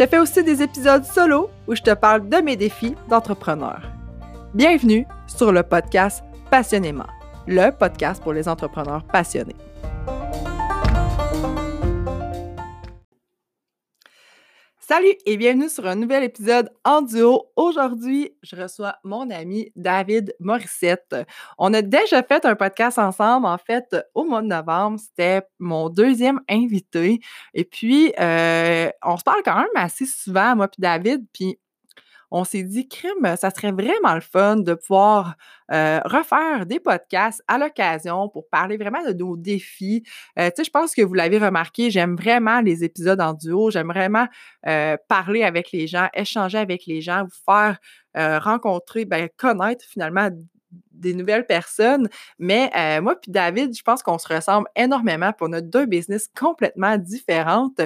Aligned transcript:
Je 0.00 0.06
fais 0.06 0.18
aussi 0.18 0.42
des 0.42 0.62
épisodes 0.62 1.04
solo 1.04 1.50
où 1.68 1.74
je 1.74 1.82
te 1.82 1.92
parle 1.92 2.26
de 2.26 2.38
mes 2.38 2.56
défis 2.56 2.94
d'entrepreneur. 3.10 3.82
Bienvenue 4.54 5.06
sur 5.26 5.52
le 5.52 5.62
podcast 5.62 6.24
Passionnément, 6.50 7.04
le 7.46 7.70
podcast 7.70 8.22
pour 8.22 8.32
les 8.32 8.48
entrepreneurs 8.48 9.04
passionnés. 9.04 9.56
Salut 14.90 15.14
et 15.24 15.36
bienvenue 15.36 15.68
sur 15.68 15.86
un 15.86 15.94
nouvel 15.94 16.24
épisode 16.24 16.68
en 16.84 17.00
duo. 17.00 17.52
Aujourd'hui, 17.54 18.36
je 18.42 18.56
reçois 18.56 18.96
mon 19.04 19.30
ami 19.30 19.70
David 19.76 20.34
Morissette. 20.40 21.14
On 21.58 21.72
a 21.74 21.80
déjà 21.80 22.24
fait 22.24 22.44
un 22.44 22.56
podcast 22.56 22.98
ensemble, 22.98 23.46
en 23.46 23.56
fait, 23.56 23.96
au 24.16 24.24
mois 24.24 24.42
de 24.42 24.48
novembre. 24.48 24.98
C'était 24.98 25.46
mon 25.60 25.90
deuxième 25.90 26.40
invité. 26.48 27.20
Et 27.54 27.64
puis, 27.64 28.12
euh, 28.18 28.90
on 29.04 29.16
se 29.16 29.22
parle 29.22 29.42
quand 29.44 29.58
même 29.58 29.68
assez 29.76 30.06
souvent, 30.06 30.56
moi 30.56 30.66
puis 30.66 30.80
David. 30.80 31.24
Puis, 31.32 31.60
on 32.30 32.44
s'est 32.44 32.62
dit, 32.62 32.88
crime, 32.88 33.36
ça 33.36 33.50
serait 33.50 33.72
vraiment 33.72 34.14
le 34.14 34.20
fun 34.20 34.56
de 34.56 34.74
pouvoir 34.74 35.36
refaire 35.68 36.66
des 36.66 36.80
podcasts 36.80 37.42
à 37.48 37.58
l'occasion 37.58 38.28
pour 38.28 38.48
parler 38.48 38.76
vraiment 38.76 39.04
de 39.04 39.12
nos 39.12 39.36
défis. 39.36 40.02
Tu 40.36 40.42
sais, 40.56 40.64
je 40.64 40.70
pense 40.70 40.94
que 40.94 41.02
vous 41.02 41.14
l'avez 41.14 41.38
remarqué, 41.38 41.90
j'aime 41.90 42.16
vraiment 42.16 42.60
les 42.60 42.84
épisodes 42.84 43.20
en 43.20 43.34
duo, 43.34 43.70
j'aime 43.70 43.88
vraiment 43.88 44.26
parler 45.08 45.42
avec 45.42 45.72
les 45.72 45.86
gens, 45.86 46.08
échanger 46.14 46.58
avec 46.58 46.86
les 46.86 47.00
gens, 47.00 47.24
vous 47.24 47.30
faire 47.44 47.78
rencontrer, 48.42 49.04
ben, 49.04 49.28
connaître 49.36 49.84
finalement 49.84 50.28
des 50.92 51.14
nouvelles 51.14 51.46
personnes. 51.46 52.08
Mais 52.38 52.70
moi 53.00 53.16
puis 53.16 53.32
David, 53.32 53.76
je 53.76 53.82
pense 53.82 54.02
qu'on 54.02 54.18
se 54.18 54.32
ressemble 54.32 54.68
énormément 54.76 55.32
pour 55.32 55.48
notre 55.48 55.68
deux 55.68 55.86
business 55.86 56.28
complètement 56.38 56.96
différentes. 56.96 57.80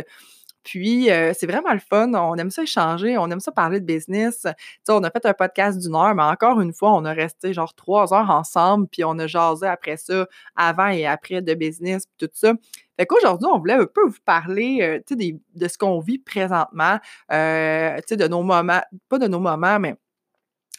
Puis, 0.64 1.10
euh, 1.10 1.32
c'est 1.38 1.46
vraiment 1.46 1.72
le 1.72 1.78
fun. 1.78 2.12
On 2.14 2.36
aime 2.36 2.50
ça 2.50 2.62
échanger, 2.62 3.18
on 3.18 3.30
aime 3.30 3.40
ça 3.40 3.52
parler 3.52 3.80
de 3.80 3.84
business. 3.86 4.40
Tu 4.42 4.48
sais, 4.84 4.92
on 4.92 5.02
a 5.04 5.10
fait 5.10 5.24
un 5.26 5.34
podcast 5.34 5.78
d'une 5.78 5.94
heure, 5.94 6.14
mais 6.14 6.22
encore 6.22 6.60
une 6.60 6.72
fois, 6.72 6.92
on 6.94 7.04
a 7.04 7.12
resté 7.12 7.52
genre 7.52 7.74
trois 7.74 8.12
heures 8.14 8.30
ensemble, 8.30 8.88
puis 8.88 9.04
on 9.04 9.18
a 9.18 9.26
jasé 9.26 9.66
après 9.66 9.96
ça, 9.96 10.26
avant 10.56 10.88
et 10.88 11.06
après 11.06 11.42
de 11.42 11.54
business, 11.54 12.06
puis 12.06 12.26
tout 12.26 12.32
ça. 12.34 12.54
Fait 12.98 13.06
qu'aujourd'hui, 13.06 13.46
on 13.52 13.58
voulait 13.58 13.74
un 13.74 13.86
peu 13.86 14.06
vous 14.06 14.20
parler 14.24 14.78
euh, 14.82 15.00
tu 15.06 15.16
sais, 15.18 15.36
de 15.54 15.68
ce 15.68 15.76
qu'on 15.78 16.00
vit 16.00 16.18
présentement, 16.18 16.98
euh, 17.32 17.96
tu 17.98 18.02
sais, 18.08 18.16
de 18.16 18.26
nos 18.28 18.42
moments, 18.42 18.82
pas 19.08 19.18
de 19.18 19.26
nos 19.26 19.40
moments, 19.40 19.78
mais 19.80 19.94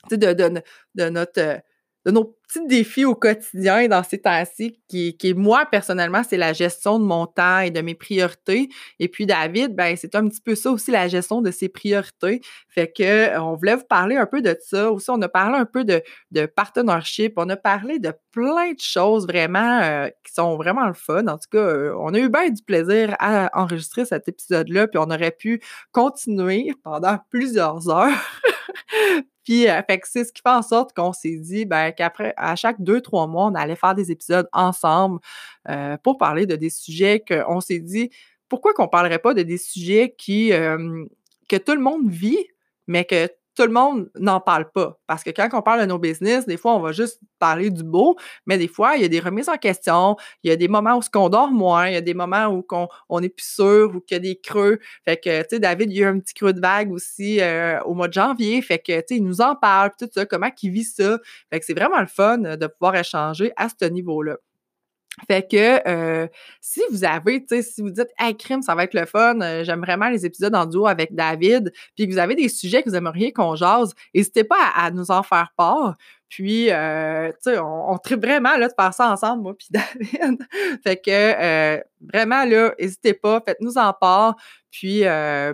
tu 0.10 0.12
sais, 0.12 0.18
de, 0.18 0.34
de, 0.34 0.62
de 0.96 1.10
notre 1.10 1.62
de 2.06 2.12
nos 2.12 2.26
petits 2.26 2.66
défis 2.68 3.06
au 3.06 3.16
quotidien 3.16 3.88
dans 3.88 4.04
ces 4.04 4.22
temps-ci, 4.22 4.80
qui, 4.88 5.18
qui, 5.18 5.34
moi, 5.34 5.66
personnellement, 5.66 6.22
c'est 6.28 6.38
la 6.38 6.54
gestion 6.54 7.00
de 7.00 7.04
mon 7.04 7.26
temps 7.26 7.60
et 7.60 7.72
de 7.72 7.82
mes 7.82 7.96
priorités. 7.96 8.70
Et 9.00 9.08
puis, 9.08 9.26
David, 9.26 9.76
ben, 9.76 9.96
c'est 9.98 10.14
un 10.16 10.28
petit 10.28 10.42
peu 10.42 10.54
ça 10.56 10.72
aussi, 10.72 10.92
la 10.92 11.08
gestion 11.08 11.42
de 11.42 11.50
ses 11.50 11.68
priorités. 11.70 12.42
Fait 12.70 12.92
que, 12.92 13.04
euh, 13.04 13.42
on 13.42 13.56
voulait 13.56 13.76
vous 13.76 13.86
parler 13.86 14.16
un 14.16 14.28
peu 14.28 14.42
de 14.42 14.56
ça. 14.64 14.92
Aussi, 14.92 15.10
on 15.10 15.22
a 15.22 15.30
parlé 15.30 15.58
un 15.58 15.66
peu 15.66 15.84
de, 15.84 16.04
de 16.32 16.46
partnership. 16.46 17.34
On 17.38 17.50
a 17.50 17.58
parlé 17.58 18.00
de 18.00 18.14
plein 18.32 18.74
de 18.74 18.80
choses 18.80 19.26
vraiment 19.26 19.82
euh, 19.82 20.10
qui 20.24 20.34
sont 20.34 20.58
vraiment 20.58 20.86
le 20.88 20.94
fun. 20.94 21.26
En 21.28 21.38
tout 21.38 21.50
cas, 21.52 21.58
euh, 21.58 21.96
on 22.00 22.14
a 22.14 22.20
eu 22.20 22.30
bien 22.30 22.50
du 22.50 22.62
plaisir 22.62 23.16
à 23.20 23.50
enregistrer 23.60 24.06
cet 24.06 24.28
épisode-là, 24.28 24.88
puis 24.88 25.00
on 25.00 25.10
aurait 25.10 25.32
pu 25.32 25.62
continuer 25.92 26.72
pendant 26.84 27.18
plusieurs 27.32 27.90
heures. 27.90 28.12
Puis, 29.44 29.70
euh, 29.70 29.82
fait 29.88 30.00
que 30.00 30.08
c'est 30.08 30.24
ce 30.24 30.34
qui 30.34 30.42
fait 30.42 30.54
en 30.54 30.62
sorte 30.64 30.94
qu'on 30.96 31.14
s'est 31.14 31.38
dit 31.38 31.66
ben, 31.66 31.92
qu'après, 31.92 32.34
à 32.38 32.56
chaque 32.56 32.82
deux, 32.82 33.02
trois 33.02 33.28
mois, 33.28 33.46
on 33.46 33.56
allait 33.56 33.76
faire 33.76 33.96
des 33.96 34.12
épisodes 34.12 34.48
ensemble 34.54 35.20
euh, 35.70 35.98
pour 36.04 36.18
parler 36.18 36.46
de 36.46 36.56
des 36.56 36.70
sujets 36.72 37.24
qu'on 37.28 37.62
s'est 37.62 37.80
dit 37.80 38.10
pourquoi 38.50 38.74
qu'on 38.74 38.88
parlerait 38.88 39.20
pas 39.20 39.34
de 39.34 39.44
des 39.44 39.58
sujets 39.58 40.14
qui, 40.18 40.50
que 40.50 41.56
tout 41.58 41.74
le 41.74 41.82
monde 41.82 42.10
vit, 42.10 42.46
mais 42.88 43.06
que 43.06 43.28
tout 43.56 43.64
le 43.64 43.72
monde 43.72 44.10
n'en 44.16 44.40
parle 44.40 44.70
pas. 44.72 45.00
Parce 45.08 45.24
que 45.24 45.30
quand 45.30 45.50
on 45.54 45.62
parle 45.62 45.82
de 45.82 45.86
nos 45.86 45.98
business, 45.98 46.46
des 46.46 46.58
fois, 46.58 46.76
on 46.76 46.80
va 46.80 46.92
juste 46.92 47.20
parler 47.40 47.70
du 47.70 47.84
beau, 47.84 48.16
mais 48.46 48.58
des 48.58 48.68
fois, 48.68 48.96
il 48.96 49.02
y 49.02 49.06
a 49.06 49.08
des 49.08 49.20
remises 49.20 49.50
en 49.50 49.58
question, 49.58 50.16
il 50.44 50.50
y 50.50 50.52
a 50.52 50.56
des 50.56 50.68
moments 50.68 50.98
où 50.98 51.02
on 51.16 51.30
dort 51.30 51.52
moins, 51.52 51.88
il 51.88 51.94
y 51.94 51.98
a 51.98 52.02
des 52.02 52.14
moments 52.14 52.48
où 52.48 52.66
on, 52.72 52.88
on 53.10 53.24
est 53.24 53.30
plus 53.30 53.46
sûr, 53.46 53.96
ou 53.96 54.00
qu'il 54.02 54.16
y 54.16 54.20
a 54.20 54.20
des 54.20 54.36
creux. 54.36 54.80
Fait 55.06 55.18
que, 55.18 55.42
tu 55.42 55.48
sais, 55.52 55.60
David, 55.60 55.92
il 55.92 55.98
y 55.98 56.04
a 56.04 56.08
eu 56.08 56.10
un 56.10 56.20
petit 56.20 56.34
creux 56.34 56.54
de 56.54 56.60
vague 56.60 56.92
aussi 56.92 57.42
euh, 57.42 57.80
au 57.84 57.94
mois 57.94 58.08
de 58.08 58.14
janvier. 58.14 58.62
Fait 58.62 58.80
que, 58.80 58.98
tu 59.00 59.04
sais, 59.08 59.16
il 59.18 59.24
nous 59.24 59.42
en 59.42 59.56
parle, 59.56 59.92
tout 59.98 60.10
ça, 60.14 60.26
comment 60.26 60.50
il 60.62 60.72
vit 60.72 60.84
ça. 60.84 61.20
Fait 61.52 61.60
que 61.60 61.66
c'est 61.66 61.74
vraiment 61.74 62.00
le 62.00 62.08
fun 62.08 62.38
de 62.38 62.68
pouvoir 62.68 62.96
échanger 62.96 63.52
à 63.58 63.68
ce 63.70 63.86
niveau-là. 63.86 64.38
Fait 65.28 65.48
que 65.48 65.88
euh, 65.88 66.28
si 66.60 66.82
vous 66.92 67.06
avez, 67.06 67.42
tu 67.42 67.56
sais, 67.56 67.62
si 67.62 67.82
vous 67.82 67.90
dites 67.90 68.10
Hey 68.20 68.36
crime, 68.36 68.62
ça 68.62 68.76
va 68.76 68.84
être 68.84 68.94
le 68.94 69.06
fun, 69.06 69.40
euh, 69.42 69.64
j'aime 69.64 69.80
vraiment 69.80 70.10
les 70.10 70.26
épisodes 70.26 70.54
en 70.54 70.66
duo 70.66 70.88
avec 70.88 71.16
David, 71.16 71.72
puis 71.96 72.08
que 72.08 72.12
vous 72.12 72.20
avez 72.20 72.36
des 72.36 72.50
sujets 72.50 72.84
que 72.84 72.90
vous 72.90 72.96
aimeriez 72.96 73.32
qu'on 73.32 73.56
jase, 73.56 73.94
n'hésitez 74.14 74.44
pas 74.44 74.72
à, 74.76 74.92
nous 74.92 75.12
en 75.12 75.24
faire 75.24 75.54
part. 75.56 75.96
Puis, 76.28 76.70
euh, 76.70 77.30
tu 77.32 77.52
sais, 77.52 77.60
on, 77.60 77.92
on 77.92 78.00
vraiment 78.18 78.58
là, 78.58 78.68
de 78.68 78.74
faire 78.78 78.94
ça 78.94 79.10
ensemble, 79.10 79.44
moi 79.44 79.56
puis 79.58 79.68
David. 79.72 80.46
fait 80.84 80.98
que 80.98 81.82
vraiment, 82.12 82.44
là, 82.44 82.74
n'hésitez 82.78 83.14
pas, 83.14 83.42
faites-nous 83.46 83.78
en 83.78 83.94
part. 83.94 84.36
Puis, 84.70 85.04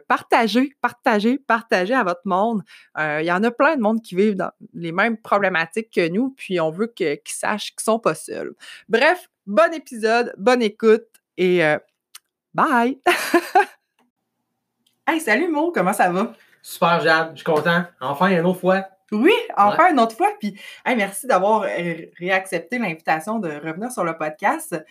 partagez, 0.07 0.75
partagez, 0.81 1.38
partagez 1.38 1.93
à 1.93 2.03
votre 2.03 2.22
monde. 2.25 2.63
Il 2.97 3.25
y 3.25 3.31
en 3.31 3.43
a 3.43 3.51
plein 3.51 3.75
de 3.75 3.81
monde 3.81 4.01
qui 4.01 4.16
vivent 4.16 4.38
dans 4.38 4.51
les 4.73 4.91
mêmes 4.91 5.17
problématiques 5.17 5.91
que 5.93 6.07
nous, 6.07 6.31
puis 6.31 6.59
on 6.59 6.72
veut 6.72 6.88
qu'ils 6.88 7.19
sachent 7.25 7.72
qu'ils 7.72 7.83
sont 7.83 7.99
pas 7.99 8.16
seuls. 8.16 8.53
Bref, 8.89 9.29
Bon 9.51 9.73
épisode, 9.73 10.34
bonne 10.38 10.62
écoute 10.62 11.07
et 11.35 11.62
euh, 11.62 11.78
bye! 12.53 13.01
hey, 15.06 15.19
salut 15.19 15.50
Mo, 15.50 15.73
comment 15.73 15.91
ça 15.91 16.09
va? 16.09 16.31
Super, 16.62 17.01
Jade, 17.01 17.31
je 17.34 17.39
suis 17.39 17.44
content. 17.44 17.84
Enfin, 18.00 18.29
une 18.29 18.45
autre 18.45 18.61
fois. 18.61 18.85
Oui, 19.11 19.34
enfin 19.57 19.91
une 19.91 20.00
autre 20.00 20.16
fois. 20.16 20.29
Puis, 20.40 20.57
hey, 20.85 20.95
merci 20.95 21.28
d'avoir 21.28 21.63
euh, 21.63 21.95
réaccepté 22.17 22.79
l'invitation 22.79 23.40
de 23.40 23.50
revenir 23.50 23.91
sur 23.91 24.06
le 24.06 24.17
podcast. 24.17 24.81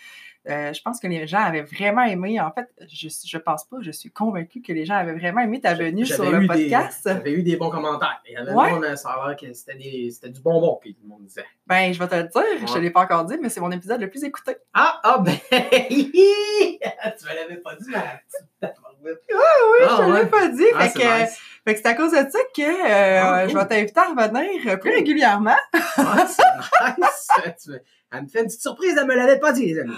Euh, 0.49 0.73
je 0.73 0.81
pense 0.81 1.01
que 1.01 1.07
les 1.07 1.27
gens 1.27 1.41
avaient 1.41 1.63
vraiment 1.63 2.03
aimé. 2.03 2.41
En 2.41 2.51
fait, 2.51 2.67
je, 2.89 3.09
je 3.09 3.39
pense 3.39 3.65
pas, 3.65 3.77
je 3.81 3.91
suis 3.91 4.11
convaincue 4.11 4.63
que 4.63 4.73
les 4.73 4.87
gens 4.87 4.95
avaient 4.95 5.15
vraiment 5.15 5.43
aimé 5.43 5.61
ta 5.61 5.75
venue 5.75 6.07
sur 6.07 6.31
le 6.31 6.47
podcast. 6.47 7.03
J'avais 7.05 7.33
eu 7.33 7.43
des 7.43 7.57
bons 7.57 7.71
commentaires. 7.71 8.23
Il 8.27 8.33
y 8.33 8.37
avait 8.37 8.53
ouais. 8.53 8.73
monde, 8.73 8.97
ça 8.97 9.11
a 9.23 9.35
que 9.35 9.53
c'était 9.53 10.29
du 10.29 10.41
bonbon, 10.41 10.79
puis 10.81 10.95
tout 10.95 11.03
le 11.03 11.09
monde 11.11 11.25
disait. 11.25 11.45
Ben, 11.67 11.93
je 11.93 11.99
vais 11.99 12.09
te 12.09 12.15
le 12.15 12.23
dire, 12.23 12.67
je 12.67 12.73
te 12.73 12.79
l'ai 12.79 12.91
pas 12.91 13.03
encore 13.03 13.25
dit, 13.27 13.37
mais 13.41 13.51
c'est 13.51 13.61
mon 13.61 13.71
épisode 13.71 14.01
le 14.01 14.09
plus 14.09 14.25
écouté. 14.25 14.57
Ah, 14.73 14.99
ah, 15.03 15.19
ben, 15.19 15.37
tu 15.51 15.59
me 15.59 17.35
l'avais 17.35 17.59
pas 17.59 17.75
dit, 17.77 17.91
mais 17.91 18.73
oui, 19.03 19.11
oui, 19.33 19.87
ah, 19.89 19.97
je 19.99 20.03
ne 20.03 20.19
l'ai 20.19 20.27
pas 20.27 20.49
dit. 20.49 20.65
Ah, 20.75 20.89
fait, 20.89 20.99
que, 20.99 21.33
fait 21.65 21.75
que 21.75 21.81
c'est 21.81 21.87
à 21.87 21.95
cause 21.95 22.13
de 22.13 22.17
ça 22.17 22.39
que 22.57 22.63
euh, 22.63 23.23
ah, 23.23 23.49
je 23.49 23.57
vais 23.57 23.67
t'inviter 23.67 24.01
à 24.01 24.09
revenir 24.09 24.79
plus 24.81 24.91
régulièrement. 24.91 25.57
ah, 25.73 26.27
c'est 26.27 26.99
nice. 26.99 27.81
Elle 28.13 28.23
me 28.23 28.27
fait 28.29 28.41
une 28.41 28.47
petite 28.47 28.61
surprise, 28.61 28.97
elle 28.99 29.07
me 29.07 29.15
l'avait 29.15 29.39
pas 29.39 29.53
dit, 29.53 29.67
les 29.67 29.79
amis. 29.79 29.95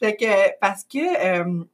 Fait 0.00 0.16
que, 0.16 0.58
parce 0.60 0.84
que, 0.84 0.98
euh, 0.98 1.64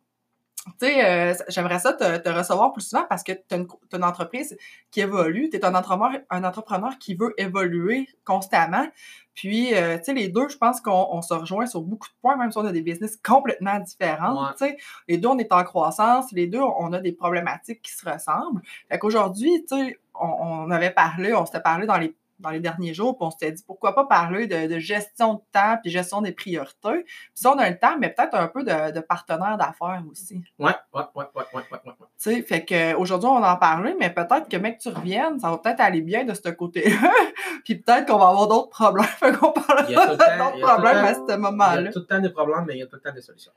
tu 0.81 0.87
sais, 0.87 1.05
euh, 1.05 1.35
j'aimerais 1.49 1.79
ça 1.79 1.93
te, 1.93 2.29
recevoir 2.29 2.73
plus 2.73 2.83
souvent 2.83 3.05
parce 3.09 3.23
que 3.23 3.33
tu 3.33 3.55
as, 3.55 3.59
une 3.97 4.05
entreprise 4.05 4.57
qui 4.91 5.01
évolue, 5.01 5.49
tu 5.49 5.57
es 5.57 5.65
un 5.65 5.75
entrepreneur, 5.77 6.21
un 6.29 6.43
entrepreneur 6.43 6.99
qui 6.99 7.15
veut 7.15 7.35
évoluer 7.39 8.09
constamment. 8.25 8.87
Puis, 9.35 9.75
euh, 9.75 9.99
tu 9.99 10.05
sais, 10.05 10.15
les 10.15 10.29
deux, 10.29 10.49
je 10.49 10.57
pense 10.57 10.81
qu'on 10.81 11.23
se 11.23 11.35
rejoint 11.35 11.67
sur 11.67 11.83
beaucoup 11.83 12.09
de 12.09 12.15
points, 12.21 12.37
même 12.37 12.51
si 12.51 12.59
on 12.59 12.65
a 12.65 12.73
des 12.73 12.83
business 12.83 13.17
complètement 13.17 13.79
différents. 13.79 14.49
Tu 14.53 14.67
sais, 14.67 14.77
les 15.07 15.19
deux, 15.19 15.29
on 15.29 15.39
est 15.39 15.53
en 15.53 15.63
croissance, 15.63 16.33
les 16.33 16.49
deux, 16.49 16.61
on 16.61 16.93
a 16.93 17.01
des 17.01 17.13
problématiques 17.13 17.83
qui 17.83 17.93
se 17.93 18.09
ressemblent. 18.09 18.63
Fait 18.89 18.99
qu'aujourd'hui, 18.99 19.65
tu 19.69 19.77
sais, 19.77 19.99
on, 20.19 20.27
on, 20.27 20.71
avait 20.71 20.91
parlé, 20.91 21.33
on 21.35 21.47
s'était 21.47 21.61
parlé 21.61 21.87
dans 21.87 21.99
les 21.99 22.15
dans 22.39 22.51
les 22.51 22.61
derniers 22.61 22.95
jours, 22.95 23.17
puis 23.17 23.27
on 23.27 23.31
s'était 23.31 23.53
dit 23.53 23.63
pourquoi 23.67 23.95
pas 23.95 24.05
parler 24.05 24.47
de, 24.47 24.79
gestion 24.79 25.35
de 25.35 25.41
temps 25.53 25.79
puis 25.83 25.91
gestion 25.91 26.21
des 26.23 26.33
priorités. 26.33 26.77
Puis 27.05 27.31
ça, 27.35 27.53
on 27.53 27.59
a 27.59 27.69
le 27.69 27.79
temps, 27.79 27.97
mais 27.99 28.11
peut-être 28.11 28.35
un 28.35 28.49
peu 28.49 28.63
de, 28.63 28.93
de 28.93 29.01
partenaire 29.01 29.57
d'affaires 29.57 30.03
aussi. 30.11 30.43
Ouais, 30.59 30.73
ouais, 30.95 31.03
ouais, 31.15 31.25
ouais, 31.35 31.45
ouais, 31.55 31.63
ouais, 31.73 31.79
ouais. 31.85 31.93
Tu 32.19 32.31
sais, 32.31 32.43
fait 32.43 32.65
qu'aujourd'hui, 32.65 33.29
on 33.29 33.43
en 33.43 33.57
parlait, 33.57 33.95
mais 33.99 34.11
peut-être 34.11 34.49
que 34.49 34.57
mec, 34.57 34.79
tu 34.79 34.89
reviennes, 34.89 35.39
ça 35.39 35.51
va 35.51 35.59
peut-être 35.59 35.81
aller 35.81 36.03
bien 36.03 36.25
de 36.25 36.35
ce 36.35 36.49
côté-là. 36.49 37.11
puis 37.65 37.77
peut-être 37.77 38.07
qu'on 38.07 38.19
va 38.19 38.29
avoir 38.29 38.49
d'autres 38.49 38.71
problèmes. 38.71 39.07
fait 39.19 39.33
qu'on 39.33 39.53
parlera 39.53 40.07
d'autres 40.07 40.61
problèmes 40.61 41.05
à 41.05 41.15
ce 41.15 41.37
moment-là. 41.37 41.81
Il 41.81 41.85
y 41.87 41.89
a 41.89 41.93
tout 41.93 42.01
le 42.01 42.07
temps 42.07 42.21
des 42.21 42.31
problèmes, 42.31 42.65
mais 42.67 42.75
il 42.75 42.81
y 42.81 42.83
a 42.83 42.87
tout 42.87 42.97
le 42.97 43.03
temps 43.03 43.15
des 43.15 43.21
solutions. 43.21 43.53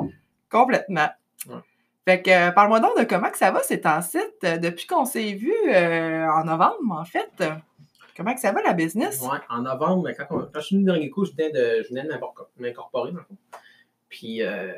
Complètement. 0.49 1.09
Fait 2.05 2.21
que, 2.21 2.49
parle-moi 2.51 2.79
donc 2.79 2.97
de 2.97 3.03
comment 3.03 3.29
que 3.29 3.37
ça 3.37 3.51
va, 3.51 3.61
c'est 3.63 3.85
en 3.85 4.01
site, 4.01 4.41
depuis 4.41 4.87
qu'on 4.87 5.05
s'est 5.05 5.33
vu 5.33 5.53
euh, 5.67 6.27
en 6.27 6.43
novembre, 6.43 6.91
en 6.91 7.05
fait. 7.05 7.29
Comment 8.19 8.33
que 8.36 8.42
ça 8.42 8.51
va, 8.51 8.62
la 8.62 8.74
business? 8.74 9.21
Ouais, 9.21 9.38
en 9.50 9.62
novembre, 9.62 10.10
quand, 10.18 10.25
on- 10.31 10.39
quand 10.51 10.60
je 10.60 10.66
suis 10.66 10.75
venu 10.75 10.86
le 10.88 10.92
dernier 10.92 11.10
coup, 11.10 11.24
je 11.24 11.31
venais 11.31 11.51
de, 11.51 11.83
je 11.83 11.88
venais 11.88 12.04
de 12.04 12.10
m'incorpor- 12.10 12.50
m'incorporer, 12.57 13.12
dans 13.13 13.19
le 13.19 13.24
fond. 13.24 13.38
Puis, 14.10 14.44
euh, 14.44 14.74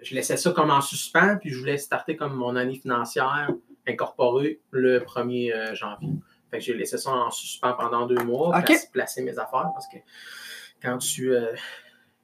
je 0.00 0.14
laissais 0.14 0.38
ça 0.38 0.50
comme 0.52 0.70
en 0.70 0.80
suspens, 0.80 1.36
puis 1.36 1.50
je 1.50 1.58
voulais 1.58 1.76
starter 1.76 2.16
comme 2.16 2.32
mon 2.34 2.56
année 2.56 2.76
financière 2.76 3.50
incorporée 3.86 4.60
le 4.70 5.00
1er 5.00 5.52
euh, 5.54 5.74
janvier. 5.74 6.08
Fait 6.50 6.58
que 6.58 6.64
j'ai 6.64 6.72
laissé 6.74 6.96
ça 6.96 7.10
en 7.10 7.30
suspens 7.30 7.74
pendant 7.74 8.06
deux 8.06 8.22
mois, 8.24 8.48
Ok. 8.58 8.64
placer, 8.64 8.88
placer 8.90 9.22
mes 9.22 9.38
affaires, 9.38 9.70
parce 9.74 9.86
que 9.88 9.98
quand 10.82 10.96
tu, 10.96 11.34
euh, 11.34 11.52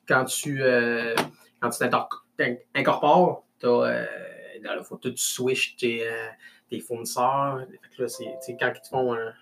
quand 0.09 0.25
tu, 0.25 0.62
euh, 0.62 1.14
quand 1.61 1.69
tu 1.69 1.79
t'incorpores, 1.79 3.44
il 3.62 4.81
faut 4.85 4.97
que 4.97 5.09
tu 5.09 5.17
switches 5.19 5.76
tes, 5.76 6.09
tes 6.70 6.81
fournisseurs. 6.81 7.61
Fait 7.82 7.97
que 7.97 8.02
là, 8.05 8.09
tu 8.09 8.56
quand 8.56 8.73
ils 8.75 8.81
te 8.81 8.88
font 8.88 9.12
un... 9.14 9.35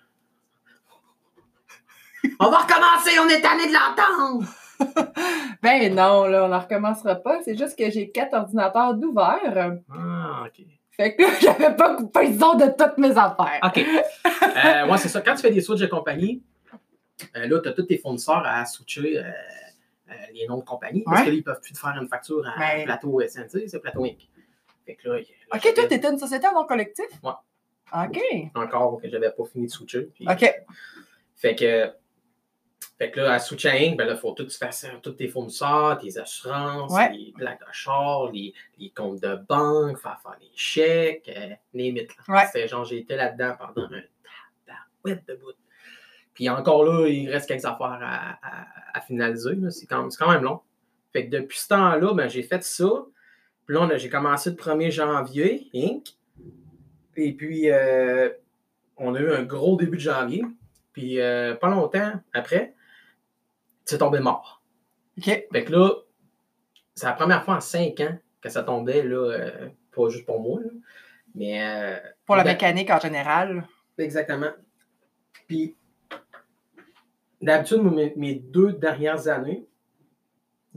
On 2.40 2.50
va 2.50 2.58
recommencer, 2.58 3.18
on 3.20 3.28
est 3.28 3.40
tanné 3.40 3.66
de 3.68 3.72
l'entendre! 3.72 4.44
Ben 5.62 5.94
non, 5.94 6.24
là, 6.26 6.44
on 6.44 6.48
ne 6.48 6.56
recommencera 6.58 7.14
pas. 7.14 7.40
C'est 7.42 7.56
juste 7.56 7.78
que 7.78 7.88
j'ai 7.90 8.10
quatre 8.10 8.34
ordinateurs 8.34 8.94
d'ouvert. 8.94 9.78
Ah, 9.90 10.44
OK. 10.46 10.66
Fait 10.90 11.14
que 11.16 11.22
j'avais 11.40 11.74
pas 11.74 11.94
coupé 11.96 12.28
le 12.28 12.38
son 12.38 12.54
de 12.54 12.66
toutes 12.66 12.98
mes 12.98 13.12
affaires. 13.16 13.60
OK. 13.62 13.78
Euh, 13.78 14.86
ouais, 14.88 14.98
c'est 14.98 15.08
ça. 15.08 15.20
Quand 15.22 15.34
tu 15.36 15.42
fais 15.42 15.50
des 15.50 15.60
switches 15.62 15.80
de 15.80 15.86
compagnie, 15.86 16.42
euh, 17.36 17.46
là, 17.46 17.60
tu 17.60 17.68
as 17.68 17.72
tous 17.72 17.84
tes 17.84 17.96
fournisseurs 17.98 18.42
à 18.44 18.64
switcher 18.66 19.18
euh, 19.18 19.22
euh, 20.10 20.12
les 20.34 20.46
noms 20.48 20.58
de 20.58 20.64
compagnie 20.64 21.02
parce 21.02 21.20
Ouais. 21.20 21.24
que 21.26 21.30
là, 21.30 21.36
ils 21.36 21.42
peuvent 21.44 21.60
plus 21.60 21.72
te 21.72 21.78
faire 21.78 21.96
une 22.00 22.08
facture 22.08 22.44
à 22.46 22.58
Ben- 22.58 22.84
Plateau 22.84 23.20
SNC, 23.20 23.68
c'est 23.68 23.78
Plateau 23.80 24.04
Inc. 24.04 24.28
Fait 24.84 24.96
que 24.96 25.08
là, 25.08 25.18
il- 25.20 25.22
là, 25.22 25.56
OK, 25.56 25.60
toi, 25.62 25.72
j'avais 25.76 25.88
t'étais 25.88 26.10
une 26.10 26.18
société 26.18 26.46
à 26.46 26.52
nom 26.52 26.66
collectif? 26.66 27.06
Ouais. 27.22 27.32
OK. 27.94 28.20
encore 28.56 29.00
que 29.00 29.08
j'avais 29.08 29.30
pas 29.30 29.44
fini 29.44 29.66
de 29.66 29.70
switcher. 29.70 30.10
puis- 30.14 30.26
OK. 30.28 30.52
Fait 31.36 31.54
que, 31.54 31.90
fait 32.98 33.10
que 33.10 33.20
là, 33.20 33.32
à 33.34 33.38
Switch 33.40 33.66
Inc., 33.66 33.96
ben 33.96 34.06
là, 34.06 34.12
il 34.14 34.18
faut 34.18 34.32
tout 34.32 34.48
faire 34.48 34.72
ça, 34.72 34.88
tous 35.02 35.12
tes 35.12 35.28
fournisseurs, 35.28 35.98
tes 35.98 36.16
assurances, 36.18 36.92
Ouais. 36.92 37.10
les 37.12 37.32
plaques 37.36 37.60
de 37.60 37.72
char, 37.72 38.30
les, 38.32 38.54
les 38.78 38.90
comptes 38.90 39.20
de 39.20 39.34
banque, 39.48 39.98
faire 39.98 40.20
faire 40.22 40.36
les 40.40 40.50
chèques, 40.54 41.28
euh, 41.36 41.54
limite. 41.72 42.10
Là. 42.28 42.34
Ouais. 42.34 42.46
C'était 42.46 42.68
genre, 42.68 42.84
j'ai 42.84 42.98
été 42.98 43.16
là-dedans 43.16 43.54
pendant 43.58 43.86
un 43.88 44.02
tabarouette 44.66 45.26
de 45.28 45.34
bout. 45.34 45.52
Puis 46.34 46.48
encore 46.48 46.84
là, 46.84 47.06
il 47.08 47.28
reste 47.30 47.48
quelques 47.48 47.64
affaires 47.64 47.98
à, 48.02 48.38
à- 48.42 48.66
à 48.94 49.00
finaliser. 49.00 49.56
C'est 49.70 49.86
quand, 49.86 50.02
même- 50.02 50.10
c'est 50.10 50.18
quand 50.22 50.30
même 50.32 50.42
long. 50.42 50.60
Fait 51.12 51.26
que 51.28 51.30
depuis 51.36 51.58
ce 51.58 51.68
temps-là, 51.68 52.12
ben, 52.14 52.28
j'ai 52.28 52.42
fait 52.42 52.62
ça. 52.64 52.88
Puis 53.66 53.76
là, 53.76 53.96
j'ai 53.96 54.08
commencé 54.08 54.50
le 54.50 54.56
1er 54.56 54.90
janvier, 54.90 55.68
Inc. 55.74 56.14
Et 57.16 57.32
puis, 57.32 57.70
euh, 57.70 58.28
on 58.96 59.14
a 59.14 59.20
eu 59.20 59.32
un 59.32 59.42
gros 59.44 59.76
début 59.76 59.96
de 59.96 60.02
janvier. 60.02 60.44
Puis, 60.92 61.20
euh, 61.20 61.54
pas 61.54 61.68
longtemps 61.68 62.12
après, 62.32 62.74
c'est 63.84 63.98
tombé 63.98 64.20
mort. 64.20 64.62
OK. 65.18 65.24
Fait 65.24 65.64
que 65.64 65.72
là, 65.72 65.90
c'est 66.94 67.06
la 67.06 67.12
première 67.12 67.44
fois 67.44 67.56
en 67.56 67.60
cinq 67.60 68.00
ans 68.00 68.16
que 68.40 68.48
ça 68.48 68.62
tombait, 68.62 69.02
là, 69.02 69.16
euh, 69.16 69.68
pas 69.94 70.08
juste 70.08 70.26
pour 70.26 70.40
moi, 70.40 70.60
là, 70.60 70.70
mais. 71.34 71.62
euh, 71.62 71.96
Pour 72.26 72.36
la 72.36 72.44
ben, 72.44 72.52
mécanique 72.52 72.90
en 72.90 73.00
général. 73.00 73.66
Exactement. 73.98 74.50
Puis, 75.46 75.76
d'habitude, 77.40 77.82
mes, 77.82 78.12
mes 78.16 78.34
deux 78.34 78.72
dernières 78.72 79.28
années, 79.28 79.66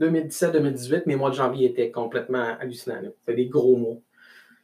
2017-2018, 0.00 1.02
mes 1.06 1.16
mois 1.16 1.30
de 1.30 1.34
janvier 1.34 1.66
étaient 1.70 1.90
complètement 1.90 2.56
hallucinants. 2.60 3.00
C'était 3.20 3.34
des 3.34 3.46
gros 3.46 3.76
mois. 3.76 3.96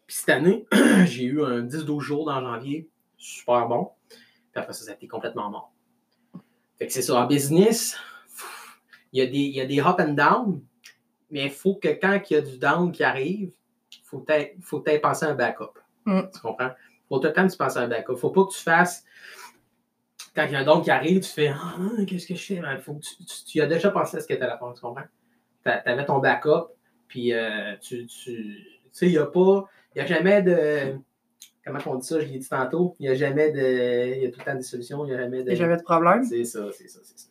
Puis 0.07 0.17
cette 0.17 0.29
année, 0.29 0.67
j'ai 1.07 1.25
eu 1.25 1.43
un 1.43 1.63
10-12 1.63 2.01
jours 2.01 2.27
dans 2.27 2.41
janvier, 2.41 2.89
super 3.17 3.67
bon. 3.67 3.91
Puis 4.09 4.19
après 4.55 4.73
ça, 4.73 4.85
ça 4.85 4.93
a 4.93 4.95
été 4.95 5.09
complètement 5.09 5.51
mort. 5.51 5.73
Fait 6.79 6.87
que 6.87 6.93
c'est 6.93 7.03
ça. 7.03 7.17
En 7.21 7.27
business, 7.27 7.97
il 9.15 9.21
y, 9.21 9.23
a 9.23 9.27
des, 9.27 9.39
il 9.39 9.55
y 9.55 9.61
a 9.61 9.65
des 9.65 9.81
up 9.81 9.97
and 10.01 10.13
down, 10.13 10.61
mais 11.31 11.45
il 11.45 11.51
faut 11.51 11.77
que 11.77 11.89
quand 11.89 12.21
il 12.29 12.35
y 12.35 12.37
a 12.37 12.43
du 12.43 12.59
down 12.59 12.93
qui 12.93 13.03
arrive, 13.05 13.53
il 13.93 14.05
faut 14.05 14.19
peut-être 14.19 14.57
faut 14.61 14.81
peut-être 14.81 15.03
penser 15.03 15.25
à 15.25 15.31
un 15.31 15.35
backup. 15.35 15.79
Mm. 16.05 16.23
Tu 16.35 16.41
comprends? 16.41 16.71
faut 17.09 17.19
tout 17.21 17.29
le 17.29 17.33
temps 17.33 17.47
que 17.47 17.53
tu 17.53 17.59
penses 17.59 17.77
à 17.77 17.83
un 17.83 17.89
backup. 17.89 18.17
Faut 18.17 18.31
pas 18.31 18.45
que 18.45 18.53
tu 18.53 18.61
fasses. 18.61 19.05
Quand 20.35 20.45
il 20.47 20.53
y 20.53 20.57
a 20.57 20.59
un 20.59 20.65
don 20.65 20.81
qui 20.81 20.91
arrive, 20.91 21.21
tu 21.21 21.31
fais 21.31 21.49
Ah, 21.49 21.77
qu'est-ce 22.09 22.27
que 22.27 22.35
je 22.35 22.45
fais? 22.45 22.61
Ben, 22.61 22.77
faut 22.79 22.95
que 22.95 23.01
tu, 23.01 23.25
tu- 23.25 23.45
tu 23.45 23.61
as 23.61 23.67
déjà 23.67 23.91
pensé 23.91 24.17
à 24.17 24.21
ce 24.21 24.27
que 24.27 24.35
tu 24.35 24.43
allais 24.43 24.59
faire, 24.59 24.73
tu 24.75 24.81
comprends? 24.81 25.05
Tu 25.65 25.71
avais 25.71 26.05
ton 26.05 26.19
backup, 26.19 26.73
puis 27.09 27.33
euh, 27.33 27.77
tu. 27.81 28.07
Tu 28.07 28.35
tu 28.95 29.01
sais, 29.01 29.07
il 29.07 29.13
n'y 29.13 29.19
a 29.19 29.27
pas. 29.27 29.69
Il 29.95 29.99
n'y 29.99 30.03
a 30.03 30.07
jamais 30.07 30.43
de. 30.43 30.99
Comment 31.65 31.79
on 31.87 31.95
dit 31.97 32.07
ça? 32.07 32.21
Je 32.21 32.27
l'ai 32.27 32.39
dit 32.39 32.49
tantôt. 32.49 32.97
Il 32.99 33.05
n'y 33.05 33.09
a 33.09 33.15
jamais 33.15 33.51
de. 33.53 34.17
Il 34.17 34.23
y 34.23 34.27
a 34.27 34.31
tout 34.31 34.41
le 34.41 34.45
temps 34.45 34.55
des 34.55 34.63
solutions. 34.63 35.05
Il 35.05 35.09
n'y 35.09 35.15
a 35.15 35.19
jamais 35.19 35.43
de. 35.43 35.51
Et 35.51 35.57
j'avais 35.57 35.77
de 35.77 35.83
problème. 35.83 36.25
C'est 36.25 36.45
ça, 36.45 36.71
c'est 36.73 36.89
ça, 36.89 37.01
c'est 37.05 37.19
ça, 37.19 37.29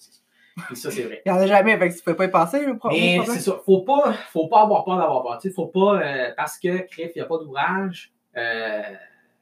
c'est 0.69 0.75
ça. 0.75 0.91
C'est 0.91 1.03
vrai. 1.03 1.21
Il 1.25 1.31
n'y 1.31 1.37
en 1.37 1.41
a 1.41 1.47
jamais, 1.47 1.77
fait 1.77 1.89
que 1.89 1.95
tu 1.97 2.03
peux 2.03 2.15
pas 2.15 2.25
y 2.25 2.31
passer, 2.31 2.61
le 2.65 2.73
Mais 2.73 2.77
problème. 2.79 3.23
c'est 3.25 3.39
ça. 3.39 3.59
Faut 3.65 3.81
pas, 3.81 4.13
faut 4.31 4.47
pas 4.47 4.61
avoir 4.61 4.83
peur 4.85 4.97
d'avoir 4.97 5.23
peur. 5.23 5.37
Tu 5.39 5.49
sais, 5.49 5.53
faut 5.53 5.67
pas, 5.67 6.01
euh, 6.01 6.31
parce 6.37 6.57
que, 6.59 6.79
crif, 6.87 7.11
il 7.15 7.19
n'y 7.19 7.21
a 7.21 7.25
pas 7.25 7.37
d'ouvrage, 7.37 8.11
euh, 8.37 8.81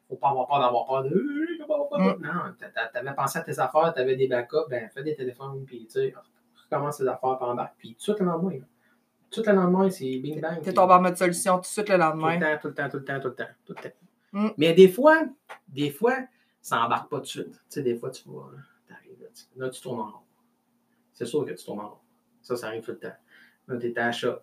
faut 0.09 0.15
pas 0.15 0.29
avoir 0.29 0.47
peur 0.47 0.59
d'avoir 0.59 0.85
peur 0.85 1.03
de. 1.03 1.09
De- 1.09 2.21
Non, 2.21 2.53
t'a- 2.59 2.69
t'a- 2.69 2.87
t'avais 2.87 3.13
pensé 3.13 3.39
à 3.39 3.41
tes 3.41 3.57
affaires, 3.59 3.93
t'avais 3.93 4.15
des 4.15 4.27
backups, 4.27 4.67
ben 4.69 4.89
fais 4.93 5.03
des 5.03 5.15
téléphones, 5.15 5.63
puis 5.65 5.85
tu 5.85 5.91
sais, 5.99 6.13
recommence 6.69 6.97
tes 6.97 7.03
affaires, 7.07 7.37
puis 7.37 7.47
embarque. 7.49 7.73
Puis 7.77 7.97
tout 8.03 8.15
le 8.19 8.25
lendemain, 8.25 8.59
tout 9.29 9.43
le 9.45 9.53
lendemain, 9.53 9.89
c'est 9.89 10.17
bing 10.17 10.39
bang. 10.41 10.61
T'es 10.61 10.73
tombé 10.73 10.93
en 10.93 11.01
mode 11.01 11.17
solution 11.17 11.55
tout 11.55 11.61
de 11.61 11.65
suite 11.67 11.89
le 11.89 11.95
tout 11.95 12.01
lendemain. 12.01 12.35
le 12.35 12.39
temps, 12.41 12.57
tout 12.61 12.67
le 12.69 12.73
temps, 12.73 12.89
tout 12.89 12.97
le 12.97 13.03
temps, 13.05 13.19
tout 13.19 13.27
le 13.27 13.35
temps, 13.35 13.43
tout 13.65 13.73
le 13.77 13.81
temps. 13.83 13.95
Mm. 14.33 14.49
Mais 14.57 14.73
des 14.73 14.87
fois, 14.89 15.21
des 15.67 15.91
fois, 15.91 16.15
ça 16.61 16.81
embarque 16.83 17.09
pas 17.09 17.17
tout 17.17 17.23
de 17.23 17.27
suite. 17.27 17.51
Tu 17.51 17.59
sais, 17.69 17.81
des 17.83 17.95
fois, 17.95 18.09
tu 18.11 18.23
vas, 18.27 18.49
tu, 19.33 19.43
là, 19.59 19.69
tu 19.69 19.81
tournes 19.81 19.99
en 19.99 20.05
rond. 20.05 20.19
C'est 21.21 21.27
sûr 21.27 21.45
que 21.45 21.51
tu 21.51 21.63
tournes 21.63 21.81
en 21.81 21.89
rond. 21.89 21.97
Ça, 22.41 22.56
ça 22.56 22.65
arrive 22.65 22.81
tout 22.81 22.89
le 22.89 22.97
temps. 22.97 23.13
Là, 23.68 23.77
t'es 23.77 23.95
à. 24.00 24.09
Puis 24.09 24.27
là, 24.27 24.39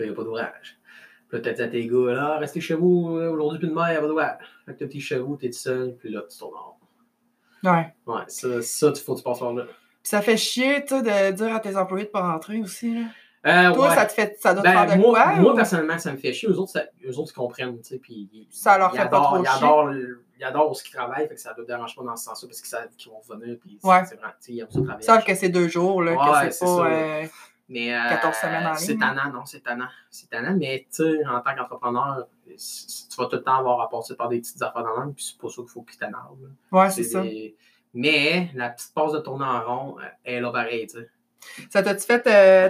il 0.00 0.04
n'y 0.06 0.10
a 0.10 0.12
pas 0.12 0.24
d'ouvrage. 0.24 0.80
Puis 1.28 1.38
là, 1.38 1.44
t'as 1.44 1.52
dit 1.52 1.62
à 1.62 1.68
tes 1.68 1.86
gars, 1.86 2.12
là, 2.12 2.38
restez 2.38 2.60
chez 2.60 2.74
vous, 2.74 3.06
aujourd'hui, 3.06 3.60
plus 3.60 3.68
demain, 3.68 3.86
il 3.90 3.92
n'y 3.92 3.96
a 3.98 4.00
pas 4.00 4.08
d'ouvrage. 4.08 4.38
Fait 4.66 4.72
que 4.72 4.78
t'es 4.80 4.86
petit 4.88 5.00
chez 5.00 5.18
vous, 5.20 5.36
t'es 5.36 5.50
tout 5.50 5.58
seul, 5.58 5.94
puis 5.96 6.10
là, 6.10 6.24
tu 6.28 6.36
tournes 6.36 6.56
en 6.56 6.70
rond. 6.70 7.70
Ouais. 7.70 7.94
Ouais, 8.04 8.22
ça, 8.26 8.62
ça, 8.62 8.92
il 8.92 9.00
faut 9.00 9.14
que 9.14 9.20
tu 9.20 9.24
passes 9.24 9.38
par 9.38 9.54
là. 9.54 9.64
Puis 9.64 10.10
ça 10.10 10.22
fait 10.22 10.36
chier, 10.36 10.84
tu 10.84 10.94
de 10.94 11.30
dire 11.30 11.54
à 11.54 11.60
tes 11.60 11.76
employés 11.76 12.06
de 12.06 12.10
pas 12.10 12.32
rentrer 12.32 12.60
aussi. 12.60 12.92
Là. 12.92 13.06
Euh, 13.46 13.72
Toi, 13.74 13.88
ouais. 13.90 13.94
ça 13.94 14.06
te 14.06 14.12
fait. 14.12 14.36
Ça 14.40 14.54
doit 14.54 14.62
te 14.62 14.68
Ben, 14.68 14.72
faire 14.86 14.96
de 14.96 15.00
moi, 15.02 15.22
quoi? 15.22 15.32
moi, 15.36 15.52
ou- 15.52 15.56
personnellement, 15.56 15.98
ça 15.98 16.12
me 16.12 16.16
fait 16.16 16.32
chier. 16.32 16.48
Eux 16.48 16.58
autres, 16.58 16.70
ça- 16.72 16.84
eux 17.06 17.18
autres 17.18 17.30
ils 17.32 17.34
comprennent. 17.36 17.76
tu 17.78 17.84
sais, 17.90 17.98
Puis, 17.98 18.48
Ça 18.50 18.78
leur 18.78 18.90
fait 18.92 18.98
pas 18.98 19.04
adorent- 19.04 19.34
trop 19.34 19.42
ils 19.42 19.46
adorent, 19.48 19.92
ils 19.92 20.44
adorent 20.44 20.70
où 20.70 20.74
ils 20.82 20.90
travaillent, 20.90 21.28
fait 21.28 21.34
que 21.34 21.40
ça 21.40 21.52
ne 21.52 21.56
leur 21.58 21.66
dérange 21.66 21.94
pas 21.94 22.02
dans 22.04 22.16
ce 22.16 22.24
sens-là 22.24 22.48
parce 22.48 22.60
qu'ils 22.60 22.70
savent 22.70 22.88
qu'ils 22.96 23.12
vont 23.12 23.20
revenir. 23.28 23.56
Puis 23.60 23.78
c'est- 23.82 23.86
Ouais. 23.88 24.04
c'est 24.06 24.14
vraiment, 24.16 24.32
tu 24.32 24.46
sais, 24.46 24.52
ils 24.52 24.60
aiment 24.60 24.70
ça 24.70 24.80
travailler. 24.80 24.98
Ils 25.00 25.04
savent 25.04 25.24
que 25.24 25.34
c'est 25.34 25.48
deux 25.50 25.68
jours, 25.68 26.02
là, 26.02 26.12
Ouais, 26.12 26.46
que 26.48 26.54
c'est 26.54 26.64
pas. 26.64 26.86
euh, 26.88 27.26
Mais, 27.68 27.94
euh, 27.94 28.08
14 28.10 28.36
semaines 28.36 28.66
en 28.66 28.74
C'est 28.74 28.92
là. 28.94 29.06
tannant, 29.14 29.32
non, 29.38 29.44
c'est 29.46 29.60
tannant. 29.62 29.88
C'est 30.10 30.28
tannant, 30.28 30.54
mais 30.58 30.86
tu 30.94 31.02
sais, 31.02 31.26
en 31.26 31.40
tant 31.40 31.54
qu'entrepreneur, 31.54 32.26
tu 32.46 33.16
vas 33.16 33.24
tout 33.26 33.36
le 33.36 33.42
temps 33.42 33.56
avoir 33.58 33.80
à 33.80 33.88
passer 33.88 34.14
par 34.16 34.28
des 34.28 34.38
petites 34.40 34.60
affaires 34.62 34.82
dans 34.84 34.96
l'âme, 34.98 35.14
puis 35.14 35.24
c'est 35.24 35.38
pas 35.40 35.48
ça 35.48 35.56
qu'il 35.62 35.68
faut 35.70 35.82
qu'ils 35.82 35.98
t'énervent. 35.98 36.36
Ouais, 36.72 36.90
c'est 36.90 37.04
ça. 37.04 37.22
des- 37.22 37.56
Mais 37.94 38.50
la 38.54 38.70
petite 38.70 38.92
passe 38.94 39.12
de 39.12 39.18
tourner 39.20 39.44
en 39.44 39.60
rond, 39.64 39.96
elle 40.24 40.34
est 40.34 40.40
là 40.40 40.50
pareil, 40.50 40.86
tu 40.88 40.98
sais. 40.98 41.08
Ça 41.70 41.82
t'a-tu 41.82 42.00
fait. 42.04 42.26
euh, 42.26 42.68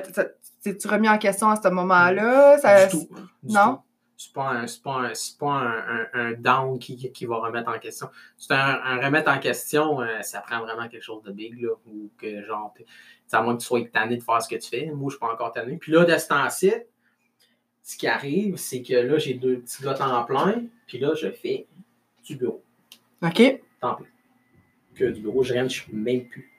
T'es-tu 0.64 0.88
remis 0.88 1.10
en 1.10 1.18
question 1.18 1.50
à 1.50 1.60
ce 1.60 1.68
moment-là? 1.68 2.58
Ça... 2.58 2.86
Du 2.86 2.92
tout. 2.92 3.08
du 3.42 3.52
non? 3.54 3.74
tout. 3.74 3.80
C'est 4.16 4.32
pas 4.32 4.50
un, 4.52 4.64
pas 4.82 5.00
un, 5.00 5.12
pas 5.38 5.52
un, 5.52 6.06
un- 6.14 6.32
down 6.32 6.78
qui, 6.78 7.12
qui 7.12 7.26
va 7.26 7.36
remettre 7.36 7.68
en 7.68 7.78
question. 7.78 8.08
C'est 8.38 8.54
un, 8.54 8.98
remettre 9.04 9.30
en 9.30 9.38
question, 9.38 10.00
euh, 10.00 10.22
ça 10.22 10.40
prend 10.40 10.60
vraiment 10.60 10.88
quelque 10.88 11.02
chose 11.02 11.22
de 11.24 11.32
big, 11.32 11.60
là, 11.60 11.70
ou 11.86 12.08
que 12.16 12.42
genre, 12.44 12.72
à 13.32 13.42
moins 13.42 13.56
que 13.56 13.60
tu 13.60 13.66
sois 13.66 13.84
tanné 13.92 14.16
de 14.16 14.22
faire 14.22 14.40
ce 14.40 14.48
que 14.48 14.54
tu 14.54 14.68
fais. 14.68 14.86
Moi, 14.86 15.10
je 15.10 15.16
suis 15.16 15.20
pas 15.20 15.32
encore 15.32 15.52
tanné. 15.52 15.76
Puis 15.76 15.92
là, 15.92 16.04
de 16.04 16.16
ce 16.16 16.28
temps-ci, 16.28 16.72
ce 17.82 17.96
qui 17.98 18.06
arrive, 18.06 18.56
c'est 18.56 18.82
que 18.82 18.94
là, 18.94 19.18
j'ai 19.18 19.34
deux 19.34 19.58
petits 19.58 19.82
gars 19.82 19.92
temps 19.94 20.24
plein, 20.24 20.62
puis 20.86 20.98
là, 20.98 21.14
je 21.14 21.30
fais 21.30 21.66
du 22.24 22.36
bureau, 22.36 22.62
OK. 23.20 23.60
temps 23.80 23.96
plein. 23.96 24.06
Que 24.94 25.04
du 25.04 25.20
bureau, 25.20 25.42
je 25.42 25.52
rentre, 25.52 25.70
je 25.70 25.82
fais 25.82 25.92
même 25.92 26.26
plus. 26.28 26.50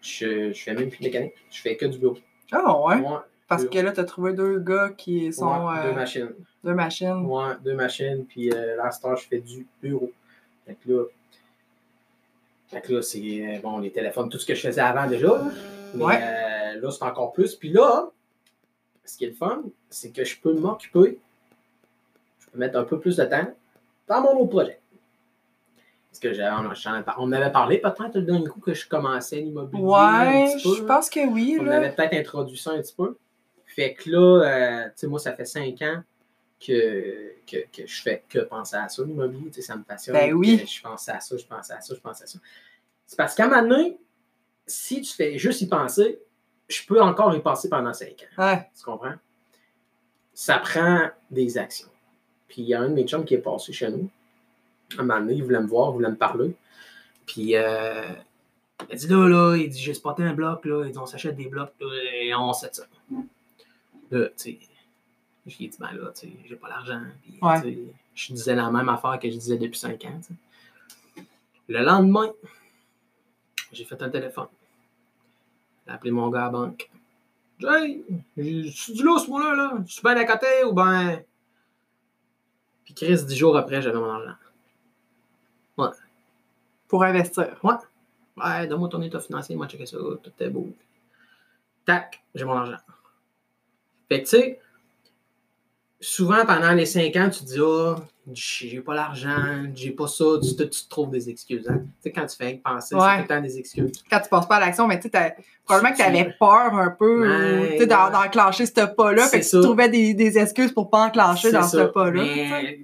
Je, 0.00 0.52
je 0.52 0.62
fais 0.62 0.74
même 0.74 0.90
plus 0.90 0.98
de 0.98 1.04
mécanique, 1.04 1.34
je 1.50 1.60
fais 1.60 1.76
que 1.76 1.86
du 1.86 1.98
bureau. 1.98 2.18
Ah, 2.54 2.80
ouais. 2.86 2.96
Moi, 3.00 3.26
Parce 3.48 3.64
que 3.66 3.78
là, 3.78 3.92
t'as 3.92 4.04
trouvé 4.04 4.32
deux 4.32 4.58
gars 4.60 4.90
qui 4.96 5.32
sont. 5.32 5.46
ouais, 5.66 5.78
euh, 5.78 5.88
deux 5.90 5.94
machines. 5.94 6.30
deux 6.62 6.74
machines. 6.74 7.14
Moi, 7.14 7.54
deux 7.64 7.74
machines, 7.74 8.24
puis 8.26 8.50
euh, 8.52 8.76
là, 8.76 8.90
je 8.92 9.22
fais 9.28 9.40
du 9.40 9.66
bureau. 9.82 10.10
Fait 10.66 10.74
que 10.74 10.90
là, 10.92 11.04
fait 12.68 12.80
que 12.80 12.92
là, 12.94 13.02
c'est 13.02 13.18
euh, 13.20 13.60
bon, 13.60 13.78
les 13.78 13.90
téléphones, 13.92 14.28
tout 14.28 14.38
ce 14.38 14.46
que 14.46 14.54
je 14.54 14.60
faisais 14.62 14.80
avant 14.80 15.06
déjà. 15.06 15.26
là. 15.28 15.44
Mais 15.94 16.04
Ouais. 16.04 16.18
euh, 16.22 16.80
là, 16.80 16.90
c'est 16.90 17.04
encore 17.04 17.32
plus. 17.32 17.54
Puis 17.54 17.70
là, 17.70 18.08
ce 19.04 19.16
qui 19.16 19.24
est 19.24 19.28
le 19.28 19.34
fun, 19.34 19.62
c'est 19.90 20.10
que 20.10 20.24
je 20.24 20.40
peux 20.40 20.54
m'occuper, 20.54 21.18
je 22.40 22.46
peux 22.50 22.58
mettre 22.58 22.78
un 22.78 22.84
peu 22.84 22.98
plus 22.98 23.16
de 23.16 23.24
temps 23.24 23.46
dans 24.08 24.20
mon 24.22 24.40
autre 24.40 24.50
projet. 24.50 24.80
Parce 26.14 26.20
que 26.20 26.32
j'ai- 26.32 26.48
on, 26.48 26.72
j'en 26.74 26.96
ai 27.00 27.02
par- 27.02 27.16
on 27.18 27.24
en 27.24 27.32
avait 27.32 27.50
parlé 27.50 27.78
peut-être 27.78 28.14
le 28.14 28.22
dernier 28.22 28.46
coup 28.46 28.60
que 28.60 28.72
je 28.72 28.86
commençais 28.88 29.40
l'immobilier. 29.40 29.82
un 29.82 29.86
Ouais, 29.86 30.52
petit 30.54 30.62
peu. 30.62 30.76
je 30.76 30.82
pense 30.84 31.10
que 31.10 31.26
oui. 31.26 31.56
On 31.60 31.64
Là. 31.64 31.78
avait 31.78 31.90
peut-être 31.92 32.14
introduit 32.14 32.56
ça 32.56 32.70
un 32.70 32.80
petit 32.80 32.94
peu. 32.94 33.16
Fait 33.66 33.94
que 33.94 34.08
là, 34.10 34.44
euh, 34.44 34.84
tu 34.86 34.92
sais, 34.94 35.06
moi, 35.08 35.18
ça 35.18 35.32
fait 35.34 35.44
cinq 35.44 35.82
ans 35.82 36.02
que, 36.64 37.32
que, 37.50 37.56
que 37.72 37.84
je 37.86 38.00
fais 38.02 38.22
que 38.28 38.38
penser 38.38 38.76
à 38.76 38.88
ça, 38.88 39.02
l'immobilier. 39.02 39.46
Tu 39.50 39.54
sais, 39.54 39.62
ça 39.62 39.74
me 39.76 39.82
passionne. 39.82 40.14
Ben 40.14 40.32
oui. 40.32 40.64
Je 40.64 40.80
pense 40.80 41.08
à 41.08 41.18
ça, 41.18 41.36
je 41.36 41.44
pense 41.44 41.68
à 41.72 41.80
ça, 41.80 41.94
je 41.94 42.00
pense 42.00 42.22
à 42.22 42.26
ça. 42.26 42.38
C'est 43.06 43.16
parce 43.16 43.34
qu'à 43.34 43.46
un 43.46 43.48
moment 43.48 43.62
donné, 43.76 43.98
si 44.68 45.00
tu 45.00 45.12
fais 45.12 45.36
juste 45.36 45.62
y 45.62 45.66
penser, 45.68 46.20
je 46.68 46.86
peux 46.86 47.02
encore 47.02 47.34
y 47.34 47.40
penser 47.40 47.68
pendant 47.68 47.92
cinq 47.92 48.24
ans. 48.38 48.44
Ouais. 48.44 48.68
Tu 48.78 48.84
comprends? 48.84 49.14
Ça 50.32 50.58
prend 50.58 51.08
des 51.30 51.58
actions. 51.58 51.88
Puis 52.46 52.62
il 52.62 52.68
y 52.68 52.74
a 52.74 52.80
un 52.80 52.88
de 52.88 52.94
mes 52.94 53.04
chums 53.04 53.24
qui 53.24 53.34
est 53.34 53.38
passé 53.38 53.72
chez 53.72 53.88
nous. 53.90 54.08
Un 54.98 55.02
moment 55.02 55.20
donné, 55.20 55.34
il 55.34 55.44
voulait 55.44 55.60
me 55.60 55.66
voir, 55.66 55.90
il 55.90 55.94
voulait 55.94 56.10
me 56.10 56.16
parler. 56.16 56.54
Puis 57.26 57.56
euh, 57.56 58.04
il 58.88 58.92
a 58.92 58.96
dit 58.96 59.06
là, 59.08 59.28
là, 59.28 59.56
il 59.56 59.68
dit 59.68 59.78
j'ai 59.80 59.94
spoté 59.94 60.22
un 60.22 60.34
bloc, 60.34 60.64
là, 60.64 60.84
il 60.86 60.92
dit 60.92 60.98
on 60.98 61.06
s'achète 61.06 61.36
des 61.36 61.48
blocs, 61.48 61.72
là, 61.80 61.86
et 62.12 62.34
on 62.34 62.52
sait 62.52 62.70
ça. 62.72 62.84
Là, 64.10 64.26
tu 64.28 64.32
sais, 64.36 64.58
je 65.46 65.56
lui 65.58 65.64
ai 65.64 65.68
dit 65.68 65.78
ben 65.78 65.92
là, 65.92 66.10
tu 66.12 66.26
sais, 66.28 66.32
j'ai 66.46 66.56
pas 66.56 66.68
l'argent. 66.68 67.00
Puis, 67.22 67.38
Ouais. 67.42 67.60
tu 67.62 67.68
sais, 67.74 67.78
je 68.14 68.32
disais 68.34 68.54
la 68.54 68.70
même 68.70 68.88
affaire 68.88 69.18
que 69.18 69.28
je 69.30 69.34
disais 69.36 69.56
depuis 69.58 69.78
cinq 69.78 70.04
ans. 70.04 70.20
tu 70.26 70.34
sais. 71.16 71.24
Le 71.68 71.82
lendemain, 71.82 72.30
j'ai 73.72 73.84
fait 73.84 74.00
un 74.02 74.10
téléphone. 74.10 74.48
J'ai 75.86 75.92
appelé 75.92 76.10
mon 76.10 76.28
gars 76.28 76.42
à 76.42 76.44
la 76.44 76.50
banque. 76.50 76.90
J'ai 77.58 77.66
dit, 77.66 77.74
Hey, 77.74 78.04
je 78.66 78.70
suis 78.70 78.92
du 78.92 79.02
lousse, 79.02 79.26
moi, 79.28 79.42
là, 79.42 79.54
là. 79.56 79.72
Je 79.86 79.92
suis 79.94 80.02
bien 80.02 80.16
à 80.16 80.24
côté 80.24 80.46
ou 80.66 80.72
ben. 80.72 81.22
Puis 82.84 82.92
Chris, 82.94 83.24
dix 83.24 83.36
jours 83.36 83.56
après, 83.56 83.80
j'avais 83.80 83.98
mon 83.98 84.10
argent. 84.10 84.34
Pour 86.88 87.02
investir. 87.04 87.56
Ouais, 87.62 88.66
donne-moi 88.66 88.88
ton 88.88 89.02
état 89.02 89.20
financier, 89.20 89.54
moi, 89.56 89.66
checker 89.68 89.86
ça, 89.86 89.96
tout 90.22 90.32
est 90.40 90.50
beau. 90.50 90.68
Tac, 91.86 92.22
j'ai 92.34 92.44
mon 92.44 92.52
argent. 92.54 92.76
Fait 94.08 94.22
que, 94.22 94.28
tu 94.28 94.36
sais, 94.36 94.60
souvent 96.00 96.44
pendant 96.44 96.72
les 96.72 96.86
cinq 96.86 97.14
ans, 97.16 97.30
tu 97.30 97.40
te 97.40 97.44
dis, 97.46 97.60
ah, 97.60 97.96
j'ai 98.32 98.80
pas 98.80 98.94
l'argent, 98.94 99.64
j'ai 99.74 99.90
pas 99.90 100.06
ça, 100.08 100.24
tu 100.42 100.56
te, 100.56 100.62
tu 100.64 100.84
te 100.84 100.88
trouves 100.88 101.10
des 101.10 101.28
excuses. 101.30 101.68
Hein? 101.68 101.82
Tu 102.02 102.02
sais, 102.02 102.12
quand 102.12 102.26
tu 102.26 102.36
fais 102.36 102.60
penser, 102.64 102.94
Ouais. 102.94 103.02
c'est 103.02 103.16
tout 103.16 103.22
le 103.22 103.28
temps 103.28 103.40
des 103.42 103.58
excuses. 103.58 103.92
Quand 104.10 104.20
tu 104.20 104.28
passes 104.28 104.46
pas 104.46 104.56
à 104.56 104.60
l'action, 104.60 104.86
mais 104.86 104.98
tu 105.00 105.08
sais, 105.12 105.36
probablement 105.64 105.92
que 105.92 105.96
tu 105.98 106.02
avais 106.02 106.34
peur 106.38 106.74
un 106.74 106.90
peu 106.90 107.22
Ouais, 107.22 107.78
ouais. 107.78 107.86
d'enclencher 107.86 108.66
ce 108.66 108.72
pas-là. 108.86 109.28
Fait 109.28 109.40
que 109.40 109.48
tu 109.48 109.60
trouvais 109.62 109.88
des, 109.88 110.14
des 110.14 110.38
excuses 110.38 110.72
pour 110.72 110.90
pas 110.90 111.06
enclencher 111.06 111.52
dans 111.52 111.62
ça. 111.62 111.68
ce 111.86 111.92
pas-là. 111.92 112.24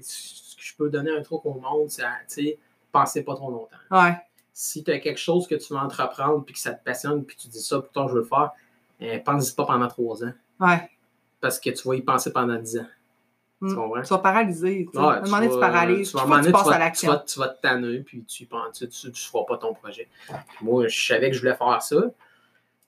ce 0.03 0.57
que 0.57 0.63
je 0.63 0.75
peux 0.77 0.89
donner 0.91 1.11
un 1.17 1.23
truc 1.23 1.45
au 1.45 1.55
monde, 1.55 1.89
c'est, 1.91 2.03
tu 2.03 2.09
sais, 2.29 2.59
pensez 2.93 3.23
pas 3.25 3.35
trop 3.35 3.51
longtemps. 3.51 3.77
Ouais. 3.91 4.15
si 4.53 4.85
tu 4.85 4.91
as 4.91 4.99
quelque 4.99 5.19
chose 5.21 5.47
que 5.47 5.55
tu 5.55 5.73
veux 5.73 5.79
entreprendre 5.79 6.45
puis 6.45 6.53
que 6.55 6.61
ça 6.61 6.73
te 6.75 6.85
passionne 6.85 7.25
puis 7.25 7.37
tu 7.37 7.49
dis 7.49 7.63
ça, 7.63 7.81
putain, 7.81 8.07
je 8.09 8.13
veux 8.15 8.21
le 8.21 8.27
faire, 8.27 8.51
euh, 9.03 9.19
pense-y 9.25 9.55
pas 9.55 9.65
pendant 9.65 9.89
trois 9.89 10.23
ans 10.25 10.33
Ouais. 10.61 10.91
parce 11.41 11.59
que 11.59 11.71
tu 11.71 11.89
vas 11.89 11.95
y 11.95 12.03
penser 12.03 12.31
pendant 12.33 12.57
dix 12.57 12.79
ans. 12.79 12.87
Mm. 13.63 13.69
Tu 13.69 13.75
comprends? 13.75 14.03
Tu 14.03 14.09
vas 14.09 14.19
paralyser. 14.19 14.87
tu 14.91 14.93
sais. 14.93 14.99
Ouais, 14.99 15.05
à 15.15 15.19
un 15.19 15.21
moment 15.23 15.37
donné, 15.37 15.49
tu 15.49 15.55
vas- 15.55 15.61
paralyses. 15.61 16.11
tu 16.11 16.17
vas- 16.17 16.43
tu 16.43 16.53
passes 16.53 16.69
à 16.69 16.79
l'action. 16.79 17.21
tu 17.27 17.39
te 17.39 17.61
tanner 17.63 18.01
puis 18.01 18.25
tu 18.25 18.45
penses, 18.47 18.79
tu, 18.79 18.89
tu 19.13 19.21
feras 19.31 19.45
pas 19.45 19.57
ton 19.57 19.73
projet. 19.75 20.09
Moi, 20.61 20.89
je 20.89 21.07
savais 21.07 21.31
que 21.31 21.37
je 21.37 21.41
voulais 21.41 21.57
faire 21.57 21.81
ça. 21.83 22.03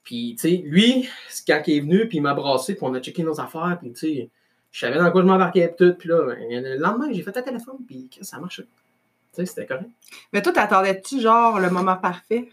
Puis, 0.02 0.34
tu 0.38 0.48
sais, 0.48 0.56
lui, 0.64 1.08
quand 1.46 1.62
il 1.68 1.76
est 1.76 1.80
venu, 1.80 2.08
puis 2.08 2.18
il 2.18 2.22
m'a 2.22 2.34
brassé, 2.34 2.74
puis 2.74 2.84
on 2.84 2.92
a 2.94 3.00
checké 3.00 3.22
nos 3.22 3.40
affaires, 3.40 3.78
puis, 3.80 3.92
tu 3.92 3.98
sais, 4.00 4.30
je 4.72 4.80
savais 4.80 4.98
dans 4.98 5.10
quoi 5.12 5.22
je 5.22 5.26
m'embarquais, 5.26 5.68
puis 5.68 5.86
tout. 5.90 5.94
Puis 5.96 6.08
là, 6.08 6.34
le 6.38 6.76
lendemain, 6.76 7.06
j'ai 7.12 7.22
fait 7.22 7.36
un 7.36 7.42
téléphone, 7.42 7.76
puis 7.86 8.10
ça 8.20 8.38
marchait. 8.40 8.66
Tu 9.34 9.40
sais, 9.40 9.46
c'était 9.46 9.66
correct. 9.66 9.88
Mais 10.32 10.42
toi, 10.42 10.52
t'attendais-tu 10.52 11.20
genre 11.20 11.58
le 11.58 11.70
moment 11.70 11.96
parfait 11.96 12.48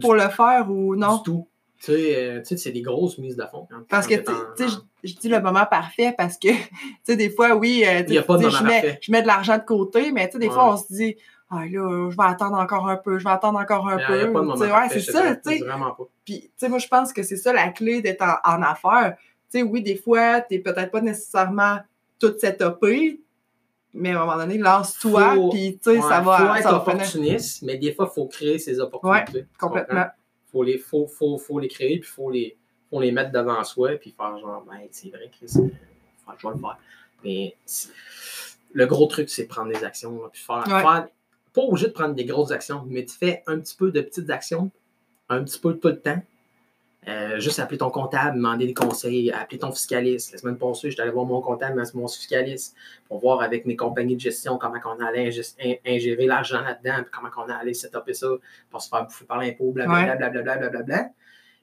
pour 0.00 0.14
le 0.14 0.28
faire 0.28 0.66
ou 0.70 0.94
non? 0.96 1.16
Du 1.18 1.22
tout. 1.24 1.48
Tu 1.80 1.86
sais, 1.92 2.16
euh, 2.16 2.38
tu 2.40 2.46
sais, 2.46 2.56
c'est 2.56 2.72
des 2.72 2.82
grosses 2.82 3.18
mises 3.18 3.36
de 3.36 3.44
fond. 3.46 3.66
Parce 3.88 4.06
que, 4.06 4.14
tu 4.14 4.32
sais, 4.56 4.68
je- 4.68 5.08
je 5.08 5.14
dis 5.16 5.28
le 5.28 5.40
moment 5.40 5.66
parfait 5.66 6.14
parce 6.16 6.38
que, 6.38 6.48
tu 6.48 6.78
sais, 7.04 7.16
des 7.16 7.30
fois, 7.30 7.54
oui, 7.56 7.84
euh, 7.86 8.02
Il 8.06 8.14
y 8.14 8.18
a 8.18 8.22
pas 8.22 8.36
de 8.38 8.48
je, 8.48 8.62
mets, 8.64 8.80
parfait. 8.80 8.98
je 9.02 9.12
mets 9.12 9.22
de 9.22 9.26
l'argent 9.26 9.58
de 9.58 9.64
côté, 9.64 10.12
mais 10.12 10.26
tu 10.28 10.32
sais, 10.34 10.38
des 10.38 10.50
fois, 10.50 10.72
on 10.72 10.76
se 10.76 10.86
dit, 10.92 11.16
ah 11.50 11.66
là, 11.66 12.10
je 12.10 12.16
vais 12.16 12.22
attendre 12.24 12.56
encore 12.56 12.88
un 12.88 12.96
peu, 12.96 13.18
je 13.18 13.24
vais 13.24 13.30
attendre 13.30 13.58
encore 13.58 13.86
un 13.88 13.98
peu. 13.98 14.18
y 14.18 14.22
a 14.22 14.26
pas 14.28 14.40
de 14.40 14.46
moment 14.46 14.54
ouais, 14.56 14.88
c'est 14.88 15.00
ça, 15.12 15.36
tu 15.36 15.50
sais. 15.50 15.58
Vraiment 15.64 15.90
pas. 15.92 16.04
Puis, 16.24 16.40
tu 16.42 16.50
sais, 16.56 16.68
moi, 16.68 16.78
je 16.78 16.88
pense 16.88 17.12
que 17.12 17.22
c'est 17.22 17.36
ça 17.36 17.52
la 17.52 17.68
clé 17.70 18.00
d'être 18.00 18.22
en, 18.22 18.36
en 18.56 18.62
affaires. 18.62 19.16
Tu 19.52 19.58
sais, 19.58 19.62
oui, 19.62 19.82
des 19.82 19.96
fois, 19.96 20.40
t'es 20.40 20.58
peut-être 20.60 20.90
pas 20.90 21.00
nécessairement 21.02 21.78
toute 22.18 22.38
setupée, 22.40 23.20
mais 23.94 24.10
à 24.10 24.20
un 24.20 24.24
moment 24.26 24.36
donné, 24.36 24.58
lance-toi, 24.58 25.36
puis, 25.50 25.78
tu 25.82 25.90
sais, 25.94 26.00
ça 26.00 26.20
va, 26.20 26.36
faut 26.36 26.46
ça 26.46 26.58
être 26.58 26.74
opportuniste, 26.74 27.62
mais 27.62 27.76
des 27.78 27.94
fois, 27.94 28.10
il 28.10 28.14
faut 28.14 28.26
créer 28.26 28.58
ces 28.58 28.80
opportunités. 28.80 29.46
Tu 29.52 29.58
complètement. 29.58 30.06
faut 30.52 30.62
les, 30.62 30.78
faut, 30.78 31.06
faut, 31.06 31.38
faut 31.38 31.58
les 31.58 31.68
créer, 31.68 31.98
puis 32.00 32.08
il 32.10 32.12
faut 32.14 32.30
les, 32.30 32.56
faut 32.90 33.00
les 33.00 33.12
mettre 33.12 33.32
devant 33.32 33.62
soi, 33.64 33.90
puis 34.00 34.14
faire 34.16 34.36
genre, 34.38 34.64
ben, 34.68 34.80
c'est 34.90 35.08
vrai, 35.10 35.30
Chris, 35.32 35.46
euh, 35.56 35.68
je 36.38 36.46
vais 36.48 36.54
le 36.54 36.60
faire. 36.60 36.78
Mais 37.24 37.56
le 38.72 38.86
gros 38.86 39.06
truc, 39.06 39.30
c'est 39.30 39.46
prendre 39.46 39.72
des 39.72 39.82
actions, 39.84 40.20
puis 40.32 40.42
faire, 40.42 40.64
Ouais. 40.66 40.82
faire- 40.82 41.08
pas 41.52 41.62
obligé 41.62 41.86
de 41.86 41.92
prendre 41.92 42.14
des 42.14 42.24
grosses 42.24 42.50
actions, 42.50 42.84
mais 42.88 43.04
tu 43.04 43.16
fais 43.16 43.42
un 43.46 43.58
petit 43.60 43.76
peu 43.76 43.92
de 43.92 44.00
petites 44.00 44.28
actions, 44.30 44.70
un 45.28 45.44
petit 45.44 45.58
peu 45.60 45.74
tout 45.78 45.88
le 45.88 46.00
temps. 46.00 46.20
Euh, 47.06 47.38
juste 47.38 47.58
appeler 47.58 47.76
ton 47.76 47.90
comptable, 47.90 48.36
demander 48.36 48.66
des 48.66 48.72
conseils, 48.72 49.30
appeler 49.30 49.58
ton 49.58 49.70
fiscaliste. 49.72 50.32
La 50.32 50.38
semaine 50.38 50.56
passée, 50.56 50.88
j'étais 50.90 51.02
allé 51.02 51.10
voir 51.10 51.26
mon 51.26 51.42
comptable, 51.42 51.82
mon 51.92 52.08
fiscaliste, 52.08 52.74
pour 53.08 53.18
voir 53.20 53.42
avec 53.42 53.66
mes 53.66 53.76
compagnies 53.76 54.14
de 54.16 54.20
gestion 54.20 54.56
comment 54.56 54.78
on 54.86 55.04
allait 55.04 55.28
ingé- 55.28 55.54
in- 55.62 55.74
ingérer 55.86 56.24
l'argent 56.26 56.62
là-dedans, 56.62 57.02
puis 57.02 57.10
comment 57.12 57.28
on 57.36 57.50
allait 57.50 57.74
setuper 57.74 58.14
ça 58.14 58.28
pour 58.70 58.80
se 58.80 58.88
faire 58.88 59.04
bouffer 59.04 59.26
par 59.26 59.38
l'impôt, 59.38 59.70
blablabla, 59.70 60.16
blablabla, 60.16 60.56
blablabla. 60.56 61.10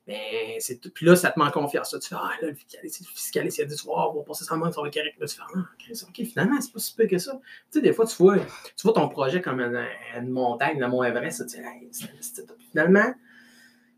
Mais 0.08 0.58
c'est 0.60 0.78
tout. 0.82 0.90
Puis 0.94 1.06
là, 1.06 1.16
ça 1.16 1.30
te 1.32 1.40
en 1.40 1.52
confiance. 1.52 1.96
Tu 2.02 2.08
fais, 2.10 2.16
ah 2.18 2.32
là, 2.42 2.48
le 2.50 2.54
fiscaliste, 2.56 3.00
le 3.02 3.06
fiscaliste, 3.08 3.58
il 3.60 3.62
a 3.62 3.66
dit, 3.66 3.78
soir, 3.78 4.12
on 4.16 4.20
va 4.20 4.24
passer 4.26 4.44
ça 4.46 4.56
va 4.58 4.68
être 4.68 4.76
correct. 4.76 5.16
Là, 5.20 5.28
tu 5.28 5.36
fais, 5.36 5.42
ah, 5.56 5.60
ok, 5.60 6.26
finalement, 6.26 6.60
c'est 6.62 6.74
pas 6.74 6.80
si 6.80 6.96
peu 6.96 7.06
que 7.08 7.18
ça. 7.18 7.34
Tu 7.72 7.80
sais, 7.80 7.82
des 7.82 7.94
fois, 7.94 8.06
tu 8.06 8.16
vois, 8.18 8.38
tu 8.38 8.46
vois 8.84 8.94
ton 8.94 9.08
projet 9.10 9.42
comme 9.42 9.60
une, 9.60 9.84
une 10.18 10.30
montagne, 10.30 10.80
le 10.80 10.88
Mont 10.88 11.04
Everest, 11.04 11.48
tu 11.48 11.56
dis, 11.56 11.64
hey, 11.66 11.88
c'est- 11.92 12.08
c'est- 12.20 12.46
Puis 12.58 12.68
finalement, 12.72 13.14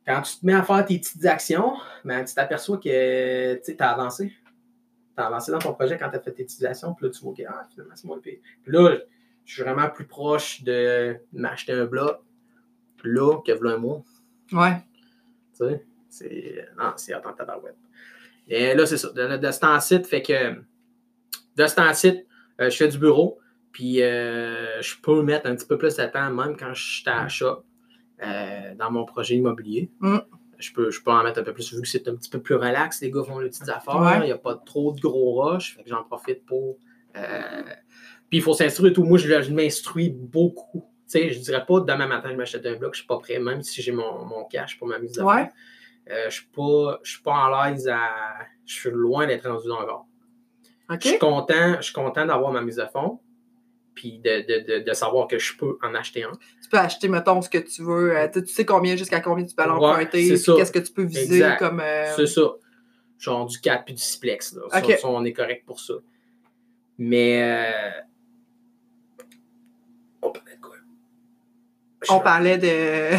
quand 0.06 0.22
tu 0.22 0.38
te 0.38 0.46
mets 0.46 0.54
à 0.54 0.64
faire 0.64 0.86
tes 0.86 0.98
petites 0.98 1.26
actions, 1.26 1.78
ben, 2.04 2.24
tu 2.26 2.34
t'aperçois 2.34 2.78
que 2.78 3.56
tu 3.64 3.76
as 3.80 3.90
avancé. 3.92 4.34
Tu 5.16 5.24
as 5.24 5.28
avancé 5.28 5.52
dans 5.52 5.60
ton 5.60 5.74
projet 5.74 5.98
quand 5.98 6.10
tu 6.10 6.18
as 6.18 6.20
fait 6.20 6.32
tes 6.32 6.44
petites 6.44 6.64
actions, 6.64 6.94
puis 6.94 7.08
là, 7.08 7.12
tu 7.12 7.24
vois 7.24 7.34
que 7.34 7.44
ah, 7.48 7.66
finalement, 7.72 7.96
c'est 7.96 8.06
moi 8.06 8.16
le 8.18 8.22
pire. 8.22 8.40
Puis 8.64 8.74
là, 8.74 8.98
je 9.46 9.54
suis 9.54 9.64
vraiment 9.64 9.90
plus 9.90 10.06
proche 10.06 10.64
de 10.64 11.18
m'acheter 11.32 11.74
un 11.74 11.86
bloc 11.86 12.22
là 13.04 13.42
que 13.46 13.52
voilà 13.52 13.76
un 13.76 13.78
mois. 13.78 14.04
Ouais. 14.52 14.78
Tu 15.58 15.66
sais, 15.66 15.86
c'est. 16.10 16.68
Non, 16.78 16.94
c'est 16.96 17.14
attends, 17.14 17.34
tabarouette. 17.34 17.76
Et 18.48 18.74
là, 18.74 18.86
c'est 18.86 18.98
ça. 18.98 19.10
De, 19.10 19.38
de 19.38 19.52
ce 19.52 19.60
temps-ci, 19.60 20.04
fait 20.04 20.22
que. 20.22 20.56
De 21.56 21.68
ce 21.68 21.76
temps-ci, 21.76 22.26
euh, 22.62 22.70
je 22.70 22.76
fais 22.76 22.88
du 22.88 22.98
bureau, 22.98 23.40
puis 23.72 24.02
euh, 24.02 24.82
je 24.82 24.96
peux 25.02 25.22
mettre 25.22 25.48
un 25.48 25.56
petit 25.56 25.68
peu 25.68 25.78
plus 25.78 25.96
de 25.96 26.06
temps, 26.06 26.32
même 26.32 26.58
quand 26.58 26.74
je 26.74 27.00
suis 27.00 27.10
à 27.10 27.28
shop, 27.28 27.64
euh, 28.26 28.76
dans 28.76 28.92
mon 28.92 29.06
projet 29.06 29.36
immobilier. 29.36 29.90
Mm. 30.00 30.18
Je, 30.60 30.72
peux, 30.72 30.92
je 30.92 31.02
peux 31.04 31.12
en 31.12 31.24
mettre 31.24 31.40
un 31.40 31.44
peu 31.44 31.54
plus, 31.54 31.74
vu 31.74 31.82
que 31.82 31.88
c'est 31.88 32.08
un 32.08 32.16
petit 32.16 32.30
peu 32.30 32.40
plus 32.42 32.56
relax. 32.56 33.02
Les 33.02 33.12
gars 33.12 33.24
font 33.24 33.40
les 33.40 33.50
petites 33.50 33.70
affaires, 33.70 34.00
Ouais. 34.00 34.20
il 34.22 34.26
n'y 34.26 34.32
a 34.32 34.38
pas 34.38 34.56
trop 34.56 34.92
de 34.94 35.00
gros 35.02 35.42
rush, 35.42 35.76
fait 35.76 35.84
que 35.84 35.90
j'en 35.90 36.04
profite 36.04 36.46
pour. 36.46 36.78
euh, 37.16 37.64
puis 38.30 38.40
il 38.40 38.42
faut 38.42 38.54
s'instruire 38.54 38.92
et 38.92 38.94
tout. 38.94 39.04
Moi, 39.04 39.18
je, 39.20 39.42
je 39.42 39.52
m'instruis 39.52 40.10
beaucoup. 40.10 40.84
Je 41.14 41.38
dirais 41.40 41.64
pas 41.68 41.80
demain 41.82 42.08
matin, 42.08 42.30
je 42.32 42.36
m'achète 42.36 42.66
un 42.66 42.76
bloc, 42.76 42.96
je 42.96 43.00
suis 43.02 43.08
pas 43.08 43.20
prêt, 43.20 43.38
même 43.38 43.62
si 43.62 43.84
j'ai 43.84 43.92
mon, 43.92 44.26
mon 44.26 44.46
cash 44.46 44.80
pour 44.80 44.88
ma 44.88 44.98
mise 44.98 45.20
à 45.20 45.26
Ouais. 45.26 45.48
euh, 46.10 46.26
je 46.30 46.36
suis 46.38 46.48
pas, 46.48 47.00
je 47.04 47.12
suis 47.12 47.22
pas 47.22 47.34
en 47.34 47.50
l'aise 47.66 47.88
à. 47.88 48.00
Je 48.66 48.74
suis 48.74 48.90
loin 48.90 49.28
d'être 49.28 49.48
rendu 49.48 49.70
encore. 49.70 50.08
Je 50.90 51.10
suis 51.10 51.20
content, 51.20 51.76
je 51.78 51.82
suis 51.84 51.94
content 51.94 52.26
d'avoir 52.26 52.52
ma 52.52 52.62
mise 52.62 52.80
à 52.80 52.88
fond. 52.88 53.20
Puis 53.96 54.20
de, 54.20 54.42
de, 54.42 54.80
de, 54.80 54.84
de 54.84 54.94
savoir 54.94 55.28
que 55.28 55.38
je 55.38 55.56
peux 55.56 55.78
en 55.84 55.94
acheter 55.94 56.24
un. 56.24 56.32
Tu 56.62 56.70
peux 56.70 56.78
acheter, 56.80 57.08
mettons, 57.08 57.42
ce 57.42 57.50
que 57.50 57.60
tu 57.60 57.84
veux. 57.84 58.18
euh, 58.18 58.28
tu 58.34 58.46
sais 58.48 58.66
combien, 58.66 58.96
jusqu'à 58.96 59.20
combien 59.22 59.46
tu 59.46 59.54
peux 59.56 59.66
l'emprunter, 59.68 60.28
qu'est-ce 60.30 60.72
que 60.72 60.80
tu 60.80 60.92
peux 60.94 61.04
viser 61.04 61.36
Exact. 61.36 61.60
comme. 61.60 61.80
euh, 61.80 62.12
C'est 62.16 62.28
ça. 62.28 62.42
Genre 63.20 63.46
du 63.46 63.60
4 63.60 63.86
puis 63.86 63.94
du 63.94 64.02
6plex. 64.02 64.56
Là. 64.56 64.62
Ça, 64.72 64.80
Ok. 64.80 64.98
ça, 65.00 65.08
on 65.08 65.24
est 65.24 65.34
correct 65.34 65.64
pour 65.66 65.80
ça. 65.80 65.94
Mais. 66.98 67.42
Euh... 67.44 68.02
On 70.22 70.32
parlait 70.32 70.56
de 70.56 70.62
quoi? 70.62 70.76
On 72.10 72.20
parlait 72.20 72.58
de. 72.58 73.18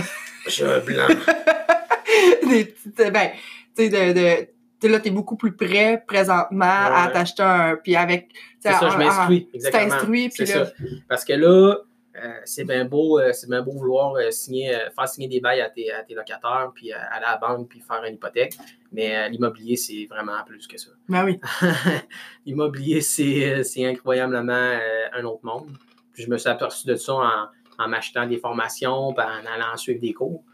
J'ai 0.49 0.65
un 0.65 0.81
blanc. 0.81 1.07
des 2.49 2.65
petites. 2.67 3.13
Ben, 3.13 3.31
tu 3.77 3.91
sais, 3.91 4.15
de. 4.15 4.49
De 4.85 4.89
tu 4.89 4.93
là, 4.93 5.01
t'es 5.01 5.11
beaucoup 5.11 5.37
plus 5.37 5.57
prêt 5.57 6.03
présentement 6.07 6.65
à 6.65 7.09
t'acheter 7.13 7.43
un. 7.43 7.77
Puis 7.77 7.97
avec. 7.97 8.29
C'est 8.61 8.73
ça, 8.73 8.89
je 8.89 8.99
m'instruis. 8.99 9.47
Tu 9.47 9.57
Exactement. 9.57 9.89
t'instruis, 9.89 10.29
puis 10.29 10.47
C'est 10.47 10.55
là. 10.55 10.67
ça. 10.67 10.73
Parce 11.09 11.25
que 11.25 11.33
là, 11.33 11.77
euh, 12.17 12.33
c'est 12.45 12.65
bien 12.65 12.85
beau, 12.85 13.19
euh, 13.19 13.33
c'est 13.33 13.49
bien 13.49 13.63
beau 13.63 13.73
vouloir 13.73 14.15
euh, 14.15 14.31
signer, 14.31 14.77
faire 14.95 15.09
signer 15.09 15.29
des 15.29 15.41
bails 15.41 15.61
à 15.61 15.71
tes, 15.71 15.91
à 15.91 16.03
tes 16.03 16.15
locataires, 16.15 16.71
puis 16.75 16.93
aller 16.93 17.25
à 17.25 17.33
la 17.33 17.37
banque, 17.39 17.69
puis 17.69 17.81
faire 17.81 18.05
une 18.05 18.15
hypothèque. 18.15 18.55
Mais 18.93 19.29
l'immobilier, 19.31 19.77
c'est 19.77 20.07
vraiment 20.09 20.43
plus 20.47 20.67
que 20.67 20.79
ça. 20.79 20.91
Ben 21.09 21.25
oui. 21.25 21.41
l'immobilier, 22.47 23.01
c'est 23.01 23.85
incroyablement 23.85 24.79
un 25.13 25.25
autre 25.25 25.45
monde. 25.45 25.71
Puis 26.13 26.23
je 26.23 26.31
me 26.31 26.39
suis 26.39 26.49
aperçu 26.49 26.87
de 26.87 26.95
ça 26.95 27.15
en, 27.15 27.85
en 27.85 27.89
m'achetant 27.89 28.27
des 28.27 28.39
formations, 28.39 29.13
puis 29.13 29.25
en 29.25 29.53
allant 29.53 29.77
suivre 29.77 30.01
des 30.01 30.13
cours. 30.13 30.45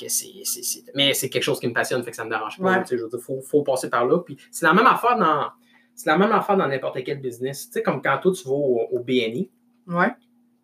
Que 0.00 0.08
c'est, 0.08 0.84
Mais 0.94 1.12
c'est 1.14 1.28
quelque 1.28 1.42
chose 1.42 1.60
qui 1.60 1.68
me 1.68 1.74
passionne, 1.74 2.02
fait 2.02 2.10
que 2.10 2.16
ça 2.16 2.24
me 2.24 2.30
dérange 2.30 2.58
pas. 2.58 2.64
Ouais. 2.78 2.82
Tu 2.82 2.88
sais, 2.88 2.98
Je 2.98 3.02
veux 3.04 3.08
dire, 3.10 3.20
faut, 3.20 3.40
faut 3.42 3.62
passer 3.62 3.90
par 3.90 4.06
là. 4.06 4.18
Puis 4.20 4.36
c'est 4.50 4.64
la 4.66 4.72
même 4.72 4.86
affaire 4.86 5.16
dans. 5.18 5.48
C'est 5.94 6.08
la 6.08 6.16
même 6.16 6.32
affaire 6.32 6.56
dans 6.56 6.66
n'importe 6.68 7.02
quel 7.04 7.20
business. 7.20 7.66
Tu 7.66 7.72
sais, 7.74 7.82
comme 7.82 8.00
quand 8.00 8.18
toi, 8.22 8.32
tu 8.32 8.44
vas 8.48 8.54
au, 8.54 8.80
au 8.92 8.98
BNI, 9.00 9.50
Ouais. 9.86 10.12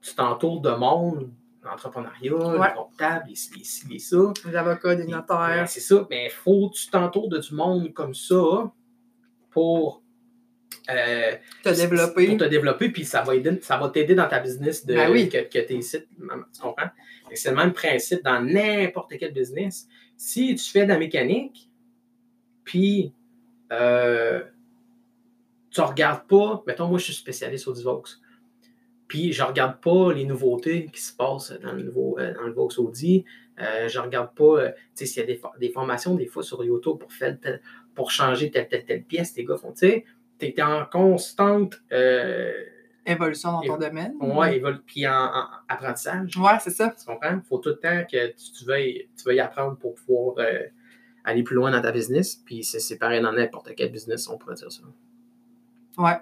tu 0.01 0.15
t'entoures 0.15 0.61
de 0.63 0.71
monde 0.71 1.31
l'entrepreneuriat, 1.63 2.35
Ouais. 2.35 2.69
les 2.69 2.75
comptables, 2.75 3.25
les 3.29 3.35
ci, 3.35 3.51
les 3.59 3.65
ci, 3.65 3.87
les 3.89 3.99
ça. 3.99 4.33
Les 4.47 4.55
avocats, 4.55 4.95
des 4.95 5.03
Puis, 5.03 5.13
notaires. 5.13 5.37
ben, 5.49 5.67
c'est 5.67 5.81
ça, 5.81 6.07
mais 6.09 6.27
il 6.27 6.31
faut 6.31 6.71
que 6.71 6.77
tu 6.77 6.89
t'entoures 6.89 7.29
de 7.29 7.39
du 7.39 7.55
monde 7.55 7.93
comme 7.93 8.15
ça 8.15 8.71
pour, 9.51 10.03
euh, 10.89 11.33
te 11.65 11.69
développer. 11.71 12.27
pour 12.29 12.37
te 12.39 12.45
développer, 12.45 12.89
puis 12.91 13.05
ça 13.05 13.23
va 13.23 13.89
t'aider 13.91 14.15
dans 14.15 14.29
ta 14.29 14.39
business 14.39 14.87
de, 14.87 14.95
Ben 14.95 15.11
oui. 15.11 15.29
que, 15.29 15.39
que 15.39 15.59
tes 15.67 15.83
sites. 15.83 16.07
Tu 16.55 16.61
comprends? 16.61 16.91
C'est 17.37 17.51
le 17.51 17.57
même 17.57 17.73
principe 17.73 18.23
dans 18.25 18.41
n'importe 18.43 19.13
quel 19.19 19.33
business. 19.33 19.89
Si 20.17 20.55
tu 20.55 20.65
fais 20.71 20.85
de 20.85 20.89
la 20.89 20.99
mécanique, 20.99 21.69
puis 22.65 23.13
euh, 23.73 24.43
tu 25.71 25.81
regardes 25.81 26.27
pas, 26.27 26.63
mettons, 26.67 26.89
moi 26.89 26.99
je 26.99 27.05
suis 27.05 27.15
spécialiste 27.15 27.69
au 27.69 27.73
Divox, 27.73 28.21
puis 29.09 29.33
je 29.33 29.43
regarde 29.43 29.81
pas 29.81 30.13
les 30.13 30.25
nouveautés 30.25 30.87
qui 30.93 31.01
se 31.01 31.15
passent 31.15 31.53
dans 31.63 31.73
le, 31.73 31.83
nouveau, 31.83 32.19
euh, 32.19 32.35
dans 32.35 32.43
le 32.43 32.53
Vox 32.53 32.79
Audi. 32.79 33.25
Euh, 33.61 33.89
je 33.89 33.99
regarde 33.99 34.35
pas, 34.35 34.73
s'il 34.95 35.17
y 35.17 35.21
a 35.21 35.27
des, 35.27 35.37
for- 35.37 35.55
des 35.59 35.71
formations 35.71 36.15
des 36.15 36.27
fois 36.27 36.43
sur 36.43 36.63
YouTube 36.65 36.99
pour 36.99 37.13
faire 37.13 37.37
pour 37.95 38.11
changer 38.11 38.51
telle, 38.51 38.69
telle, 38.69 38.85
telle 38.85 39.05
pièce, 39.05 39.35
les 39.37 39.45
gars 39.45 39.57
font, 39.57 39.73
tu 39.73 39.79
sais, 39.79 40.05
tu 40.39 40.47
es 40.47 40.63
en 40.63 40.85
constante 40.85 41.81
Évolution 43.07 43.53
dans 43.53 43.61
ton 43.63 43.77
domaine. 43.77 44.15
ouais, 44.21 44.59
évolu- 44.59 44.81
puis 44.85 45.07
en, 45.07 45.13
en 45.13 45.45
apprentissage. 45.69 46.37
Ouais, 46.37 46.59
c'est 46.61 46.71
ça. 46.71 46.91
Tu 46.99 47.05
comprends? 47.07 47.35
Il 47.35 47.43
faut 47.49 47.59
tout 47.59 47.69
le 47.71 47.77
temps 47.79 48.03
que 48.11 48.27
tu, 48.29 48.53
tu 48.53 48.65
veuilles, 48.65 49.09
tu 49.17 49.25
veuilles 49.25 49.41
apprendre 49.41 49.77
pour 49.77 49.95
pouvoir 49.95 50.35
euh, 50.39 50.59
aller 51.25 51.43
plus 51.43 51.55
loin 51.57 51.71
dans 51.71 51.81
ta 51.81 51.93
business. 51.93 52.35
Puis 52.37 52.65
c'est 52.65 52.81
c'est 52.81 52.99
pareil 52.99 53.21
dans 53.23 53.33
n'importe 53.33 53.75
quel 53.77 53.91
business, 53.93 54.29
on 54.29 54.37
pourrait 54.39 54.55
dire 54.57 54.71
ça. 54.73 54.83
Ouais. 55.99 56.19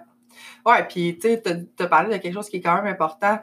Ouais, 0.65 0.85
puis 0.87 1.17
tu 1.17 1.27
sais, 1.29 1.41
tu 1.41 1.83
as 1.83 1.87
parlé 1.87 2.15
de 2.15 2.21
quelque 2.21 2.33
chose 2.33 2.49
qui 2.49 2.57
est 2.57 2.61
quand 2.61 2.75
même 2.75 2.87
important. 2.91 3.39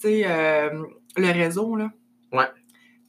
Tu 0.00 0.08
sais, 0.08 0.22
euh, 0.26 0.84
le 1.16 1.32
réseau, 1.32 1.76
là. 1.76 1.90
Ouais. 2.32 2.46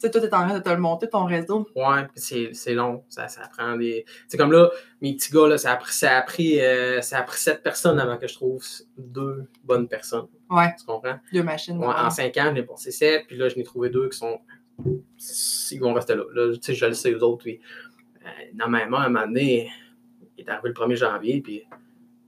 Tu 0.02 0.06
sais, 0.08 0.12
toi, 0.12 0.22
t'es 0.22 0.34
en 0.34 0.48
train 0.48 0.58
de 0.58 0.64
te 0.64 0.70
le 0.70 0.78
monter, 0.78 1.10
ton 1.10 1.26
réseau. 1.26 1.68
Ouais, 1.76 2.04
puis 2.04 2.22
c'est 2.22 2.54
c'est 2.54 2.74
long. 2.74 3.04
Ça, 3.10 3.28
ça 3.28 3.42
prend 3.56 3.76
des. 3.76 4.06
C'est 4.30 4.38
comme 4.38 4.52
là, 4.54 4.70
mes 5.02 5.14
petits 5.16 5.30
gars, 5.32 5.48
là, 5.48 5.58
ça 5.58 5.74
a 5.74 5.76
pris, 5.76 5.94
ça 5.94 6.18
a 6.18 6.22
pris, 6.22 6.62
euh, 6.62 7.02
ça 7.02 7.20
a 7.20 7.24
pris 7.24 7.38
sept 7.38 7.62
personnes 7.62 8.00
avant 8.00 8.16
que 8.18 8.26
je 8.28 8.34
trouve 8.34 8.64
deux 8.98 9.44
bonnes 9.64 9.90
personnes. 9.90 10.28
Ouais, 10.50 10.74
Tu 10.80 10.86
comprends? 10.86 11.20
deux 11.34 11.44
machines. 11.44 11.78
Ouais, 11.78 11.88
en 11.88 12.10
cinq 12.10 12.38
ans, 12.38 12.54
j'ai 12.56 12.64
passé 12.64 12.92
sept, 12.92 13.26
puis 13.28 13.36
là, 13.36 13.50
je 13.50 13.58
n'ai 13.58 13.64
trouvé 13.64 13.90
deux 13.90 14.08
qui 14.08 14.18
sont. 14.18 14.40
Ils 15.72 15.80
vont 15.82 15.94
rester 15.94 16.16
là. 16.16 16.24
Là, 16.34 16.54
tu 16.54 16.60
sais, 16.62 16.74
je 16.74 16.86
le 16.86 16.94
sais, 16.94 17.12
eux 17.12 17.22
autres. 17.24 17.44
Puis, 17.44 17.60
euh, 18.26 18.30
normalement, 18.54 19.00
à 19.00 19.06
un 19.06 19.10
moment 19.10 19.26
donné, 19.28 19.70
il 20.38 20.46
est 20.46 20.50
arrivé 20.50 20.70
le 20.70 20.74
1er 20.74 20.96
janvier, 20.96 21.42
puis 21.42 21.68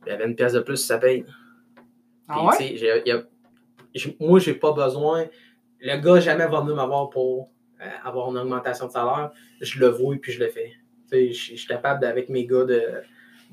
il 0.06 0.10
y 0.10 0.12
avait 0.12 0.26
une 0.26 0.36
pièce 0.36 0.52
de 0.54 0.60
plus, 0.60 0.76
ça 0.76 0.98
paye. 0.98 1.26
Ah 2.28 2.48
Puis, 2.58 2.74
ouais? 2.82 3.02
y 3.06 3.12
a- 3.12 3.24
j'ai- 3.96 4.18
moi, 4.20 4.40
j'ai 4.40 4.56
pas 4.56 4.74
besoin. 4.74 5.26
Le 5.80 5.98
gars 6.02 6.20
jamais 6.20 6.48
va 6.48 6.60
venir 6.62 6.76
m'avoir 6.76 7.10
pour 7.10 7.50
avoir 8.04 8.30
une 8.30 8.38
augmentation 8.38 8.88
de 8.88 8.92
salaire. 8.92 9.32
Je 9.60 9.80
le 9.80 9.88
vois 9.88 10.16
et 10.16 10.18
puis 10.18 10.32
je 10.32 10.40
le 10.44 10.50
fais. 10.50 10.74
Je 11.12 11.32
je 11.32 11.56
suis 11.56 11.68
capable, 11.68 12.06
avec 12.06 12.30
mes 12.30 12.46
gars, 12.46 12.64
de, 12.64 13.02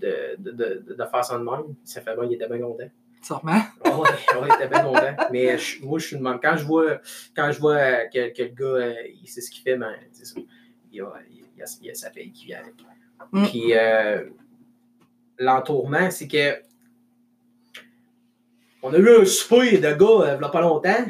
de, 0.00 0.36
de, 0.38 0.94
de, 0.94 1.04
faire 1.04 1.24
ça 1.24 1.36
de 1.38 1.42
même. 1.42 1.74
Ça 1.84 2.00
fait 2.00 2.14
bien, 2.14 2.24
il 2.24 2.34
était 2.34 2.48
bien 2.48 2.60
content. 2.60 2.88
Sûrement. 3.20 3.60
Ouais, 3.84 3.90
ouais, 3.92 4.48
il 4.48 4.54
était 4.54 4.68
bien 4.68 4.84
content. 4.84 5.16
Mais 5.32 5.58
je- 5.58 5.84
moi, 5.84 5.98
je 5.98 6.06
suis 6.06 6.16
de 6.16 6.22
même. 6.22 6.38
Quand 6.40 6.56
je 6.56 6.64
vois, 6.64 7.00
quand 7.34 7.50
je 7.50 7.58
vois 7.58 7.74
euh, 7.74 8.04
que, 8.12 8.32
que 8.32 8.42
le 8.44 8.48
gars, 8.50 8.86
euh, 8.86 8.94
il 9.20 9.28
sait 9.28 9.40
ce 9.40 9.50
qu'il 9.50 9.62
fait, 9.62 9.76
ben, 9.76 9.92
c'est 10.12 10.24
ça. 10.24 10.38
Il 10.92 10.98
y 10.98 11.00
a, 11.00 11.12
il 11.56 11.62
a, 11.62 11.66
il 11.82 11.90
a 11.90 11.94
sa 11.94 12.10
paye 12.10 12.30
qui 12.30 12.46
vient 12.46 12.60
avec. 12.60 12.74
Mm. 13.32 13.46
Puis, 13.46 13.74
euh, 13.76 14.24
l'entourement, 15.38 16.10
c'est 16.12 16.28
que. 16.28 16.62
On 18.82 18.94
a 18.94 18.98
eu 18.98 19.08
un 19.20 19.24
souper 19.24 19.78
de 19.78 19.92
gars 19.92 20.06
euh, 20.06 20.36
il 20.38 20.42
y 20.42 20.44
a 20.44 20.48
pas 20.48 20.60
longtemps. 20.60 21.04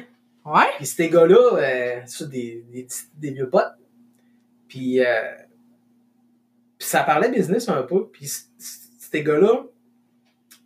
Ouais? 0.55 0.67
Puis 0.77 0.87
ces 0.87 1.09
gars-là, 1.09 1.57
euh, 1.57 2.01
c'est 2.07 2.29
des, 2.29 2.65
des, 2.71 2.87
des 3.15 3.31
vieux 3.33 3.49
potes. 3.49 3.75
Puis, 4.69 5.05
euh, 5.05 5.23
puis 6.79 6.89
ça 6.89 7.03
parlait 7.03 7.31
business 7.31 7.69
un 7.69 7.83
peu. 7.83 8.07
Puis 8.09 8.31
ces 8.59 9.23
gars-là 9.23 9.65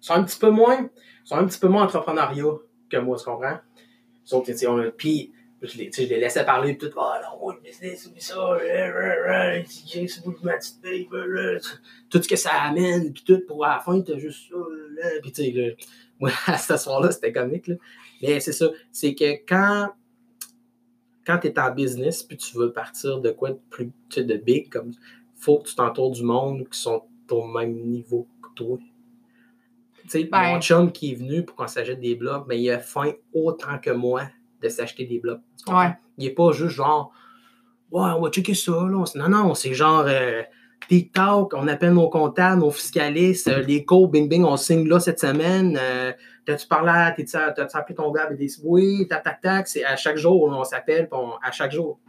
sont 0.01 0.15
un 0.15 0.25
petit 0.25 0.39
peu 0.39 0.51
moins, 0.51 0.89
sont 1.25 1.37
un 1.37 1.47
petit 1.47 1.59
peu 1.59 1.69
moins 1.69 1.85
entrepreneuriat 1.85 2.45
que 2.91 2.97
moi, 2.99 3.17
tu 3.17 3.25
comprends? 3.25 3.59
On- 4.33 4.91
puis 4.97 5.33
je 5.63 5.79
les, 5.79 5.91
je 5.93 6.03
les 6.03 6.19
laissais 6.19 6.45
parler, 6.45 6.75
puis 6.75 6.89
tout, 6.89 6.99
ah 7.01 7.21
non, 7.23 7.39
moi, 7.41 7.55
le 7.55 7.61
business, 7.61 8.07
oublie 8.07 8.21
ça, 8.21 8.35
de 11.11 11.61
tout 12.11 12.21
ce 12.23 12.29
que 12.29 12.37
ça 12.37 12.51
amène, 12.63 13.13
puis 13.13 13.23
tout, 13.25 13.41
pour 13.47 13.65
à 13.65 13.75
la 13.75 13.81
fin, 13.81 14.01
t'as 14.01 14.19
juste 14.19 14.51
ça, 14.51 14.57
puis 15.23 15.31
tu 15.33 15.43
sais, 15.45 15.77
moi, 16.19 16.31
à 16.47 16.59
ce 16.59 16.77
soir-là, 16.77 17.13
c'était 17.13 17.33
comique, 17.33 17.69
là. 17.69 17.77
Mais 18.23 18.41
c'est 18.41 18.53
ça, 18.53 18.69
c'est 18.91 19.15
que 19.15 19.33
quand, 19.47 19.91
quand 21.27 21.39
tu 21.39 21.49
es 21.49 21.59
en 21.59 21.71
business 21.73 22.23
puis 22.23 22.37
tu 22.37 22.57
veux 22.57 22.73
partir 22.73 23.21
de 23.21 23.31
quoi 23.31 23.51
de 23.51 23.59
plus 23.71 23.93
de 24.17 24.37
big, 24.37 24.71
comme 24.71 24.93
faut 25.37 25.59
que 25.59 25.69
tu 25.69 25.75
t'entoures 25.75 26.11
du 26.13 26.23
monde 26.23 26.69
qui 26.71 26.79
sont 26.79 27.03
au 27.31 27.47
même 27.47 27.75
niveau 27.75 28.27
que 28.43 28.49
toi. 28.55 28.79
Tu 30.03 30.09
sais, 30.09 30.25
Ben- 30.25 30.55
mon 30.55 30.61
chum 30.61 30.93
qui 30.93 31.13
est 31.13 31.15
venu 31.15 31.45
pour 31.45 31.57
qu'on 31.57 31.67
s'achète 31.67 32.01
des 32.01 32.15
blocs, 32.15 32.45
mais 32.47 32.61
il 32.61 32.71
a 32.71 32.79
faim 32.79 33.13
autant 33.33 33.79
que 33.79 33.91
moi 33.91 34.25
de 34.61 34.69
s'acheter 34.69 35.05
des 35.05 35.19
blocs. 35.19 35.41
Ouais. 35.69 35.93
Il 36.19 36.27
est 36.27 36.31
pas 36.31 36.53
juste 36.53 36.75
genre 36.77 37.13
Ouais, 37.91 38.11
on 38.17 38.23
va 38.23 38.31
checker 38.31 38.55
ça. 38.55 38.73
Là. 38.73 39.05
Non, 39.17 39.29
non, 39.29 39.55
c'est 39.55 39.75
genre 39.75 40.05
euh, 40.07 40.43
TikTok, 40.89 41.55
on 41.55 41.69
appelle 41.69 41.93
nos 41.95 42.09
comptables, 42.09 42.61
nos 42.61 42.71
fiscalistes, 42.71 43.49
euh, 43.49 43.63
les 43.63 43.85
codes, 43.85 44.11
bing 44.11 44.29
bing, 44.29 44.45
on 44.45 44.57
signe 44.57 44.89
là 44.89 45.01
cette 45.01 45.21
semaine. 45.21 45.79
euh, 45.81 46.13
T'as-tu 46.45 46.67
parlé 46.67 46.91
à, 46.91 47.13
t'as-tu 47.13 47.77
appelé 47.77 47.95
ton 47.95 48.11
gars 48.11 48.25
avec 48.25 48.37
des 48.39 48.49
oui, 48.65 49.07
tac, 49.09 49.23
tac, 49.23 49.41
tac, 49.41 49.69
c'est 49.69 49.85
à 49.85 49.95
chaque 49.97 50.17
jour, 50.17 50.43
on 50.45 50.65
s'appelle, 50.65 51.09
à 51.43 51.53
chaque 51.53 51.71
jour. 51.73 52.01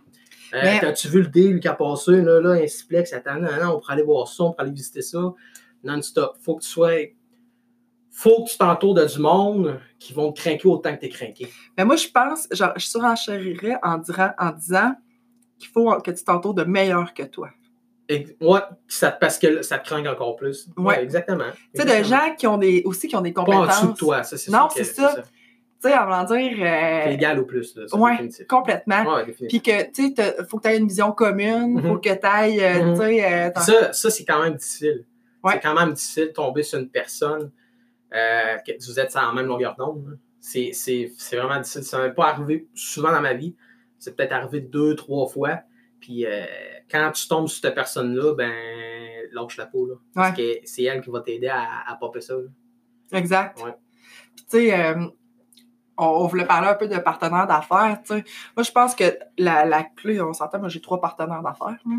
Euh, 0.56 0.60
Mais- 0.64 0.80
T'as-tu 0.80 1.08
vu 1.08 1.22
le 1.22 1.28
deal 1.28 1.60
qui 1.60 1.68
a 1.68 1.74
passé, 1.76 2.22
là, 2.22 2.40
là, 2.42 2.52
un 2.52 2.66
Ciplex, 2.68 3.14
attends, 3.14 3.36
non, 3.36 3.50
non, 3.62 3.76
on 3.76 3.80
pourrait 3.80 3.94
aller 3.94 4.04
voir 4.04 4.28
ça, 4.28 4.44
on 4.44 4.52
pourrait 4.52 4.64
aller 4.64 4.72
visiter 4.72 5.02
ça, 5.04 5.20
non-stop. 5.84 6.36
Faut 6.42 6.56
que 6.56 6.64
tu 6.64 6.70
sois, 6.70 6.92
faut 8.12 8.44
que 8.44 8.50
tu 8.52 8.58
t'entoures 8.58 8.94
de 8.94 9.06
du 9.06 9.20
monde 9.20 9.80
qui 10.00 10.14
vont 10.14 10.32
te 10.32 10.42
craquer 10.42 10.68
autant 10.68 10.96
que 10.96 11.02
t'es 11.02 11.10
craqué. 11.10 11.48
Mais 11.78 11.86
moi, 11.86 11.96
je 11.96 12.08
pense, 12.08 12.48
genre, 12.52 12.74
je 12.76 12.86
surenchérirais 12.86 13.78
en, 13.84 14.00
en 14.40 14.52
disant 14.52 14.94
qu'il 15.60 15.70
faut 15.70 15.96
que 16.02 16.12
tu 16.12 16.24
t'entoures 16.24 16.54
de 16.54 16.64
meilleurs 16.64 17.14
que 17.14 17.24
toi. 17.24 17.50
Et- 18.10 18.36
Ouais, 18.42 18.60
ça, 18.88 19.12
parce 19.12 19.40
que 19.40 19.62
ça 19.62 19.80
te 19.80 19.86
craint 19.88 20.06
encore 20.06 20.36
plus. 20.36 20.68
Ouais. 20.78 21.02
exactement. 21.02 21.46
Tu 21.74 21.82
sais, 21.82 22.00
de 22.00 22.04
gens 22.04 22.36
qui 22.38 22.48
ont 22.48 22.58
des, 22.58 22.82
aussi 22.86 23.08
qui 23.08 23.16
ont 23.16 23.22
des 23.22 23.32
Pas 23.32 23.42
en 23.42 23.46
compétences. 23.46 23.82
dessous 23.82 23.94
de 23.94 23.98
toi, 23.98 24.24
ça, 24.24 24.38
c'est 24.38 24.52
Non, 24.52 24.68
c'est 24.74 24.84
ça. 24.84 25.16
Tu 25.82 25.90
sais, 25.90 25.98
en 25.98 26.24
dire. 26.24 26.58
euh, 26.62 27.10
égal 27.12 27.40
au 27.40 27.46
plus, 27.46 27.76
là. 27.76 27.84
ouais, 27.98 28.12
définitif. 28.12 28.48
complètement. 28.48 29.04
Ouais. 29.16 29.36
Puis 29.50 29.62
que, 29.62 29.92
tu 29.92 30.14
sais, 30.16 30.36
faut 30.50 30.58
que 30.58 30.64
tu 30.64 30.70
aies 30.74 30.78
une 30.78 30.88
vision 30.88 31.12
commune, 31.12 31.82
faut 31.82 31.94
Mhm. 31.96 32.02
que 32.02 32.14
tu 32.14 32.26
ailles, 32.26 32.84
Mhm. 32.84 32.94
tu 32.94 33.00
sais, 33.02 33.26
euh, 33.26 33.50
Ça, 33.58 33.94
ça 33.94 34.10
c'est 34.10 34.24
quand 34.26 34.42
même 34.44 34.56
difficile. 34.56 35.06
Ouais. 35.44 35.54
C'est 35.54 35.60
quand 35.60 35.74
même 35.78 35.94
difficile 35.94 36.28
de 36.28 36.32
tomber 36.32 36.64
sur 36.64 36.80
une 36.80 36.90
personne 36.90 37.52
euh, 38.16 38.58
que 38.66 38.72
vous 38.86 39.00
êtes 39.00 39.12
sur 39.12 39.22
la 39.22 39.34
même 39.34 39.48
longueur 39.48 39.76
d'onde. 39.78 40.18
C'est 40.40 40.72
vraiment 41.34 41.60
difficile. 41.60 41.84
Ça 41.84 42.00
m'est 42.00 42.12
pas 42.14 42.28
arrivé 42.30 42.68
souvent 42.76 43.12
dans 43.12 43.22
ma 43.22 43.34
vie. 43.34 43.56
C'est 43.98 44.16
peut-être 44.16 44.34
arrivé 44.34 44.60
deux, 44.62 44.96
trois 44.96 45.28
fois. 45.28 45.60
Puis 46.00 46.26
euh, 46.26 46.46
quand 46.94 47.12
tu 47.12 47.28
tombes 47.28 47.48
sur 47.48 47.62
cette 47.62 47.76
personne-là, 47.76 48.36
ben 48.36 48.54
lâche 49.34 49.58
la 49.58 49.66
peau. 49.66 49.86
Là, 49.88 49.96
parce 50.14 50.38
que 50.38 50.60
c'est 50.64 50.84
elle 50.84 51.02
qui 51.02 51.10
va 51.10 51.20
t'aider 51.22 51.48
à, 51.48 51.66
à 51.88 51.96
popper 51.96 52.22
ça. 52.22 52.36
là. 52.36 53.18
Exact. 53.18 53.62
Ouais. 53.64 53.74
Puis, 54.36 54.46
tu 54.46 54.58
sais, 54.58 54.80
euh, 54.80 55.06
on, 55.98 56.06
on 56.06 56.28
voulait 56.28 56.46
parler 56.46 56.68
un 56.68 56.76
peu 56.76 56.88
de 56.88 56.98
partenaires 57.00 57.48
d'affaires. 57.48 58.00
Moi, 58.10 58.64
je 58.64 58.72
pense 58.72 58.96
que 58.96 59.18
la, 59.38 59.66
la 59.66 59.84
clé, 59.84 60.22
on 60.22 60.34
s'entend, 60.34 60.60
moi, 60.60 60.70
j'ai 60.70 60.82
trois 60.82 61.02
partenaires 61.02 61.42
d'affaires, 61.44 61.80
là. 61.86 61.96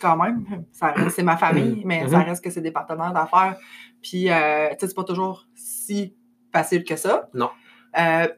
quand 0.00 0.16
même. 0.16 0.44
Ça 0.72 0.94
C'est 1.10 1.22
ma 1.22 1.36
famille, 1.36 1.82
mais 1.86 2.02
Mhm. 2.04 2.08
ça 2.10 2.18
reste 2.20 2.44
que 2.44 2.50
c'est 2.50 2.60
des 2.60 2.70
partenaires 2.72 3.12
d'affaires. 3.12 3.56
Puis, 4.02 4.30
euh, 4.30 4.68
tu 4.70 4.76
sais, 4.80 4.88
c'est 4.88 4.94
pas 4.94 5.04
toujours 5.04 5.46
si 5.54 6.14
facile 6.52 6.84
que 6.84 6.96
ça. 6.96 7.28
Non. 7.34 7.50
Euh, 7.98 8.28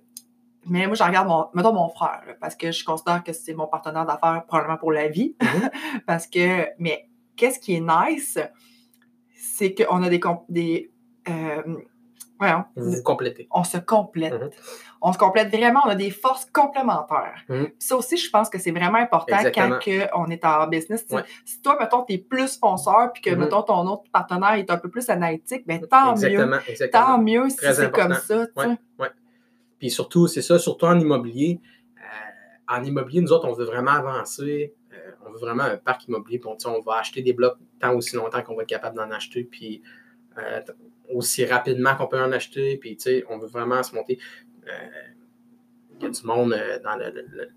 mais 0.69 0.87
moi, 0.87 0.95
je 0.97 1.03
regarde, 1.03 1.29
mon, 1.29 1.47
mettons, 1.55 1.73
mon 1.73 1.89
frère, 1.89 2.23
là, 2.27 2.35
parce 2.41 2.55
que 2.55 2.71
je 2.73 2.85
considère 2.85 3.23
que 3.25 3.33
c'est 3.33 3.55
mon 3.55 3.67
partenaire 3.67 4.07
d'affaires 4.07 4.45
probablement 4.47 4.77
pour 4.79 4.93
la 4.93 5.09
vie. 5.09 5.37
Mhm. 5.43 5.71
parce 6.07 6.27
que, 6.27 6.67
mais 6.79 7.09
qu'est-ce 7.37 7.59
qui 7.59 7.77
est 7.77 7.81
nice, 7.81 8.39
c'est 9.37 9.75
qu'on 9.75 10.03
a 10.03 10.09
des, 10.09 10.21
des 10.49 10.91
euh, 11.29 11.63
voyons, 12.39 12.65
Vous 12.77 12.93
vous 12.93 13.03
complétez. 13.03 13.49
on 13.51 13.65
se 13.65 13.79
complète. 13.79 14.33
Mhm. 14.35 14.51
On 15.01 15.13
se 15.13 15.19
complète 15.19 15.49
vraiment, 15.55 15.81
on 15.85 15.91
a 15.91 15.95
des 15.95 16.11
forces 16.11 16.47
complémentaires. 16.47 17.45
Puis 17.47 17.73
Ça 17.79 17.97
aussi, 17.97 18.17
je 18.17 18.29
pense 18.31 18.51
que 18.51 18.59
c'est 18.59 18.73
vraiment 18.73 18.99
important 18.99 19.37
Exactement. 19.37 19.69
quand 19.71 19.85
que 19.85 20.09
on 20.15 20.27
est 20.29 20.45
en 20.45 20.67
business. 20.67 21.05
Ouais. 21.11 21.23
Si 21.45 21.63
toi, 21.63 21.77
mettons, 21.79 22.05
tu 22.05 22.15
es 22.15 22.19
plus 22.19 22.59
fonceur, 22.59 23.13
puis 23.13 23.23
que, 23.23 23.31
mettons, 23.31 23.63
ton 23.63 23.87
autre 23.87 24.11
partenaire 24.13 24.55
est 24.55 24.69
un 24.71 24.77
peu 24.77 24.91
plus 24.91 25.09
analytique, 25.09 25.65
ben 25.67 25.81
tant 25.87 26.17
mieux. 26.17 26.61
exactement. 26.67 27.07
Tant 27.07 27.19
mieux 27.23 27.49
si 27.49 27.59
c'est 27.61 27.93
comme 27.93 28.15
ça. 28.15 28.47
Ouais, 28.57 28.77
ouais. 28.99 29.09
Puis 29.79 29.91
surtout, 29.91 30.27
c'est 30.27 30.43
ça, 30.43 30.59
surtout 30.59 30.87
en 30.87 30.99
immobilier. 30.99 31.61
Euh, 31.97 32.77
en 32.77 32.85
immobilier, 32.85 33.21
nous 33.21 33.33
autres, 33.33 33.49
on 33.49 33.53
veut 33.53 33.65
vraiment 33.65 33.93
avancer. 33.93 34.75
Euh, 34.93 35.11
on 35.27 35.31
veut 35.31 35.39
vraiment 35.39 35.65
un 35.65 35.77
parc 35.77 36.07
immobilier. 36.09 36.39
Puis 36.39 36.51
on, 36.67 36.81
va 36.81 36.97
acheter 36.97 37.23
des 37.23 37.33
blocs 37.33 37.59
tant 37.79 37.95
aussi 37.95 38.17
longtemps 38.17 38.43
qu'on 38.43 38.57
va 38.57 38.63
être 38.63 38.69
capable 38.69 38.97
d'en 38.97 39.11
acheter. 39.11 39.45
Puis 39.45 39.83
euh, 40.39 40.61
aussi 41.13 41.45
rapidement 41.45 41.95
qu'on 41.97 42.07
peut 42.07 42.21
en 42.21 42.33
acheter. 42.33 42.77
Puis 42.77 42.99
on 43.29 43.39
veut 43.39 43.49
vraiment 43.49 43.83
se 43.83 43.95
monter. 43.95 44.19
Il 46.01 46.05
y 46.05 46.07
a 46.07 46.11
du 46.11 46.23
monde 46.25 46.55
dans 46.85 46.99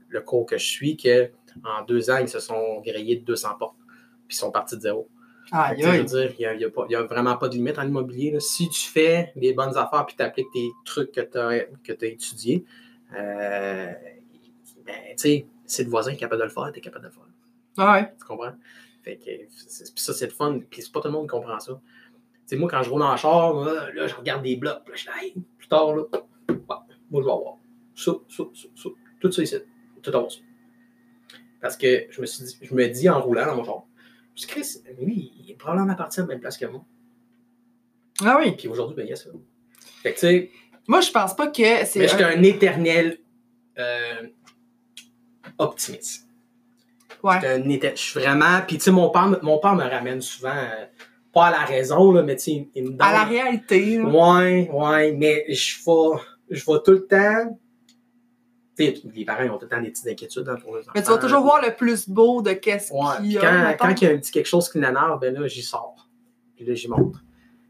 le 0.09 0.21
cours 0.21 0.45
que 0.45 0.57
je 0.57 0.65
suis 0.65 0.97
que 0.97 1.29
en 1.63 1.83
deux 1.83 2.09
ans, 2.09 2.17
ils 2.17 2.29
se 2.29 2.39
sont 2.39 2.81
grillés 2.81 3.17
de 3.17 3.25
200 3.25 3.55
portes. 3.59 3.77
Puis 4.27 4.37
ils 4.37 4.39
sont 4.39 4.51
partis 4.51 4.77
de 4.77 4.81
zéro. 4.81 5.09
Je 5.51 5.85
veux 5.85 6.03
dire, 6.03 6.33
il 6.39 6.57
n'y 6.87 6.95
a, 6.95 7.03
vraiment 7.03 7.35
pas 7.35 7.49
de 7.49 7.55
limite 7.55 7.77
en 7.77 7.85
immobilier. 7.85 8.31
là. 8.31 8.39
Si 8.39 8.69
tu 8.69 8.87
fais 8.87 9.33
les 9.35 9.53
bonnes 9.53 9.77
affaires 9.77 10.05
puis 10.05 10.15
tu 10.15 10.23
appliques 10.23 10.51
tes 10.53 10.69
trucs 10.85 11.11
que 11.11 11.21
tu 11.21 11.37
as, 11.37 11.65
que 11.83 12.05
étudiés, 12.05 12.65
euh, 13.13 13.91
ben, 14.85 14.95
tu 15.09 15.17
sais, 15.17 15.45
c'est 15.65 15.83
le 15.83 15.89
voisin 15.89 16.11
qui 16.11 16.17
est 16.17 16.19
capable 16.19 16.41
de 16.41 16.45
le 16.45 16.51
faire, 16.51 16.71
tu 16.71 16.79
es 16.79 16.81
capable 16.81 17.05
de 17.05 17.09
le 17.09 17.13
faire. 17.13 17.93
Ouais. 17.93 18.13
Tu 18.17 18.25
comprends? 18.25 18.53
Fait 19.03 19.17
que 19.17 19.31
ça, 19.95 20.13
c'est 20.13 20.25
le 20.25 20.31
fun. 20.31 20.59
Puis 20.69 20.83
c'est 20.83 20.91
pas 20.91 21.01
tout 21.01 21.07
le 21.07 21.13
monde 21.13 21.23
qui 21.23 21.31
comprend 21.31 21.59
ça. 21.59 21.79
Moi, 22.53 22.69
quand 22.69 22.83
je 22.83 22.89
roule 22.89 23.01
en 23.01 23.15
char, 23.15 23.53
là, 23.53 23.89
là, 23.93 24.07
je 24.07 24.15
regarde 24.15 24.43
des 24.43 24.57
blocs. 24.57 24.87
Là, 24.87 24.93
je 24.95 25.03
dis, 25.03 25.09
hey, 25.21 25.33
plus 25.57 25.67
tard, 25.69 25.95
là, 25.95 26.03
ouais, 26.49 26.55
moi, 26.67 27.21
je 27.21 27.25
vais 27.25 27.31
avoir 27.31 27.55
ça, 27.95 28.11
ça, 28.27 28.43
ça, 28.53 28.67
ça. 28.75 28.89
Tout 29.19 29.31
ça 29.31 29.43
ici. 29.43 29.55
Tout 30.01 30.09
avoir 30.09 30.31
ça. 30.31 30.39
Parce 31.61 31.77
que 31.77 32.07
je 32.09 32.19
me, 32.19 32.25
suis 32.25 32.43
dit, 32.43 32.57
je 32.61 32.73
me 32.73 32.87
dis 32.87 33.07
en 33.07 33.21
roulant 33.21 33.45
dans 33.45 33.55
mon 33.55 33.63
char, 33.63 33.83
dis, 34.35 34.47
Chris, 34.47 34.77
lui, 35.01 35.33
il 35.43 35.51
est 35.51 35.55
probablement 35.55 35.95
parti 35.95 36.19
à 36.19 36.23
la 36.23 36.27
même 36.27 36.39
place 36.39 36.57
que 36.57 36.65
moi. 36.65 36.83
Ah 38.23 38.37
oui. 38.39 38.51
Puis 38.51 38.67
aujourd'hui, 38.67 38.95
ben, 38.95 39.05
il 39.05 39.09
y 39.09 39.13
a 39.13 39.15
ça. 39.15 39.29
Fait 40.03 40.13
que, 40.13 40.19
tu 40.19 40.27
sais, 40.27 40.51
Moi, 40.87 41.01
je 41.01 41.11
pense 41.11 41.35
pas 41.35 41.47
que 41.47 41.85
c'est. 41.85 41.99
mais 41.99 42.07
j'étais 42.07 42.23
un- 42.23 42.37
un 42.39 42.43
éternel 42.43 43.17
euh, 43.77 44.27
optimiste. 45.57 46.27
Ouais. 47.23 47.35
J'étais 47.35 47.47
un 47.53 47.69
éter- 47.69 47.91
Je 47.95 48.01
suis 48.01 48.19
vraiment. 48.19 48.61
Puis, 48.67 48.77
tu 48.77 48.83
sais, 48.85 48.91
mon 48.91 49.09
père, 49.09 49.27
me- 49.27 49.39
mon 49.41 49.59
père 49.59 49.75
me 49.75 49.83
ramène 49.83 50.21
souvent, 50.21 50.49
euh, 50.55 50.85
pas 51.33 51.47
à 51.47 51.51
la 51.51 51.65
raison, 51.65 52.11
là, 52.11 52.23
mais 52.23 52.35
tu 52.35 52.41
sais, 52.43 52.51
il- 52.51 52.69
il 52.75 52.83
me 52.83 52.89
donne. 52.89 53.01
À 53.01 53.11
la 53.13 53.23
réalité. 53.25 53.97
là. 53.97 54.05
Ouais, 54.05 54.69
ouais, 54.71 55.11
mais 55.13 55.45
je 55.53 55.77
vais, 55.85 56.19
je 56.49 56.65
vais 56.65 56.77
tout 56.83 56.91
le 56.91 57.05
temps. 57.07 57.59
Les 59.13 59.25
parents 59.25 59.43
ils 59.43 59.49
ont 59.49 59.57
tout 59.57 59.65
le 59.65 59.69
temps 59.69 59.81
des 59.81 59.89
petites 59.89 60.07
inquiétudes 60.07 60.47
hein, 60.49 60.55
pour 60.61 60.75
les 60.75 60.81
enfants. 60.81 60.91
Mais 60.95 61.03
tu 61.03 61.09
vas 61.09 61.17
toujours 61.17 61.41
voir 61.41 61.61
le 61.61 61.73
plus 61.75 62.09
beau 62.09 62.41
de 62.41 62.53
qu'est-ce 62.53 62.91
Ouais, 62.91 62.99
qu'il 63.17 63.33
y 63.33 63.37
a. 63.37 63.73
quand, 63.73 63.87
quand 63.87 64.01
il 64.01 64.07
y 64.07 64.11
a 64.11 64.13
un 64.13 64.17
petit 64.17 64.31
quelque 64.31 64.47
chose 64.47 64.69
qui 64.69 64.79
l'énerve, 64.79 65.19
ben 65.19 65.33
là, 65.33 65.47
j'y 65.47 65.61
sors. 65.61 66.07
Puis 66.55 66.65
là, 66.65 66.73
j'y 66.73 66.87
montre. 66.87 67.23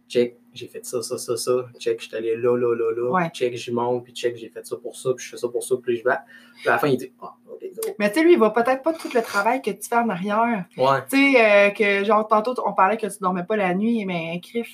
Check, 0.10 0.38
j'ai 0.54 0.67
fait 0.67 0.86
ça, 0.86 1.02
ça, 1.02 1.17
ça, 1.17 1.38
ça. 1.38 1.52
Check, 1.80 2.02
je 2.02 2.08
suis 2.08 2.15
allé 2.17 2.36
là, 2.36 2.58
là, 2.58 2.76
là, 2.76 2.91
là. 2.95 3.12
Ouais. 3.12 3.30
Check, 3.30 3.56
j'y 3.56 3.71
monte. 3.71 4.04
Puis 4.04 4.13
check, 4.13 4.36
j'ai 4.36 4.50
fait 4.50 4.65
ça 4.65 4.76
pour 4.76 4.95
ça. 4.97 5.12
Puis 5.15 5.26
je 5.26 5.32
fais 5.32 5.38
ça 5.38 5.47
pour 5.47 5.63
ça. 5.63 5.76
Puis 5.82 5.97
je 5.97 6.04
vais. 6.04 6.15
Puis 6.60 6.67
à 6.67 6.74
la 6.74 6.78
fin, 6.80 6.88
il 6.88 6.97
dit 6.97 7.13
Ah, 7.21 7.34
ok, 7.50 7.60
go. 7.62 7.93
Mais 7.97 8.10
tu 8.12 8.19
sais, 8.19 8.26
lui, 8.26 8.34
il 8.34 8.38
voit 8.38 8.52
peut-être 8.54 8.84
pas 8.84 8.91
tout 8.93 9.10
le 9.13 9.21
travail 9.21 9.62
que 9.62 9.71
tu 9.71 9.88
fais 9.88 9.95
en 9.95 10.10
arrière. 10.10 10.65
Ouais. 10.76 11.00
Tu 11.10 11.34
sais, 11.34 11.41
euh, 11.41 11.69
que 11.69 12.04
genre, 12.04 12.28
tantôt, 12.28 12.54
on 12.65 12.74
parlait 12.74 12.97
que 12.97 13.08
tu 13.08 13.19
dormais 13.21 13.45
pas 13.45 13.56
la 13.56 13.74
nuit, 13.74 14.04
mais 14.06 14.41
Criff. 14.43 14.74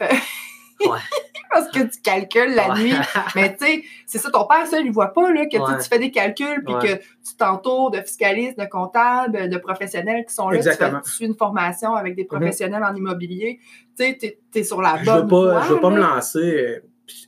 Euh, 0.82 0.90
Ouais. 0.90 1.00
Parce 1.50 1.70
que 1.72 1.80
tu 1.80 2.02
calcules 2.02 2.54
la 2.56 2.74
Ouais. 2.74 2.80
nuit. 2.84 2.94
Mais 3.36 3.56
tu 3.56 3.66
sais, 3.66 3.84
c'est 4.06 4.18
ça, 4.18 4.30
ton 4.30 4.46
père, 4.46 4.68
ça, 4.68 4.80
il 4.80 4.92
voit 4.92 5.13
pas, 5.13 5.32
là, 5.32 5.46
que 5.46 5.56
tu 5.56 5.62
Ouais. 5.62 5.78
tu 5.82 5.88
fais 5.88 5.98
des 5.98 6.12
calculs, 6.12 6.62
puis 6.66 6.76
que 6.76 6.96
tu 6.98 7.36
t'entoures 7.38 7.90
de 7.90 8.00
fiscalistes, 8.02 8.60
de 8.60 8.66
comptables, 8.66 9.50
de 9.50 9.58
professionnels 9.58 10.26
qui 10.28 10.34
sont 10.36 10.50
là. 10.50 10.58
Tu, 10.60 10.70
fais, 10.72 10.92
tu 11.18 11.24
une 11.24 11.36
formation 11.36 11.96
avec 11.96 12.16
des 12.16 12.26
professionnels 12.26 12.84
en 12.84 12.94
immobilier. 12.94 13.60
Tu 13.98 14.04
sais, 14.06 14.18
t'es 14.20 14.40
es 14.60 14.63
sur 14.63 14.82
la 14.82 14.98
bonne 14.98 15.22
veux 15.22 15.28
pas, 15.28 15.28
voie, 15.28 15.62
je 15.63 15.74
veux 15.74 15.80
pas 15.80 15.90
là. 15.90 15.96
me 15.96 16.02
lancer. 16.02 16.40
euh, 16.40 16.80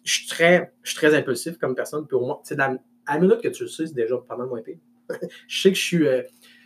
Je 0.03 0.11
suis 0.13 0.27
très, 0.27 0.73
je 0.83 0.89
suis 0.91 0.97
très 0.97 1.15
impulsif 1.15 1.57
comme 1.57 1.73
personne. 1.73 2.05
Puis 2.05 2.17
au 2.17 2.25
moins, 2.25 2.39
tu 2.45 2.53
sais, 2.55 2.61
à 2.61 2.75
la 3.13 3.19
minute 3.19 3.41
que 3.41 3.47
tu 3.47 3.63
le 3.63 3.69
sais, 3.69 3.87
c'est 3.87 3.95
déjà 3.95 4.17
pas 4.17 4.35
mal 4.35 4.47
moins 4.47 4.61
pire. 4.61 4.77
je 5.47 5.61
sais 5.61 5.69
que 5.71 5.77
je 5.77 5.81
suis, 5.83 6.05
euh, 6.07 6.21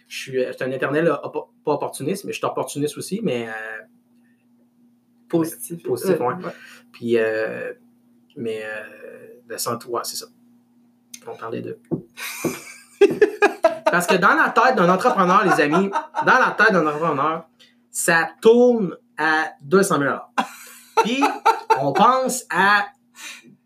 je 0.08 0.18
suis, 0.18 0.44
euh, 0.44 0.52
un 0.60 0.72
éternel 0.72 1.08
euh, 1.08 1.16
pas 1.30 1.72
opportuniste, 1.72 2.26
mais 2.26 2.32
je 2.34 2.38
suis 2.40 2.46
opportuniste 2.46 2.98
aussi, 2.98 3.22
mais 3.24 3.48
euh, 3.48 3.52
Positif. 5.34 5.84
Positif, 5.84 6.16
Euh, 6.20 6.26
ouais. 6.26 6.36
Puis, 6.92 7.18
euh, 7.18 7.74
mais 8.38 8.64
euh, 8.64 9.58
centre, 9.58 9.90
ouais, 9.90 10.02
c'est 10.04 10.16
ça. 10.16 10.26
On 11.28 11.36
parlait 11.36 11.62
de. 11.62 11.80
Parce 13.92 14.08
que 14.08 14.16
dans 14.16 14.34
la 14.34 14.50
tête 14.50 14.76
d'un 14.76 14.90
entrepreneur, 14.90 15.44
les 15.46 15.62
amis, 15.62 15.90
dans 16.26 16.40
la 16.40 16.56
tête 16.58 16.72
d'un 16.72 16.86
entrepreneur, 16.86 17.48
ça 17.92 18.30
tourne 18.42 18.96
à 19.18 19.52
200 19.62 20.00
000 20.00 20.16
Puis, 21.04 21.24
on 21.80 21.94
pense 21.94 22.46
à. 22.50 22.86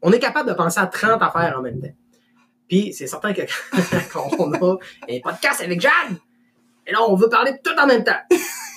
On 0.01 0.11
est 0.11 0.19
capable 0.19 0.49
de 0.49 0.53
penser 0.53 0.79
à 0.79 0.87
30 0.87 1.21
affaires 1.21 1.55
en 1.57 1.61
même 1.61 1.81
temps. 1.81 1.95
Puis, 2.67 2.93
c'est 2.93 3.07
certain 3.07 3.33
que 3.33 3.41
quand 4.13 4.29
on 4.39 4.51
a 4.53 4.77
un 5.09 5.19
podcast 5.23 5.61
avec 5.61 5.81
Jeanne, 5.81 6.17
et 6.85 6.91
là, 6.91 6.99
on 7.07 7.15
veut 7.15 7.29
parler 7.29 7.59
tout 7.63 7.73
en 7.77 7.87
même 7.87 8.03
temps. 8.03 8.19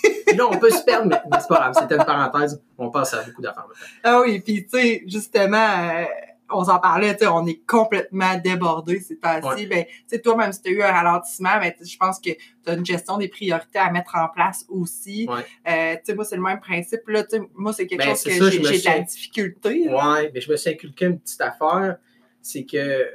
Puis 0.26 0.36
là, 0.36 0.46
on 0.48 0.58
peut 0.58 0.70
se 0.70 0.82
perdre, 0.84 1.06
mais, 1.08 1.20
mais 1.30 1.38
c'est 1.40 1.48
pas 1.48 1.56
grave, 1.56 1.74
c'était 1.78 1.96
une 1.96 2.04
parenthèse. 2.04 2.62
On 2.78 2.90
passe 2.90 3.14
à 3.14 3.22
beaucoup 3.22 3.42
d'affaires 3.42 3.66
maintenant. 3.68 3.86
Ah 4.04 4.20
oui, 4.20 4.40
puis 4.40 4.64
tu 4.64 4.70
sais, 4.78 5.02
justement, 5.06 5.56
euh, 5.56 6.04
on 6.52 6.64
s'en 6.64 6.78
parlait, 6.78 7.12
tu 7.16 7.24
sais, 7.24 7.26
on 7.28 7.46
est 7.46 7.60
complètement 7.66 8.36
débordé 8.38 9.00
ces 9.00 9.16
temps-ci. 9.18 9.46
Ouais. 9.62 9.66
Ben, 9.66 9.84
tu 9.84 9.92
sais, 10.06 10.18
toi, 10.20 10.36
même 10.36 10.52
si 10.52 10.62
tu 10.62 10.68
as 10.70 10.72
eu 10.72 10.82
un 10.82 10.92
ralentissement, 10.92 11.58
ben, 11.60 11.72
je 11.80 11.96
pense 11.96 12.18
que 12.20 12.30
tu 12.30 12.38
as 12.70 12.72
une 12.74 12.84
gestion 12.86 13.18
des 13.18 13.28
priorités 13.28 13.78
à 13.78 13.90
mettre 13.90 14.14
en 14.16 14.28
place 14.28 14.64
aussi. 14.68 15.28
Ouais. 15.28 15.42
Euh, 15.68 15.94
tu 15.96 16.00
sais, 16.04 16.14
moi, 16.14 16.24
c'est 16.24 16.36
le 16.36 16.42
même 16.42 16.60
principe. 16.60 17.06
Là, 17.08 17.22
tu 17.24 17.36
sais, 17.38 17.42
moi, 17.54 17.72
c'est 17.72 17.86
quelque 17.86 18.00
Ben, 18.00 18.10
chose 18.10 18.22
que 18.24 18.30
j'ai 18.30 18.58
de 18.60 18.84
la 18.84 18.94
suis- 18.94 19.04
difficulté. 19.04 19.84
là. 19.86 20.12
Ouais, 20.14 20.30
mais 20.34 20.40
je 20.40 20.50
me 20.50 20.56
suis 20.56 20.70
inculqué 20.70 21.06
une 21.06 21.18
petite 21.20 21.40
affaire, 21.40 21.96
c'est 22.42 22.64
que 22.64 23.08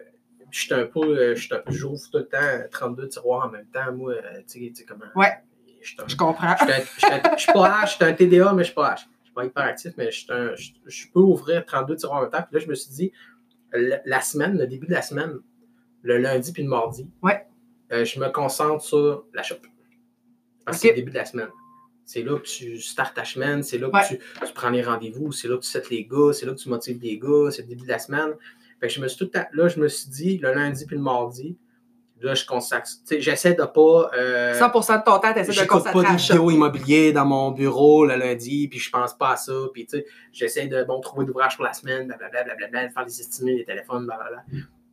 je 0.51 0.59
suis 0.61 0.73
un 0.73 0.85
peu, 0.85 1.01
euh, 1.01 1.35
j'ouvre 1.67 1.99
tout 2.11 2.17
le 2.19 2.27
temps 2.27 2.37
32 2.71 3.07
tiroirs 3.09 3.47
en 3.47 3.49
même 3.51 3.65
temps, 3.67 3.91
moi, 3.93 4.13
tu 4.47 4.59
sais, 4.59 4.59
tu 4.69 4.75
sais 4.75 4.85
comment. 4.85 5.05
Ouais. 5.15 5.33
Je 6.07 6.15
comprends. 6.15 6.55
je 6.57 7.41
suis 7.41 7.51
pas 7.53 7.81
H, 7.83 7.87
je 7.87 7.95
suis 7.95 8.03
un 8.05 8.13
TDA, 8.13 8.53
mais 8.53 8.63
je 8.63 8.67
suis 8.67 8.75
pas 8.75 8.93
H. 8.95 8.99
Je 9.21 9.25
suis 9.25 9.33
pas 9.33 9.45
hyperactif, 9.45 9.93
mais 9.97 10.11
je, 10.11 10.19
suis 10.19 10.31
un- 10.31 10.55
je, 10.55 10.71
je 10.85 11.07
peux 11.13 11.19
ouvrir 11.19 11.65
32 11.65 11.95
tiroirs 11.95 12.19
en 12.19 12.21
même 12.23 12.31
temps. 12.31 12.41
Puis 12.43 12.57
là, 12.57 12.59
je 12.65 12.69
me 12.69 12.75
suis 12.75 12.91
dit, 12.91 13.11
la 14.05 14.21
semaine, 14.21 14.57
le 14.57 14.67
début 14.67 14.87
de 14.87 14.93
la 14.93 15.01
semaine, 15.01 15.39
le 16.01 16.17
lundi 16.17 16.51
puis 16.53 16.63
le 16.63 16.69
mardi, 16.69 17.09
Ouais. 17.21 17.45
euh, 17.91 18.05
je 18.05 18.19
me 18.19 18.29
concentre 18.29 18.83
sur 18.83 19.25
la 19.33 19.43
shop. 19.43 19.55
Parce 20.65 20.77
que 20.77 20.81
c'est 20.83 20.89
le 20.89 20.95
début 20.95 21.11
de 21.11 21.17
la 21.17 21.25
semaine. 21.25 21.49
C'est 22.05 22.21
là 22.21 22.37
que 22.37 22.43
tu 22.45 22.79
startes 22.79 23.15
ta 23.15 23.25
semaine, 23.25 23.63
c'est 23.63 23.77
là 23.79 23.89
que 23.89 23.95
Ouais. 23.95 24.07
tu, 24.07 24.17
tu 24.45 24.53
prends 24.53 24.69
les 24.69 24.83
rendez-vous, 24.83 25.31
c'est 25.31 25.47
là 25.47 25.57
que 25.57 25.63
tu 25.63 25.69
sets 25.69 25.83
les 25.89 26.05
gars, 26.05 26.33
c'est 26.33 26.45
là 26.45 26.53
que 26.53 26.59
tu 26.59 26.69
motives 26.69 26.99
les 27.01 27.17
gars, 27.17 27.49
c'est 27.51 27.63
le 27.63 27.67
début 27.67 27.83
de 27.83 27.87
la 27.89 27.99
semaine. 27.99 28.33
Fait 28.79 28.87
que 28.87 28.93
je 28.93 29.01
me 29.01 29.07
suis 29.07 29.17
tout 29.25 29.31
là, 29.53 29.67
je 29.67 29.79
me 29.79 29.87
suis 29.87 30.09
dit, 30.09 30.37
le 30.37 30.53
lundi 30.53 30.85
puis 30.85 30.95
le 30.95 31.01
mardi, 31.01 31.57
là, 32.25 32.33
je 32.35 32.45
consacre. 32.45 32.87
J'essaie 33.19 33.53
de 33.53 33.63
pas. 33.63 34.09
euh, 34.17 34.53
100% 34.59 34.99
de 34.99 35.03
ton 35.03 35.19
temps, 35.19 35.33
tu 35.33 35.39
essaies 35.39 35.51
de 35.63 35.67
concentrer 35.67 36.03
pas 36.03 36.17
shop. 36.17 36.33
vidéos 36.33 36.51
immobiliers 36.51 37.11
dans 37.13 37.25
mon 37.25 37.51
bureau 37.51 38.05
le 38.05 38.15
lundi, 38.15 38.67
puis 38.67 38.79
je 38.79 38.89
pense 38.89 39.13
pas 39.13 39.31
à 39.31 39.35
ça, 39.37 39.53
puis 39.73 39.85
tu 39.85 39.97
sais, 39.97 40.05
j'essaie 40.31 40.67
de 40.67 40.83
bon, 40.83 40.99
trouver 40.99 41.25
d'ouvrages 41.25 41.55
pour 41.55 41.65
la 41.65 41.73
semaine, 41.73 42.07
blablabla, 42.07 42.43
blablabla, 42.55 42.89
faire 42.89 43.05
des 43.05 43.19
estimés, 43.21 43.55
des 43.57 43.65
téléphones, 43.65 44.05
blablabla. 44.05 44.43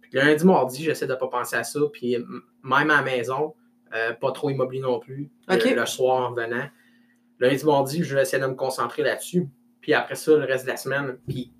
Puis 0.03 0.11
le 0.13 0.21
lundi, 0.21 0.45
mardi, 0.47 0.83
j'essaie 0.85 1.07
de 1.07 1.15
pas 1.15 1.29
penser 1.29 1.57
à 1.57 1.65
ça, 1.65 1.81
puis 1.93 2.17
même 2.63 2.91
à 2.91 2.97
la 2.97 3.03
maison, 3.03 3.55
euh, 3.95 4.13
pas 4.15 4.33
trop 4.33 4.51
immobilier 4.51 4.83
non 4.83 4.99
plus, 5.01 5.31
le- 5.75 5.87
soir 5.87 6.23
en 6.31 6.35
revenant. 6.35 6.67
Le 7.39 7.49
lundi, 7.49 7.65
mardi, 7.65 8.05
je 8.05 8.15
vais 8.15 8.23
essayer 8.23 8.43
de 8.43 8.47
me 8.47 8.55
concentrer 8.55 9.03
là-dessus, 9.03 9.49
puis 9.81 9.95
après 9.95 10.15
ça, 10.15 10.37
le 10.37 10.45
reste 10.45 10.65
de 10.65 10.71
la 10.71 10.77
semaine, 10.77 11.19
puis 11.29 11.53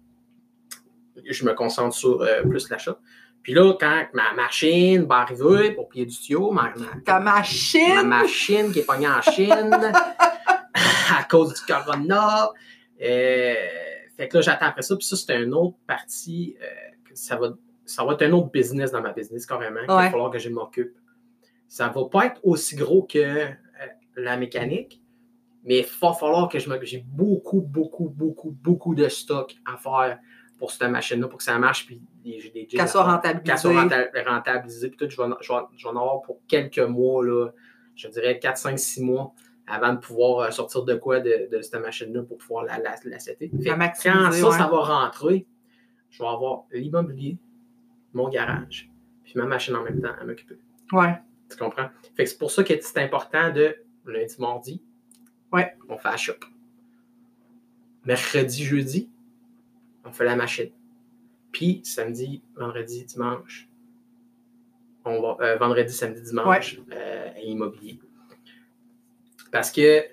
je 1.29 1.45
me 1.45 1.53
concentre 1.55 1.95
sur 1.95 2.23
euh, 2.23 2.43
plus 2.43 2.69
l'achat. 2.71 2.99
Puis 3.43 3.55
là, 3.55 3.73
quand 3.79 4.07
ma 4.15 4.33
machine 4.35 5.03
va 5.05 5.17
arriver 5.17 5.73
pour 5.73 5.89
pied 5.89 6.07
du 6.07 6.17
tuyau, 6.17 6.53
ma, 6.53 6.73
ma- 6.77 7.01
Ta 7.05 7.19
ma 7.19 7.33
machine, 7.37 8.03
machine 8.07 8.73
qui 8.73 8.81
est 8.81 8.85
pognée 8.87 9.09
en 9.09 9.21
Chine 9.21 9.71
à 10.75 11.25
cause 11.29 11.55
du 11.55 11.61
corona. 11.73 12.51
Euh, 13.03 13.55
fait 14.17 14.29
que 14.29 14.37
là, 14.37 14.43
j'attends 14.43 14.67
après 14.67 14.83
ça. 14.83 14.97
Puis 14.97 15.07
ça, 15.07 15.17
c'est 15.17 15.41
une 15.43 15.55
autre 15.55 15.77
partie. 15.87 16.57
euh, 16.63 16.67
que 17.05 17.17
ça, 17.17 17.37
va, 17.37 17.49
ça 17.85 18.05
va 18.05 18.13
être 18.15 18.23
un 18.23 18.33
autre 18.33 18.51
business 18.51 18.93
dans 18.93 19.03
ma 19.03 19.13
business, 19.13 19.45
carrément. 19.45 19.81
Ouais. 19.81 19.87
va 19.87 20.11
falloir 20.11 20.31
que 20.31 20.39
je 20.39 20.49
m'occupe. 20.49 20.95
Ça 21.69 21.89
va 21.89 22.05
pas 22.11 22.27
être 22.27 22.41
aussi 22.45 22.77
gros 22.77 23.03
que 23.03 23.19
euh, 23.19 23.49
la 24.17 24.37
mécanique, 24.37 25.03
mais 25.65 25.79
il 25.81 25.87
va 26.01 26.13
falloir 26.13 26.49
que 26.49 26.59
je 26.59 26.69
m'occupe. 26.69 26.87
J'ai 26.87 27.05
beaucoup, 27.07 27.61
beaucoup, 27.61 28.09
beaucoup, 28.09 28.51
beaucoup 28.63 28.95
de 28.95 29.09
stock 29.09 29.55
à 29.67 29.77
faire 29.79 30.19
pour 30.63 30.71
cette 30.71 30.89
machine-là, 30.89 31.27
pour 31.27 31.39
que 31.39 31.43
ça 31.45 31.59
marche. 31.59 31.87
Puis 31.87 32.01
j'ai 32.25 32.51
des 32.51 32.67
qu'elle 32.67 32.89
soit 32.89 33.03
qu'elle 33.45 33.59
soit 33.59 33.73
rentabilisée. 33.73 34.15
renta- 34.15 34.25
rentabilisée. 34.31 34.89
Puis 34.91 34.97
tout, 34.97 35.11
je 35.11 35.17
vais, 35.17 35.25
en- 35.25 35.37
je, 35.41 35.53
vais, 35.53 35.59
je 35.77 35.83
vais 35.83 35.89
en 35.91 35.97
avoir 35.97 36.23
pour 36.23 36.39
quelques 36.47 36.79
mois, 36.79 37.27
là, 37.27 37.49
je 37.97 38.07
dirais 38.07 38.39
4, 38.39 38.57
5, 38.57 38.79
6 38.79 39.03
mois 39.03 39.35
avant 39.67 39.93
de 39.93 39.99
pouvoir 39.99 40.39
euh, 40.47 40.51
sortir 40.53 40.85
de 40.85 40.95
quoi 40.95 41.19
de, 41.19 41.49
de 41.51 41.61
cette 41.63 41.81
machine-là 41.83 42.23
pour 42.23 42.39
pouvoir 42.39 42.65
la, 42.65 42.79
la, 42.79 42.95
la 43.05 43.19
setter. 43.19 43.49
Fait 43.49 43.65
La 43.65 43.73
que 43.73 43.79
maximiser, 43.79 44.21
quand 44.23 44.31
ça, 44.33 44.49
ouais. 44.51 44.59
ça 44.59 44.69
va 44.69 44.79
rentrer, 45.05 45.47
je 46.11 46.23
vais 46.23 46.29
avoir 46.29 46.63
l'immobilier, 46.71 47.39
mon 48.13 48.29
garage, 48.29 48.89
puis 49.25 49.33
ma 49.35 49.47
machine 49.47 49.75
en 49.75 49.83
même 49.83 50.01
temps 50.01 50.15
à 50.21 50.25
m'occuper. 50.25 50.59
Ouais. 50.93 51.15
Tu 51.51 51.57
comprends? 51.57 51.89
Fait 52.17 52.23
que 52.23 52.31
c'est 52.31 52.39
pour 52.39 52.53
ça 52.53 52.63
que 52.63 52.73
c'est 52.81 52.99
important 52.99 53.51
de 53.51 53.75
lundi, 54.07 54.37
mardi, 54.39 54.81
Ouais. 55.53 55.75
on 55.89 55.99
fait 55.99 56.09
la 56.11 56.17
shop. 56.17 56.35
Mercredi, 58.05 58.65
jeudi, 58.65 59.11
on 60.05 60.13
fait 60.13 60.25
la 60.25 60.37
machine. 60.37 60.71
Puis 61.53 61.81
samedi, 61.85 62.43
vendredi, 62.57 63.05
dimanche, 63.05 63.69
on 65.05 65.21
va, 65.21 65.37
euh, 65.41 65.57
vendredi, 65.57 65.93
samedi, 65.93 66.23
dimanche, 66.23 66.79
euh, 66.93 67.31
à 67.35 67.41
immobilier. 67.41 68.01
Parce 69.51 69.71
que 69.71 70.05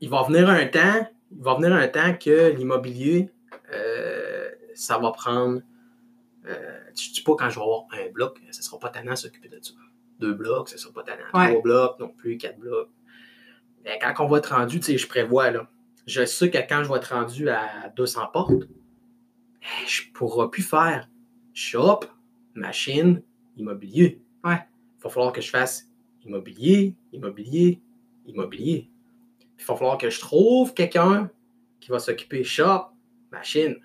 il 0.00 0.08
va 0.08 0.22
venir 0.22 0.48
un 0.48 0.66
temps, 0.66 1.08
il 1.32 1.42
va 1.42 1.54
venir 1.54 1.72
un 1.72 1.88
temps 1.88 2.14
que 2.14 2.50
l'immobilier, 2.50 3.30
euh, 3.72 4.50
ça 4.74 4.98
va 4.98 5.10
prendre 5.12 5.62
Euh, 6.46 6.80
tu 6.94 7.10
dis 7.10 7.22
pas 7.22 7.34
quand 7.36 7.50
je 7.50 7.56
vais 7.56 7.62
avoir 7.62 7.84
un 7.92 8.10
bloc, 8.10 8.40
ce 8.50 8.62
sera 8.62 8.78
pas 8.78 8.88
tannant 8.88 9.12
à 9.12 9.16
s'occuper 9.16 9.50
de 9.50 9.58
ça. 9.60 9.74
Deux 10.18 10.32
blocs, 10.32 10.70
ce 10.70 10.78
sera 10.78 10.94
pas 10.94 11.02
tannant. 11.02 11.24
Ouais. 11.34 11.48
Trois 11.50 11.62
blocs 11.62 11.98
non 11.98 12.08
plus, 12.08 12.38
quatre 12.38 12.58
blocs. 12.58 12.88
Mais 13.84 13.98
quand 14.00 14.14
on 14.24 14.28
va 14.28 14.38
être 14.38 14.54
rendu, 14.54 14.80
tu 14.80 14.86
sais, 14.86 14.96
je 14.96 15.06
prévois, 15.06 15.50
là. 15.50 15.68
Je 16.08 16.24
sais 16.24 16.50
que 16.50 16.56
quand 16.56 16.82
je 16.84 16.88
vais 16.90 16.96
être 16.96 17.14
rendu 17.14 17.50
à 17.50 17.90
200 17.96 18.28
portes, 18.32 18.64
je 19.86 20.02
ne 20.08 20.12
pourrai 20.14 20.48
plus 20.50 20.62
faire 20.62 21.06
shop, 21.52 22.00
machine, 22.54 23.22
immobilier. 23.58 24.22
Ouais. 24.42 24.58
Il 24.98 25.02
va 25.02 25.10
falloir 25.10 25.32
que 25.32 25.42
je 25.42 25.50
fasse 25.50 25.86
immobilier, 26.24 26.94
immobilier, 27.12 27.82
immobilier. 28.26 28.88
Il 29.58 29.64
va 29.66 29.74
falloir 29.76 29.98
que 29.98 30.08
je 30.08 30.18
trouve 30.18 30.72
quelqu'un 30.72 31.30
qui 31.78 31.90
va 31.90 31.98
s'occuper 31.98 32.42
shop, 32.42 32.86
machine. 33.30 33.76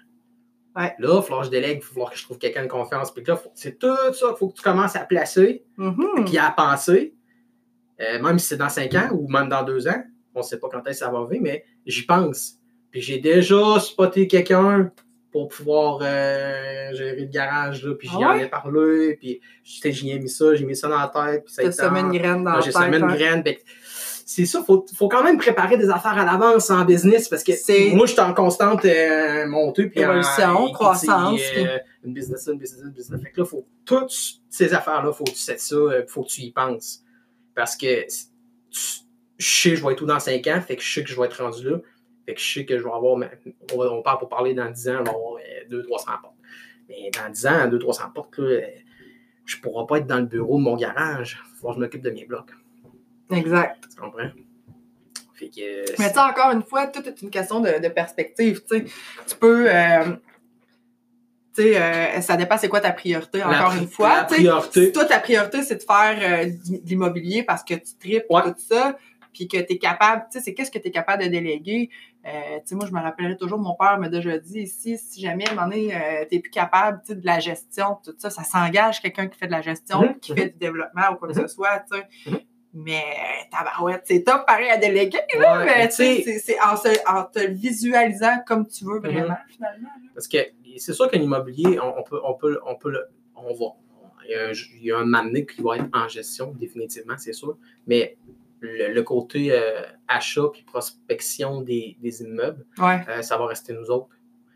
Ouais. 0.78 0.96
Là, 0.98 1.10
il 1.10 1.16
va 1.16 1.22
falloir 1.22 1.42
que 1.42 1.48
je 1.48 1.52
délègue, 1.52 1.80
il 1.82 1.86
va 1.86 1.90
falloir 1.90 2.12
que 2.12 2.18
je 2.18 2.24
trouve 2.24 2.38
quelqu'un 2.38 2.64
de 2.64 2.70
confiance. 2.70 3.12
Puis 3.14 3.24
là, 3.26 3.38
c'est 3.54 3.78
tout 3.78 3.96
ça 4.14 4.28
qu'il 4.30 4.38
faut 4.38 4.48
que 4.48 4.56
tu 4.56 4.62
commences 4.64 4.96
à 4.96 5.04
placer, 5.06 5.66
Mhm. 5.78 6.24
puis 6.26 6.38
à 6.38 6.52
penser. 6.52 7.16
Euh, 8.00 8.22
même 8.22 8.40
si 8.40 8.48
c'est 8.48 8.58
dans 8.58 8.70
5 8.70 8.94
ans 8.96 9.10
ou 9.12 9.28
même 9.28 9.50
dans 9.50 9.64
2 9.64 9.90
ans, 9.90 10.02
on 10.34 10.40
ne 10.40 10.44
sait 10.44 10.58
pas 10.60 10.70
quand 10.70 10.80
est-ce 10.88 11.00
que 11.02 11.06
ça 11.06 11.12
va 11.12 11.20
arriver, 11.20 11.40
mais 11.42 11.66
j'y 11.86 12.04
pense. 12.06 12.56
Puis 12.92 13.02
j'ai 13.02 13.18
déjà 13.20 13.80
spoté 13.80 14.28
quelqu'un 14.28 14.92
pour 15.32 15.48
pouvoir 15.48 16.00
euh, 16.04 16.94
gérer 16.94 17.22
le 17.22 17.26
garage, 17.26 17.84
là, 17.84 17.96
puis 17.96 18.08
j'y 18.08 18.14
Ah 18.22 18.30
en 18.30 18.34
ouais? 18.34 18.44
ai 18.44 18.48
parlé, 18.48 19.18
puis 19.20 19.42
j'y 19.64 20.12
ai 20.12 20.20
mis 20.20 20.30
ça, 20.30 20.54
j'ai 20.54 20.64
mis 20.64 20.76
ça 20.76 20.88
dans 20.88 21.00
la 21.00 21.08
tête, 21.08 21.46
puis 21.46 21.54
ça 21.54 21.64
a 21.64 21.66
été 21.66 21.74
semé 21.74 22.02
en- 22.02 22.12
une 22.12 22.18
graine 22.20 22.44
dans 22.44 22.52
la 22.54 22.60
J'ai 22.60 22.72
tête. 22.72 22.82
semé 22.84 22.98
une 22.98 23.04
hein? 23.06 23.16
graine. 23.16 23.42
ben, 23.42 23.56
c'est 24.26 24.46
ça, 24.46 24.60
il 24.62 24.66
faut, 24.66 24.86
faut 24.96 25.10
quand 25.10 25.24
même 25.24 25.38
préparer 25.38 25.76
des 25.78 25.90
affaires 25.90 26.18
à 26.18 26.24
l'avance 26.24 26.70
en 26.70 26.86
business 26.86 27.28
parce 27.28 27.44
que 27.44 27.94
moi, 27.96 28.06
je 28.06 28.12
suis 28.14 28.22
en 28.22 28.34
constante 28.34 28.86
euh, 28.86 29.46
montée. 29.48 29.88
Puis 29.88 30.00
Évolution, 30.02 30.44
en- 30.66 30.72
croissance, 30.72 31.42
euh, 31.58 31.78
une 32.06 32.14
business, 32.14 32.48
une 32.52 32.58
business, 32.60 32.82
une 32.86 32.92
business. 32.92 33.22
Fait 33.22 33.32
que 33.32 33.42
là, 33.42 33.46
faut, 33.46 33.66
toutes 33.86 34.14
ces 34.50 34.74
affaires-là, 34.74 35.10
il 35.14 35.18
faut 35.18 35.24
que 35.26 35.32
tu 35.32 35.38
sais 35.38 35.58
ça, 35.58 35.76
il 35.76 36.06
faut 36.08 36.22
que 36.24 36.30
tu 36.30 36.42
y 36.42 36.52
penses. 36.52 37.02
Parce 37.56 37.76
que 37.76 38.06
tu- 38.08 39.03
je 39.44 39.62
sais 39.62 39.70
que 39.72 39.76
je 39.78 39.86
vais 39.86 39.94
être 39.94 40.02
où 40.02 40.06
dans 40.06 40.20
5 40.20 40.46
ans, 40.48 40.62
fait 40.62 40.76
que 40.76 40.82
je 40.84 40.94
sais 40.94 41.04
que 41.04 41.10
je 41.10 41.20
vais 41.20 41.26
être 41.26 41.44
rendu 41.44 41.70
là. 41.70 41.78
Fait 42.26 42.34
que 42.36 42.40
je 42.40 42.54
sais 42.54 42.66
que 42.66 42.78
je 42.78 42.84
vais 42.84 42.90
avoir, 42.92 43.14
on, 43.14 43.22
on 43.80 44.02
parle 44.02 44.20
pour 44.20 44.30
parler 44.30 44.54
dans 44.54 44.70
10 44.70 44.90
ans, 44.90 45.00
on 45.02 45.04
va 45.04 45.12
avoir 45.12 45.40
200-300 45.70 46.22
portes. 46.22 46.36
Mais 46.90 47.12
dans 47.12 47.30
10 47.32 47.48
ans, 47.48 47.68
200-300 47.70 48.14
portes, 48.14 48.38
là, 48.38 48.46
euh, 48.46 48.62
je 49.46 49.58
ne 49.58 49.62
pourrai 49.62 49.86
pas 49.88 49.98
être 49.98 50.08
dans 50.08 50.20
le 50.20 50.26
bureau 50.26 50.58
de 50.58 50.64
mon 50.64 50.76
garage. 50.78 51.38
Il 51.46 51.56
falloir 51.58 51.74
que 51.76 51.80
je 51.80 51.86
m'occupe 51.86 52.02
de 52.02 52.10
mes 52.12 52.26
blocs. 52.26 52.52
Exact. 53.32 53.84
Tu 53.90 53.96
comprends? 54.00 54.30
Fait 55.34 55.50
que. 55.50 55.60
euh, 55.62 55.86
Mais 56.00 56.08
tu 56.10 56.14
sais, 56.14 56.20
encore 56.20 56.52
une 56.52 56.64
fois, 56.64 56.88
tout 56.88 57.06
est 57.08 57.22
une 57.22 57.30
question 57.30 57.60
de, 57.60 57.82
de 57.82 57.88
perspective. 57.90 58.62
Tu 58.70 58.78
sais, 58.78 58.86
tu 59.28 59.36
peux. 59.36 59.66
euh, 59.70 60.16
tu 61.56 61.62
sais, 61.64 61.80
euh, 61.82 62.22
ça 62.22 62.36
dépend 62.36 62.58
c'est 62.58 62.70
quoi 62.70 62.80
ta 62.82 62.92
priorité, 62.92 63.44
encore 63.44 63.74
une 63.76 63.88
fois. 63.88 64.16
la 64.18 64.24
priorité. 64.24 64.86
Si 64.88 64.92
toi, 64.92 65.06
ta 65.06 65.20
priorité, 65.20 65.62
c'est 65.64 65.76
de 65.76 65.84
faire 65.84 66.18
euh, 66.22 66.46
de 66.46 66.88
l'immobilier 66.88 67.44
parce 67.44 67.64
que 67.64 67.74
tu 67.76 67.96
tripes 68.00 68.24
Ouais. 68.30 68.42
tout 68.44 68.54
ça, 68.58 68.98
puis 69.34 69.48
que 69.48 69.58
tu 69.58 69.74
es 69.74 69.78
capable, 69.78 70.26
tu 70.32 70.38
sais, 70.38 70.44
c'est 70.46 70.54
qu'est-ce 70.54 70.72
que 70.72 70.78
tu 70.80 70.88
es 70.88 70.92
capable 70.92 71.24
de 71.24 71.30
déléguer? 71.30 71.90
Euh, 72.26 72.30
tu 72.58 72.62
sais, 72.66 72.76
moi, 72.76 72.86
je 72.88 72.94
me 72.94 73.00
rappellerai 73.02 73.36
toujours, 73.38 73.60
mon 73.60 73.76
père 73.76 73.98
m'a 74.00 74.08
déjà 74.10 74.38
dit 74.38 74.60
ici, 74.62 74.98
si 74.98 75.20
jamais 75.22 75.48
à 75.48 75.52
un 75.52 75.56
moment 75.56 75.68
donné, 75.68 75.94
euh, 75.96 76.26
tu 76.32 76.40
plus 76.40 76.50
capable 76.52 77.02
tu 77.06 77.14
sais, 77.14 77.16
de 77.20 77.26
la 77.26 77.40
gestion, 77.40 77.98
tout 78.04 78.14
ça, 78.18 78.30
ça 78.30 78.44
s'engage 78.44 79.02
quelqu'un 79.02 79.28
qui 79.28 79.38
fait 79.38 79.48
de 79.48 79.52
la 79.52 79.62
gestion, 79.62 80.02
Mhm, 80.02 80.20
qui 80.20 80.34
fait 80.34 80.50
du 80.50 80.58
développement 80.58 81.12
ou 81.12 81.16
quoi 81.16 81.28
que 81.28 81.34
ce 81.34 81.48
soit, 81.48 81.80
tu 81.92 81.98
sais. 81.98 82.30
Mhm. 82.30 82.40
Mais 82.76 83.04
tabarouette, 83.52 84.02
c'est 84.06 84.24
top 84.24 84.46
pareil 84.48 84.70
à 84.70 84.78
déléguer, 84.78 85.20
là, 85.38 85.60
Ouais, 85.60 85.66
mais 85.66 85.88
tu 85.90 85.96
sais, 85.96 86.40
c'est- 86.40 86.58
en, 86.62 87.24
te 87.26 87.46
visualisant 87.48 88.40
comme 88.48 88.68
tu 88.68 88.84
veux 88.86 89.00
vraiment, 89.00 89.36
finalement. 89.50 89.90
là. 89.90 90.10
Parce 90.16 90.28
que 90.28 90.38
c'est 90.78 90.94
sûr 90.94 91.10
qu'un 91.12 91.20
immobilier, 91.20 91.80
on, 91.80 92.00
on 92.00 92.04
peut, 92.04 92.20
on 92.24 92.34
peut, 92.34 92.60
on 92.66 92.76
peut 92.76 92.90
le- 92.92 93.06
on 93.36 93.54
va. 93.54 93.76
Il 94.26 94.32
y 94.32 94.36
a 94.36 94.48
un, 94.48 94.52
il 94.54 94.86
y 94.86 94.92
a 94.92 94.98
un 95.00 95.06
moment 95.06 95.24
donné 95.26 95.46
qui 95.46 95.62
va 95.62 95.76
être 95.78 95.86
en 95.94 96.08
gestion, 96.08 96.52
définitivement, 96.58 97.16
c'est 97.18 97.34
sûr. 97.34 97.58
Mais 97.86 98.18
le, 98.68 98.94
le 98.94 99.04
côté 99.04 99.52
euh, 99.52 99.82
achat 100.08 100.48
puis 100.52 100.64
prospection 100.64 101.62
des, 101.62 101.98
des 102.02 102.22
immeubles, 102.22 102.66
Ouais, 102.78 103.02
euh, 103.10 103.22
ça 103.22 103.38
va 103.38 103.46
rester 103.48 103.74
nous 103.74 103.90
autres. 103.92 104.08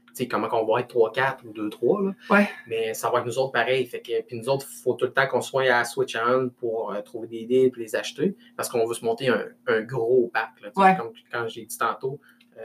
Tu 0.08 0.24
sais, 0.24 0.28
comment 0.28 0.48
qu'on 0.48 0.66
va 0.66 0.80
être 0.80 0.96
3-4 0.96 1.46
ou 1.46 1.52
2-3, 1.54 2.06
là. 2.08 2.16
Ouais. 2.32 2.50
Mais 2.68 2.94
ça 2.96 3.12
va 3.12 3.20
être 3.20 3.26
nous 3.26 3.38
autres 3.38 3.52
pareil. 3.52 3.86
Fait 3.86 4.00
que, 4.02 4.22
puis 4.24 4.36
nous 4.40 4.50
autres, 4.50 4.66
il 4.68 4.82
faut 4.82 4.94
tout 4.96 5.06
le 5.06 5.14
temps 5.14 5.28
qu'on 5.28 5.42
soit 5.42 5.72
à 5.72 5.84
switch 5.84 6.16
on 6.16 6.48
pour 6.50 6.92
euh, 6.92 7.02
trouver 7.02 7.28
des 7.28 7.46
deals 7.46 7.66
et 7.68 7.80
les 7.80 7.96
acheter. 7.96 8.36
Parce 8.56 8.68
qu'on 8.70 8.84
veut 8.88 8.96
se 8.96 9.06
monter 9.06 9.28
un, 9.28 9.46
un 9.68 9.82
gros 9.82 10.32
parc. 10.34 10.60
Là, 10.62 10.70
Ouais. 10.76 10.96
Comme 10.98 11.12
quand 11.32 11.48
j'ai 11.48 11.66
dit 11.66 11.78
tantôt. 11.78 12.20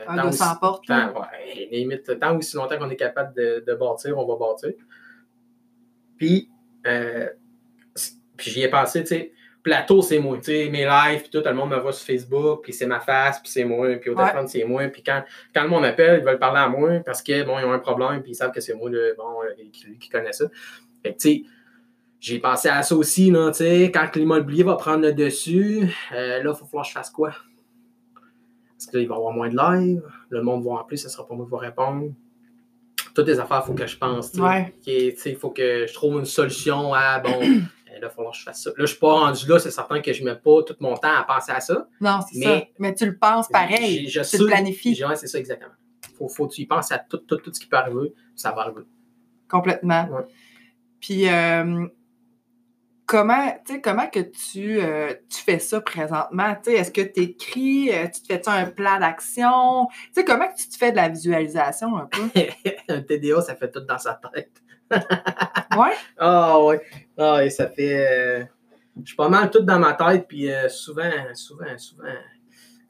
un 0.09 0.16
tant 0.16 0.22
200 0.22 0.28
aussi- 0.52 0.61
portes. 0.61 0.88
là. 0.88 1.12
tant, 1.12 1.26
limite, 1.70 2.18
tant 2.18 2.38
aussi 2.38 2.57
longtemps 2.57 2.78
qu'on 2.78 2.88
est 2.88 2.96
capable 2.96 3.35
de, 3.37 3.62
de 3.66 3.74
bâtir, 3.74 4.16
on 4.16 4.24
va 4.26 4.37
bâtir. 4.37 4.72
Puis, 6.16 6.48
puis 8.37 8.50
j'y 8.50 8.62
ai 8.62 8.68
pensé, 8.68 9.00
tu 9.02 9.09
sais, 9.09 9.33
plateau, 9.62 10.03
c'est 10.03 10.18
moi, 10.18 10.37
tu 10.38 10.44
sais, 10.44 10.68
mes 10.70 10.85
lives, 10.85 11.20
puis 11.22 11.31
tout, 11.31 11.40
tout 11.40 11.48
le 11.48 11.55
monde 11.55 11.70
me 11.70 11.79
voit 11.79 11.92
sur 11.92 12.05
Facebook, 12.07 12.62
puis 12.64 12.72
c'est 12.72 12.87
ma 12.87 13.01
face, 13.01 13.38
puis 13.40 13.51
c'est 13.51 13.64
moi, 13.64 13.87
puis 14.01 14.11
au 14.11 14.14
Ouais. 14.14 14.25
téléphone, 14.25 14.48
c'est 14.48 14.64
moi. 14.64 14.83
Puis 14.88 15.03
quand, 15.03 15.22
quand 15.55 15.62
le 15.62 15.68
monde 15.68 15.85
appelle, 15.85 16.20
ils 16.20 16.25
veulent 16.25 16.38
parler 16.38 16.61
à 16.61 16.68
moi 16.68 17.01
parce 17.07 17.22
que, 17.22 17.44
bon, 17.44 17.59
ils 17.59 17.64
ont 17.64 17.72
un 17.72 17.79
problème, 17.79 18.22
puis 18.22 18.33
ils 18.33 18.35
savent 18.35 18.51
que 18.53 18.61
c'est 18.61 18.75
moi, 18.75 18.90
le, 18.90 19.14
bon, 19.16 19.42
euh, 19.44 19.55
qui, 19.72 19.96
qui 19.98 20.09
connaît 20.09 20.33
ça. 20.33 20.46
Fait 21.03 21.12
que, 21.14 21.18
tu 21.18 21.29
sais, 21.29 21.42
j'ai 22.20 22.38
pensé 22.38 22.68
à 22.68 22.83
ça 22.83 22.94
aussi, 22.96 23.31
là, 23.31 23.51
tu 23.51 23.59
sais, 23.59 23.90
quand 23.92 24.14
l'immobilier 24.16 24.62
va 24.64 24.75
prendre 24.77 25.03
le 25.03 25.12
dessus, 25.12 25.88
euh, 26.12 26.37
là, 26.37 26.38
il 26.40 26.46
va 26.46 26.55
falloir 26.55 26.83
que 26.85 26.88
je 26.88 26.94
fasse 26.94 27.11
quoi? 27.11 27.31
Parce 28.77 28.87
que 28.90 28.96
là, 28.96 29.03
il 29.03 29.09
va 29.09 29.14
y 29.14 29.18
avoir 29.18 29.33
moins 29.33 29.48
de 29.48 29.57
live, 29.57 30.03
le 30.29 30.42
monde 30.42 30.64
va 30.64 30.81
appeler, 30.81 30.96
ce 30.96 31.09
sera 31.09 31.27
pas 31.27 31.35
moi 31.35 31.44
qui 31.46 31.53
va 31.53 31.59
répondre. 31.59 32.12
Toutes 33.14 33.27
les 33.27 33.38
affaires, 33.38 33.62
il 33.64 33.66
faut 33.66 33.75
que 33.75 33.87
je 33.87 33.96
pense. 33.98 34.33
Ouais. 34.35 34.72
Il 34.87 35.37
faut 35.37 35.51
que 35.51 35.87
je 35.87 35.92
trouve 35.92 36.18
une 36.18 36.25
solution 36.25 36.94
à, 36.94 37.20
bon, 37.20 37.38
il 38.03 38.07
va 38.07 38.11
falloir 38.11 38.33
que 38.33 38.38
je 38.38 38.45
fasse 38.45 38.62
ça. 38.65 38.71
Là, 38.71 38.75
je 38.79 38.87
suis 38.87 38.99
pas 38.99 39.12
rendu 39.12 39.47
là, 39.49 39.59
c'est 39.59 39.71
certain 39.71 40.01
que 40.01 40.12
je 40.12 40.25
mets 40.25 40.35
pas 40.35 40.62
tout 40.67 40.77
mon 40.81 40.97
temps 40.97 41.15
à 41.15 41.23
penser 41.25 41.53
à 41.53 41.61
ça. 41.61 41.87
Non, 42.01 42.21
c'est 42.31 42.38
Mais- 42.38 42.61
ça. 42.61 42.67
Mais 42.79 42.95
tu 42.95 43.07
le 43.07 43.17
penses 43.17 43.49
pareil. 43.49 44.09
Je 44.09 44.21
Tu 44.23 44.38
le 44.38 44.47
planifies 44.47 45.05
ouais, 45.05 45.17
c'est 45.17 45.27
ça, 45.29 45.38
exactement. 45.38 45.73
Faut, 46.19 46.29
faut 46.29 46.47
que 46.49 46.55
tu 46.55 46.62
y 46.62 46.67
penses 46.67 46.93
à 46.93 46.99
tout, 46.99 47.19
tout, 47.19 47.37
tout 47.37 47.53
ce 47.55 47.61
qui 47.61 47.67
peut 47.67 47.77
arriver, 47.77 48.12
ça 48.37 48.53
va 48.53 48.62
arriver. 48.62 48.83
complètement. 49.49 50.05
Ouais. 50.11 50.25
Puis 51.01 51.29
euh, 51.29 51.87
comment, 53.07 53.57
comment 53.83 54.07
que 54.09 54.21
tu, 54.21 54.81
euh, 54.81 55.15
tu 55.29 55.43
fais 55.43 55.59
ça 55.59 55.81
présentement? 55.81 56.57
Est-ce 56.67 56.91
que 56.91 57.01
tu 57.01 57.21
écris? 57.23 57.91
tu 58.15 58.23
te 58.23 58.27
fais 58.29 58.49
un 58.49 58.67
plan 58.67 58.99
d'action? 59.01 59.88
Comment 60.27 60.49
que 60.49 60.57
tu 60.57 60.69
te 60.69 60.77
fais 60.77 60.91
de 60.93 60.97
la 60.97 61.09
visualisation 61.09 61.97
un 61.97 62.07
peu? 62.07 62.23
un 62.88 63.01
TDA, 63.03 63.41
ça 63.43 63.57
fait 63.57 63.71
tout 63.71 63.81
dans 63.81 63.99
sa 63.99 64.21
tête. 64.35 64.53
Ouais? 65.78 65.92
Ah 66.18 66.61
ouais. 66.62 66.81
Ah, 67.18 67.44
et 67.44 67.50
ça 67.50 67.68
fait. 67.68 68.40
euh, 68.40 68.44
je 69.00 69.07
suis 69.09 69.16
pas 69.16 69.28
mal 69.28 69.50
tout 69.50 69.61
dans 69.62 69.78
ma 69.78 69.94
tête, 69.94 70.26
puis 70.28 70.52
euh, 70.52 70.68
souvent, 70.68 71.11
souvent, 71.35 71.78
souvent, 71.78 72.05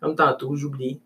comme 0.01 0.17
tantôt, 0.17 0.55
j'oublie. 0.57 1.01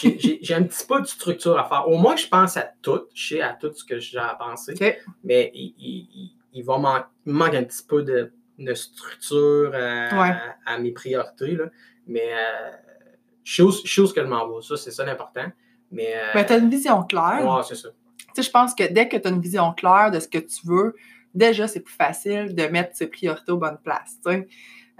J'ai- 0.00 0.54
un 0.54 0.62
petit 0.62 0.86
peu 0.86 1.00
de 1.00 1.06
structure 1.06 1.58
à 1.58 1.64
faire. 1.64 1.88
Au 1.88 1.96
moins, 1.98 2.16
je 2.16 2.26
pense 2.28 2.56
à 2.56 2.70
tout. 2.82 3.02
Je 3.14 3.28
sais 3.34 3.40
à 3.42 3.52
tout 3.52 3.72
ce 3.74 3.84
que 3.84 3.98
j'ai 3.98 4.18
à 4.18 4.34
penser. 4.34 4.74
Mais 5.22 5.50
il, 5.54 5.74
il- 5.78 6.30
il- 6.52 6.64
va 6.64 6.78
man- 6.78 7.54
un 7.54 7.64
petit 7.64 7.82
peu 7.86 8.02
de, 8.02 8.32
de 8.58 8.74
structure 8.74 9.72
à, 9.74 10.20
Ouais. 10.20 10.36
à 10.64 10.78
mes 10.78 10.92
priorités. 10.92 11.56
Là. 11.56 11.64
Mais 12.06 12.30
euh, 12.32 12.70
je 13.44 13.54
sais 13.56 13.62
où, 13.62 13.70
je 13.70 13.92
sais 13.92 14.00
où 14.00 14.08
que 14.08 14.22
je 14.22 14.26
m'en 14.26 14.48
vais. 14.48 14.62
Ça, 14.62 14.76
c'est 14.76 14.90
ça 14.92 15.04
l'important. 15.04 15.46
Mais. 15.90 16.14
euh, 16.16 16.32
Ben, 16.34 16.44
tu 16.46 16.52
as 16.54 16.56
une 16.56 16.70
vision 16.70 17.02
claire. 17.02 17.42
ouais, 17.44 17.62
c'est 17.68 17.74
ça. 17.74 17.88
Tu 18.36 18.42
sais, 18.42 18.48
je 18.48 18.52
pense 18.52 18.74
que 18.74 18.84
dès 18.84 19.08
que 19.08 19.16
tu 19.16 19.26
as 19.26 19.30
une 19.30 19.40
vision 19.40 19.72
claire 19.72 20.10
de 20.10 20.20
ce 20.20 20.28
que 20.28 20.36
tu 20.36 20.66
veux, 20.66 20.94
déjà, 21.34 21.66
c'est 21.66 21.80
plus 21.80 21.94
facile 21.94 22.54
de 22.54 22.66
mettre 22.66 22.94
ses 22.94 23.06
priorités 23.06 23.50
aux 23.50 23.56
bonnes 23.56 23.78
places. 23.82 24.18
tu 24.24 24.30
sais. 24.30 24.48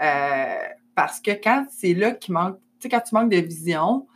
Euh, 0.00 0.68
parce 0.94 1.20
que 1.20 1.32
quand 1.32 1.66
c'est 1.70 1.92
là 1.92 2.12
qu'il 2.12 2.32
manque, 2.32 2.56
tu 2.56 2.62
sais, 2.80 2.88
quand 2.88 3.00
tu 3.00 3.14
manques 3.14 3.30
de 3.30 3.36
vision, 3.36 4.06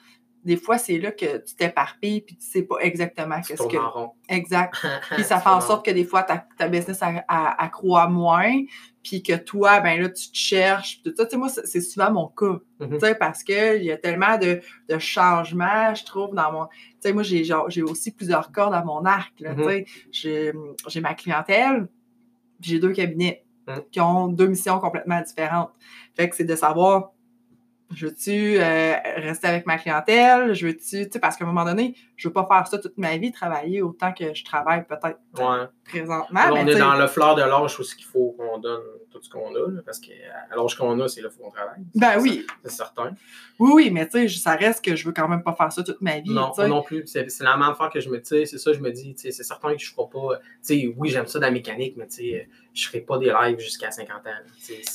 des 0.44 0.56
fois, 0.56 0.78
c'est 0.78 0.98
là 0.98 1.12
que 1.12 1.38
tu 1.38 1.54
t'éparpilles 1.54 2.22
puis 2.22 2.34
tu 2.36 2.46
sais 2.46 2.62
pas 2.62 2.76
exactement 2.80 3.42
qu'est-ce 3.42 3.62
que. 3.62 3.76
en 3.76 3.90
rond. 3.90 4.12
Exact. 4.28 4.74
Puis 5.10 5.24
ça 5.24 5.38
fait 5.38 5.50
en 5.50 5.60
sorte 5.60 5.84
que 5.84 5.90
des 5.90 6.04
fois, 6.04 6.22
ta, 6.22 6.46
ta 6.56 6.66
business 6.66 7.00
accroît 7.28 8.08
moins, 8.08 8.54
puis 9.02 9.22
que 9.22 9.34
toi, 9.36 9.80
ben 9.80 10.00
là, 10.00 10.08
tu 10.10 10.30
te 10.30 10.36
cherches, 10.36 11.00
tout 11.02 11.12
ça. 11.16 11.24
Tu 11.24 11.30
sais, 11.32 11.36
moi, 11.36 11.48
c'est 11.48 11.80
souvent 11.80 12.10
mon 12.12 12.28
cas, 12.28 12.58
Mhm. 12.80 12.98
tu 12.98 13.06
sais, 13.06 13.14
parce 13.14 13.42
qu'il 13.42 13.82
y 13.82 13.90
a 13.90 13.96
tellement 13.96 14.36
de, 14.38 14.60
de 14.88 14.98
changements, 14.98 15.94
je 15.94 16.04
trouve, 16.04 16.34
dans 16.34 16.52
mon... 16.52 16.66
Tu 16.66 16.74
sais, 17.00 17.12
moi, 17.12 17.22
j'ai 17.22 17.42
genre- 17.44 17.70
j'ai 17.70 17.82
aussi 17.82 18.10
plusieurs 18.12 18.52
cordes 18.52 18.74
à 18.74 18.84
mon 18.84 19.04
arc, 19.04 19.32
tu 19.36 19.48
Mhm. 19.48 19.64
sais. 19.64 19.84
J'ai- 20.10 20.52
J'ai 20.88 21.00
ma 21.00 21.14
clientèle, 21.14 21.88
puis 22.60 22.70
j'ai 22.72 22.78
deux 22.78 22.92
cabinets 22.92 23.44
Mhm. 23.66 23.82
qui 23.90 24.00
ont 24.00 24.28
deux 24.28 24.48
missions 24.48 24.78
complètement 24.80 25.20
différentes. 25.22 25.70
Fait 26.14 26.28
que 26.28 26.36
c'est 26.36 26.44
de 26.44 26.56
savoir 26.56 27.12
Je 27.92 28.06
veux-tu 28.06 28.56
euh, 28.60 28.94
rester 29.16 29.48
avec 29.48 29.66
ma 29.66 29.76
clientèle? 29.76 30.54
Je 30.54 30.68
veux-tu, 30.68 31.06
tu 31.06 31.10
sais, 31.10 31.18
parce 31.18 31.36
qu'à 31.36 31.44
un 31.44 31.48
moment 31.48 31.64
donné, 31.64 31.96
je 32.20 32.28
veux 32.28 32.34
pas 32.34 32.46
faire 32.46 32.66
ça 32.66 32.76
toute 32.78 32.98
ma 32.98 33.16
vie, 33.16 33.32
travailler 33.32 33.80
autant 33.80 34.12
que 34.12 34.34
je 34.34 34.44
travaille 34.44 34.86
peut-être 34.86 35.18
Ouais. 35.38 35.66
présentement. 35.88 36.40
On 36.52 36.66
est 36.66 36.74
dans 36.78 36.94
le 36.96 37.06
fleur 37.06 37.34
de 37.34 37.40
l'âge 37.42 37.78
où 37.80 37.82
il 37.98 38.04
faut 38.04 38.34
qu'on 38.38 38.58
donne 38.58 38.82
tout 39.10 39.20
ce 39.22 39.30
qu'on 39.30 39.54
a. 39.54 39.70
là, 39.70 39.80
parce 39.84 39.98
qu'à 39.98 40.12
l'âge 40.54 40.76
qu'on 40.76 41.00
a, 41.00 41.08
c'est 41.08 41.22
là 41.22 41.30
qu'on 41.30 41.50
travaille. 41.50 41.80
Ben 41.94 42.18
oui, 42.20 42.46
C'est 42.62 42.72
certain. 42.72 43.12
oui, 43.58 43.70
oui, 43.74 43.90
mais 43.90 44.06
tu 44.06 44.28
sais, 44.28 44.38
ça 44.38 44.52
reste 44.54 44.84
que 44.84 44.94
je 44.94 45.06
veux 45.06 45.12
quand 45.12 45.28
même 45.28 45.42
pas 45.42 45.54
faire 45.54 45.72
ça 45.72 45.82
toute 45.82 46.00
ma 46.02 46.20
vie. 46.20 46.30
Non, 46.32 46.52
non 46.68 46.82
plus. 46.82 47.06
C'est 47.06 47.28
c'est 47.30 47.42
la 47.44 47.56
même 47.56 47.70
affaire 47.70 47.88
que 47.90 48.00
je 48.00 48.10
me 48.10 48.18
dis. 48.18 48.46
C'est 48.46 48.58
ça, 48.58 48.72
je 48.72 48.80
me 48.80 48.90
dis. 48.92 49.14
C'est 49.16 49.32
certain 49.32 49.72
que 49.74 49.78
je 49.78 49.90
ne 49.90 49.94
ferai 49.94 50.08
pas. 50.12 50.38
tu 50.38 50.44
sais, 50.62 50.94
oui, 50.96 51.08
j'aime 51.08 51.26
ça 51.26 51.38
dans 51.38 51.46
la 51.46 51.52
mécanique, 51.52 51.94
mais 51.96 52.06
tu 52.06 52.16
sais, 52.16 52.48
je 52.74 52.84
ne 52.84 52.88
ferai 52.88 53.00
pas 53.00 53.18
des 53.18 53.32
lives 53.32 53.58
jusqu'à 53.58 53.90
50 53.90 54.16
ans. 54.26 54.30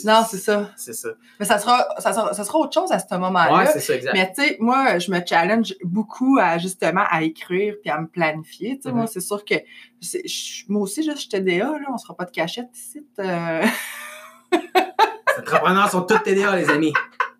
Non, 0.05 0.23
c'est 0.29 0.37
ça. 0.37 0.69
C'est 0.77 0.93
ça. 0.93 1.09
Mais 1.39 1.45
ça 1.45 1.57
sera, 1.59 1.85
ça 1.99 2.13
sera, 2.13 2.33
ça 2.33 2.43
sera 2.45 2.59
autre 2.59 2.73
chose 2.73 2.91
à 2.91 2.99
ce 2.99 3.15
moment-là. 3.15 3.57
Ouais, 3.57 3.65
c'est 3.65 3.79
ça, 3.81 3.95
exact. 3.95 4.13
Mais 4.13 4.31
tu 4.33 4.41
sais, 4.43 4.57
moi, 4.59 4.97
je 4.99 5.11
me 5.11 5.19
challenge 5.25 5.73
beaucoup 5.83 6.37
à 6.39 6.57
justement 6.57 7.03
à 7.09 7.14
écrire 7.23 7.75
puis 7.81 7.89
à 7.91 7.99
me 7.99 8.07
planifier. 8.07 8.75
Tu 8.77 8.83
sais, 8.83 8.91
moi, 8.91 9.07
c'est 9.07 9.19
sûr 9.21 9.43
que 9.45 9.55
je- 10.01 10.63
moi 10.69 10.81
aussi, 10.81 11.03
je 11.03 11.11
suis 11.17 11.29
TDA, 11.29 11.65
là, 11.79 11.87
on 11.93 11.97
sera 11.97 12.15
pas 12.15 12.25
de 12.25 12.31
cachette 12.31 12.69
ici. 12.75 13.05
euh, 13.19 13.63
Les 14.53 15.41
entrepreneurs 15.41 15.89
sont 15.89 16.01
tous 16.03 16.19
TDA, 16.19 16.55
les 16.55 16.69
amis. 16.69 16.93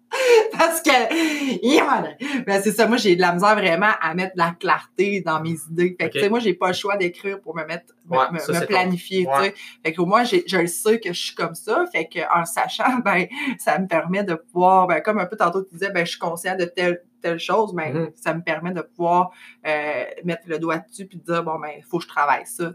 parce 0.58 0.82
que, 0.82 1.66
yeah, 1.66 2.16
ben, 2.46 2.62
c'est 2.62 2.72
ça, 2.72 2.88
moi, 2.88 2.98
j'ai 2.98 3.16
de 3.16 3.22
la 3.22 3.34
misère 3.34 3.56
vraiment 3.56 3.92
à 4.02 4.14
mettre 4.14 4.36
de 4.36 4.40
la 4.42 4.56
clarté 4.60 5.22
dans 5.22 5.42
mes 5.42 5.56
idées. 5.70 5.96
Fait 6.00 6.06
que, 6.06 6.06
Ok. 6.06 6.12
tu 6.14 6.20
sais, 6.20 6.30
moi, 6.30 6.40
j'ai 6.40 6.54
pas 6.54 6.68
le 6.68 6.74
choix 6.74 6.98
d'écrire 6.98 7.40
pour 7.42 7.56
me 7.56 7.64
mettre, 7.66 7.95
me, 8.10 8.18
Ouais, 8.18 8.32
me- 8.32 8.40
ça, 8.40 8.54
me 8.54 8.58
c'est 8.60 8.66
planifier, 8.68 9.28
Ouais. 9.28 9.54
Fait 9.84 9.94
que, 9.94 10.02
au 10.02 10.06
moins, 10.06 10.24
je 10.24 10.58
le 10.58 10.68
sais 10.68 11.00
que 11.00 11.12
je 11.14 11.20
suis 11.20 11.36
comme 11.36 11.56
ça. 11.56 11.86
Fait 11.92 12.08
que, 12.08 12.20
en 12.36 12.40
le 12.42 12.46
sachant, 12.46 13.00
ben, 13.06 13.28
ça 13.58 13.80
me 13.80 13.88
permet 13.88 14.24
de 14.24 14.36
pouvoir, 14.36 14.88
ben, 14.88 15.02
comme 15.02 15.20
un 15.20 15.26
peu 15.26 15.36
tantôt, 15.38 15.64
tu 15.64 15.74
disais, 15.74 15.92
ben, 15.92 16.06
je 16.06 16.12
suis 16.12 16.20
conscient 16.20 16.56
de 16.56 16.66
telle, 16.66 17.02
telle 17.22 17.40
chose, 17.40 17.74
mais 17.74 17.92
Mhm. 17.92 18.12
ça 18.16 18.34
me 18.36 18.42
permet 18.44 18.72
de 18.72 18.82
pouvoir 18.82 19.32
euh, 19.66 20.04
mettre 20.24 20.44
le 20.48 20.60
doigt 20.60 20.78
dessus 20.78 21.08
puis 21.08 21.18
de 21.18 21.24
dire, 21.24 21.44
bon, 21.44 21.58
ben, 21.60 21.72
il 21.78 21.84
faut 21.84 21.98
que 21.98 22.04
je 22.04 22.10
travaille 22.10 22.46
ça. 22.46 22.72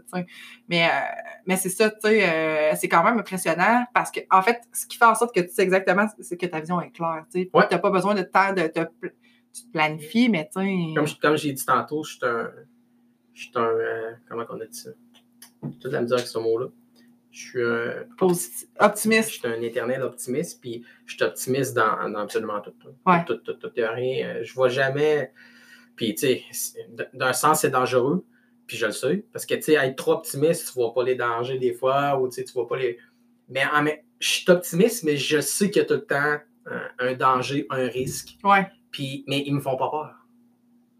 Mais, 0.67 0.85
euh, 0.87 0.89
mais 1.45 1.55
c'est 1.55 1.69
ça, 1.69 1.89
tu 1.89 1.97
sais, 2.01 2.29
euh, 2.29 2.73
c'est 2.75 2.89
quand 2.89 3.03
même 3.03 3.17
impressionnant 3.17 3.85
parce 3.93 4.11
que, 4.11 4.19
en 4.29 4.41
fait, 4.41 4.61
ce 4.73 4.85
qui 4.85 4.97
fait 4.97 5.05
en 5.05 5.15
sorte 5.15 5.33
que 5.33 5.39
tu 5.41 5.49
sais 5.53 5.61
exactement, 5.63 6.07
c'est 6.19 6.35
que 6.37 6.45
ta 6.45 6.59
vision 6.59 6.81
est 6.81 6.91
claire, 6.91 7.25
tu. 7.31 7.49
Ouais. 7.53 7.63
N'as 7.71 7.79
pas 7.79 7.89
besoin 7.91 8.13
de 8.15 8.23
temps 8.23 8.51
de 8.53 8.67
te 8.67 8.79
tu 9.53 9.63
te 9.63 9.71
planifies, 9.73 10.29
mais 10.29 10.49
tu 10.53 10.61
sais. 10.61 10.93
Comme, 10.95 11.07
comme 11.21 11.35
j'ai 11.37 11.51
dit 11.53 11.65
tantôt, 11.65 12.03
je 12.05 12.11
suis 12.15 12.19
un. 12.25 12.49
Je 13.33 13.41
suis 13.43 13.51
un. 13.55 13.61
euh, 13.61 14.11
comment 14.29 14.43
on 14.49 14.59
a 14.61 14.65
dit 14.65 14.77
ça? 14.77 14.89
Toute 15.61 15.91
la 15.91 16.01
misère 16.01 16.17
avec 16.17 16.27
ce 16.27 16.37
mot-là. 16.39 16.67
Je 17.31 17.39
suis 17.39 17.63
un. 17.63 18.03
posi- 18.17 18.67
Je 18.79 18.85
optimiste. 18.85 19.29
suis 19.29 19.47
un 19.47 19.61
éternel 19.61 20.01
optimiste, 20.01 20.59
puis 20.61 20.83
je 21.05 21.13
suis 21.15 21.23
optimiste 21.23 21.73
dans, 21.75 22.09
dans 22.09 22.19
absolument 22.19 22.59
tout. 22.61 22.71
tout. 22.79 22.89
Ouais. 23.05 23.23
Tout, 23.25 23.35
tout, 23.37 23.53
tout, 23.53 23.69
il 23.75 23.79
y 23.79 23.83
a 23.83 23.91
rien. 23.91 24.27
euh, 24.27 24.43
Je 24.43 24.53
vois 24.53 24.69
jamais. 24.69 25.31
Puis, 25.95 26.15
tu 26.15 26.27
sais, 26.27 26.43
d'un 27.13 27.33
sens, 27.33 27.61
c'est 27.61 27.69
dangereux, 27.69 28.25
puis 28.65 28.75
je 28.77 28.87
le 28.87 28.91
sais, 28.91 29.25
parce 29.31 29.45
que, 29.45 29.53
tu 29.55 29.61
sais, 29.61 29.73
être 29.73 29.95
trop 29.95 30.13
optimiste, 30.13 30.67
tu 30.67 30.73
vois 30.73 30.93
pas 30.93 31.03
les 31.03 31.15
dangers 31.15 31.59
des 31.59 31.73
fois, 31.73 32.19
ou 32.19 32.27
tu 32.27 32.35
sais, 32.35 32.43
tu 32.43 32.53
vois 32.53 32.67
pas 32.67 32.77
les. 32.77 32.97
Mais 33.49 33.63
en 33.65 33.85
je 34.19 34.27
suis 34.27 34.51
optimiste, 34.51 35.03
mais 35.03 35.17
je 35.17 35.39
sais 35.41 35.69
qu'il 35.69 35.81
y 35.81 35.85
a 35.85 35.87
tout 35.87 35.95
le 35.95 36.05
temps 36.05 36.37
un, 36.65 36.81
un 36.99 37.13
danger, 37.13 37.65
un 37.69 37.87
risque. 37.87 38.37
Ouais. 38.43 38.67
Puis, 38.91 39.23
mais 39.27 39.43
ils 39.45 39.53
me 39.53 39.59
font 39.59 39.77
pas 39.77 39.89
peur. 39.89 40.15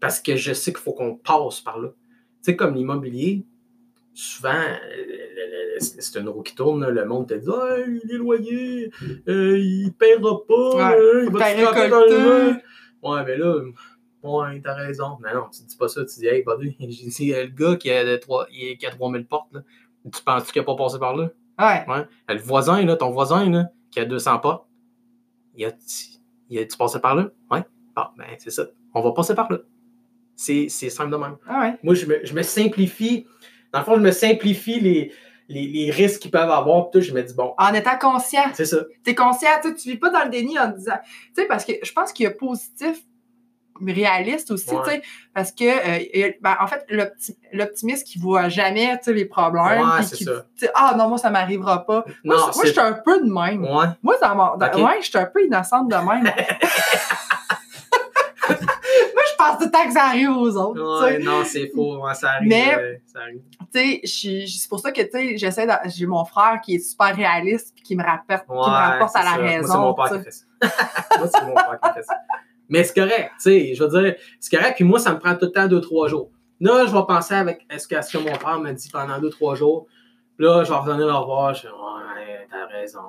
Parce 0.00 0.20
que 0.20 0.34
je 0.36 0.52
sais 0.52 0.72
qu'il 0.72 0.80
faut 0.82 0.92
qu'on 0.92 1.16
passe 1.16 1.60
par 1.60 1.78
là. 1.78 1.88
Tu 1.88 1.94
sais, 2.42 2.56
comme 2.56 2.74
l'immobilier, 2.74 3.44
souvent, 4.14 4.50
euh, 4.52 5.76
c'est 5.78 6.18
une 6.20 6.28
roue 6.28 6.42
qui 6.42 6.54
tourne, 6.54 6.86
le 6.88 7.04
monde 7.04 7.28
te 7.28 7.34
dit 7.34 7.48
Ah, 7.52 7.76
les 8.04 8.16
loyers, 8.18 8.90
euh, 9.28 9.58
il 9.58 9.86
ne 9.86 9.90
paiera 9.90 10.46
pas, 10.46 10.74
Ouais, 10.92 10.98
euh, 10.98 11.24
il 11.26 11.32
va 11.32 11.38
te 11.38 11.44
frapper 11.64 11.88
dans 11.90 12.00
le. 12.00 12.52
Ouais, 13.02 13.24
mais 13.24 13.36
là, 13.36 13.56
ouais, 14.22 14.60
t'as 14.62 14.74
raison. 14.74 15.18
Mais 15.22 15.34
non, 15.34 15.46
tu 15.50 15.62
dis 15.64 15.76
pas 15.76 15.88
ça, 15.88 16.04
tu 16.04 16.20
dis 16.20 16.26
Hey, 16.26 16.44
buddy, 16.44 16.76
dit, 16.86 17.34
euh, 17.34 17.44
le 17.44 17.50
gars 17.50 17.76
qui 17.76 17.90
a, 17.90 18.04
de 18.04 18.16
trois- 18.16 18.46
il- 18.52 18.76
qui 18.78 18.86
a 18.86 18.90
3000 18.90 19.26
portes, 19.26 19.52
là, 19.52 19.60
tu 20.12 20.22
penses 20.22 20.50
qu'il 20.52 20.60
n'a 20.62 20.66
pas 20.66 20.76
passé 20.76 20.98
par 20.98 21.16
là? 21.16 21.30
Ouais. 21.58 21.84
Ouais. 21.88 22.06
Le 22.28 22.38
voisin, 22.40 22.84
là, 22.84 22.96
ton 22.96 23.10
voisin, 23.10 23.48
là, 23.50 23.66
qui 23.90 24.00
a 24.00 24.04
200 24.04 24.38
portes, 24.38 24.66
il 25.56 25.64
a, 25.66 25.70
il 26.48 26.58
a, 26.58 26.64
tu 26.66 26.76
passé 26.76 26.98
par 27.00 27.14
là? 27.14 27.30
Ouais. 27.50 27.62
Bon, 27.94 28.04
ben, 28.16 28.24
c'est 28.38 28.50
ça. 28.50 28.64
On 28.94 29.00
va 29.02 29.12
passer 29.12 29.34
par 29.34 29.50
là. 29.52 29.58
C'est 30.34 30.68
c'est 30.70 30.88
simple 30.90 31.10
de 31.12 31.16
même. 31.16 31.36
Ah 31.46 31.60
ouais. 31.60 31.78
Moi, 31.82 31.94
je 31.94 32.06
me, 32.06 32.24
je 32.24 32.34
me 32.34 32.42
simplifie. 32.42 33.26
Dans 33.72 33.78
le 33.80 33.84
fond, 33.84 33.94
je 33.96 34.00
me 34.00 34.10
simplifie 34.12 34.80
les, 34.80 35.12
les, 35.48 35.66
les 35.66 35.90
risques 35.90 36.20
qu'ils 36.22 36.30
peuvent 36.30 36.50
avoir. 36.50 36.90
Tout, 36.90 37.00
je 37.00 37.12
me 37.12 37.22
dis, 37.22 37.34
bon, 37.34 37.54
En 37.58 37.72
étant 37.74 37.98
conscient. 37.98 38.44
c'est 38.54 38.64
ça. 38.66 38.78
Tu 39.04 39.10
es 39.10 39.14
conscient, 39.14 39.48
tu 39.62 39.74
tu 39.74 39.90
vis 39.90 39.96
pas 39.96 40.10
dans 40.10 40.24
le 40.24 40.30
déni 40.30 40.58
en 40.58 40.68
disant. 40.68 40.98
Tu 41.34 41.42
sais, 41.42 41.46
parce 41.46 41.64
que 41.64 41.72
je 41.82 41.92
pense 41.92 42.12
qu'il 42.12 42.24
y 42.24 42.26
a 42.26 42.30
positif, 42.32 42.98
mais 43.80 43.94
réaliste 43.94 44.50
aussi, 44.52 44.70
Ouais. 44.70 44.82
tu 44.84 44.90
sais, 44.90 45.02
parce 45.34 45.50
que, 45.50 45.64
euh, 45.64 46.30
ben, 46.40 46.56
en 46.60 46.66
fait, 46.68 46.84
l'opti- 46.90 47.36
l'optimiste 47.52 48.06
qui 48.06 48.18
voit 48.18 48.48
jamais, 48.48 48.96
tu 48.98 49.04
sais, 49.04 49.12
les 49.14 49.24
problèmes. 49.24 49.80
Ouais, 49.80 50.04
qui, 50.04 50.22
ça. 50.24 50.32
tu 50.56 50.66
sais, 50.66 50.70
ah 50.74 50.94
non, 50.96 51.08
moi, 51.08 51.18
ça 51.18 51.30
m'arrivera 51.30 51.84
pas. 51.84 52.04
Moi, 52.22 52.36
Non, 52.36 52.42
moi, 52.54 52.64
je 52.64 52.70
suis 52.70 52.78
un 52.80 52.92
peu 52.92 53.20
de 53.20 53.32
même. 53.32 53.64
Ouais. 53.64 53.86
Moi, 54.02 54.16
dans 54.22 54.34
mon. 54.36 54.56
dans- 54.56 54.66
Ok. 54.66 54.74
Ouais, 54.76 54.98
je 55.00 55.06
suis 55.08 55.18
un 55.18 55.24
peu 55.26 55.44
innocente 55.44 55.88
de 55.90 55.96
même. 55.96 56.30
pense 59.42 59.58
tout 59.58 59.64
le 59.64 59.70
temps 59.70 59.84
que 59.86 59.92
ça 59.92 60.04
arrive 60.04 60.30
aux 60.30 60.56
autres. 60.56 61.02
Ouais, 61.04 61.18
non, 61.18 61.44
c'est 61.44 61.70
faux. 61.74 61.98
Ouais, 62.04 62.14
ça 62.14 62.30
arrive. 62.32 62.48
Mais- 62.48 62.74
euh, 62.78 62.94
tu 63.72 63.78
sais, 63.78 64.00
suis- 64.04 64.48
c'est 64.48 64.68
pour 64.68 64.80
ça 64.80 64.92
que, 64.92 65.00
tu 65.02 65.10
sais, 65.10 65.36
j'essaie, 65.36 65.66
de- 65.66 65.72
j'ai 65.90 66.06
mon 66.06 66.24
frère 66.24 66.60
qui 66.64 66.74
est 66.76 66.78
super 66.78 67.14
réaliste 67.16 67.72
puis 67.74 67.82
qui 67.82 67.96
me 67.96 68.02
rapporte, 68.04 68.44
qui 68.46 68.52
me 68.52 68.56
Ouais, 68.56 68.62
rapporte 68.64 69.16
à 69.16 69.22
la 69.22 69.30
ça. 69.30 69.36
Moi, 69.38 69.46
raison. 69.50 69.72
c'est 69.72 69.78
mon 69.78 69.94
père 69.94 70.08
qui 70.18 70.24
fait 70.24 70.30
ça. 70.30 70.44
moi, 71.18 71.28
c'est 71.32 71.44
mon 71.46 71.54
père 71.54 71.78
qui 71.82 71.92
fait 71.94 72.02
ça. 72.02 72.14
Mais 72.68 72.84
c'est 72.84 72.94
correct, 72.94 73.30
tu 73.36 73.42
sais, 73.42 73.74
je 73.74 73.84
veux 73.84 74.02
dire, 74.02 74.14
c'est 74.40 74.56
correct, 74.56 74.74
puis 74.76 74.84
moi, 74.84 74.98
ça 74.98 75.12
me 75.12 75.18
prend 75.18 75.34
tout 75.34 75.44
le 75.46 75.52
temps 75.52 75.66
deux, 75.66 75.80
trois 75.80 76.08
jours. 76.08 76.30
Là, 76.60 76.86
je 76.86 76.92
vais 76.92 77.02
penser 77.06 77.34
avec 77.34 77.66
est-ce 77.70 77.86
que, 77.88 77.96
à 77.96 78.02
ce 78.02 78.16
que 78.16 78.22
mon 78.22 78.36
père 78.36 78.58
m'a 78.60 78.72
dit 78.72 78.88
pendant 78.90 79.18
deux, 79.18 79.30
trois 79.30 79.54
jours. 79.56 79.86
Là, 80.38 80.64
je 80.64 80.70
vais 80.70 80.76
revenir 80.78 81.06
le 81.06 81.12
revoir, 81.12 81.52
je 81.54 81.62
vais 81.62 81.68
ouais, 81.68 82.46
t'as 82.50 82.66
raison. 82.66 83.00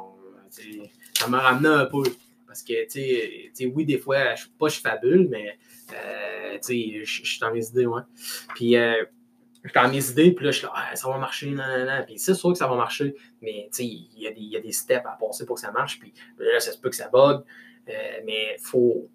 Ça 1.17 1.27
m'a 1.27 1.39
ramené 1.39 1.69
un 1.69 1.85
peu. 1.85 2.03
Parce 2.47 2.61
que, 2.61 2.83
tu 2.83 2.89
sais, 2.89 3.31
tu 3.55 3.65
sais, 3.65 3.71
oui, 3.73 3.85
des 3.85 3.97
fois, 3.97 4.35
je, 4.35 4.45
pas 4.59 4.67
je 4.67 4.79
fabule, 4.79 5.27
mais, 5.31 5.57
euh, 5.93 6.53
tu 6.55 6.59
sais, 6.61 7.03
je 7.05 7.25
suis 7.25 7.39
dans 7.39 7.51
mes 7.51 7.65
idées, 7.67 7.85
ouais. 7.85 8.01
Puis, 8.55 8.75
euh, 8.77 9.03
je 9.63 9.69
suis 9.69 9.79
dans 9.79 9.89
mes 9.89 10.09
idées, 10.09 10.31
puis 10.33 10.45
là, 10.45 10.51
je 10.51 10.57
suis 10.57 10.65
là, 10.67 10.73
Ah, 10.75 10.95
ça 10.95 11.07
va 11.09 11.17
marcher, 11.17 11.49
non, 11.51 11.63
non, 11.65 11.85
non. 11.85 12.03
Puis 12.05 12.19
c'est 12.19 12.33
sûr 12.33 12.51
que 12.51 12.57
ça 12.57 12.67
va 12.67 12.75
marcher, 12.75 13.15
mais, 13.41 13.69
tu 13.71 13.77
sais, 13.77 13.85
il 13.85 14.19
y, 14.19 14.27
a 14.27 14.31
des- 14.31 14.39
il 14.41 14.49
y 14.49 14.57
a 14.57 14.59
des 14.59 14.71
steps 14.71 15.05
à 15.05 15.17
passer 15.19 15.45
pour 15.45 15.55
que 15.55 15.61
ça 15.61 15.71
marche, 15.71 15.99
puis 15.99 16.13
là, 16.37 16.59
ça 16.59 16.71
se 16.71 16.77
peut 16.79 16.89
que 16.89 16.95
ça 16.95 17.09
bug, 17.09 17.43
euh, 17.89 17.93
mais 18.25 18.55
faut. 18.61 19.09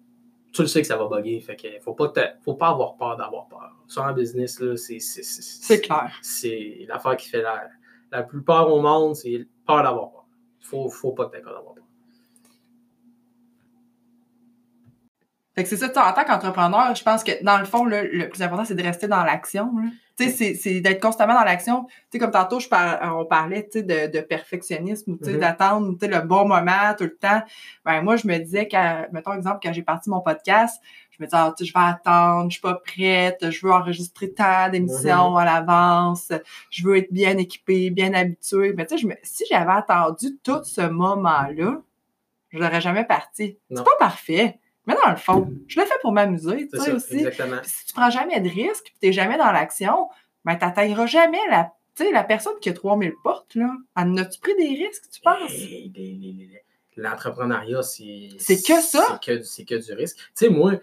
Tu 0.51 0.63
le 0.63 0.67
sais 0.67 0.81
que 0.81 0.87
ça 0.87 0.97
va 0.97 1.07
bugger, 1.07 1.39
fait 1.41 1.55
que 1.55 1.67
faut 1.79 1.93
pas, 1.93 2.07
te- 2.09 2.41
faut 2.43 2.55
pas 2.55 2.69
avoir 2.69 2.97
peur 2.97 3.15
d'avoir 3.17 3.47
peur. 3.47 3.71
Ça, 3.87 4.01
en 4.09 4.13
business, 4.13 4.59
là, 4.59 4.75
c'est. 4.75 4.99
c'est- 4.99 5.21
c'est- 5.21 5.41
C'est 5.43 5.81
clair. 5.81 6.17
c'est 6.23 6.85
l'affaire 6.87 7.15
qui 7.17 7.29
fait 7.29 7.43
la, 7.43 7.67
la 8.11 8.23
plus 8.23 8.41
peur 8.41 8.71
au 8.73 8.81
monde, 8.81 9.15
c'est 9.15 9.47
peur 9.67 9.83
d'avoir 9.83 10.09
peur. 10.11 10.25
Faut, 10.61 10.89
faut 10.89 11.11
pas 11.11 11.25
que 11.27 11.35
t'aies 11.35 11.41
peur 11.43 11.53
d'avoir 11.53 11.75
peur. 11.75 11.83
Fait 15.59 15.63
que 15.63 15.69
c'est 15.69 15.77
ça, 15.93 16.09
en 16.09 16.13
tant 16.13 16.23
qu'entrepreneur, 16.23 16.95
je 16.95 17.03
pense 17.03 17.21
que 17.23 17.43
dans 17.43 17.57
le 17.57 17.65
fond, 17.65 17.83
là, 17.83 18.03
le 18.03 18.29
plus 18.29 18.41
important, 18.41 18.63
c'est 18.63 18.75
de 18.75 18.83
rester 18.83 19.07
dans 19.07 19.23
l'action. 19.25 19.71
Tu 20.17 20.29
sais, 20.29 20.53
c'est- 20.55 20.79
d'être 20.81 21.01
constamment 21.01 21.33
dans 21.33 21.43
l'action. 21.45 21.85
Tu 21.85 21.93
sais, 22.11 22.19
comme 22.19 22.31
tantôt, 22.31 22.59
je 22.59 22.67
par- 22.69 22.99
on 23.17 23.25
parlait, 23.25 23.63
tu 23.69 23.79
sais, 23.79 23.83
de, 23.83 24.11
de 24.17 24.21
perfectionnisme 24.21 25.17
tu 25.17 25.25
sais, 25.25 25.33
Mhm. 25.33 25.39
d'attendre, 25.39 25.91
tu 25.93 26.05
sais, 26.05 26.07
le 26.11 26.21
bon 26.25 26.45
moment 26.47 26.93
tout 26.97 27.05
le 27.05 27.15
temps. 27.15 27.41
Ben, 27.85 28.01
moi, 28.01 28.15
je 28.17 28.27
me 28.27 28.37
disais, 28.37 28.67
quand, 28.67 29.05
mettons 29.11 29.33
exemple, 29.33 29.59
quand 29.63 29.71
j'ai 29.73 29.81
parti 29.83 30.09
mon 30.09 30.19
podcast, 30.21 30.81
je 31.11 31.17
me 31.23 31.27
disais, 31.27 31.37
ah, 31.37 31.53
tu 31.57 31.63
sais, 31.65 31.69
je 31.69 31.73
vais 31.77 31.85
attendre, 31.85 32.45
je 32.49 32.53
suis 32.53 32.61
pas 32.61 32.75
prête, 32.75 33.49
je 33.49 33.65
veux 33.65 33.71
enregistrer 33.73 34.31
tant 34.33 34.69
d'émissions 34.69 35.35
à 35.37 35.45
l'avance, 35.45 36.31
je 36.69 36.83
veux 36.85 36.97
être 36.97 37.11
bien 37.13 37.37
équipée, 37.37 37.89
bien 37.89 38.13
habituée. 38.13 38.73
Mais 38.75 38.85
tu 38.85 38.95
sais, 38.95 39.01
je 39.01 39.07
me- 39.07 39.15
si 39.23 39.43
j'avais 39.49 39.71
attendu 39.73 40.37
tout 40.43 40.63
ce 40.63 40.81
moment-là, 40.81 41.81
je 42.51 42.57
l'aurais 42.59 42.81
jamais 42.81 43.03
parti. 43.05 43.57
C'est 43.69 43.83
pas 43.85 43.97
parfait. 43.99 44.59
Mais 44.89 44.95
dans 45.05 45.11
le 45.11 45.17
fond, 45.17 45.53
je 45.67 45.79
le 45.79 45.85
fais 45.85 45.93
pour 46.01 46.11
m'amuser, 46.11 46.67
tu 46.67 46.79
sais, 46.79 46.91
aussi. 46.91 47.17
exactement. 47.17 47.57
Puis 47.61 47.69
si 47.69 47.85
tu 47.85 47.93
prends 47.93 48.09
jamais 48.09 48.41
de 48.41 48.49
risques, 48.49 48.85
puis 48.85 48.95
t'es 48.99 49.13
jamais 49.13 49.37
dans 49.37 49.51
l'action, 49.51 50.09
ben 50.45 50.55
t'atteindras 50.55 51.05
jamais 51.05 51.37
la, 51.47 51.71
la 52.11 52.23
personne 52.23 52.55
qui 52.59 52.69
a 52.69 52.73
3000 52.73 53.13
portes, 53.23 53.53
là. 53.53 53.71
En 53.95 54.17
as-tu 54.17 54.39
pris 54.39 54.55
des 54.55 54.69
risques, 54.69 55.03
tu 55.11 55.21
penses? 55.21 55.51
L'entrepreneuriat, 56.97 57.83
c'est. 57.83 58.29
C'est 58.39 58.63
que 58.63 58.81
ça? 58.81 59.19
C'est 59.43 59.63
que, 59.63 59.75
que 59.75 59.85
du 59.85 59.93
risque. 59.93 60.17
Tu 60.17 60.23
sais, 60.33 60.49
moi, 60.49 60.73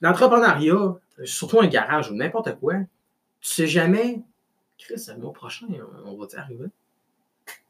l'entrepreneuriat, 0.00 0.94
surtout 1.24 1.58
un 1.58 1.66
garage 1.66 2.08
ou 2.12 2.14
n'importe 2.14 2.56
quoi, 2.60 2.74
tu 2.74 3.48
sais 3.48 3.66
jamais, 3.66 4.20
Chris, 4.78 5.04
le 5.08 5.20
mois 5.20 5.32
prochain, 5.32 5.66
on, 6.04 6.12
on 6.12 6.16
va-tu 6.16 6.36
arriver? 6.36 6.66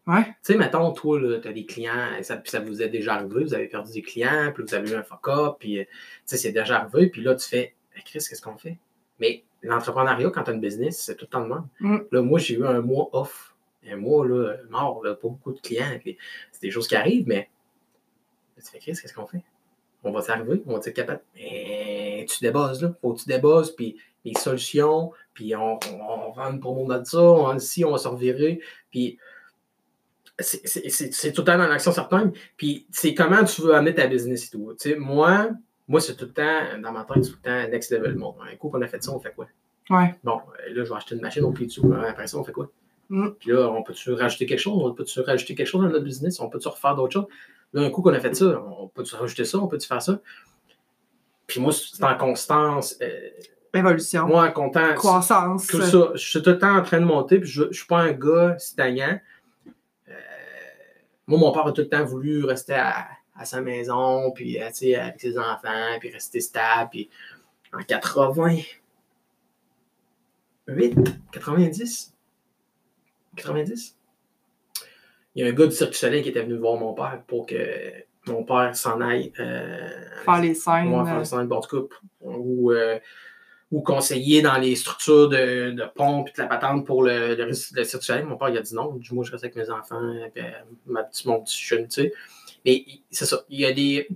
Ouais. 0.06 0.24
Tu 0.24 0.34
sais, 0.42 0.56
mettons, 0.56 0.92
toi, 0.92 1.20
tu 1.40 1.48
as 1.48 1.52
des 1.52 1.66
clients, 1.66 2.22
ça, 2.22 2.36
puis 2.36 2.50
ça 2.50 2.60
vous 2.60 2.82
est 2.82 2.88
déjà 2.88 3.14
arrivé, 3.14 3.44
vous 3.44 3.54
avez 3.54 3.68
perdu 3.68 3.92
des 3.92 4.02
clients, 4.02 4.50
puis 4.54 4.64
vous 4.66 4.74
avez 4.74 4.90
eu 4.90 4.94
un 4.94 5.02
fuck-up, 5.02 5.56
puis 5.58 5.78
euh, 5.78 5.84
tu 5.84 5.90
sais, 6.24 6.36
c'est 6.36 6.52
déjà 6.52 6.80
arrivé, 6.80 7.08
puis 7.08 7.22
là, 7.22 7.34
tu 7.34 7.46
fais, 7.46 7.74
Hey, 7.94 8.02
Chris, 8.04 8.24
qu'est-ce 8.28 8.42
qu'on 8.42 8.56
fait? 8.56 8.78
Mais 9.18 9.44
l'entrepreneuriat, 9.62 10.30
quand 10.30 10.44
tu 10.44 10.50
as 10.50 10.54
une 10.54 10.60
business, 10.60 11.02
c'est 11.04 11.16
tout 11.16 11.26
le 11.26 11.30
temps 11.30 11.42
de 11.42 11.48
même. 11.48 11.66
Mm. 11.80 11.98
Là, 12.10 12.22
moi, 12.22 12.38
j'ai 12.38 12.54
eu 12.54 12.66
un 12.66 12.80
mois 12.80 13.08
off. 13.12 13.54
Un 13.86 13.96
mois, 13.96 14.26
là, 14.26 14.56
mort, 14.68 15.02
là, 15.04 15.14
pas 15.14 15.28
beaucoup 15.28 15.52
de 15.52 15.60
clients. 15.60 15.98
puis 16.00 16.16
C'est 16.52 16.62
des 16.62 16.70
choses 16.70 16.86
qui 16.86 16.96
arrivent, 16.96 17.26
mais 17.26 17.48
tu 18.56 18.70
fais, 18.70 18.78
Chris, 18.78 18.92
qu'est-ce 19.00 19.14
qu'on 19.14 19.26
fait? 19.26 19.42
on 20.02 20.12
va 20.12 20.22
s'arriver, 20.22 20.62
on 20.66 20.72
va 20.72 20.78
être 20.78 20.90
capable. 20.90 21.20
Mais 21.34 22.26
tu 22.28 22.40
débosses, 22.40 22.80
là. 22.82 22.92
Faut 23.00 23.12
que 23.12 23.20
tu 23.20 23.28
débosses, 23.28 23.70
puis 23.70 23.96
les 24.24 24.34
solutions, 24.34 25.12
puis 25.34 25.54
on, 25.54 25.78
on, 25.92 26.30
vend 26.32 26.52
une 26.52 26.60
promo 26.60 26.86
de 26.86 27.04
ça, 27.04 27.20
on 27.20 27.56
ici, 27.56 27.84
on 27.84 27.92
va 27.92 27.98
se 27.98 28.08
revirer, 28.08 28.60
puis 28.90 29.18
c'est 30.40 31.32
tout 31.32 31.42
le 31.42 31.46
temps 31.46 31.58
dans 31.58 31.68
l'action 31.68 31.92
certaine. 31.92 32.32
Puis 32.56 32.86
c'est 32.90 33.14
comment 33.14 33.44
tu 33.44 33.62
veux 33.62 33.74
amener 33.74 33.94
ta 33.94 34.06
business 34.06 34.46
et 34.46 34.50
tout. 34.50 34.74
Moi, 34.98 35.50
moi 35.88 36.00
c'est 36.00 36.16
tout 36.16 36.26
le 36.26 36.32
temps, 36.32 36.78
dans 36.82 36.92
ma 36.92 37.04
tête, 37.04 37.24
c'est 37.24 37.30
tout 37.30 37.38
le 37.44 37.50
temps 37.50 37.70
next 37.70 37.90
level. 37.90 38.14
Bon, 38.14 38.34
un 38.40 38.56
coup 38.56 38.68
qu'on 38.68 38.82
a 38.82 38.86
fait 38.86 39.02
ça, 39.02 39.12
on 39.12 39.20
fait 39.20 39.34
quoi? 39.34 39.46
Ouais. 39.90 40.14
Bon, 40.22 40.36
euh, 40.36 40.74
là, 40.74 40.84
je 40.84 40.88
vais 40.88 40.96
acheter 40.96 41.16
une 41.16 41.20
machine, 41.20 41.44
on 41.44 41.52
plie 41.52 41.66
dessus. 41.66 41.80
Après 42.06 42.26
ça, 42.26 42.38
on 42.38 42.44
fait 42.44 42.52
quoi? 42.52 42.70
Mm. 43.08 43.30
Puis 43.40 43.50
là, 43.50 43.68
on 43.70 43.82
peut-tu 43.82 44.12
rajouter 44.12 44.46
quelque 44.46 44.60
chose? 44.60 44.80
On 44.82 44.94
peut-tu 44.94 45.20
rajouter 45.20 45.54
quelque 45.54 45.66
chose 45.66 45.82
dans 45.82 45.88
notre 45.88 46.04
business? 46.04 46.38
On 46.40 46.48
peut-tu 46.48 46.68
refaire 46.68 46.94
d'autres 46.94 47.12
choses? 47.12 47.26
Là, 47.72 47.82
un 47.82 47.90
coup 47.90 48.02
qu'on 48.02 48.14
a 48.14 48.20
fait 48.20 48.34
ça, 48.34 48.62
on 48.80 48.88
peut-tu 48.88 49.14
rajouter 49.16 49.44
ça? 49.44 49.58
On 49.58 49.66
peut-tu 49.66 49.86
faire 49.86 50.00
ça? 50.00 50.20
Puis 51.46 51.60
moi, 51.60 51.72
c'est 51.72 52.04
en 52.04 52.16
constance. 52.16 52.96
Euh, 53.02 53.30
Évolution. 53.74 54.26
moi, 54.26 54.48
en 54.48 54.52
content. 54.52 54.94
Croissance. 54.94 55.66
Tout 55.66 55.82
ça. 55.82 56.12
Je 56.14 56.24
suis 56.24 56.42
tout 56.42 56.50
le 56.50 56.58
temps 56.58 56.76
en 56.76 56.82
train 56.82 57.00
de 57.00 57.04
monter, 57.04 57.40
puis 57.40 57.48
je 57.48 57.64
ne 57.64 57.72
suis 57.72 57.86
pas 57.86 57.98
un 57.98 58.12
gars 58.12 58.56
citoyen. 58.58 59.20
Euh, 61.30 61.36
moi, 61.36 61.48
mon 61.48 61.52
père 61.52 61.66
a 61.66 61.72
tout 61.72 61.82
le 61.82 61.88
temps 61.88 62.04
voulu 62.04 62.44
rester 62.44 62.74
à, 62.74 63.08
à 63.36 63.44
sa 63.44 63.60
maison, 63.60 64.30
puis 64.32 64.58
euh, 64.60 64.66
avec 64.66 65.20
ses 65.20 65.38
enfants, 65.38 65.98
puis 65.98 66.10
rester 66.10 66.40
stable. 66.40 66.90
Puis 66.90 67.08
en 67.72 67.82
88, 67.82 68.76
90, 71.32 72.16
90, 73.36 73.96
il 75.34 75.44
y 75.44 75.46
a 75.46 75.50
un 75.50 75.52
gars 75.52 75.66
du 75.66 75.72
Cirque 75.72 75.92
du 75.92 75.96
Soleil 75.96 76.22
qui 76.22 76.30
était 76.30 76.42
venu 76.42 76.56
voir 76.56 76.76
mon 76.78 76.92
père 76.92 77.22
pour 77.26 77.46
que 77.46 77.56
mon 78.26 78.44
père 78.44 78.74
s'en 78.76 79.00
aille. 79.00 79.32
Euh, 79.38 79.88
Faire 80.24 80.40
les 80.40 80.54
scènes. 80.54 80.88
moi, 80.88 81.04
faire 81.04 81.16
euh, 81.16 81.20
les 81.20 81.24
scènes, 81.24 81.46
bon, 81.46 81.60
tout 81.60 81.88
cas, 81.88 81.96
ou, 82.20 82.72
euh, 82.72 82.98
ou 83.70 83.82
conseiller 83.82 84.42
dans 84.42 84.58
les 84.58 84.74
structures 84.74 85.28
de, 85.28 85.70
de 85.70 85.84
pompe 85.94 86.28
et 86.28 86.32
de 86.32 86.42
la 86.42 86.48
patente 86.48 86.84
pour 86.84 87.04
le, 87.04 87.36
le, 87.36 87.44
le 87.46 87.84
Soleil. 87.84 88.24
Mon 88.24 88.36
père, 88.36 88.48
il 88.48 88.58
a 88.58 88.62
dit 88.62 88.74
non. 88.74 88.94
Du 88.96 89.14
moi, 89.14 89.24
je 89.24 89.30
reste 89.30 89.44
avec 89.44 89.54
mes 89.56 89.70
enfants, 89.70 90.00
euh, 90.02 90.50
ma 90.86 91.04
petite, 91.04 91.26
mon 91.26 91.40
petit 91.40 91.62
jeune, 91.64 91.86
tu 91.86 92.02
sais. 92.02 92.12
Mais 92.64 92.84
c'est 93.10 93.26
ça. 93.26 93.42
Il 93.48 93.60
y, 93.60 93.64
a 93.66 93.72
des, 93.72 94.08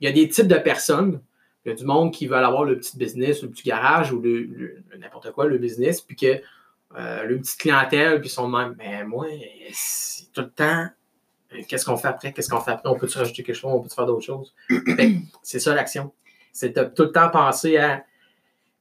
il 0.00 0.04
y 0.04 0.08
a 0.08 0.12
des 0.12 0.28
types 0.28 0.48
de 0.48 0.56
personnes. 0.56 1.20
Il 1.64 1.68
y 1.70 1.72
a 1.72 1.74
du 1.74 1.84
monde 1.84 2.12
qui 2.12 2.26
veulent 2.26 2.44
avoir 2.44 2.64
le 2.64 2.78
petit 2.78 2.96
business, 2.96 3.42
le 3.42 3.50
petit 3.50 3.62
garage 3.64 4.10
ou 4.12 4.20
le, 4.20 4.82
n'importe 4.98 5.32
quoi, 5.32 5.46
le 5.46 5.58
business, 5.58 6.00
puis 6.00 6.16
que 6.16 6.40
euh, 6.96 7.24
le 7.24 7.38
petite 7.38 7.58
clientèle, 7.60 8.20
puis 8.20 8.28
sont 8.30 8.48
même. 8.48 8.74
Mais 8.78 9.04
moi, 9.04 9.26
c'est 9.72 10.32
tout 10.32 10.42
le 10.42 10.50
temps. 10.50 10.86
euh, 11.52 11.62
Qu'est-ce 11.68 11.84
qu'on 11.84 11.96
fait 11.96 12.08
après? 12.08 12.32
Qu'est-ce 12.32 12.48
qu'on 12.48 12.60
fait 12.60 12.70
après? 12.72 12.88
On 12.88 12.96
peut-tu 12.96 13.18
rajouter 13.18 13.42
quelque 13.42 13.54
chose? 13.56 13.70
On 13.72 13.80
peut-tu 13.80 13.94
faire 13.94 14.06
d'autres 14.06 14.24
choses? 14.24 14.54
C'est 15.42 15.58
ça 15.60 15.74
l'action. 15.74 16.12
C'est 16.52 16.76
de 16.76 16.84
tout 16.84 17.04
le 17.04 17.12
temps 17.12 17.28
penser 17.30 17.76
à 17.76 18.04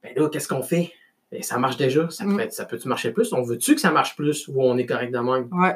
ben 0.03 0.13
là, 0.15 0.29
qu'est-ce 0.29 0.47
qu'on 0.47 0.63
fait? 0.63 0.91
Ben, 1.31 1.41
ça 1.41 1.57
marche 1.57 1.77
déjà. 1.77 2.09
Ça, 2.09 2.25
Mm. 2.25 2.37
peut, 2.37 2.47
ça 2.51 2.65
peut-tu 2.65 2.87
marcher 2.87 3.11
plus? 3.11 3.33
On 3.33 3.41
veut-tu 3.41 3.73
que 3.75 3.81
ça 3.81 3.91
marche 3.91 4.15
plus 4.15 4.47
ou 4.47 4.61
on 4.63 4.77
est 4.77 4.85
correct 4.85 5.11
de 5.11 5.17
même? 5.19 5.47
Ouais. 5.51 5.75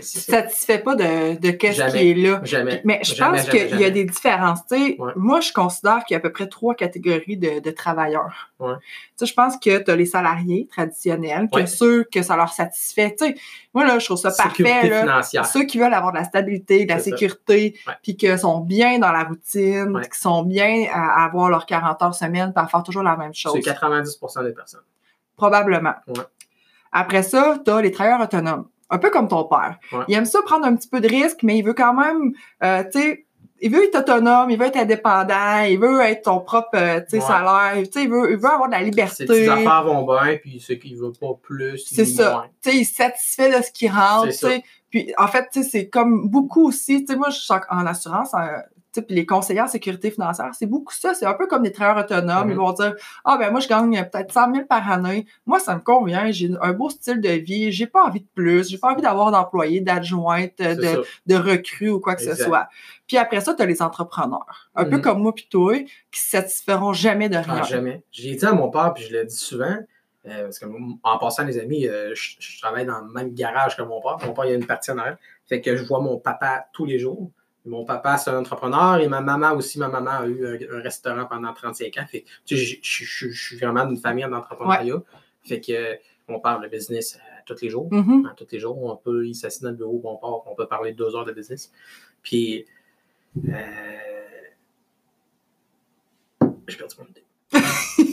Ça. 0.00 0.20
satisfais 0.42 0.78
pas 0.78 0.94
de, 0.94 1.38
de 1.38 1.50
qu'est-ce 1.50 1.78
Jamais. 1.78 1.92
qui 2.00 2.10
est 2.10 2.14
là? 2.14 2.40
Jamais. 2.44 2.80
Mais 2.84 3.00
je 3.02 3.14
Jamais, 3.14 3.38
pense 3.38 3.48
qu'il 3.50 3.80
y 3.80 3.84
a 3.84 3.90
des 3.90 4.04
différences. 4.04 4.60
Ouais. 4.70 4.96
Moi, 5.16 5.40
je 5.40 5.52
considère 5.52 6.04
qu'il 6.04 6.14
y 6.14 6.16
a 6.16 6.18
à 6.18 6.20
peu 6.20 6.32
près 6.32 6.46
trois 6.48 6.74
catégories 6.74 7.36
de, 7.36 7.60
de 7.60 7.70
travailleurs. 7.70 8.50
Ouais. 8.58 8.74
Je 9.20 9.32
pense 9.32 9.56
que 9.58 9.78
tu 9.82 9.90
as 9.90 9.96
les 9.96 10.06
salariés 10.06 10.66
traditionnels, 10.70 11.48
que 11.52 11.60
Ouais. 11.60 11.66
ceux 11.66 12.04
que 12.04 12.22
ça 12.22 12.36
leur 12.36 12.52
satisfait. 12.52 13.14
Moi, 13.72 13.84
là, 13.86 13.98
je 13.98 14.04
trouve 14.04 14.16
ça 14.18 14.30
Sécurité 14.30 14.88
parfait. 14.90 15.04
Là. 15.06 15.44
Ceux 15.44 15.64
qui 15.64 15.78
veulent 15.78 15.94
avoir 15.94 16.12
de 16.12 16.18
la 16.18 16.24
stabilité, 16.24 16.84
de 16.84 16.92
la 16.92 16.98
sécurité, 16.98 17.78
puis 18.02 18.16
qui 18.16 18.38
sont 18.38 18.60
bien 18.60 18.98
dans 18.98 19.12
la 19.12 19.24
routine, 19.24 20.00
qui 20.12 20.18
sont 20.18 20.42
bien 20.42 20.86
à 20.92 21.24
avoir 21.24 21.48
leurs 21.50 21.66
40 21.66 22.02
heures 22.02 22.14
semaine, 22.14 22.52
puis 22.54 22.64
à 22.64 22.68
faire 22.68 22.82
toujours 22.82 23.02
la 23.02 23.16
même 23.16 23.34
chose. 23.34 23.52
C'est 23.54 23.70
90% 23.72 24.44
des 24.44 24.52
personnes. 24.52 24.80
Probablement. 25.36 25.94
Après 26.92 27.22
ça, 27.24 27.58
tu 27.64 27.70
as 27.70 27.80
les 27.82 27.90
travailleurs 27.90 28.20
autonomes. 28.20 28.66
Un 28.90 28.98
peu 28.98 29.10
comme 29.10 29.28
ton 29.28 29.44
père. 29.44 29.78
Ouais. 29.92 30.04
Il 30.08 30.14
aime 30.14 30.24
ça 30.26 30.40
prendre 30.42 30.66
un 30.66 30.76
petit 30.76 30.88
peu 30.88 31.00
de 31.00 31.08
risque, 31.08 31.42
mais 31.42 31.58
il 31.58 31.64
veut 31.64 31.74
quand 31.74 31.94
même, 31.94 32.32
euh, 32.62 32.84
tu 32.92 33.00
sais, 33.00 33.26
il 33.60 33.70
veut 33.72 33.84
être 33.84 33.98
autonome, 33.98 34.50
il 34.50 34.58
veut 34.58 34.66
être 34.66 34.76
indépendant, 34.76 35.60
il 35.66 35.78
veut 35.78 36.00
être 36.02 36.22
ton 36.22 36.40
propre 36.40 36.68
euh, 36.74 37.00
tu 37.00 37.10
sais, 37.10 37.16
Ouais. 37.18 37.22
salaire, 37.22 37.82
tu 37.84 37.92
sais, 37.92 38.02
il 38.04 38.10
veut, 38.10 38.32
il 38.32 38.36
veut 38.36 38.50
avoir 38.50 38.68
de 38.68 38.72
la 38.72 38.80
Ses 38.80 38.84
liberté. 38.84 39.26
petites 39.26 39.48
affaires 39.48 39.84
vont 39.84 40.04
bien, 40.04 40.36
puis 40.36 40.60
ce 40.60 40.74
qu'il 40.74 40.96
veut 40.98 41.12
pas 41.12 41.34
plus, 41.40 41.78
C'est 41.86 42.04
ça. 42.04 42.46
sais, 42.60 42.74
il 42.74 42.80
est 42.82 42.84
satisfait 42.84 43.56
de 43.58 43.62
ce 43.62 43.70
qui 43.70 43.88
rentre. 43.88 44.28
Puis 44.90 45.12
en 45.18 45.26
fait, 45.26 45.48
tu 45.52 45.62
sais, 45.62 45.68
c'est 45.68 45.88
comme 45.88 46.28
beaucoup 46.28 46.68
aussi, 46.68 47.04
tu 47.04 47.12
sais, 47.12 47.18
moi, 47.18 47.30
je 47.30 47.38
suis 47.40 47.54
en, 47.70 47.86
assurance, 47.86 48.32
puis 49.02 49.14
les 49.14 49.26
conseillers 49.26 49.60
en 49.60 49.66
sécurité 49.66 50.10
financière, 50.10 50.50
c'est 50.52 50.66
beaucoup 50.66 50.92
ça. 50.92 51.14
C'est 51.14 51.26
un 51.26 51.34
peu 51.34 51.46
comme 51.46 51.62
des 51.62 51.72
travailleurs 51.72 52.04
autonomes. 52.04 52.46
Mhm. 52.46 52.50
Ils 52.52 52.56
vont 52.56 52.72
dire, 52.72 52.94
ah 53.24 53.36
ben 53.38 53.50
moi, 53.50 53.60
je 53.60 53.68
gagne 53.68 54.04
peut-être 54.10 54.32
100 54.32 54.54
000 54.54 54.66
par 54.66 54.90
année. 54.90 55.26
Moi, 55.46 55.58
ça 55.58 55.74
me 55.74 55.80
convient. 55.80 56.30
J'ai 56.30 56.50
un 56.60 56.72
beau 56.72 56.90
style 56.90 57.20
de 57.20 57.28
vie. 57.30 57.72
J'ai 57.72 57.86
pas 57.86 58.04
envie 58.04 58.20
de 58.20 58.28
plus. 58.34 58.68
J'ai 58.70 58.78
pas 58.78 58.92
envie 58.92 59.02
d'avoir 59.02 59.30
d'employés, 59.30 59.80
d'adjointes, 59.80 60.58
de, 60.58 61.34
recrues 61.36 61.90
ou 61.90 62.00
quoi 62.00 62.14
que 62.14 62.22
ce 62.22 62.34
soit. 62.34 62.68
Puis 63.06 63.16
après 63.18 63.40
ça, 63.40 63.54
tu 63.54 63.62
as 63.62 63.66
les 63.66 63.82
entrepreneurs. 63.82 64.70
Un 64.74 64.84
peu 64.84 64.96
Mhm. 64.96 65.02
comme 65.02 65.18
moi 65.22 65.34
puis 65.34 65.46
toi, 65.50 65.74
qui 66.10 66.20
se 66.20 66.30
satisferont 66.30 66.92
jamais 66.92 67.28
de 67.28 67.36
Ah, 67.36 67.42
rien. 67.42 67.62
jamais. 67.64 68.02
J'ai 68.10 68.34
dit 68.34 68.46
à 68.46 68.52
mon 68.52 68.70
père, 68.70 68.92
puis 68.94 69.04
je 69.04 69.12
l'ai 69.12 69.24
dit 69.26 69.36
souvent, 69.36 69.76
euh, 70.26 70.44
parce 70.44 70.58
que 70.58 70.66
en 71.02 71.18
passant, 71.18 71.44
les 71.44 71.58
amis, 71.58 71.86
euh, 71.86 72.14
je, 72.14 72.36
je 72.38 72.60
travaille 72.62 72.86
dans 72.86 73.00
le 73.00 73.12
même 73.12 73.34
garage 73.34 73.76
que 73.76 73.82
mon 73.82 74.00
père. 74.00 74.16
Mon 74.26 74.32
père, 74.32 74.46
il 74.46 74.52
a 74.52 74.54
une 74.54 74.64
partie 74.66 74.90
en 74.90 74.98
arrière. 74.98 75.18
Fait 75.46 75.60
que 75.60 75.76
je 75.76 75.84
vois 75.84 76.00
mon 76.00 76.16
papa 76.18 76.66
tous 76.72 76.86
les 76.86 76.98
jours. 76.98 77.30
Mon 77.66 77.84
papa, 77.84 78.18
c'est 78.18 78.30
un 78.30 78.38
entrepreneur 78.40 78.98
et 79.00 79.08
ma 79.08 79.20
maman 79.20 79.52
aussi. 79.52 79.78
Ma 79.78 79.88
maman 79.88 80.10
a 80.10 80.26
eu 80.26 80.46
un, 80.46 80.78
un 80.78 80.82
restaurant 80.82 81.24
pendant 81.26 81.52
35 81.54 81.96
ans. 81.98 82.06
Fait 82.06 82.24
tu 82.44 82.56
sais, 82.58 82.78
je- 82.82 83.28
suis 83.30 83.56
vraiment 83.56 83.86
d'une 83.86 83.96
famille 83.96 84.24
d'entrepreneuriat. 84.28 85.02
Fait 85.44 85.60
que 85.60 85.96
on 86.28 86.40
parle 86.40 86.62
de 86.64 86.68
business 86.68 87.16
euh, 87.16 87.40
tous 87.46 87.62
les 87.62 87.70
jours. 87.70 87.88
Hein, 88.26 88.34
tous 88.36 88.46
les 88.52 88.58
jours. 88.58 88.82
On 88.82 88.96
peut 88.96 89.26
y 89.26 89.34
s'asseoir 89.34 89.64
dans 89.64 89.70
le 89.70 89.76
bureau, 89.76 90.00
on, 90.04 90.16
part, 90.16 90.46
on 90.50 90.54
peut 90.54 90.66
parler 90.66 90.92
deux 90.92 91.14
heures 91.16 91.24
de 91.24 91.32
business. 91.32 91.70
Puis, 92.22 92.66
euh, 93.48 93.50
j'ai 96.68 96.76
perdu 96.76 96.94
mon 96.98 97.06
idée. 97.06 97.24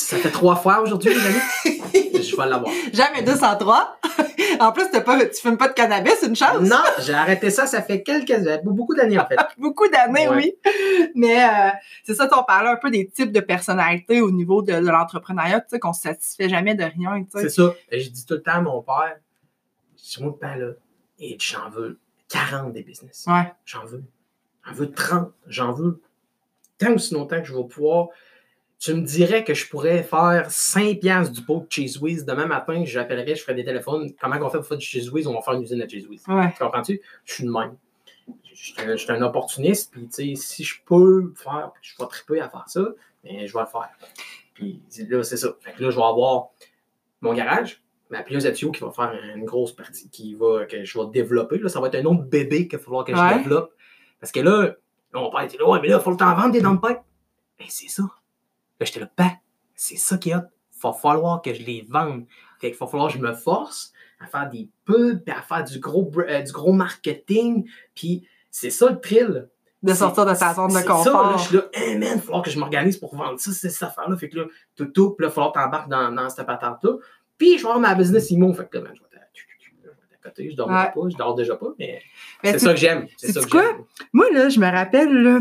Ça 0.00 0.16
fait 0.16 0.30
trois 0.30 0.56
fois 0.56 0.80
aujourd'hui, 0.80 1.10
les 1.14 1.26
amis. 1.26 1.80
Je 2.22 2.36
vais 2.36 2.46
l'avoir. 2.46 2.72
Jamais 2.92 3.22
203. 3.22 3.98
en 4.60 4.72
plus, 4.72 4.90
t'as 4.90 5.00
pas, 5.00 5.24
tu 5.26 5.40
fumes 5.40 5.56
pas 5.56 5.68
de 5.68 5.72
cannabis, 5.72 6.22
une 6.22 6.36
chance? 6.36 6.60
Non, 6.60 6.82
j'ai 7.00 7.14
arrêté 7.14 7.50
ça, 7.50 7.66
ça 7.66 7.82
fait 7.82 8.02
quelques 8.02 8.32
beaucoup 8.62 8.94
d'années 8.94 9.18
en 9.18 9.26
fait. 9.26 9.36
Beaucoup 9.58 9.88
d'années, 9.88 10.28
Ouais. 10.28 10.36
oui. 10.36 11.10
Mais 11.14 11.42
euh, 11.42 11.70
c'est 12.04 12.14
ça, 12.14 12.28
on 12.36 12.42
parlait 12.44 12.68
un 12.70 12.76
peu 12.76 12.90
des 12.90 13.08
types 13.08 13.32
de 13.32 13.40
personnalités 13.40 14.20
au 14.20 14.30
niveau 14.30 14.62
de, 14.62 14.72
de 14.72 14.88
l'entrepreneuriat, 14.88 15.60
tu 15.60 15.68
sais, 15.70 15.78
qu'on 15.78 15.92
se 15.92 16.02
satisfait 16.02 16.48
jamais 16.48 16.74
de 16.74 16.84
rien, 16.84 17.22
tu 17.22 17.28
C'est 17.40 17.48
ça. 17.48 17.74
Et 17.90 18.00
je 18.00 18.10
dis 18.10 18.24
tout 18.26 18.34
le 18.34 18.42
temps 18.42 18.52
à 18.52 18.60
mon 18.60 18.82
père, 18.82 19.16
je 19.96 20.22
mon 20.22 20.32
père 20.32 20.58
là, 20.58 20.72
et 21.18 21.36
j'en 21.40 21.70
veux 21.70 21.98
40 22.28 22.72
des 22.72 22.82
business. 22.82 23.24
Ouais. 23.26 23.52
J'en 23.64 23.84
veux. 23.84 24.04
J'en 24.66 24.72
veux 24.74 24.90
30. 24.90 25.32
J'en 25.46 25.72
veux 25.72 26.00
tant 26.78 26.92
ou 26.92 26.98
si 26.98 27.14
longtemps 27.14 27.40
que 27.40 27.46
je 27.46 27.54
vais 27.54 27.64
pouvoir. 27.64 28.08
Tu 28.80 28.94
me 28.94 29.02
dirais 29.02 29.44
que 29.44 29.52
je 29.52 29.68
pourrais 29.68 30.02
faire 30.02 30.50
5 30.50 31.00
piastres 31.00 31.34
du 31.34 31.42
pot 31.42 31.60
de 31.60 31.66
Cheese 31.68 31.98
Whiz. 32.00 32.24
Demain 32.24 32.46
matin, 32.46 32.82
j'appellerais, 32.86 33.34
je 33.36 33.42
ferais 33.42 33.54
des 33.54 33.64
téléphones. 33.64 34.10
Comment 34.18 34.36
on 34.40 34.48
fait 34.48 34.56
pour 34.56 34.66
faire 34.66 34.78
du 34.78 34.86
Cheese 34.86 35.10
Whiz? 35.10 35.26
On 35.26 35.34
va 35.34 35.42
faire 35.42 35.52
une 35.52 35.62
usine 35.62 35.78
de 35.80 35.86
Cheese 35.88 36.06
Whiz. 36.08 36.22
Ouais. 36.26 36.50
Tu 36.52 36.58
comprends-tu? 36.64 36.98
Je 37.26 37.34
suis 37.34 37.44
de 37.44 37.50
même. 37.50 37.76
Je 38.54 38.54
suis 38.54 38.74
un, 38.80 38.92
je 38.92 38.96
suis 38.96 39.12
un 39.12 39.20
opportuniste, 39.20 39.92
puis 39.92 40.08
tu 40.08 40.34
sais, 40.34 40.34
si 40.34 40.64
je 40.64 40.76
peux 40.86 41.30
faire, 41.36 41.72
puis 41.74 41.82
je 41.94 42.02
vais 42.02 42.08
triper 42.08 42.40
à 42.40 42.48
faire 42.48 42.64
ça, 42.68 42.80
mais 43.22 43.46
je 43.46 43.52
vais 43.52 43.60
le 43.60 43.66
faire. 43.66 43.90
Puis 44.54 44.82
là, 45.08 45.22
c'est 45.24 45.36
ça. 45.36 45.54
Fait 45.60 45.72
que 45.72 45.82
là, 45.82 45.90
je 45.90 45.96
vais 45.96 46.02
avoir 46.02 46.48
mon 47.20 47.34
garage, 47.34 47.82
ma 48.08 48.22
plieuse 48.22 48.46
à 48.46 48.52
tuyaux 48.52 48.72
qui 48.72 48.80
va 48.80 48.90
faire 48.92 49.12
une 49.34 49.44
grosse 49.44 49.72
partie, 49.72 50.08
qui 50.08 50.34
va, 50.34 50.64
que 50.64 50.84
je 50.84 50.98
vais 50.98 51.06
développer. 51.12 51.58
Là, 51.58 51.68
ça 51.68 51.80
va 51.80 51.88
être 51.88 51.96
un 51.96 52.04
autre 52.06 52.22
bébé 52.22 52.66
qu'il 52.66 52.78
va 52.78 52.84
falloir 52.84 53.04
que 53.04 53.12
Ouais. 53.12 53.28
je 53.34 53.38
développe. 53.42 53.74
Parce 54.20 54.32
que 54.32 54.40
là, 54.40 54.74
mon 55.12 55.30
père 55.30 55.42
était 55.42 55.58
là, 55.58 55.68
ouais, 55.68 55.80
mais 55.82 55.88
là, 55.88 55.96
il 55.98 56.02
faut 56.02 56.10
le 56.10 56.16
temps 56.16 56.34
vendre 56.34 56.52
des 56.52 56.60
dents 56.62 56.74
de. 56.74 56.80
Ben, 56.80 56.98
c'est 57.68 57.88
ça. 57.88 58.04
Là, 58.80 58.86
j'étais 58.86 59.00
là, 59.00 59.10
ben, 59.16 59.30
c'est 59.74 59.96
ça 59.96 60.16
qui 60.18 60.30
est 60.30 60.34
hot. 60.34 60.40
Il 60.76 60.80
va 60.82 60.92
falloir 60.94 61.42
que 61.42 61.52
je 61.52 61.62
les 61.62 61.86
vende. 61.88 62.24
Fait 62.60 62.70
qu'il 62.70 62.78
va 62.80 62.86
falloir 62.86 63.08
que 63.12 63.18
je 63.18 63.22
me 63.22 63.32
force 63.34 63.92
à 64.18 64.26
faire 64.26 64.48
des 64.50 64.68
pubs, 64.84 65.22
puis 65.24 65.34
à 65.34 65.42
faire 65.42 65.64
du 65.64 65.78
gros, 65.78 66.10
euh, 66.18 66.40
du 66.42 66.52
gros 66.52 66.72
marketing. 66.72 67.68
Puis 67.94 68.26
c'est 68.50 68.70
ça 68.70 68.90
le 68.90 68.98
thrill. 69.00 69.48
De 69.82 69.94
sortir 69.94 70.26
de 70.26 70.34
ta 70.34 70.52
zone 70.52 70.68
de 70.68 70.72
c'est 70.74 70.82
Ça, 70.82 70.88
là, 70.88 70.94
confort. 70.94 71.38
je 71.38 71.44
suis 71.46 71.56
là, 71.56 71.62
hey 71.72 71.96
man, 71.98 72.08
il 72.12 72.14
va 72.16 72.20
falloir 72.20 72.42
que 72.42 72.50
je 72.50 72.58
m'organise 72.58 72.98
pour 72.98 73.14
vendre 73.16 73.38
ça, 73.40 73.50
c'est 73.52 73.70
cette 73.70 73.82
affaire-là. 73.84 74.14
Fait 74.18 74.28
que 74.28 74.36
là, 74.38 74.44
tout, 74.76 74.84
tout, 74.86 75.12
puis 75.12 75.24
là, 75.24 75.28
il 75.28 75.30
va 75.30 75.34
falloir 75.34 75.52
que 75.54 75.58
t'embarques 75.58 75.88
dans, 75.88 76.12
dans 76.12 76.28
cette 76.28 76.46
patente-là. 76.46 76.92
Puis 77.38 77.56
je 77.56 77.62
vais 77.62 77.68
avoir 77.70 77.80
ma 77.80 77.94
business 77.94 78.30
IMO. 78.30 78.52
Fait 78.52 78.68
que 78.68 78.76
là, 78.76 78.84
man, 78.84 78.92
je 78.94 79.00
vais 79.00 79.06
t'a- 80.34 80.48
je 80.50 80.54
dors 80.54 80.68
Ouais. 80.68 80.90
pas, 80.94 81.00
je 81.10 81.16
dors 81.16 81.34
déjà 81.34 81.56
pas, 81.56 81.68
mais 81.78 82.02
Mais 82.44 82.52
c'est 82.52 82.58
ça 82.58 82.70
que 82.74 82.78
j'aime. 82.78 83.06
C'est 83.16 83.28
sais-tu 83.28 83.40
ça 83.40 83.46
que 83.46 83.50
quoi? 83.50 83.86
Moi, 84.12 84.26
là, 84.32 84.48
je 84.50 84.60
me 84.60 84.70
rappelle, 84.70 85.10
là, 85.22 85.40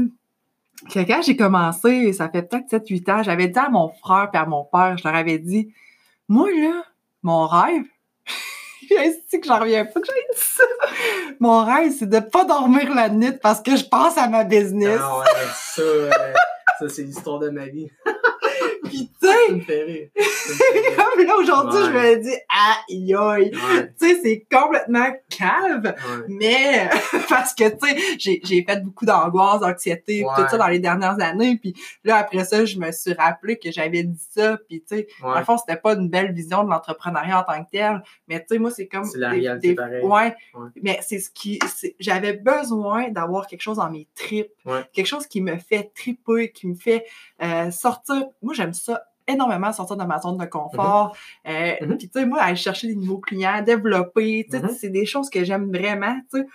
quand 0.93 1.21
j'ai 1.21 1.35
commencé, 1.35 2.13
ça 2.13 2.29
fait 2.29 2.43
peut-être 2.43 2.69
7-8 2.69 3.11
ans, 3.11 3.23
j'avais 3.23 3.47
dit 3.47 3.59
à 3.59 3.69
mon 3.69 3.89
frère 3.89 4.29
et 4.33 4.37
à 4.37 4.45
mon 4.45 4.63
père, 4.63 4.97
je 4.97 5.03
leur 5.03 5.15
avais 5.15 5.37
dit, 5.37 5.73
moi, 6.27 6.47
là, 6.51 6.83
mon 7.23 7.47
rêve, 7.47 7.83
Est-ce 8.91 9.37
que 9.37 9.45
j'en 9.45 9.59
reviens 9.59 9.85
pas 9.85 9.99
que 9.99 10.07
j'ai 10.07 10.33
dit 10.33 10.39
ça? 10.39 10.63
Mon 11.39 11.63
rêve, 11.63 11.93
c'est 11.97 12.09
de 12.09 12.19
pas 12.19 12.45
dormir 12.45 12.93
la 12.93 13.09
nuit 13.09 13.33
parce 13.41 13.61
que 13.61 13.75
je 13.75 13.85
pense 13.85 14.17
à 14.17 14.27
ma 14.27 14.43
business. 14.43 14.99
Ah 15.01 15.19
ouais, 15.19 15.25
ça, 15.53 15.81
euh, 15.81 16.11
ça 16.79 16.89
c'est 16.89 17.03
l'histoire 17.03 17.39
de 17.39 17.49
ma 17.49 17.67
vie. 17.67 17.89
Puis 18.89 19.09
tu 19.21 19.27
sais, 19.27 20.11
comme 20.95 21.25
là 21.25 21.35
aujourd'hui, 21.37 21.79
je 21.85 21.91
me 21.91 22.21
dis, 22.21 22.35
aïe 22.49 23.13
aïe. 23.15 23.51
Ouais, 23.53 23.93
Tu 23.99 24.07
sais, 24.15 24.19
c'est 24.21 24.45
complètement 24.51 25.07
cave. 25.29 25.83
ouais. 25.85 26.25
Mais 26.27 26.89
parce 27.29 27.53
que, 27.53 27.69
tu 27.69 27.87
sais, 27.87 27.97
j'ai, 28.17 28.41
j'ai 28.43 28.63
fait 28.63 28.83
beaucoup 28.83 29.05
d'angoisse, 29.05 29.61
d'anxiété, 29.61 30.23
tout 30.35 30.47
ça 30.49 30.57
dans 30.57 30.67
les 30.67 30.79
dernières 30.79 31.19
années. 31.21 31.57
Puis 31.57 31.73
là, 32.03 32.17
après 32.17 32.43
ça, 32.45 32.65
je 32.65 32.77
me 32.77 32.91
suis 32.91 33.13
rappelé 33.13 33.57
que 33.57 33.71
j'avais 33.71 34.03
dit 34.03 34.21
ça. 34.31 34.57
Puis, 34.67 34.81
tu 34.87 34.97
sais, 34.97 35.07
le 35.39 35.43
fond, 35.43 35.57
c'était 35.57 35.79
pas 35.79 35.93
une 35.93 36.09
belle 36.09 36.33
vision 36.33 36.63
de 36.63 36.69
l'entrepreneuriat 36.69 37.39
en 37.39 37.43
tant 37.53 37.63
que 37.63 37.69
tel. 37.71 38.01
Mais, 38.27 38.39
tu 38.39 38.45
sais, 38.49 38.59
moi, 38.59 38.71
c'est 38.71 38.87
comme... 38.87 39.03
C'est 39.05 39.17
la 39.19 39.31
des- 39.31 39.39
réalité 39.39 39.69
des- 39.69 39.75
pareil. 39.75 40.03
Ouais. 40.03 40.35
Mais 40.81 40.99
c'est 41.01 41.19
ce 41.19 41.29
qui... 41.29 41.59
c'est- 41.67 41.95
J'avais 41.99 42.33
besoin 42.33 43.09
d'avoir 43.09 43.47
quelque 43.47 43.61
chose 43.61 43.77
dans 43.77 43.89
mes 43.89 44.07
tripes. 44.15 44.51
Ouais. 44.65 44.81
Quelque 44.93 45.05
chose 45.07 45.27
qui 45.27 45.41
me 45.41 45.57
fait 45.57 45.91
triper, 45.95 46.51
qui 46.51 46.67
me 46.67 46.75
fait 46.75 47.05
euh, 47.41 47.71
sortir... 47.71 48.25
Moi, 48.41 48.53
j'aime 48.53 48.73
ça 48.79 49.03
énormément 49.27 49.71
sortir 49.71 49.95
de 49.95 50.03
ma 50.05 50.19
zone 50.19 50.37
de 50.37 50.45
confort. 50.45 51.15
Euh, 51.47 51.73
Mhm. 51.81 51.97
Puis, 51.99 52.09
tu 52.09 52.19
sais, 52.19 52.25
moi, 52.25 52.41
aller 52.41 52.55
chercher 52.55 52.87
des 52.87 52.95
nouveaux 52.95 53.19
clients, 53.19 53.61
développer, 53.61 54.47
tu 54.49 54.57
sais, 54.57 54.63
Mhm. 54.63 54.69
c'est 54.69 54.89
des 54.89 55.05
choses 55.05 55.29
que 55.29 55.43
j'aime 55.43 55.69
vraiment, 55.71 56.15
tu 56.33 56.39
sais. 56.39 56.47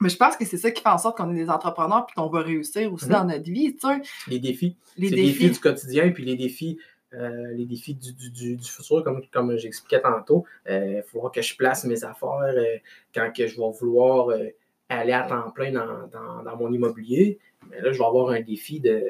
Mais 0.00 0.08
je 0.08 0.16
pense 0.16 0.36
que 0.36 0.44
c'est 0.44 0.58
ça 0.58 0.70
qui 0.70 0.82
fait 0.82 0.88
en 0.88 0.98
sorte 0.98 1.16
qu'on 1.16 1.30
est 1.30 1.36
des 1.36 1.48
entrepreneurs 1.48 2.04
puis 2.06 2.14
qu'on 2.16 2.28
va 2.28 2.40
réussir 2.40 2.92
aussi 2.92 3.08
dans 3.08 3.24
notre 3.24 3.44
vie, 3.50 3.74
tu 3.74 3.86
sais. 3.88 4.02
Les 4.28 4.38
défis. 4.40 4.76
Les 4.98 5.10
défis 5.10 5.50
du 5.50 5.58
quotidien, 5.60 6.10
puis 6.10 6.24
les 6.24 6.36
défis, 6.36 6.76
euh, 7.14 7.52
les 7.54 7.64
défis 7.66 7.94
du, 7.94 8.12
du, 8.12 8.30
du, 8.30 8.56
du 8.56 8.68
futur, 8.68 9.04
comme, 9.04 9.22
comme 9.32 9.56
j'expliquais 9.56 10.02
tantôt. 10.02 10.44
Il 10.68 11.02
faut 11.06 11.20
voir 11.20 11.32
que 11.32 11.40
je 11.40 11.56
place 11.56 11.84
mes 11.84 12.02
affaires 12.04 12.30
euh, 12.54 12.76
quand 13.14 13.30
que 13.34 13.46
je 13.46 13.56
vais 13.60 13.70
vouloir 13.80 14.28
euh, 14.30 14.48
aller 14.88 15.12
à 15.12 15.22
temps 15.22 15.50
plein 15.52 15.70
dans, 15.72 16.06
dans, 16.08 16.42
dans 16.42 16.56
mon 16.56 16.72
immobilier. 16.72 17.38
Mais 17.70 17.80
là, 17.80 17.92
je 17.92 17.98
vais 17.98 18.04
avoir 18.04 18.30
un 18.30 18.40
défi 18.40 18.80
de. 18.80 19.02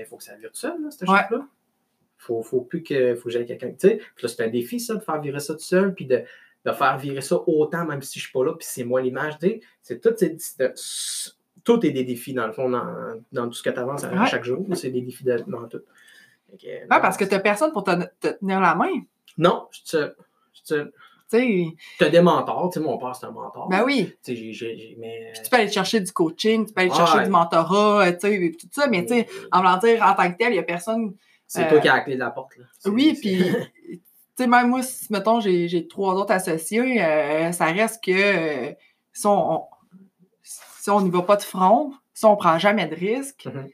Il 0.00 0.04
faut 0.06 0.16
que 0.16 0.24
ça 0.24 0.34
vire 0.36 0.50
tout 0.50 0.56
seul, 0.58 0.80
là, 0.82 0.90
cette 0.90 1.08
Ouais. 1.08 1.20
chose-là. 1.28 1.46
Faut, 2.18 2.42
faut 2.42 2.60
plus 2.60 2.82
que. 2.82 3.14
Faut 3.16 3.24
que 3.24 3.30
j'aille 3.30 3.46
quelqu'un. 3.46 3.70
Tu 3.72 3.76
sais, 3.88 3.96
puis 4.14 4.22
là, 4.22 4.28
c'est 4.28 4.42
un 4.44 4.48
défi, 4.48 4.78
ça, 4.80 4.94
de 4.94 5.00
faire 5.00 5.20
virer 5.20 5.40
ça 5.40 5.54
tout 5.54 5.60
seul, 5.60 5.94
puis 5.94 6.06
de, 6.06 6.22
de 6.64 6.72
faire 6.72 6.96
virer 6.98 7.20
ça 7.20 7.36
autant, 7.48 7.84
même 7.84 8.02
si 8.02 8.18
je 8.20 8.24
suis 8.24 8.32
pas 8.32 8.44
là, 8.44 8.52
puis 8.52 8.66
c'est 8.68 8.84
moi 8.84 9.00
l'image. 9.02 9.38
Tu 9.38 9.48
sais, 9.48 9.60
c'est 9.82 10.00
tout. 10.00 10.14
c'est- 10.16 10.36
c'est- 10.40 11.32
tout 11.64 11.84
est 11.86 11.90
des 11.90 12.02
défis, 12.04 12.34
dans 12.34 12.46
le 12.46 12.52
fond, 12.52 12.68
dans, 12.68 13.20
dans 13.32 13.46
tout 13.46 13.52
ce 13.54 13.62
que 13.62 13.70
tu 13.70 13.78
avances 13.78 14.02
à 14.04 14.12
Ouais. 14.12 14.26
chaque 14.26 14.42
jour. 14.44 14.66
C'est 14.74 14.90
des 14.90 15.00
défis 15.00 15.22
de- 15.24 15.44
dans 15.46 15.68
tout. 15.68 15.82
Que, 16.60 16.66
Ouais, 16.66 16.86
parce 16.88 17.16
que 17.16 17.24
t'as 17.24 17.38
personne 17.38 17.72
pour 17.72 17.82
te, 17.84 17.90
te 18.20 18.28
tenir 18.38 18.60
la 18.60 18.74
main, 18.74 18.90
Non, 19.38 19.68
je 19.70 19.82
te. 19.90 20.12
Je 20.54 20.62
te. 20.74 20.92
Tu. 21.38 21.76
T'as 21.98 22.08
des 22.10 22.20
mentors, 22.20 22.70
tu 22.70 22.78
sais, 22.78 22.84
mon 22.84 22.98
père, 22.98 23.14
c'est 23.16 23.26
un 23.26 23.30
mentor. 23.30 23.68
Ben 23.68 23.82
oui. 23.84 24.12
Mais. 24.98 25.32
Tu 25.42 25.50
peux 25.50 25.56
aller 25.56 25.70
chercher 25.70 26.00
du 26.00 26.12
coaching, 26.12 26.66
tu 26.66 26.72
peux 26.72 26.80
aller 26.82 26.90
Ouais. 26.90 26.96
chercher 26.96 27.24
du 27.24 27.30
mentorat, 27.30 28.06
euh, 28.06 28.12
tu 28.12 28.18
sais, 28.20 28.52
tout 28.60 28.68
ça, 28.70 28.86
mais 28.88 29.02
tu 29.04 29.14
sais, 29.14 29.28
en 29.50 29.58
voulant 29.58 29.76
dire, 29.78 30.02
en 30.02 30.14
tant 30.14 30.30
que 30.30 30.36
tel, 30.36 30.52
il 30.52 30.56
y 30.56 30.58
a 30.58 30.62
personne... 30.62 31.14
C'est 31.46 31.64
euh, 31.66 31.68
toi 31.68 31.80
qui 31.80 31.88
as 31.88 31.94
la 31.96 32.00
clé 32.00 32.14
de 32.14 32.20
la 32.20 32.30
porte, 32.30 32.56
là. 32.56 32.64
Oui, 32.86 33.16
puis... 33.20 33.42
Tu 34.34 34.44
sais, 34.44 34.46
même 34.46 34.68
moi, 34.70 34.82
si, 34.82 35.12
mettons, 35.12 35.40
j'ai 35.40 35.86
trois 35.88 36.14
autres 36.14 36.32
associés, 36.32 37.02
euh, 37.04 37.52
ça 37.52 37.66
reste 37.66 38.02
que 38.02 38.10
euh, 38.12 38.72
si 39.12 39.26
on, 39.26 39.64
si 40.42 40.88
on 40.88 41.02
n'y 41.02 41.10
va 41.10 41.20
pas 41.22 41.36
de 41.36 41.42
front, 41.42 41.92
si 42.14 42.24
on 42.24 42.34
prend 42.36 42.58
jamais 42.58 42.86
de 42.86 42.94
risque, 42.94 43.44
Mhm. 43.46 43.68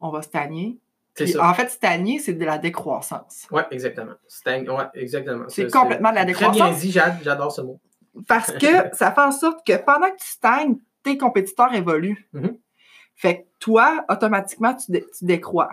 on 0.00 0.08
va 0.08 0.22
stagner. 0.22 0.78
C'est 0.78 0.78
Puis, 0.78 0.91
ça. 1.26 1.48
En 1.48 1.54
fait, 1.54 1.68
stagner, 1.70 2.18
c'est 2.18 2.32
de 2.34 2.44
la 2.44 2.58
décroissance. 2.58 3.46
Ouais, 3.50 3.64
exactement. 3.70 4.12
Stang- 4.28 4.66
Ouais, 4.68 4.84
exactement. 4.94 5.44
C'est 5.48 5.70
complètement 5.70 6.10
de 6.10 6.14
la 6.16 6.24
Très 6.24 6.32
bien 6.32 6.50
décroissance. 6.50 6.80
dit, 6.80 6.90
j'a- 6.92 7.18
j'adore 7.22 7.52
ce 7.52 7.60
mot. 7.60 7.80
Parce 8.26 8.50
que 8.52 8.66
ça 8.94 9.12
fait 9.12 9.20
en 9.20 9.32
sorte 9.32 9.66
que 9.66 9.76
pendant 9.76 10.06
que 10.10 10.16
tu 10.18 10.26
stagnes, 10.28 10.76
tes 11.02 11.18
compétiteurs 11.18 11.74
évoluent. 11.74 12.28
Mhm. 12.32 12.56
Fait 13.14 13.42
que 13.42 13.42
toi, 13.58 14.04
automatiquement, 14.08 14.74
tu, 14.74 14.90
dé- 14.90 15.04
tu 15.18 15.24
décrois. 15.24 15.70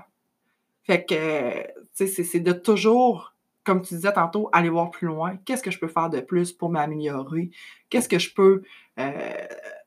Fait 0.84 1.06
que, 1.06 1.62
tu 1.96 2.08
sais, 2.08 2.24
c'est- 2.24 2.40
de 2.40 2.52
toujours, 2.52 3.34
comme 3.64 3.82
tu 3.82 3.94
disais 3.94 4.12
tantôt, 4.12 4.50
aller 4.52 4.70
voir 4.70 4.90
plus 4.92 5.08
loin. 5.08 5.38
Qu'est-ce 5.46 5.64
que 5.64 5.72
je 5.72 5.80
peux 5.80 5.88
faire 5.88 6.10
de 6.10 6.20
plus 6.20 6.52
pour 6.52 6.70
m'améliorer? 6.70 7.50
Qu'est-ce 7.90 8.10
que 8.10 8.20
je 8.20 8.34
peux 8.34 8.64
euh, 9.00 9.12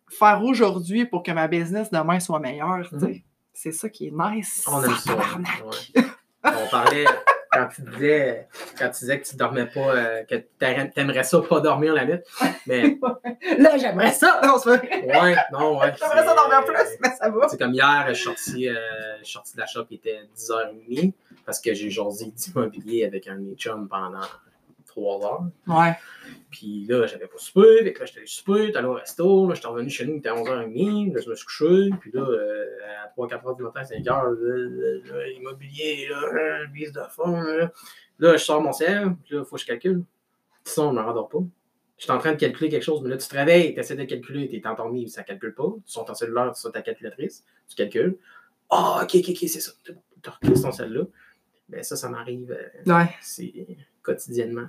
faire 0.09 0.43
aujourd'hui 0.45 1.05
pour 1.05 1.23
que 1.23 1.31
ma 1.33 1.49
business 1.49 1.91
demain 1.91 2.21
soit 2.21 2.39
meilleure? 2.41 2.89
sais? 2.99 3.25
C'est 3.53 3.73
ça 3.73 3.89
qui 3.89 4.09
est 4.09 4.13
nice. 4.13 4.65
On 4.67 4.83
aime 4.83 4.95
ça. 4.97 5.15
Ouais. 5.15 6.03
On 6.45 6.69
parlait, 6.71 7.05
quand 7.53 7.69
tu 7.75 7.83
disais, 7.83 8.49
quand 8.79 8.89
tu 8.91 9.01
disais 9.01 9.21
que 9.21 9.27
tu 9.29 9.37
dormais 9.37 9.67
pas, 9.67 9.95
euh, 9.95 10.23
que 10.25 10.37
t'aimerais 10.59 11.23
ça 11.23 11.41
pas 11.41 11.61
dormir 11.61 11.95
la 11.95 12.05
nuit. 12.05 12.19
Mais, 12.67 12.99
Là, 13.59 13.77
j'aimerais 13.77 14.13
ça. 14.13 14.41
Non, 14.45 14.59
c'est 14.59 14.77
vrai. 14.77 15.05
ouais, 15.05 15.37
non, 15.53 15.79
ouais. 15.79 15.93
J'aimerais 15.99 16.25
ça 16.25 16.35
dormir 16.35 16.65
plus, 16.65 16.99
mais 17.01 17.11
ça 17.11 17.29
va. 17.29 17.49
C'est 17.49 17.59
comme 17.59 17.75
hier, 17.75 18.07
je 18.09 18.15
suis 18.15 18.25
sorti, 18.25 18.69
euh, 18.69 18.75
je 19.21 19.25
suis 19.25 19.33
sorti 19.35 19.55
de 19.55 19.61
la 19.61 19.67
shop, 19.67 19.85
il 19.91 19.97
était 19.97 20.21
10h30 20.37 21.13
parce 21.45 21.61
que 21.61 21.75
j'ai 21.75 21.91
jasé 21.91 22.27
d'immobilier 22.27 23.05
avec 23.05 23.27
un 23.29 23.35
de 23.35 23.41
mes 23.41 23.55
chums 23.55 23.89
pendant 23.89 24.21
3 24.93 25.25
heures. 25.27 25.43
Ouais. 25.67 25.95
Puis 26.51 26.85
là, 26.89 27.07
j'avais 27.07 27.27
pas 27.27 27.39
soupé, 27.39 27.83
fait 27.83 27.93
que 27.93 28.01
là, 28.01 28.05
j'étais 28.07 28.19
allé 28.19 28.27
souper, 28.27 28.67
j'étais 28.67 28.79
allé 28.79 28.89
au 28.89 28.95
resto, 28.95 29.49
là, 29.49 29.55
j'étais 29.55 29.67
revenu 29.69 29.91
chez 29.91 30.05
nous, 30.07 30.15
il 30.15 30.19
était 30.19 30.31
11h30, 30.31 31.15
là, 31.15 31.21
je 31.21 31.31
me 31.31 31.35
suis 31.35 31.47
couché, 31.47 31.91
puis 32.01 32.11
là, 32.13 32.21
euh, 32.21 32.67
à 33.05 33.09
3-4 33.09 33.43
h 33.43 33.57
du 33.57 33.63
matin, 33.63 33.85
5 33.85 33.99
h, 33.99 34.07
là, 34.07 35.15
là, 35.17 35.29
immobilier, 35.31 36.09
là, 36.11 36.67
bise 36.73 36.93
de 36.93 37.01
fond, 37.11 37.41
là. 37.41 37.71
Là, 38.19 38.37
je 38.37 38.45
sors 38.45 38.61
mon 38.61 38.73
ciel, 38.73 39.17
puis 39.25 39.35
là, 39.35 39.41
il 39.41 39.45
faut 39.47 39.57
que 39.57 39.63
je 39.63 39.67
calcule. 39.67 40.05
Sinon, 40.65 40.91
je 40.93 40.97
me 40.97 41.03
rendors 41.03 41.29
pas. 41.29 41.39
Je 41.99 42.05
suis 42.05 42.13
en 42.13 42.19
train 42.19 42.33
de 42.33 42.37
calculer 42.39 42.69
quelque 42.69 42.83
chose, 42.85 43.01
mais 43.03 43.09
là, 43.11 43.17
tu 43.17 43.27
te 43.29 43.35
réveilles, 43.35 43.75
tu 43.75 43.81
essaies 43.81 43.97
de 43.97 44.05
calculer, 44.05 44.49
tu 44.49 44.57
es 44.57 44.67
endormi, 44.67 45.09
ça 45.09 45.23
calcule 45.23 45.55
pas. 45.55 45.73
Tu 45.87 45.93
sors 45.93 46.05
ton 46.05 46.15
cellulaire, 46.15 46.53
tu 46.55 46.61
sors 46.61 46.71
ta 46.73 46.83
calculatrice, 46.83 47.45
tu 47.69 47.75
calcules. 47.77 48.17
Ah, 48.71 49.01
ok, 49.03 49.15
ok, 49.17 49.25
ok, 49.31 49.37
c'est 49.41 49.61
ça. 49.61 49.73
Tu 49.85 49.93
recliques 50.31 50.63
ton 50.63 50.73
celle-là. 50.73 51.03
Mais 51.69 51.83
ça, 51.83 51.97
ça 51.97 52.09
m'arrive, 52.09 52.51
euh, 52.53 52.93
Ouais. 52.93 53.09
c'est 53.23 53.53
quotidiennement, 54.03 54.67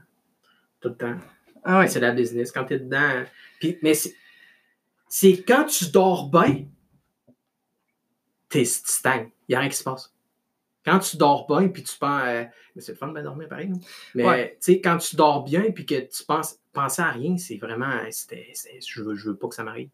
tout 0.84 0.90
le 0.90 0.96
temps. 0.96 1.16
Ah 1.64 1.80
ouais. 1.80 1.88
C'est 1.88 2.00
la 2.02 2.12
business. 2.12 2.52
Quand 2.52 2.66
tu 2.66 2.74
es 2.76 2.80
dedans. 2.80 3.24
Puis, 3.60 3.80
mais 3.82 3.94
c'est, 3.96 5.44
quand 5.44 5.64
tu 5.66 5.86
dors 5.90 6.30
bien, 6.30 6.66
t'es, 8.50 8.66
stagnes. 8.66 9.30
Il 9.48 9.54
n'y 9.54 9.56
a 9.56 9.60
rien 9.60 9.70
qui 9.70 9.78
se 9.78 9.84
passe. 9.84 10.14
Quand 10.86 11.00
tu 11.00 11.16
dors 11.18 11.48
bien, 11.48 11.70
puis 11.70 11.82
tu 11.84 11.98
penses. 11.98 12.22
euh, 12.26 12.44
mais 12.76 12.82
c'est 12.82 12.92
le 12.92 12.98
fun 12.98 13.08
de 13.08 13.14
bien 13.14 13.24
dormir 13.24 13.48
pareil. 13.48 13.70
hein. 13.74 13.80
Mais 14.16 14.26
Ouais. 14.26 14.58
tu 14.62 14.74
sais, 14.74 14.82
quand 14.82 14.98
tu 14.98 15.16
dors 15.16 15.44
bien, 15.44 15.72
puis 15.72 15.86
que 15.86 15.96
tu 16.02 16.26
penses 16.26 16.60
penser 16.74 17.02
à 17.02 17.12
rien, 17.12 17.38
c'est 17.38 17.56
vraiment. 17.58 17.92
c'est- 18.12 18.52
je, 18.86 19.02
veux, 19.02 19.16
je 19.16 19.30
veux 19.30 19.36
pas 19.38 19.48
que 19.48 19.56
ça 19.56 19.64
m'arrive. 19.64 19.90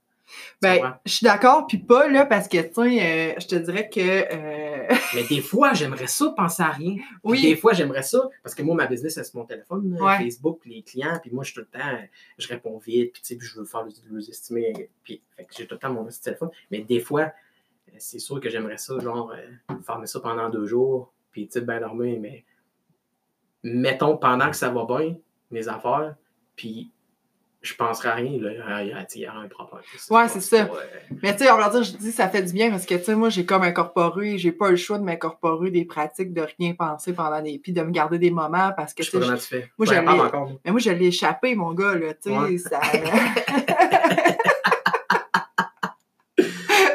Ben, 0.61 0.97
je 1.05 1.11
suis 1.11 1.23
d'accord, 1.23 1.65
puis 1.67 1.77
pas, 1.79 2.07
là, 2.07 2.25
parce 2.25 2.47
que, 2.47 2.57
tu 2.57 2.73
sais, 2.73 3.33
euh, 3.35 3.39
je 3.39 3.47
te 3.47 3.55
dirais 3.55 3.89
que... 3.89 3.99
euh, 3.99 4.87
Mais 5.15 5.23
des 5.23 5.41
fois, 5.41 5.73
j'aimerais 5.73 6.07
ça 6.07 6.29
penser 6.35 6.61
à 6.63 6.69
rien. 6.69 6.95
Oui, 7.23 7.41
Des 7.41 7.55
fois, 7.55 7.73
j'aimerais 7.73 8.03
ça, 8.03 8.29
parce 8.43 8.53
que 8.55 8.61
moi, 8.63 8.75
ma 8.75 8.85
business, 8.87 9.15
c'est 9.15 9.33
mon 9.33 9.45
téléphone, 9.45 9.97
Ouais. 9.99 10.17
Facebook, 10.17 10.61
les 10.65 10.81
clients, 10.83 11.19
puis 11.21 11.31
moi, 11.31 11.43
je 11.43 11.51
suis 11.51 11.61
tout 11.61 11.67
le 11.71 11.79
temps, 11.79 11.97
je 12.37 12.47
réponds 12.47 12.77
vite, 12.77 13.13
puis 13.13 13.21
tu 13.21 13.27
sais, 13.29 13.35
puis 13.35 13.47
je 13.47 13.57
veux 13.59 13.65
faire 13.65 13.83
le, 13.83 13.91
le 14.11 14.19
estimer, 14.29 14.89
puis 15.03 15.21
j'ai 15.57 15.65
tout 15.67 15.75
le 15.75 15.79
temps 15.79 15.91
mon 15.93 16.05
petit 16.05 16.21
téléphone. 16.21 16.49
Mais 16.71 16.81
des 16.81 16.99
fois, 16.99 17.21
euh, 17.89 17.91
c'est 17.97 18.19
sûr 18.19 18.39
que 18.39 18.49
j'aimerais 18.49 18.77
ça, 18.77 18.99
genre, 18.99 19.31
euh, 19.31 19.75
faire 19.85 20.01
ça 20.07 20.19
pendant 20.19 20.49
deux 20.49 20.65
jours, 20.65 21.11
puis 21.31 21.47
tu 21.47 21.53
sais, 21.53 21.61
bien 21.61 21.79
dormir, 21.79 22.19
mais 22.19 22.43
mettons, 23.63 24.17
pendant 24.17 24.49
que 24.49 24.55
ça 24.55 24.69
va 24.69 24.85
bien, 24.85 25.15
mes 25.51 25.67
affaires, 25.67 26.15
puis 26.55 26.91
je 27.61 27.73
penserai 27.73 28.09
à 28.09 28.13
rien, 28.15 28.39
là, 28.41 28.81
il 28.83 29.21
y 29.21 29.25
a- 29.25 29.33
un 29.33 29.47
problème. 29.47 29.83
Ouais, 30.09 30.27
c'est 30.29 30.39
ça. 30.41 30.65
pas, 30.65 30.75
euh, 30.75 30.79
mais 31.21 31.35
tu 31.35 31.43
sais, 31.43 31.51
on 31.51 31.57
va 31.57 31.69
dire, 31.69 31.83
je 31.83 31.91
dis 31.97 32.11
ça 32.11 32.29
fait 32.29 32.41
du 32.41 32.53
bien 32.53 32.69
parce 32.71 32.85
que, 32.85 32.95
tu 32.95 33.03
sais, 33.03 33.15
moi, 33.15 33.29
j'ai 33.29 33.45
comme 33.45 33.63
incorporé, 33.63 34.37
j'ai 34.37 34.51
pas 34.51 34.69
le 34.69 34.75
choix 34.77 34.97
de 34.97 35.03
m'incorporer 35.03 35.69
des 35.71 35.83
pratiques 35.85 36.33
de 36.33 36.45
rien 36.57 36.73
penser 36.73 37.13
pendant 37.13 37.41
des... 37.41 37.59
Puis 37.59 37.73
de 37.73 37.81
me 37.81 37.91
garder 37.91 38.17
des 38.17 38.31
moments 38.31 38.71
parce 38.75 38.93
que, 38.93 39.03
je 39.03 39.09
tu 39.11 39.17
sais 39.17 39.19
pas 39.19 39.25
comment 39.25 39.37
tu 39.37 39.45
fais. 39.47 39.69
moi, 39.77 40.25
encore, 40.25 40.47
moi. 40.49 40.59
mais 40.63 40.71
moi, 40.71 40.79
je 40.79 40.91
l'ai 40.91 41.07
échappé, 41.07 41.55
mon 41.55 41.73
gars, 41.73 41.95
là, 41.95 42.13
tu 42.13 42.29
sais, 42.29 42.37
Ouais. 42.37 42.57
ça... 42.57 42.79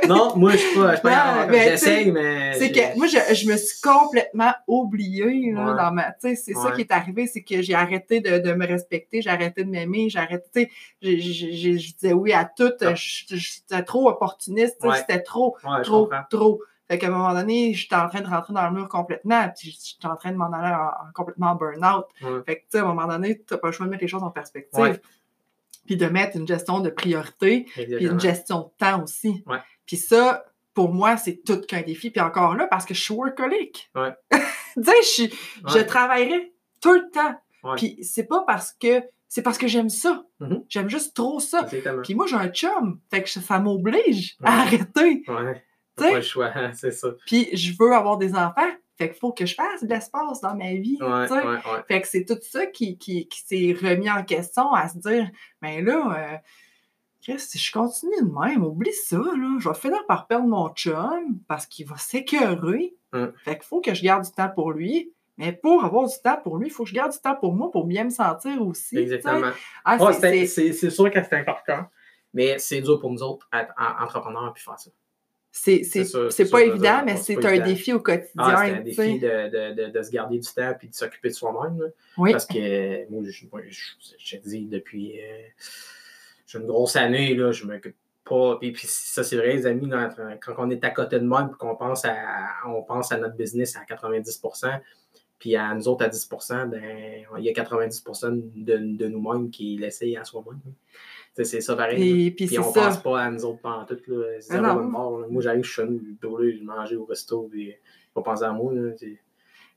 Non, 0.08 0.36
moi, 0.36 0.52
je 0.52 0.56
suis 0.58 0.74
pas, 0.78 0.90
je 0.90 0.94
suis 0.96 1.02
pas 1.02 1.46
mais 1.46 1.70
J'essaye, 1.70 2.10
mais. 2.12 2.52
C'est 2.58 2.70
que 2.72 2.96
moi, 2.96 3.06
je, 3.06 3.34
je 3.34 3.46
me 3.48 3.56
suis 3.56 3.80
complètement 3.80 4.52
oubliée 4.66 5.52
là, 5.52 5.70
Ouais. 5.72 5.76
dans 5.76 5.92
ma. 5.92 6.12
Tu 6.12 6.28
sais, 6.30 6.36
c'est 6.36 6.54
ça 6.54 6.70
qui 6.72 6.82
est 6.82 6.92
arrivé, 6.92 7.26
c'est 7.26 7.42
que 7.42 7.62
j'ai 7.62 7.74
arrêté 7.74 8.20
de, 8.20 8.38
de 8.38 8.52
me 8.52 8.66
respecter, 8.66 9.22
j'ai 9.22 9.30
arrêté 9.30 9.64
de 9.64 9.70
m'aimer, 9.70 10.08
j'ai 10.08 10.18
arrêté. 10.18 10.70
Tu 11.00 11.20
sais, 11.20 11.20
je 11.20 11.92
disais 11.94 12.12
oui 12.12 12.32
à 12.32 12.44
tout. 12.44 12.72
Ah. 12.80 12.92
J'étais 12.94 13.82
trop 13.82 14.08
opportuniste, 14.08 14.76
c'était 14.96 15.22
trop, 15.22 15.56
trop, 15.82 16.10
trop. 16.30 16.60
Fait 16.86 16.98
qu'à 16.98 17.06
un 17.06 17.10
moment 17.10 17.32
donné, 17.32 17.72
j'étais 17.72 17.96
en 17.96 18.08
train 18.10 18.20
de 18.20 18.26
rentrer 18.28 18.52
dans 18.52 18.68
le 18.68 18.72
mur 18.76 18.88
complètement, 18.90 19.48
puis 19.58 19.74
j'étais 19.82 20.06
en 20.06 20.16
train 20.16 20.32
de 20.32 20.36
m'en 20.36 20.52
aller 20.52 20.74
en, 20.74 20.88
en- 20.88 21.12
complètement 21.14 21.52
en 21.52 21.54
burn-out. 21.54 22.04
Fait 22.44 22.56
que, 22.56 22.60
tu 22.60 22.66
sais, 22.72 22.78
à 22.78 22.82
un 22.82 22.88
moment 22.94 23.06
donné, 23.06 23.38
tu 23.38 23.44
n'as 23.54 23.56
pas 23.58 23.68
le 23.68 23.72
choix 23.72 23.86
de 23.86 23.90
mettre 23.90 24.02
les 24.02 24.08
choses 24.08 24.22
en 24.22 24.30
perspective. 24.30 25.00
Puis 25.86 25.96
de 25.96 26.06
mettre 26.06 26.36
une 26.38 26.46
gestion 26.48 26.80
de 26.80 26.88
priorité, 26.90 27.66
puis 27.74 28.06
une 28.06 28.18
gestion 28.20 28.60
de 28.60 28.66
temps 28.78 29.02
aussi. 29.02 29.44
Ouais. 29.46 29.58
Puis 29.86 29.96
ça, 29.96 30.44
pour 30.74 30.92
moi, 30.92 31.16
c'est 31.16 31.42
tout 31.44 31.60
qu'un 31.60 31.82
défi. 31.82 32.10
Puis 32.10 32.20
encore 32.20 32.56
là, 32.56 32.66
parce 32.66 32.84
que 32.84 32.94
je 32.94 33.00
suis 33.00 33.14
workaholic. 33.14 33.90
Ouais. 33.94 34.12
tu 34.74 34.82
sais, 34.84 35.30
je, 35.68 35.80
travaillerai 35.82 36.52
tout 36.80 36.94
le 36.94 37.10
temps. 37.10 37.34
Ouais. 37.62 37.76
Puis 37.76 37.98
c'est 38.02 38.24
pas 38.24 38.44
parce 38.46 38.72
que 38.72 39.02
c'est 39.28 39.42
parce 39.42 39.58
que 39.58 39.66
j'aime 39.66 39.90
ça. 39.90 40.24
Mhm. 40.40 40.64
J'aime 40.68 40.88
juste 40.88 41.14
trop 41.14 41.40
ça. 41.40 41.62
Exactement. 41.62 42.02
Puis 42.02 42.14
moi, 42.14 42.26
j'ai 42.26 42.36
un 42.36 42.48
chum, 42.48 43.00
fait 43.10 43.22
que 43.22 43.28
ça 43.28 43.58
m'oblige 43.58 44.36
à 44.42 44.60
arrêter. 44.60 45.24
Ouais. 45.26 45.62
Pas 45.96 46.10
le 46.12 46.20
choix, 46.20 46.50
hein, 46.54 46.72
c'est 46.74 46.90
ça. 46.90 47.08
Puis 47.26 47.48
je 47.56 47.72
veux 47.78 47.92
avoir 47.92 48.16
des 48.16 48.34
enfants, 48.34 48.70
fait 48.96 49.10
qu'il 49.10 49.18
faut 49.18 49.32
que 49.32 49.46
je 49.46 49.54
fasse 49.54 49.82
de 49.82 49.88
l'espace 49.88 50.40
dans 50.40 50.54
ma 50.54 50.74
vie. 50.74 50.98
Ouais, 51.00 51.30
ouais. 51.30 51.82
Fait 51.88 52.00
que 52.00 52.08
c'est 52.08 52.24
tout 52.24 52.38
ça 52.42 52.66
qui, 52.66 52.96
qui, 52.98 53.28
qui 53.28 53.40
s'est 53.40 53.76
remis 53.80 54.10
en 54.10 54.24
question 54.24 54.72
à 54.72 54.88
se 54.88 54.98
dire, 54.98 55.28
ben 55.60 55.84
là, 55.84 56.16
euh, 56.16 56.36
Chris, 57.24 57.40
si 57.40 57.58
je 57.58 57.72
continue 57.72 58.20
de 58.20 58.38
même, 58.40 58.62
oublie 58.64 58.92
ça, 58.92 59.16
là. 59.16 59.56
Je 59.58 59.68
vais 59.68 59.74
finir 59.74 60.04
par 60.06 60.26
perdre 60.26 60.46
mon 60.46 60.68
chum 60.74 61.38
parce 61.48 61.66
qu'il 61.66 61.86
va 61.86 61.96
s'écœurer. 61.96 62.94
Hum. 63.12 63.32
Fait 63.44 63.54
qu'il 63.56 63.64
faut 63.64 63.80
que 63.80 63.94
je 63.94 64.02
garde 64.02 64.24
du 64.24 64.30
temps 64.30 64.50
pour 64.54 64.72
lui. 64.72 65.10
Mais 65.36 65.52
pour 65.52 65.84
avoir 65.84 66.06
du 66.06 66.14
temps 66.22 66.38
pour 66.42 66.58
lui, 66.58 66.68
il 66.68 66.70
faut 66.70 66.84
que 66.84 66.90
je 66.90 66.94
garde 66.94 67.10
du 67.12 67.18
temps 67.18 67.34
pour 67.34 67.52
moi 67.54 67.68
pour 67.72 67.86
bien 67.86 68.04
me 68.04 68.10
sentir 68.10 68.62
aussi. 68.62 68.96
Exactement. 68.98 69.50
Ah, 69.84 69.98
c'est- 70.12 70.46
sûr 70.90 71.10
que 71.10 71.18
c'est 71.24 71.32
important, 71.36 71.86
mais 72.32 72.58
c'est 72.60 72.80
dur 72.80 73.00
pour 73.00 73.10
nous 73.10 73.22
autres, 73.22 73.48
être 73.52 73.72
en- 73.76 74.04
entrepreneurs, 74.04 74.52
puis 74.54 74.62
faire 74.62 74.78
ça. 74.78 74.90
C'est 76.30 76.50
pas 76.50 76.62
évident, 76.62 77.02
mais 77.04 77.16
c'est 77.16 77.44
un 77.44 77.58
défi 77.64 77.92
au 77.92 78.00
quotidien. 78.00 78.30
Ah, 78.38 78.62
c'est 78.64 78.72
un 78.74 78.80
défi 78.80 79.18
de, 79.18 79.72
de, 79.72 79.74
de, 79.86 79.90
de 79.98 80.02
se 80.02 80.10
garder 80.10 80.38
du 80.38 80.48
temps 80.48 80.72
puis 80.78 80.88
de 80.88 80.94
s'occuper 80.94 81.28
de 81.30 81.34
soi-même. 81.34 81.80
Oui. 82.16 82.32
Parce 82.32 82.46
que 82.46 83.08
moi, 83.10 83.22
je, 83.24 83.44
moi, 83.50 83.60
je, 83.68 83.80
je 84.18 84.36
te 84.36 84.48
dis, 84.48 84.66
depuis 84.66 85.20
euh, 85.20 85.42
j'ai 86.54 86.60
une 86.60 86.66
grosse 86.66 86.96
année, 86.96 87.34
là, 87.34 87.52
je 87.52 87.66
m'occupe 87.66 87.96
pas. 88.24 88.56
Puis, 88.58 88.72
puis 88.72 88.86
ça, 88.86 89.22
c'est 89.22 89.36
vrai, 89.36 89.52
les 89.54 89.66
amis, 89.66 89.90
quand 89.90 90.54
on 90.58 90.70
est 90.70 90.84
à 90.84 90.90
côté 90.90 91.18
de 91.18 91.24
même 91.24 91.50
et 91.52 91.56
qu'on 91.58 91.76
pense 91.76 92.04
à, 92.04 92.48
on 92.66 92.82
pense 92.82 93.12
à 93.12 93.18
notre 93.18 93.36
business 93.36 93.76
à 93.76 93.84
90% 93.84 94.80
puis 95.38 95.56
à 95.56 95.74
nous 95.74 95.88
autres 95.88 96.04
à 96.04 96.08
10% 96.08 96.70
ben, 96.70 97.26
il 97.36 97.44
y 97.44 97.50
a 97.50 97.52
90 97.52 98.04
de, 98.54 98.96
de 98.96 99.08
nous-mêmes 99.08 99.50
qui 99.50 99.76
l'essayent 99.76 100.16
à 100.16 100.24
soi-même. 100.24 100.60
Sais, 101.34 101.44
C'est 101.44 101.60
ça 101.60 101.76
pareil. 101.76 102.28
Et 102.28 102.30
puis 102.30 102.58
on 102.58 102.62
ça. 102.62 102.80
pense 102.80 103.02
pas 103.02 103.22
à 103.22 103.30
nous 103.30 103.44
autres 103.44 103.60
pendant 103.60 103.84
tout. 103.84 103.98
Là. 104.06 104.40
C'est 104.40 104.54
Ah 104.54 104.74
mort, 104.74 105.20
là. 105.20 105.26
Moi, 105.28 105.42
j'arrive, 105.42 105.64
je 105.64 105.72
suis 105.72 106.16
brûlé, 106.22 106.56
je 106.56 106.64
mangeais 106.64 106.96
au 106.96 107.04
resto, 107.04 107.48
puis 107.50 107.74
pas 108.14 108.22
penser 108.22 108.44
à 108.44 108.52
moi. 108.52 108.72
Là. 108.72 108.92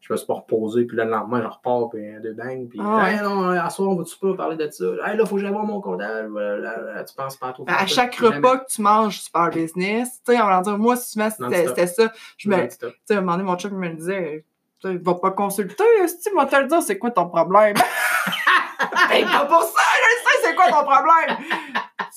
Je 0.01 0.13
me 0.13 0.17
suis 0.17 0.27
pas 0.27 0.35
reposé, 0.35 0.85
puis 0.85 0.95
là, 0.95 1.03
le 1.05 1.11
lendemain, 1.11 1.41
je 1.41 1.47
repars, 1.47 1.89
puis 1.89 2.07
un 2.07 2.19
deux 2.21 2.33
bang, 2.33 2.67
puis 2.69 2.79
Ah 2.81 3.11
hey, 3.11 3.19
non, 3.21 3.49
à 3.49 3.69
soir, 3.69 3.89
on 3.89 3.95
va-tu 3.95 4.17
pas 4.17 4.33
parler 4.35 4.55
de 4.55 4.69
ça? 4.71 4.85
Hey, 5.05 5.17
là, 5.17 5.25
faut 5.25 5.35
que 5.35 5.41
j'aille 5.41 5.51
voir 5.51 5.65
mon 5.65 5.81
comptable. 5.81 6.39
Là, 6.39 6.57
là, 6.57 6.81
là. 6.81 7.03
Tu 7.03 7.13
penses 7.13 7.35
pas. 7.35 7.53
Ben, 7.59 7.73
à 7.73 7.85
chaque 7.87 8.15
repas 8.15 8.59
que 8.59 8.71
tu 8.71 8.81
manges, 8.81 9.19
super 9.19 9.49
business. 9.49 10.21
Tu 10.25 10.33
sais, 10.33 10.41
on 10.41 10.47
va 10.47 10.61
dire, 10.61 10.77
moi, 10.77 10.95
souvent, 10.95 11.29
c'était 11.29 11.87
ça. 11.87 12.13
Je 12.37 12.49
me, 12.49 12.67
tu 12.67 12.77
sais, 13.05 13.15
à 13.15 13.17
un 13.17 13.21
moment 13.21 13.37
donné, 13.37 13.43
mon 13.43 13.77
me 13.77 13.93
disait, 13.95 14.45
tu 14.81 14.87
sais, 14.91 14.97
va 14.97 15.15
pas 15.15 15.31
consulter, 15.31 15.83
si 16.07 16.29
va 16.35 16.45
te 16.45 16.55
le 16.55 16.67
dire, 16.67 16.81
c'est 16.81 16.97
quoi 16.97 17.11
ton 17.11 17.27
problème? 17.27 17.75
pas 18.77 19.45
pour 19.45 19.63
ça, 19.63 19.81
je 19.81 20.23
sais, 20.23 20.37
c'est 20.47 20.55
quoi 20.55 20.65
ton 20.67 20.85
problème? 20.85 21.37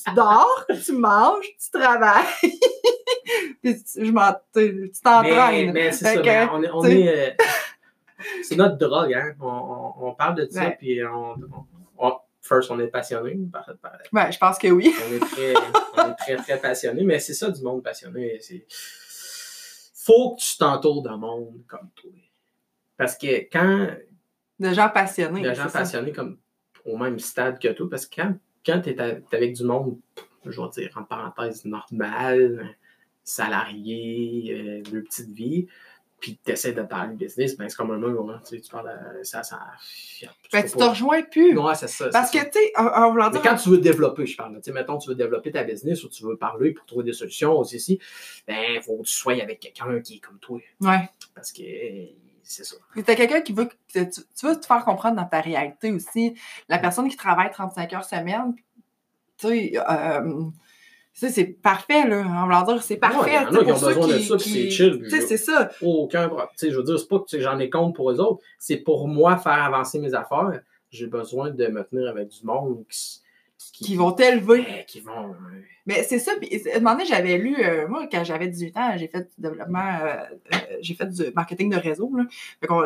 tu 0.04 0.14
dors, 0.14 0.66
tu 0.84 0.92
manges, 0.92 1.46
tu 1.58 1.70
travailles. 1.78 2.24
Puis 3.62 3.82
tu- 3.84 4.06
je 4.06 4.12
tu 4.52 4.90
tu 4.90 4.90
Mais, 4.90 4.90
t'entraînes. 5.02 5.72
mais 5.72 5.92
c'est 5.92 6.04
ça, 6.16 6.20
que, 6.20 6.26
mais 6.26 6.48
on 6.52 6.62
est. 6.62 6.70
on 6.70 6.82
tu 6.82 6.88
sais- 6.88 7.00
est, 7.00 7.30
euh, 7.30 7.44
c'est 8.42 8.56
notre 8.56 8.76
drogue, 8.76 9.12
hein. 9.14 9.34
On, 9.40 9.46
on, 9.46 10.08
on 10.08 10.14
parle 10.14 10.34
de 10.36 10.46
ça, 10.50 10.64
Ouais. 10.66 10.76
puis 10.78 11.04
on, 11.04 11.34
on- 11.98 12.12
First, 12.42 12.70
on 12.70 12.80
est 12.80 12.88
passionné 12.88 13.38
par, 13.52 13.70
par, 13.82 13.92
Ben, 14.10 14.30
je 14.30 14.38
pense 14.38 14.56
que 14.58 14.68
oui. 14.68 14.92
On 15.06 15.12
est 15.14 15.18
très, 15.20 15.54
on 15.98 16.10
est 16.10 16.14
très, 16.14 16.36
très 16.36 16.58
passionné, 16.58 17.04
mais 17.04 17.18
c'est 17.18 17.34
ça 17.34 17.50
du 17.50 17.62
monde 17.62 17.82
passionné. 17.82 18.38
C'est... 18.40 18.66
Faut 19.94 20.34
que 20.34 20.40
tu 20.40 20.56
t'entoures 20.56 21.02
d'un 21.02 21.18
monde 21.18 21.60
comme 21.68 21.90
toi. 21.94 22.10
Parce 22.96 23.16
que 23.16 23.42
quand 23.52 23.88
De 24.58 24.72
gens 24.72 24.88
passionnés. 24.88 25.42
des 25.42 25.54
gens 25.54 25.68
ça. 25.68 25.80
passionnés 25.80 26.12
comme 26.12 26.38
au 26.86 26.96
même 26.96 27.18
stade 27.18 27.58
que 27.60 27.68
toi, 27.68 27.88
parce 27.90 28.06
que 28.06 28.16
quand, 28.22 28.34
quand 28.64 28.80
tu 28.80 28.88
es 28.90 29.00
avec 29.00 29.52
du 29.52 29.62
monde, 29.64 29.98
je 30.46 30.60
vais 30.60 30.68
dire 30.70 30.90
en 30.96 31.04
parenthèse, 31.04 31.66
normal, 31.66 32.74
salarié, 33.22 34.54
euh, 34.86 34.90
de 34.90 35.00
petite 35.00 35.30
vie, 35.30 35.66
puis 36.20 36.38
tu 36.44 36.52
essaies 36.52 36.72
de 36.72 36.82
parler 36.82 37.14
business, 37.14 37.56
ben 37.56 37.68
c'est 37.68 37.76
comme 37.76 37.90
un 37.92 37.98
mur, 37.98 38.30
hein, 38.30 38.40
tu, 38.46 38.56
sais, 38.56 38.60
tu 38.60 38.70
parles 38.70 38.88
à- 38.90 39.24
ça, 39.24 39.42
ça. 39.42 39.58
Ben, 40.52 40.62
tu 40.64 40.76
te 40.76 40.82
rejoins 40.84 41.22
plus. 41.22 41.58
Ouais, 41.58 41.74
c'est 41.74 41.88
ça. 41.88 42.08
Parce 42.10 42.30
que, 42.30 42.38
tu 42.38 42.50
sais, 42.52 42.72
en, 42.76 43.10
voulant 43.10 43.30
Mais 43.30 43.40
dire. 43.40 43.42
quand 43.42 43.56
tu 43.56 43.70
veux 43.70 43.78
développer, 43.78 44.26
je 44.26 44.36
parle, 44.36 44.54
tu 44.56 44.62
sais, 44.64 44.72
mettons, 44.72 44.98
tu 44.98 45.08
veux 45.08 45.14
développer 45.14 45.50
ta 45.50 45.64
business 45.64 46.04
ou 46.04 46.08
tu 46.08 46.22
veux 46.24 46.36
parler 46.36 46.72
pour 46.72 46.84
trouver 46.86 47.04
des 47.04 47.12
solutions 47.12 47.58
aussi, 47.58 47.76
ici, 47.76 47.98
ben, 48.46 48.80
faut 48.82 48.98
que 48.98 49.06
tu 49.06 49.12
sois 49.12 49.40
avec 49.42 49.60
quelqu'un 49.60 50.00
qui 50.00 50.16
est 50.16 50.20
comme 50.20 50.38
toi. 50.38 50.60
Ouais. 50.82 51.08
Parce 51.34 51.52
que 51.52 51.62
euh, 51.62 52.06
c'est 52.42 52.64
ça. 52.64 52.76
T'as 53.04 53.14
quelqu'un 53.14 53.40
qui 53.40 53.52
veut 53.52 53.66
que 53.66 54.00
tu, 54.04 54.10
tu 54.38 54.46
veux 54.46 54.58
te 54.60 54.66
faire 54.66 54.84
comprendre 54.84 55.16
dans 55.16 55.26
ta 55.26 55.40
réalité 55.40 55.90
aussi. 55.92 56.34
La 56.68 56.78
personne 56.78 57.08
qui 57.08 57.16
travaille 57.16 57.50
35 57.50 57.92
heures 57.94 58.04
semaine, 58.04 58.54
tu 59.38 59.48
sais, 59.48 59.72
euh, 59.76 60.44
tu 61.20 61.26
sais, 61.26 61.32
c'est 61.32 61.44
parfait, 61.44 62.08
là. 62.08 62.22
En 62.26 62.44
voulant 62.44 62.62
dire, 62.62 62.82
c'est 62.82 62.96
parfait. 62.96 63.30
il 63.30 63.34
y 63.34 63.38
en 63.38 63.46
a 63.46 63.64
qui 63.64 63.70
ont 63.72 63.74
besoin 63.88 64.06
de 64.08 64.18
ça, 64.18 64.36
puis 64.36 64.50
c'est 64.50 64.70
chill, 64.70 65.02
Tu 65.04 65.10
sais, 65.10 65.20
c'est 65.20 65.36
ça. 65.36 65.70
Aucun 65.82 66.26
problème. 66.28 66.48
Tu 66.58 66.66
sais, 66.66 66.70
je 66.72 66.76
veux 66.78 66.82
dire, 66.84 66.98
c'est 66.98 67.08
pas 67.08 67.18
que 67.20 67.38
j'en 67.40 67.58
ai 67.58 67.68
compte 67.70 67.94
pour 67.94 68.10
eux 68.10 68.18
autres, 68.20 68.42
c'est 68.58 68.78
pour 68.78 69.06
moi 69.06 69.36
faire 69.36 69.62
avancer 69.62 69.98
mes 69.98 70.14
affaires. 70.14 70.60
J'ai 70.90 71.06
besoin 71.06 71.50
de 71.50 71.66
me 71.68 71.84
tenir 71.84 72.08
avec 72.08 72.28
du 72.28 72.44
monde 72.44 72.84
qui, 72.88 73.20
Qui 73.84 73.94
vont 73.96 74.12
t'élever. 74.12 74.60
Ouais, 74.60 74.84
qui 74.88 75.00
vont. 75.00 75.34
Mais 75.86 76.02
c'est 76.02 76.18
ça. 76.18 76.32
Puis, 76.40 76.62
à 76.72 76.76
un 76.76 76.80
moment 76.80 76.92
donné, 76.92 77.04
j'avais 77.04 77.36
lu, 77.36 77.56
euh, 77.62 77.86
moi, 77.86 78.06
quand 78.10 78.24
j'avais 78.24 78.48
18 78.48 78.76
ans, 78.78 78.92
j'ai 78.96 79.06
fait 79.08 79.20
du 79.20 79.34
développement, 79.38 79.98
euh, 80.02 80.14
euh, 80.54 80.56
j'ai 80.80 80.94
fait 80.94 81.06
du 81.06 81.24
marketing 81.34 81.70
de 81.70 81.76
réseau. 81.76 82.10
Là. 82.16 82.24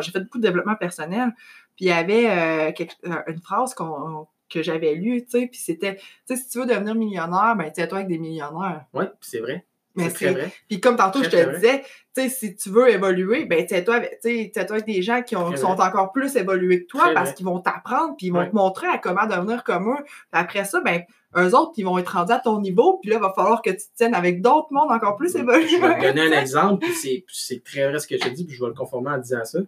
J'ai 0.01 0.11
fait 0.11 0.19
beaucoup 0.19 0.37
de 0.37 0.43
développement 0.43 0.75
personnel. 0.75 1.29
Puis 1.77 1.85
il 1.85 1.87
y 1.87 1.91
avait 1.91 2.73
quelque- 2.73 2.93
une 3.27 3.39
phrase 3.41 3.73
qu'on- 3.73 4.27
que 4.59 4.63
j'avais 4.63 4.93
lue, 4.95 5.23
tu 5.25 5.31
sais, 5.39 5.47
puis 5.47 5.59
c'était, 5.59 5.95
tu 5.95 6.01
sais, 6.25 6.35
si 6.37 6.49
tu 6.49 6.59
veux 6.59 6.65
devenir 6.65 6.95
millionnaire, 6.95 7.55
ben, 7.57 7.69
tiens-toi 7.73 7.99
avec 7.99 8.07
des 8.09 8.17
millionnaires. 8.17 8.85
Puis 8.93 9.07
c'est 9.21 9.39
vrai. 9.39 9.65
Mais 9.97 10.09
C'est 10.09 10.29
vrai. 10.29 10.51
puis 10.67 10.81
comme 10.81 10.97
tantôt, 10.97 11.23
je 11.23 11.29
te 11.29 11.55
disais, 11.55 11.81
tu 12.13 12.23
sais, 12.23 12.27
si 12.29 12.55
tu 12.57 12.69
veux 12.69 12.89
évoluer, 12.89 13.45
ben, 13.45 13.65
tiens-toi 13.65 13.95
avec, 13.95 14.19
tu 14.21 14.29
sais, 14.43 14.51
tiens-toi 14.53 14.75
avec 14.77 14.85
des 14.87 15.01
gens 15.01 15.21
qui 15.21 15.37
ont- 15.37 15.55
sont 15.55 15.73
vrai. 15.75 15.87
encore 15.87 16.11
plus 16.11 16.35
évolués 16.35 16.81
que 16.81 16.87
toi 16.87 17.11
parce 17.13 17.31
qu'ils 17.33 17.45
vont 17.45 17.59
t'apprendre, 17.61 18.13
puis 18.17 18.27
ils 18.27 18.31
vont 18.33 18.39
Ouais. 18.39 18.49
te 18.49 18.55
montrer 18.55 18.87
à 18.87 18.97
comment 18.97 19.25
devenir 19.25 19.63
comme 19.63 19.89
eux. 19.91 20.03
Puis 20.03 20.13
après 20.33 20.65
ça, 20.65 20.81
ben, 20.81 21.01
eux 21.37 21.55
autres, 21.55 21.71
ils 21.77 21.83
vont 21.85 21.97
être 21.97 22.09
rendus 22.11 22.33
à 22.33 22.39
ton 22.39 22.59
niveau, 22.59 22.97
puis 23.01 23.09
là, 23.09 23.17
il 23.17 23.21
va 23.21 23.31
falloir 23.33 23.61
que 23.61 23.69
tu 23.69 23.77
te 23.77 23.95
tiennes 23.95 24.15
avec 24.15 24.41
d'autres 24.41 24.67
mondes 24.71 24.91
encore 24.91 25.15
plus 25.15 25.33
évolués. 25.37 25.65
Je 25.67 25.77
vais 25.77 25.97
te 25.97 26.03
donner 26.13 26.35
un 26.35 26.41
exemple, 26.41 26.85
puis 26.85 27.23
c'est, 27.31 27.63
très 27.63 27.87
vrai 27.87 27.97
ce 27.99 28.07
que 28.07 28.17
je 28.17 28.21
te 28.23 28.29
dis, 28.29 28.43
puis 28.43 28.53
je 28.55 28.61
vais 28.61 28.69
le 28.69 28.75
conformer 28.75 29.11
en 29.11 29.17
disant 29.17 29.45
ça. 29.45 29.59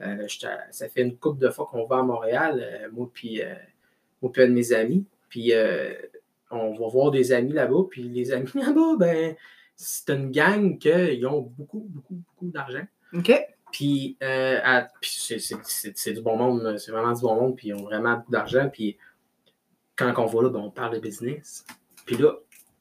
Euh, 0.00 0.26
ça 0.70 0.88
fait 0.88 1.02
une 1.02 1.16
couple 1.16 1.40
de 1.40 1.50
fois 1.50 1.66
qu'on 1.68 1.86
va 1.86 1.98
à 1.98 2.02
Montréal, 2.02 2.60
euh, 2.64 2.88
moi 2.92 3.08
puis 3.12 3.40
euh, 3.42 3.52
moi 4.22 4.32
puis 4.32 4.42
un 4.42 4.48
de 4.48 4.52
mes 4.52 4.72
amis. 4.72 5.04
Puis 5.28 5.52
euh, 5.52 5.92
on 6.50 6.72
va 6.72 6.86
voir 6.88 7.10
des 7.10 7.32
amis 7.32 7.52
là-bas, 7.52 7.84
puis 7.90 8.02
les 8.04 8.32
amis 8.32 8.50
là-bas, 8.54 8.96
ben, 8.98 9.34
c'est 9.76 10.10
une 10.14 10.30
gang 10.30 10.78
qui 10.78 11.24
ont 11.26 11.40
beaucoup, 11.42 11.86
beaucoup, 11.90 12.14
beaucoup 12.14 12.50
d'argent. 12.50 12.86
OK? 13.14 13.32
Puis, 13.72 14.16
euh, 14.22 14.58
à- 14.62 14.88
puis 15.00 15.10
c'est, 15.18 15.38
c'est- 15.38 15.56
c'est- 15.64 15.96
c'est 15.96 16.12
du 16.12 16.20
bon 16.20 16.36
monde, 16.36 16.76
c'est 16.78 16.92
vraiment 16.92 17.12
du 17.12 17.22
bon 17.22 17.34
monde, 17.34 17.56
puis 17.56 17.68
ils 17.68 17.74
ont 17.74 17.82
vraiment 17.84 18.16
beaucoup 18.18 18.32
d'argent. 18.32 18.68
Puis 18.70 18.98
quand 19.96 20.12
on 20.18 20.26
va 20.26 20.42
là, 20.42 20.48
ben, 20.50 20.60
on 20.60 20.70
parle 20.70 20.94
de 20.94 21.00
business. 21.00 21.64
Puis 22.04 22.16
là, 22.16 22.32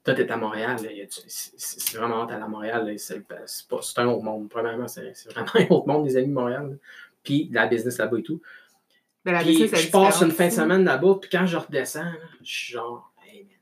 toi, 0.04 0.14
t'es 0.16 0.30
à 0.30 0.36
Montréal, 0.38 0.78
là, 0.84 0.92
y 0.92 1.02
a- 1.02 1.06
c'est, 1.10 1.96
vraiment 1.98 2.24
hâte 2.24 2.32
à 2.32 2.48
Montréal. 2.48 2.86
là. 2.86 2.98
C'est, 2.98 3.22
pas- 3.26 3.46
c'est 3.82 4.00
un 4.00 4.08
autre 4.08 4.24
monde. 4.24 4.50
Premièrement, 4.50 4.88
c'est, 4.88 5.12
c'est 5.14 5.32
vraiment 5.32 5.48
un 5.56 5.68
autre 5.74 5.88
monde, 5.88 6.06
les 6.06 6.18
amis 6.18 6.28
de 6.28 6.34
Montréal. 6.34 6.72
là. 6.72 6.76
Puis 7.24 7.50
la 7.54 7.68
business 7.68 7.98
là-bas 8.00 8.18
et 8.20 8.24
tout. 8.24 8.42
Ben, 9.24 9.34
la 9.34 9.40
Puis 9.42 9.68
je 9.68 9.92
passe 9.92 10.22
une 10.22 10.32
fin 10.32 10.48
de 10.48 10.54
semaine 10.54 10.84
là-bas, 10.84 11.18
puis 11.22 11.30
quand 11.32 11.46
je 11.46 11.58
redescends, 11.58 12.04
là, 12.04 12.18
je 12.42 12.54
suis 12.54 12.74
genre, 12.74 13.14
hey, 13.26 13.44
man, 13.44 13.56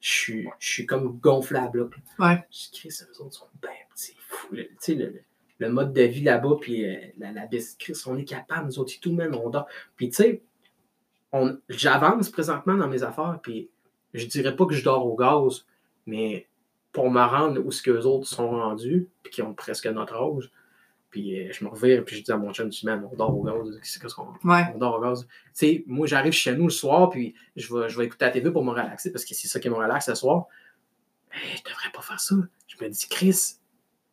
je 0.00 0.10
suis, 0.10 0.48
je 0.58 0.68
suis 0.70 0.86
comme 0.86 1.18
gonflable. 1.18 1.90
Là. 2.18 2.26
Ouais. 2.26 2.44
Je 2.50 2.78
Chris, 2.78 2.94
eux 3.02 3.22
autres 3.22 3.34
sont 3.34 3.46
ben, 3.60 3.70
c'est 3.94 4.14
fou. 4.18 4.54
là. 4.54 4.62
Tu 4.64 4.70
sais, 4.78 4.94
le, 4.94 5.20
le- 5.58 5.70
mode 5.70 5.92
de 5.92 6.02
vie 6.02 6.22
là-bas, 6.22 6.56
puis 6.60 6.84
euh, 6.86 6.96
la, 7.18 7.30
la 7.32 7.46
Chris, 7.78 7.94
on 8.06 8.16
est 8.16 8.24
capable, 8.24 8.66
nous 8.66 8.78
autres 8.78 8.94
et 8.96 9.00
tout, 9.00 9.12
même, 9.12 9.34
on 9.34 9.50
dort. 9.50 9.66
Puis 9.96 10.08
tu 10.08 10.16
sais, 10.16 10.42
j'avance 11.68 12.30
présentement 12.30 12.74
dans 12.74 12.88
mes 12.88 13.02
affaires, 13.02 13.38
puis 13.42 13.70
je 14.14 14.26
dirais 14.26 14.56
pas 14.56 14.66
que 14.66 14.74
je 14.74 14.84
dors 14.84 15.06
au 15.06 15.14
gaz, 15.14 15.66
mais 16.06 16.46
pour 16.92 17.10
me 17.10 17.20
rendre 17.20 17.64
où 17.64 17.70
ce 17.70 17.82
que 17.82 17.90
les 17.90 18.04
autres 18.06 18.26
sont 18.26 18.50
rendus, 18.50 19.08
puis 19.22 19.32
qui 19.32 19.42
ont 19.42 19.54
presque 19.54 19.86
notre 19.86 20.14
âge, 20.14 20.50
puis 21.12 21.38
euh, 21.38 21.52
je 21.52 21.64
me 21.64 21.70
revire, 21.70 22.04
puis 22.04 22.16
je 22.16 22.22
dis 22.24 22.32
à 22.32 22.36
mon 22.36 22.52
chum, 22.52 22.68
tu 22.70 22.84
man, 22.86 23.06
on 23.12 23.14
dort 23.14 23.38
au 23.38 23.44
gaz, 23.44 23.78
qu'est-ce 23.80 24.14
qu'on 24.14 24.34
Ouais. 24.42 24.64
on 24.74 24.78
dort 24.78 24.98
au 24.98 25.00
gaz. 25.00 25.24
Tu 25.28 25.50
sais, 25.52 25.84
moi, 25.86 26.08
j'arrive 26.08 26.32
chez 26.32 26.56
nous 26.56 26.64
le 26.64 26.70
soir, 26.70 27.10
puis 27.10 27.34
je 27.54 27.72
vais, 27.72 27.88
je 27.88 27.96
vais 27.98 28.06
écouter 28.06 28.24
la 28.24 28.30
TV 28.32 28.50
pour 28.50 28.64
me 28.64 28.70
relaxer, 28.70 29.12
parce 29.12 29.24
que 29.24 29.34
c'est 29.34 29.46
ça 29.46 29.60
qui 29.60 29.68
me 29.70 29.74
relaxe 29.76 30.06
ce 30.06 30.14
soir. 30.16 30.46
Hey, 31.30 31.56
je 31.58 31.62
devrais 31.70 31.90
pas 31.94 32.02
faire 32.02 32.18
ça. 32.18 32.34
Je 32.66 32.84
me 32.84 32.90
dis, 32.90 33.06
Chris, 33.08 33.58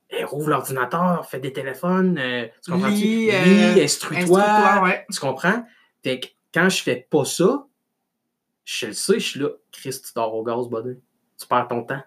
hey, 0.09 0.23
rouvre 0.25 0.49
l'ordinateur, 0.49 1.25
fais 1.29 1.39
des 1.39 1.51
téléphones, 1.53 2.17
euh, 2.19 2.47
tu 2.63 2.71
comprends-tu? 2.71 2.93
Lis, 2.95 3.29
euh, 3.33 3.83
instruis-toi. 3.83 4.81
Ouais. 4.83 5.05
Tu 5.11 5.19
comprends? 5.19 5.65
Fait 6.03 6.19
que 6.19 6.27
quand 6.53 6.69
je 6.69 6.83
fais 6.83 7.07
pas 7.09 7.25
ça, 7.25 7.65
je 8.65 8.85
le 8.87 8.93
sais, 8.93 9.19
je 9.19 9.27
suis 9.27 9.39
là, 9.39 9.49
Chris, 9.71 9.91
tu 10.05 10.11
dors 10.15 10.35
au 10.35 10.43
gaz, 10.43 10.67
buddy. 10.69 10.99
Tu 11.39 11.47
perds 11.47 11.67
ton 11.69 11.83
temps. 11.83 12.03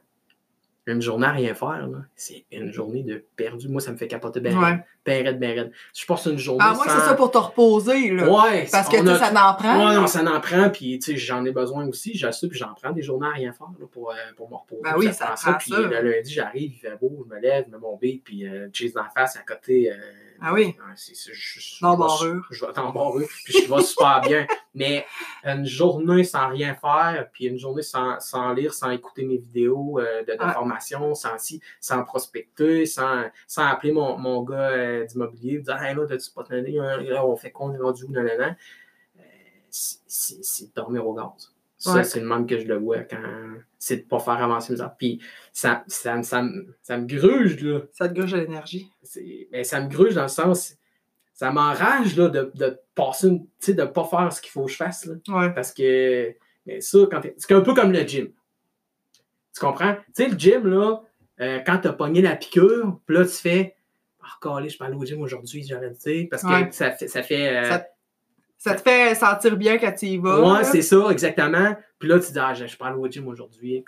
Une 0.87 1.01
journée 1.01 1.27
à 1.29 1.31
rien 1.31 1.55
faire, 1.55 1.87
là, 1.87 1.99
c'est 2.17 2.45
une 2.51 2.73
journée 2.73 3.05
de 3.05 3.25
perdu. 3.37 3.69
Moi, 3.69 3.81
ça 3.81 3.93
me 3.93 3.97
fait 3.97 4.09
capoter 4.09 4.41
ben 4.41 4.59
Ouais. 4.59 4.85
ben 5.07 5.25
raide, 5.25 5.39
ben 5.39 5.57
raide. 5.57 5.73
Je 5.95 6.05
passe 6.05 6.27
une 6.27 6.39
journée 6.39 6.65
Ah, 6.67 6.75
moi, 6.75 6.85
sans... 6.87 6.91
c'est 6.99 7.07
ça 7.07 7.15
pour 7.15 7.31
te 7.31 7.39
reposer, 7.39 8.11
là. 8.11 8.29
Ouais, 8.29 8.67
Parce 8.73 8.89
que 8.89 8.97
a- 8.97 9.17
ça 9.19 9.31
n'en 9.31 9.55
prend. 9.55 9.89
Ouais, 9.89 9.95
non, 9.95 10.09
ça 10.09 10.23
en 10.25 10.41
prend, 10.41 10.71
puis 10.71 10.99
tu 10.99 11.13
sais, 11.13 11.17
j'en 11.17 11.45
ai 11.45 11.53
besoin 11.53 11.87
aussi, 11.87 12.15
j'assume, 12.19 12.49
puis 12.49 12.59
j'en 12.59 12.75
prends 12.75 12.91
des 12.91 13.03
journées 13.03 13.29
à 13.29 13.31
rien 13.31 13.53
faire 13.53 13.69
là, 13.79 13.87
pour, 13.93 14.11
euh, 14.11 14.15
pour 14.37 14.51
me 14.51 14.57
reposer. 14.57 14.83
Ben 14.83 14.95
oui, 14.99 15.07
Puis 15.07 15.15
ça 15.15 15.27
prend 15.27 15.35
prend 15.53 15.59
Puis 15.59 15.71
ça. 15.71 15.79
le 15.81 16.01
lundi, 16.11 16.33
j'arrive, 16.33 16.73
il 16.73 16.79
fait 16.81 16.97
beau, 17.01 17.25
je 17.31 17.33
me 17.33 17.41
lève, 17.41 17.65
je 17.69 17.73
mets 17.73 17.79
mon 17.79 17.97
beat, 17.97 18.25
puis 18.25 18.49
euh, 18.49 18.69
cheese 18.73 18.93
dans 18.93 19.05
la 19.05 19.09
face 19.11 19.37
à 19.37 19.43
côté. 19.43 19.93
euh, 19.93 19.95
Ah 20.45 20.53
oui? 20.53 20.67
ouais, 20.67 20.95
c'est- 20.97 21.15
c'est- 21.15 21.33
je- 21.33 21.61
je- 21.61 21.81
Dans 21.81 21.93
je 21.93 21.97
vais- 22.25 22.31
barrure. 22.31 22.47
Je 22.51 22.67
vais 22.67 22.73
dans 22.73 22.91
barrure, 22.93 23.29
puis 23.45 23.53
je 23.63 23.73
vais 23.73 23.83
super 23.83 24.21
bien. 24.23 24.47
Mais 24.75 25.07
une 25.45 25.65
journée 25.67 26.25
sans 26.25 26.49
rien 26.49 26.75
faire, 26.75 27.29
puis 27.33 27.45
une 27.47 27.59
journée 27.59 27.83
sans, 27.83 28.19
sans 28.21 28.53
lire, 28.53 28.73
sans 28.75 28.91
écouter 28.91 29.25
mes 29.25 29.37
vidéos 29.37 29.99
euh, 30.01 30.23
de, 30.25 30.33
de 30.35 30.43
Ouais. 30.43 30.53
formation, 30.53 31.15
sans, 31.15 31.37
prospecter, 32.05 32.87
sans, 32.87 33.25
sans 33.47 33.67
appeler 33.67 33.93
mon, 33.93 34.17
mon 34.19 34.43
gars 34.43 34.71
euh, 34.71 35.05
d'immobilier, 35.07 35.59
dire 35.61 35.81
Hey 35.83 35.95
là, 35.95 36.07
t'as-tu 36.07 36.31
pas 36.31 36.43
donné, 36.43 36.73
là, 36.73 37.25
on 37.27 37.37
fait 37.37 37.51
quoi, 37.51 37.67
on 37.67 37.75
est 37.75 37.79
rendu 37.79 38.05
où, 38.05 38.11
nan, 38.11 38.25
nan, 38.27 38.39
nan. 38.39 38.57
Euh, 39.19 39.23
c'est 39.71 40.75
dormir 40.75 41.07
au 41.07 41.15
gaz. 41.15 41.53
Ça, 41.85 41.95
Ouais. 41.95 42.05
c'est 42.05 42.21
le 42.21 42.27
manque 42.27 42.49
que 42.49 42.59
je 42.61 42.67
le 42.67 42.77
vois 42.77 42.99
quand 43.01 43.19
c'est 43.77 43.97
de 43.97 44.03
pas 44.03 44.21
faire 44.21 44.35
avancer 44.41 44.73
mes 44.73 44.81
affaires. 44.81 44.97
Puis 44.97 45.21
ça, 45.53 45.83
ça, 45.89 46.23
ça, 46.23 46.43
me- 46.43 46.77
ça 46.81 46.97
me 46.97 47.07
gruge, 47.07 47.61
là. 47.61 47.81
Ça 47.91 48.09
te 48.09 48.15
gauche 48.15 48.31
de 48.31 48.37
l'énergie. 48.39 48.89
C'est- 49.03 49.49
ben, 49.51 49.65
ça 49.65 49.81
me 49.81 49.89
gruge 49.89 50.15
dans 50.15 50.23
le 50.23 50.29
sens, 50.29 50.77
ça 51.35 51.51
m'enrage 51.51 52.17
là, 52.17 52.29
de, 52.29 52.53
de 52.55 52.79
passer 52.95 53.27
une, 53.29 53.47
tu 53.61 53.75
de 53.75 53.85
pas 53.85 54.05
faire 54.05 54.33
ce 54.33 54.41
qu'il 54.41 54.53
faut 54.53 54.67
que 54.67 54.71
je 54.71 54.77
fasse. 54.77 55.07
Là, 55.07 55.15
Ouais. 55.29 55.51
parce 55.53 55.73
que 55.73 56.33
mais 56.67 56.81
ça, 56.81 56.99
quand 57.11 57.21
c'est 57.37 57.53
un 57.53 57.61
peu 57.63 57.75
comme 57.75 57.91
le 57.91 58.07
gym. 58.07 58.29
Tu 59.53 59.61
comprends? 59.61 59.95
Tu 60.15 60.23
sais, 60.23 60.29
le 60.29 60.39
gym, 60.39 60.67
là, 60.69 61.01
euh, 61.41 61.59
quand 61.67 61.79
t'as 61.79 61.93
pogné 61.93 62.23
la 62.23 62.37
piqûre, 62.37 63.01
puis 63.07 63.17
là, 63.17 63.25
tu 63.25 63.33
fais 63.33 63.75
Ah, 64.25 64.39
calé, 64.41 64.69
je 64.69 64.79
peux 64.79 64.85
aller 64.85 64.95
au 64.95 65.05
gym 65.05 65.21
aujourd'hui, 65.21 65.67
j'aurais 65.69 65.91
dû, 65.91 66.29
parce 66.29 66.43
que 66.45 66.49
Ouais. 66.49 66.69
ça 66.71 66.93
fait. 66.93 67.09
Ça 67.09 67.25
fait 67.25 67.57
euh, 67.57 67.79
Ça- 68.71 68.75
te 68.77 68.83
fait 68.83 69.15
sentir 69.15 69.57
bien 69.57 69.77
quand 69.79 69.93
tu 69.93 70.07
y 70.07 70.19
vas. 70.19 70.41
Ouais, 70.59 70.65
c'est 70.65 70.83
ça, 70.83 71.09
exactement. 71.11 71.75
Puis 71.99 72.09
là, 72.09 72.19
tu 72.21 72.33
dis, 72.33 72.39
ah, 72.39 72.55
je 72.55 72.65
aller 72.81 72.97
au 72.97 73.09
gym 73.09 73.27
aujourd'hui. 73.29 73.85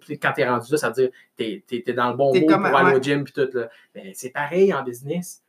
Puis 0.00 0.18
quand 0.18 0.32
t'es 0.32 0.48
rendu 0.48 0.72
là, 0.72 0.78
ça 0.78 0.88
veut 0.88 0.94
dire, 0.94 1.10
t'es, 1.36 1.62
t'es, 1.66 1.82
t'es 1.84 1.92
dans 1.92 2.10
le 2.10 2.16
bon 2.16 2.32
comme- 2.32 2.62
pour 2.64 2.76
aller 2.76 2.90
ouais. 2.92 2.96
au 2.98 3.02
gym, 3.02 3.24
puis 3.24 3.32
tout. 3.32 3.48
Là. 3.52 3.68
Ben, 3.94 4.10
c'est 4.14 4.30
pareil 4.30 4.72
en 4.74 4.82
business. 4.82 5.42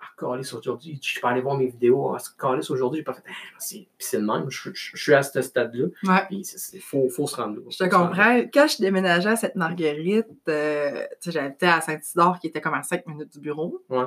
Ah, 0.00 0.06
calisse 0.18 0.54
aujourd'hui, 0.54 0.98
je 1.02 1.20
peux 1.20 1.26
aller 1.26 1.42
voir 1.42 1.56
mes 1.58 1.66
vidéos. 1.66 2.14
Ah, 2.14 2.18
calisse 2.38 2.70
aujourd'hui, 2.70 3.00
j'ai 3.00 3.04
pas 3.04 3.12
fait. 3.12 3.22
Ah, 3.26 3.56
c'est... 3.58 3.76
Puis 3.76 3.88
c'est 3.98 4.18
le 4.18 4.24
même, 4.26 4.48
je, 4.50 4.70
je- 4.72 4.90
je 4.96 5.02
suis 5.02 5.12
à 5.14 5.22
ce 5.22 5.42
stade-là. 5.42 5.86
Ouais. 6.04 6.24
Puis 6.28 6.42
il 6.72 6.80
faut, 6.80 7.08
faut 7.10 7.26
se 7.26 7.36
rendre 7.36 7.56
là. 7.56 7.62
Je 7.68 7.76
te 7.76 7.84
comprends. 7.84 8.40
Quand 8.52 8.66
je 8.66 8.80
déménageais 8.80 9.28
à 9.30 9.36
cette 9.36 9.56
Marguerite, 9.56 10.26
euh, 10.48 11.04
j'habitais 11.26 11.66
à 11.66 11.80
Saint-Isidore 11.80 12.38
qui 12.38 12.46
était 12.46 12.60
comme 12.62 12.74
à 12.74 12.82
5 12.82 13.06
minutes 13.06 13.32
du 13.34 13.40
bureau. 13.40 13.82
Ouais. 13.90 14.06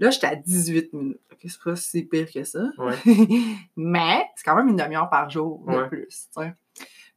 Là, 0.00 0.10
j'étais 0.10 0.26
à 0.26 0.34
18 0.34 0.92
minutes. 0.94 1.20
C'est 1.46 1.62
pas 1.62 1.76
si 1.76 2.02
pire 2.04 2.28
que 2.32 2.42
ça. 2.44 2.64
Ouais. 2.78 2.96
Mais 3.76 4.26
c'est 4.34 4.44
quand 4.44 4.56
même 4.56 4.68
une 4.68 4.76
demi-heure 4.76 5.08
par 5.10 5.30
jour 5.30 5.64
de 5.66 5.72
Ouais. 5.76 5.88
plus. 5.88 6.28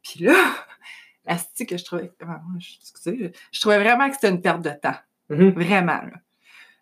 Puis 0.03 0.23
là, 0.25 0.33
la 1.25 1.35
que 1.37 1.77
je 1.77 1.83
trouvais. 1.85 2.11
ah, 2.25 2.41
je- 2.59 2.77
Excusez, 2.81 3.31
je 3.51 3.59
trouvais 3.61 3.79
vraiment 3.79 4.07
que 4.09 4.15
c'était 4.15 4.29
une 4.29 4.41
perte 4.41 4.61
de 4.61 4.69
temps. 4.71 4.95
Mhm. 5.29 5.49
Vraiment. 5.51 6.01
Là. 6.01 6.13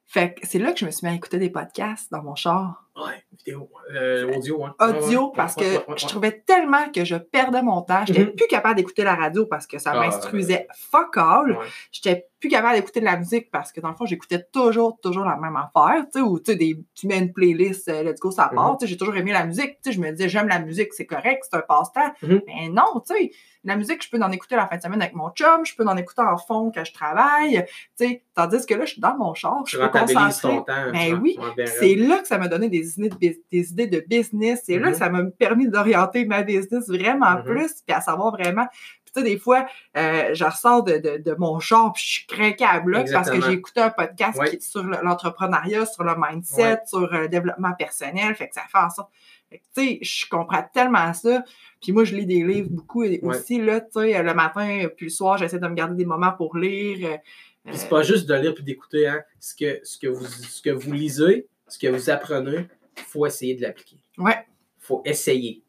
Fait 0.07 0.33
que 0.33 0.45
c'est 0.45 0.59
là 0.59 0.73
que 0.73 0.79
je 0.79 0.85
me 0.85 0.91
suis 0.91 1.05
mis 1.07 1.13
à 1.13 1.15
écouter 1.15 1.37
des 1.39 1.49
podcasts 1.49 2.11
dans 2.11 2.21
mon 2.21 2.35
char. 2.35 2.89
Ouais, 2.95 3.23
vidéo. 3.37 3.69
Euh, 3.95 4.35
audio, 4.35 4.65
hein. 4.65 4.75
Audio 4.79 5.27
ouais, 5.27 5.31
parce 5.35 5.55
ouais, 5.55 5.81
que 5.87 5.97
je 5.97 6.07
trouvais 6.07 6.43
tellement 6.45 6.89
que 6.93 7.05
je 7.05 7.15
perdais 7.15 7.61
mon 7.61 7.81
temps. 7.81 8.05
J'étais 8.05 8.25
Mhm. 8.25 8.35
plus 8.35 8.47
capable 8.47 8.75
d'écouter 8.75 9.03
la 9.03 9.15
radio 9.15 9.45
parce 9.45 9.65
que 9.65 9.79
ça 9.79 9.91
Ah, 9.95 9.99
m'instruisait 10.01 10.67
fuck 10.75 11.15
all. 11.17 11.57
J'étais 11.91 12.27
plus 12.41 12.49
capable 12.49 12.75
d'écouter 12.75 12.99
de 12.99 13.05
la 13.05 13.17
musique 13.17 13.49
parce 13.51 13.71
que 13.71 13.79
dans 13.81 13.89
le 13.89 13.95
fond, 13.95 14.05
j'écoutais 14.05 14.43
toujours, 14.51 14.99
toujours 14.99 15.23
la 15.25 15.37
même 15.37 15.55
affaire. 15.55 16.03
Tu 16.11 16.19
sais, 16.19 16.21
ou 16.21 16.39
tu 16.39 16.53
sais, 16.53 16.77
tu 16.95 17.07
mets 17.07 17.19
une 17.19 17.31
playlist, 17.31 17.87
euh, 17.87 18.03
let's 18.03 18.19
go, 18.19 18.31
ça 18.31 18.49
part. 18.53 18.71
Mhm. 18.71 18.77
Tu 18.79 18.85
sais, 18.85 18.89
j'ai 18.91 18.97
toujours 18.97 19.15
aimé 19.15 19.31
la 19.31 19.45
musique. 19.45 19.77
Tu 19.81 19.89
sais, 19.89 19.91
je 19.93 20.01
me 20.01 20.11
disais, 20.11 20.27
j'aime 20.27 20.47
la 20.47 20.59
musique, 20.59 20.91
c'est 20.93 21.05
correct, 21.05 21.43
c'est 21.49 21.55
un 21.55 21.61
passe-temps. 21.61 22.11
Mhm. 22.23 22.41
Mais 22.47 22.69
non, 22.69 22.99
tu 23.07 23.13
sais, 23.15 23.31
la 23.63 23.75
musique, 23.75 24.03
je 24.03 24.09
peux 24.09 24.21
en 24.21 24.31
écouter 24.31 24.55
la 24.55 24.65
fin 24.67 24.75
de 24.77 24.81
semaine 24.81 25.01
avec 25.03 25.13
mon 25.13 25.29
chum, 25.29 25.63
je 25.65 25.75
peux 25.75 25.85
en 25.85 25.95
écouter 25.95 26.23
en 26.23 26.35
fond 26.37 26.71
quand 26.73 26.83
je 26.83 26.93
travaille. 26.93 27.63
Tu 27.97 28.07
sais, 28.07 28.23
tandis 28.33 28.65
que 28.65 28.73
là, 28.73 28.85
je 28.85 28.93
suis 28.93 29.01
dans 29.01 29.15
mon 29.15 29.35
char, 29.35 29.63
je 29.67 29.77
peux 29.77 29.87
concentrer. 29.87 30.41
ton 30.41 30.61
temps. 30.63 30.91
Ben 30.91 31.09
tu 31.09 31.13
oui, 31.15 31.37
ben, 31.55 31.67
C'est 31.67 31.93
là 31.95 32.17
que 32.19 32.27
ça 32.27 32.39
m'a 32.39 32.47
donné 32.47 32.69
des 32.69 32.80
idées 32.97 33.09
de, 33.09 33.15
bus- 33.15 33.37
des 33.51 33.69
idées 33.71 33.87
de 33.87 34.03
business. 34.07 34.61
C'est 34.65 34.77
là 34.79 34.87
Mhm. 34.87 34.91
que 34.93 34.97
ça 34.97 35.09
m'a 35.09 35.23
permis 35.25 35.67
d'orienter 35.67 36.25
ma 36.25 36.43
business 36.43 36.87
vraiment 36.87 37.35
Mhm. 37.37 37.43
plus, 37.43 37.81
puis 37.85 37.95
à 37.95 38.01
savoir 38.01 38.31
vraiment. 38.31 38.67
Puis 39.03 39.13
tu 39.15 39.19
sais, 39.21 39.23
des 39.23 39.37
fois, 39.39 39.65
euh, 39.97 40.33
je 40.33 40.43
ressors 40.45 40.83
de, 40.83 40.97
de, 40.97 41.17
de 41.17 41.35
mon 41.37 41.59
char, 41.59 41.91
puis 41.93 42.03
je 42.03 42.09
suis 42.11 42.25
craquée 42.27 42.63
à 42.65 42.79
bloc 42.79 43.07
parce 43.11 43.29
que 43.29 43.41
j'ai 43.41 43.51
écouté 43.53 43.81
un 43.81 43.89
podcast 43.89 44.39
Ouais. 44.39 44.49
qui 44.49 44.55
est 44.57 44.61
sur 44.61 44.83
le- 44.83 44.97
l'entrepreneuriat, 45.03 45.85
sur 45.85 46.03
le 46.03 46.13
mindset, 46.17 46.63
Ouais. 46.63 46.77
sur 46.85 47.13
euh, 47.13 47.21
le 47.21 47.27
développement 47.27 47.73
personnel. 47.73 48.33
Fait 48.35 48.47
que 48.47 48.55
ça 48.55 48.61
fait 48.71 48.77
en 48.77 48.89
sorte. 48.89 49.09
Fait 49.49 49.57
que, 49.57 49.63
tu 49.75 49.81
sais, 49.81 49.99
je 50.01 50.29
comprends 50.29 50.63
tellement 50.73 51.13
ça. 51.13 51.43
Puis 51.81 51.91
moi, 51.91 52.05
je 52.05 52.15
lis 52.15 52.25
des 52.25 52.41
livres 52.43 52.69
beaucoup 52.69 53.03
et 53.03 53.19
Ouais. 53.21 53.35
aussi, 53.35 53.59
là, 53.59 53.81
tu 53.81 53.87
sais, 53.99 54.23
le 54.23 54.33
matin, 54.33 54.85
puis 54.95 55.07
le 55.07 55.09
soir, 55.11 55.37
j'essaie 55.37 55.59
de 55.59 55.67
me 55.67 55.73
garder 55.75 55.95
des 55.95 56.05
moments 56.05 56.31
pour 56.31 56.55
lire. 56.57 57.09
euh, 57.11 57.17
Puis 57.65 57.77
c'est 57.77 57.89
pas 57.89 58.01
juste 58.01 58.27
de 58.29 58.33
lire 58.35 58.55
puis 58.55 58.63
d'écouter, 58.63 59.07
hein. 59.07 59.21
Ce 59.39 59.53
que, 59.53 59.81
ce, 59.83 59.97
que 59.99 60.07
vous, 60.07 60.25
ce 60.25 60.61
que 60.61 60.69
vous 60.69 60.93
lisez, 60.93 61.47
ce 61.71 61.79
que 61.79 61.87
vous 61.87 62.09
apprenez, 62.09 62.67
il 62.97 63.03
faut 63.03 63.25
essayer 63.25 63.55
de 63.55 63.61
l'appliquer. 63.61 63.97
Ouais. 64.17 64.45
Il 64.79 64.83
faut 64.85 65.01
essayer. 65.05 65.63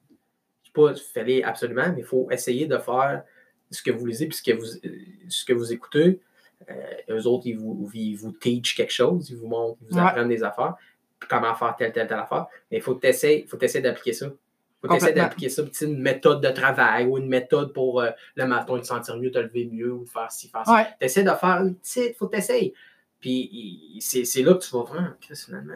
Je 0.63 0.69
sais 0.69 0.73
pas, 0.75 0.95
fallait 1.15 1.43
absolument, 1.45 1.89
mais 1.95 1.99
il 2.01 2.05
faut 2.05 2.31
essayer 2.31 2.67
de 2.67 2.77
faire 2.79 3.23
ce 3.71 3.83
que 3.83 3.91
vous 3.91 4.05
lisez 4.07 4.27
puis 4.27 4.37
ce 4.37 4.43
que 4.43 4.53
vous, 4.57 4.67
euh, 4.85 4.89
ce 5.29 5.45
que 5.45 5.53
vous 5.53 5.73
écoutez. 5.73 6.21
Euh, 6.71 6.75
eux 7.19 7.27
autres, 7.27 7.47
ils 7.47 7.57
vous, 7.59 7.91
ils 7.95 8.15
vous 8.17 8.33
teach 8.33 8.77
quelque 8.77 8.93
chose, 8.93 9.31
ils 9.31 9.37
vous 9.37 9.49
montrent, 9.49 9.79
ils 9.83 9.89
vous 9.93 9.97
Ouais. 9.99 10.05
apprennent 10.07 10.29
des 10.29 10.43
affaires, 10.45 10.75
puis 11.19 11.29
comment 11.29 11.55
faire 11.55 11.75
telle, 11.77 11.93
telle, 11.93 12.07
telle 12.07 12.19
affaire. 12.19 12.47
Mais 12.71 12.79
il 12.79 12.83
faut 12.83 12.99
essaies, 13.03 13.45
faut 13.49 13.59
essayer 13.61 13.83
d'appliquer 13.83 14.13
ça. 14.13 14.27
Il 14.27 14.31
faut 14.89 14.95
Complètement. 14.95 15.23
d'appliquer 15.23 15.49
ça, 15.49 15.63
une 15.83 16.01
méthode 16.01 16.41
de 16.43 16.49
travail 16.51 17.07
ou 17.07 17.17
une 17.19 17.29
méthode 17.29 17.73
pour 17.73 18.01
euh, 18.01 18.11
le 18.35 18.47
matin 18.47 18.79
te 18.81 18.85
sentir 18.87 19.17
mieux, 19.17 19.31
te 19.31 19.39
lever 19.39 19.67
mieux 19.73 19.93
ou 19.93 20.05
faire 20.07 20.31
ci, 20.33 20.49
faire 20.49 20.67
ça. 20.67 20.75
Ouais. 20.75 20.87
Tu 21.01 21.07
essaies 21.07 21.23
de 21.23 21.31
faire 21.31 21.63
une 21.63 21.77
petite, 21.77 22.17
faut 22.17 22.27
t'essayer. 22.27 22.75
Puis 23.23 23.97
c'est 24.01 24.43
là 24.43 24.53
que 24.55 24.59
tu 24.63 24.71
vas 24.73 24.83
voir, 24.83 25.15
Chris, 25.21 25.41
finalement. 25.47 25.73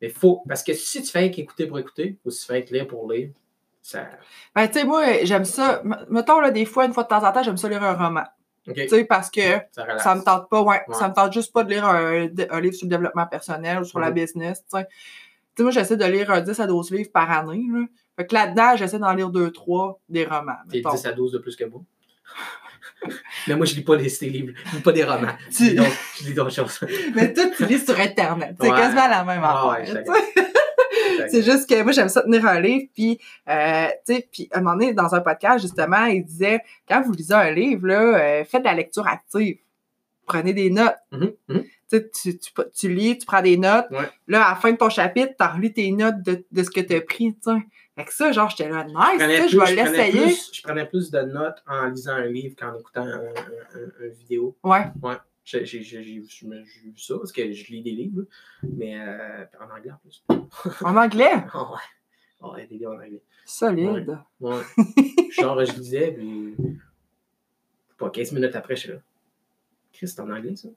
Mais 0.00 0.08
faut, 0.08 0.42
parce 0.48 0.62
que 0.62 0.72
si 0.72 1.02
tu 1.02 1.10
fais 1.10 1.30
qu'écouter 1.30 1.66
pour 1.66 1.78
écouter, 1.78 2.16
ou 2.24 2.30
si 2.30 2.46
tu 2.46 2.52
fais 2.52 2.64
que 2.64 2.72
lire 2.72 2.86
pour 2.86 3.10
lire, 3.12 3.30
ça. 3.82 4.08
Ben, 4.54 4.66
tu 4.68 4.74
sais, 4.74 4.84
moi, 4.84 5.04
j'aime 5.24 5.44
ça. 5.44 5.82
Mettons, 6.08 6.40
là, 6.40 6.50
des 6.50 6.64
fois, 6.64 6.86
une 6.86 6.92
fois 6.94 7.02
de 7.02 7.08
temps 7.08 7.22
en 7.26 7.32
temps, 7.32 7.42
j'aime 7.42 7.56
ça 7.56 7.68
lire 7.68 7.82
un 7.82 7.94
roman. 7.94 8.24
Tu 8.64 8.88
sais, 8.88 9.04
parce 9.04 9.30
que 9.30 9.42
ça 9.72 9.98
ça 9.98 10.14
me 10.16 10.22
tente 10.22 10.48
pas, 10.48 10.60
ouais, 10.62 10.80
Ouais. 10.88 10.94
ça 10.94 11.08
me 11.08 11.14
tente 11.14 11.32
juste 11.32 11.52
pas 11.52 11.62
de 11.64 11.70
lire 11.70 11.84
un, 11.84 12.26
un 12.50 12.60
livre 12.60 12.74
sur 12.74 12.86
le 12.86 12.90
développement 12.90 13.26
personnel 13.26 13.78
ou 13.80 13.84
sur 13.84 14.00
la 14.00 14.10
business, 14.10 14.60
tu 14.70 14.78
sais. 14.78 14.86
Tu 14.86 14.92
sais, 15.58 15.62
moi, 15.62 15.70
j'essaie 15.72 15.96
de 15.96 16.04
lire 16.04 16.30
un 16.32 16.40
10 16.40 16.58
à 16.60 16.66
12 16.66 16.90
livres 16.90 17.10
par 17.12 17.30
année, 17.30 17.64
là. 17.72 17.84
Fait 18.16 18.26
que 18.26 18.34
là-dedans, 18.34 18.76
j'essaie 18.76 18.98
d'en 18.98 19.12
lire 19.12 19.30
2-3 19.30 19.98
des 20.08 20.24
romans. 20.24 20.56
T'es 20.70 20.78
mettons. 20.78 20.90
10 20.94 21.06
à 21.06 21.12
12 21.12 21.32
de 21.32 21.38
plus 21.38 21.54
que 21.56 21.64
moi? 21.64 21.80
Mais 23.48 23.54
moi, 23.56 23.66
je 23.66 23.74
lis 23.74 23.82
pas 23.82 23.96
des, 23.96 24.08
livres, 24.28 24.52
je 24.70 24.76
lis 24.76 24.82
pas 24.82 24.92
des 24.92 25.04
romans. 25.04 25.28
Je 25.50 25.56
Tu- 25.56 25.64
lis 25.64 25.74
d'autres- 25.74 25.90
je 26.20 26.24
lis 26.26 26.34
d'autres 26.34 26.50
choses. 26.54 26.80
Mais 27.14 27.32
toi, 27.32 27.44
tu 27.56 27.64
lis 27.66 27.78
sur 27.84 27.98
Internet. 27.98 28.56
C'est 28.60 28.70
Ouais. 28.70 28.76
quasiment 28.76 29.08
la 29.08 29.24
même 29.24 29.40
Ah 29.44 29.68
ouais, 29.70 29.82
affaire. 29.82 30.04
je 30.06 30.12
tu 30.12 30.36
sais. 30.36 31.28
C'est 31.28 31.42
juste 31.42 31.68
que 31.68 31.82
moi, 31.82 31.92
j'aime 31.92 32.08
ça 32.08 32.22
tenir 32.22 32.46
un 32.46 32.60
livre. 32.60 32.86
Puis, 32.94 33.18
euh, 33.48 33.86
tu 34.06 34.14
sais, 34.14 34.28
puis 34.30 34.48
à 34.52 34.58
un 34.58 34.60
moment 34.60 34.76
donné, 34.76 34.92
dans 34.92 35.14
un 35.14 35.20
podcast, 35.20 35.60
justement, 35.62 36.04
il 36.06 36.24
disait 36.24 36.60
quand 36.88 37.02
vous 37.02 37.12
lisez 37.12 37.34
un 37.34 37.50
livre, 37.50 37.86
là, 37.86 38.00
euh, 38.00 38.44
faites 38.44 38.62
de 38.62 38.66
la 38.66 38.74
lecture 38.74 39.06
active. 39.06 39.56
Prenez 40.26 40.52
des 40.52 40.70
notes. 40.70 40.96
Mhm, 41.12 41.32
mhm. 41.48 41.64
Tu, 41.90 42.02
tu, 42.10 42.38
tu, 42.38 42.50
tu 42.74 42.88
lis, 42.92 43.16
tu 43.18 43.26
prends 43.26 43.42
des 43.42 43.56
notes. 43.56 43.86
Ouais. 43.92 44.08
Là, 44.26 44.44
à 44.44 44.50
la 44.50 44.56
fin 44.56 44.72
de 44.72 44.76
ton 44.76 44.90
chapitre, 44.90 45.32
tu 45.38 45.46
relis 45.46 45.72
tes 45.72 45.90
notes 45.92 46.20
de, 46.22 46.44
de 46.50 46.62
ce 46.64 46.70
que 46.70 46.80
tu 46.80 46.94
as 46.96 47.00
pris. 47.00 47.36
Fait 47.96 48.04
que 48.04 48.12
ça, 48.12 48.30
genre, 48.30 48.50
j'étais 48.50 48.68
là, 48.68 48.84
nice, 48.84 48.94
Je 48.96 49.40
plus, 49.40 49.48
je 49.48 49.58
vais 49.58 49.66
je, 49.66 49.74
prenais 49.74 49.74
l'essayer. 50.06 50.22
plus, 50.26 50.50
je 50.52 50.62
prenais 50.62 50.86
plus 50.86 51.10
de 51.10 51.20
notes 51.22 51.62
en 51.66 51.86
lisant 51.86 52.12
un 52.12 52.26
livre 52.26 52.54
qu'en 52.54 52.78
écoutant 52.78 53.00
un, 53.06 53.20
un- 53.20 53.20
un- 53.74 54.04
une 54.04 54.12
vidéo. 54.12 54.56
Ouais. 54.62 54.84
J'ai 55.44 55.64
j'ai- 55.64 55.80
vu 55.80 56.28
ça 56.98 57.16
parce 57.18 57.32
que 57.32 57.52
je 57.52 57.72
lis 57.72 57.80
des 57.82 57.92
livres, 57.92 58.24
mais 58.64 59.00
euh, 59.00 59.44
en 59.60 59.70
anglais 59.74 59.92
en 59.92 59.96
plus. 59.98 60.24
En 60.82 60.96
anglais, 60.96 61.30
Ah 61.54 61.70
ouais. 61.72 61.78
Ah 62.42 62.50
ouais, 62.52 62.66
des 62.66 62.76
livres 62.76 62.92
en 62.92 62.96
anglais. 62.96 63.22
solide. 63.46 64.18
Ouais. 64.40 64.62
Genre, 65.30 65.64
je 65.64 65.72
lisais, 65.72 66.12
puis. 66.12 66.54
Pas 67.96 68.10
15 68.10 68.32
minutes 68.32 68.54
après, 68.56 68.76
je 68.76 68.80
suis 68.80 68.90
là. 68.90 68.98
Chris, 69.92 70.08
c'est 70.08 70.20
en 70.20 70.28
anglais, 70.30 70.54
ça? 70.56 70.68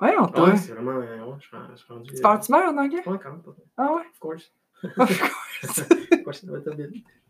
Ouais, 0.00 0.14
on 0.18 0.24
Ah 0.24 0.32
t'a. 0.34 0.44
ouais, 0.44 0.56
c'est 0.56 0.72
vraiment. 0.72 0.92
euh, 0.92 1.24
ouais, 1.26 1.34
je 1.40 1.46
suis 1.48 1.56
je 1.72 1.76
suis 1.76 1.92
rendu. 1.92 2.14
Tu 2.14 2.22
parles-tu 2.22 2.50
mal 2.52 2.68
en 2.68 2.78
anglais? 2.78 3.02
Ouais, 3.06 3.18
quand 3.22 3.30
même, 3.32 3.42
pas 3.42 3.50
Ah 3.76 3.92
ouais? 3.92 4.02
Of 4.10 4.18
course. 4.20 4.52
Of 4.82 4.94
course. 4.96 5.82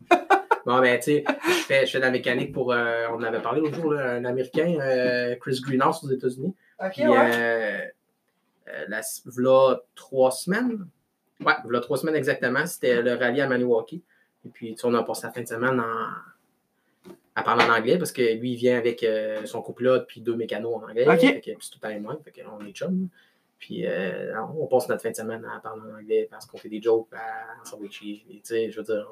Bon, 0.65 0.79
ben, 0.79 0.99
tu 0.99 1.05
sais, 1.05 1.23
je 1.47 1.51
fais, 1.63 1.85
je 1.87 1.91
fais 1.91 1.97
de 1.97 2.03
la 2.03 2.11
mécanique 2.11 2.53
pour. 2.53 2.71
euh, 2.71 3.07
on 3.09 3.15
en 3.15 3.23
avait 3.23 3.41
parlé 3.41 3.61
l'autre 3.61 3.73
jour, 3.75 3.93
là, 3.93 4.11
un 4.13 4.25
Américain, 4.25 4.77
euh, 4.79 5.35
Chris 5.37 5.59
Greenhouse 5.65 6.03
aux 6.03 6.09
États-Unis. 6.11 6.53
ok, 6.79 6.91
Puis, 6.91 7.07
ouais. 7.07 7.17
euh, 7.17 7.79
euh, 8.67 8.85
la, 8.87 9.01
v'là 9.25 9.79
trois 9.95 10.29
semaines. 10.29 10.85
Ouais, 11.43 11.53
v'là 11.65 11.79
trois 11.79 11.97
semaines 11.97 12.15
exactement. 12.15 12.63
C'était 12.67 13.01
le 13.01 13.15
rallye 13.15 13.41
à 13.41 13.47
Maniwaki. 13.47 14.03
Et 14.45 14.49
puis, 14.49 14.75
tu 14.75 14.81
sais, 14.81 14.85
on 14.87 14.93
a 14.93 15.01
passé 15.01 15.25
la 15.25 15.33
fin 15.33 15.41
de 15.41 15.47
semaine 15.47 15.79
en, 15.79 17.11
à 17.35 17.41
parler 17.41 17.63
en 17.65 17.73
anglais 17.73 17.97
parce 17.97 18.11
que 18.11 18.21
lui, 18.35 18.51
il 18.51 18.55
vient 18.57 18.77
avec 18.77 19.01
euh, 19.01 19.43
son 19.45 19.63
copilote 19.63 20.05
puis 20.07 20.21
deux 20.21 20.35
mécanos 20.35 20.75
en 20.75 20.83
anglais. 20.87 21.07
Ok. 21.07 21.19
Fait 21.21 21.41
que, 21.41 21.51
puis 21.55 21.57
c'est 21.59 21.79
tout 21.79 21.87
mêmes. 21.87 22.05
Fait 22.23 22.39
qu'on 22.43 22.63
est 22.67 22.71
chum. 22.71 23.07
Puis 23.61 23.85
euh, 23.85 24.33
on 24.57 24.65
passe 24.65 24.89
notre 24.89 25.03
fin 25.03 25.11
de 25.11 25.15
semaine 25.15 25.45
à 25.45 25.59
parler 25.59 25.81
en 25.89 25.99
anglais 25.99 26.27
parce 26.29 26.45
qu'on 26.47 26.57
fait 26.57 26.67
des 26.67 26.81
jokes 26.81 27.07
à 27.13 27.63
sandwichies. 27.63 28.23
puis, 28.27 28.41
Tu 28.41 28.41
sais, 28.43 28.71
je 28.71 28.77
veux 28.77 28.83
dire, 28.83 29.07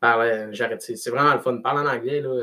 parle, 0.00 0.48
j'arrête. 0.52 0.80
C'est 0.82 1.10
vraiment 1.10 1.34
le 1.34 1.40
fun. 1.40 1.58
Parler 1.58 1.86
en 1.86 1.92
anglais, 1.92 2.20
là. 2.22 2.34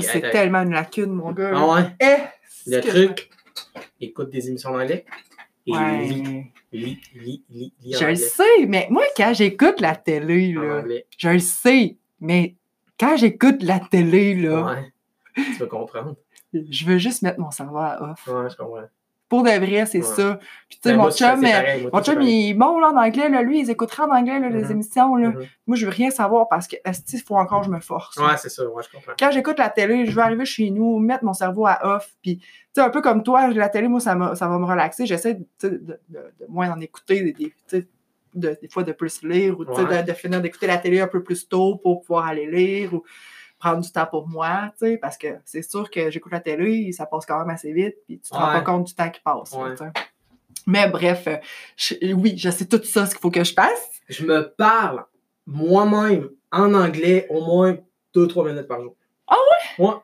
C'est 0.00 0.20
tellement 0.32 0.62
une 0.62 0.72
lacune, 0.72 1.12
mon 1.12 1.32
gars. 1.32 1.52
Ah 1.54 1.74
ouais? 1.74 1.82
Eh, 2.00 2.70
Le 2.70 2.80
truc, 2.80 3.30
écoute 4.00 4.30
des 4.30 4.48
émissions 4.48 4.70
en 4.70 4.80
anglais. 4.80 5.04
Et 5.66 5.72
je- 5.72 5.78
lis, 6.12 6.50
lis, 6.72 7.00
lis, 7.14 7.44
lis, 7.50 7.72
lis 7.82 7.96
en 7.96 7.98
Je 8.00 8.06
le 8.06 8.14
sais, 8.16 8.66
mais 8.66 8.86
moi, 8.90 9.04
quand 9.16 9.32
j'écoute 9.34 9.80
la 9.80 9.94
télé, 9.96 10.52
là, 10.54 10.82
je 11.18 11.28
le 11.28 11.38
sais, 11.40 11.96
mais 12.20 12.54
quand 12.98 13.16
j'écoute 13.18 13.62
la 13.62 13.80
télé, 13.80 14.34
là, 14.34 14.64
Ouais. 14.72 14.92
Tu 15.36 15.52
vas 15.60 15.66
comprendre. 15.66 16.16
je 16.54 16.86
veux 16.86 16.96
juste 16.98 17.22
mettre 17.22 17.38
mon 17.40 17.50
cerveau 17.50 17.78
à 17.78 17.98
off. 18.12 18.26
Ouais, 18.28 18.48
je 18.48 18.56
comprends. 18.56 18.88
Pour 19.28 19.42
de 19.42 19.48
vrai, 19.50 19.86
c'est 19.86 19.98
Ouais. 19.98 20.04
ça. 20.04 20.38
Puis, 20.68 20.78
tu 20.82 20.88
sais, 20.90 20.94
Ben, 20.96 21.02
mon 21.02 21.10
chum, 21.10 21.44
euh, 21.44 21.50
pareil, 21.50 21.82
moi, 21.82 21.90
mon 21.94 22.02
chum, 22.02 22.20
il 22.22 22.50
est 22.50 22.54
bon 22.54 22.78
là, 22.78 22.90
en 22.90 22.96
anglais, 22.96 23.28
là, 23.30 23.42
lui, 23.42 23.60
il 23.60 23.70
écoutera 23.70 24.06
en 24.06 24.10
anglais 24.14 24.38
là, 24.38 24.48
les 24.50 24.64
Mhm. 24.64 24.70
émissions. 24.72 25.16
Là. 25.16 25.28
Mhm. 25.30 25.46
Moi, 25.66 25.76
je 25.78 25.86
veux 25.86 25.90
rien 25.92 26.10
savoir 26.10 26.46
parce 26.48 26.68
que, 26.68 26.76
il 27.12 27.20
faut 27.20 27.36
encore 27.36 27.60
que 27.60 27.66
je 27.66 27.70
me 27.72 27.80
force. 27.80 28.16
Ouais, 28.18 28.36
c'est 28.36 28.50
ça, 28.50 28.68
ouais, 28.68 28.82
je 28.84 28.94
comprends. 28.94 29.12
Quand 29.18 29.30
j'écoute 29.30 29.58
la 29.58 29.70
télé, 29.70 30.04
je 30.06 30.12
veux 30.12 30.20
arriver 30.22 30.44
chez 30.44 30.70
nous, 30.70 30.98
mettre 30.98 31.24
mon 31.24 31.32
cerveau 31.32 31.66
à 31.66 31.78
off. 31.96 32.14
Puis, 32.22 32.36
tu 32.38 32.44
sais, 32.74 32.80
un 32.82 32.90
peu 32.90 33.00
comme 33.00 33.22
toi, 33.22 33.48
la 33.48 33.68
télé, 33.70 33.88
moi, 33.88 33.98
ça, 34.00 34.34
ça 34.34 34.46
va 34.46 34.58
me 34.58 34.66
relaxer. 34.66 35.06
J'essaie 35.06 35.36
tu 35.38 35.44
sais, 35.58 35.70
de, 35.70 35.78
de- 35.78 35.98
de 36.40 36.46
moins 36.48 36.70
en 36.70 36.78
écouter, 36.80 37.22
des, 37.22 37.32
des- 37.32 37.86
de- 38.34 38.58
fois 38.70 38.82
de 38.82 38.92
plus 38.92 39.22
lire 39.22 39.58
ou 39.58 39.64
tu 39.64 39.72
sais, 39.74 39.82
Ouais. 39.84 40.02
de, 40.02 40.08
de 40.08 40.12
finir 40.14 40.40
d'écouter 40.42 40.66
la 40.66 40.76
télé 40.76 41.00
un 41.00 41.06
peu 41.06 41.22
plus 41.22 41.48
tôt 41.48 41.76
pour 41.76 42.00
pouvoir 42.02 42.26
aller 42.26 42.46
lire 42.50 42.92
ou 42.92 43.02
prendre 43.64 43.82
du 43.82 43.90
temps 43.90 44.06
pour 44.06 44.28
moi, 44.28 44.72
tu 44.78 44.86
sais, 44.86 44.96
parce 44.98 45.16
que 45.16 45.28
c'est 45.46 45.62
sûr 45.62 45.90
que 45.90 46.10
j'écoute 46.10 46.32
la 46.32 46.40
télé, 46.40 46.92
ça 46.92 47.06
passe 47.06 47.24
quand 47.24 47.38
même 47.38 47.48
assez 47.50 47.72
vite, 47.72 47.96
puis 48.06 48.18
tu 48.20 48.30
te 48.30 48.34
rends 48.36 48.52
pas 48.52 48.60
compte 48.60 48.84
du 48.86 48.94
temps 48.94 49.08
qui 49.08 49.20
passe. 49.20 49.52
Ouais. 49.52 49.74
Mais 50.66 50.88
bref, 50.88 51.24
euh, 51.26 51.36
je- 51.76 52.12
oui, 52.14 52.34
je 52.36 52.50
sais 52.50 52.66
tout 52.66 52.82
ça, 52.84 53.06
ce 53.06 53.12
qu'il 53.12 53.20
faut 53.20 53.30
que 53.30 53.42
je 53.44 53.52
fasse. 53.54 53.90
Je 54.08 54.24
me 54.26 54.42
parle 54.56 55.04
moi-même 55.46 56.28
en 56.52 56.74
anglais 56.74 57.26
au 57.30 57.44
moins 57.44 57.76
2-3 58.14 58.46
minutes 58.46 58.68
par 58.68 58.80
jour. 58.82 58.94
Ah 59.26 59.36
ouais? 59.78 59.84
Ouais. 59.86 59.94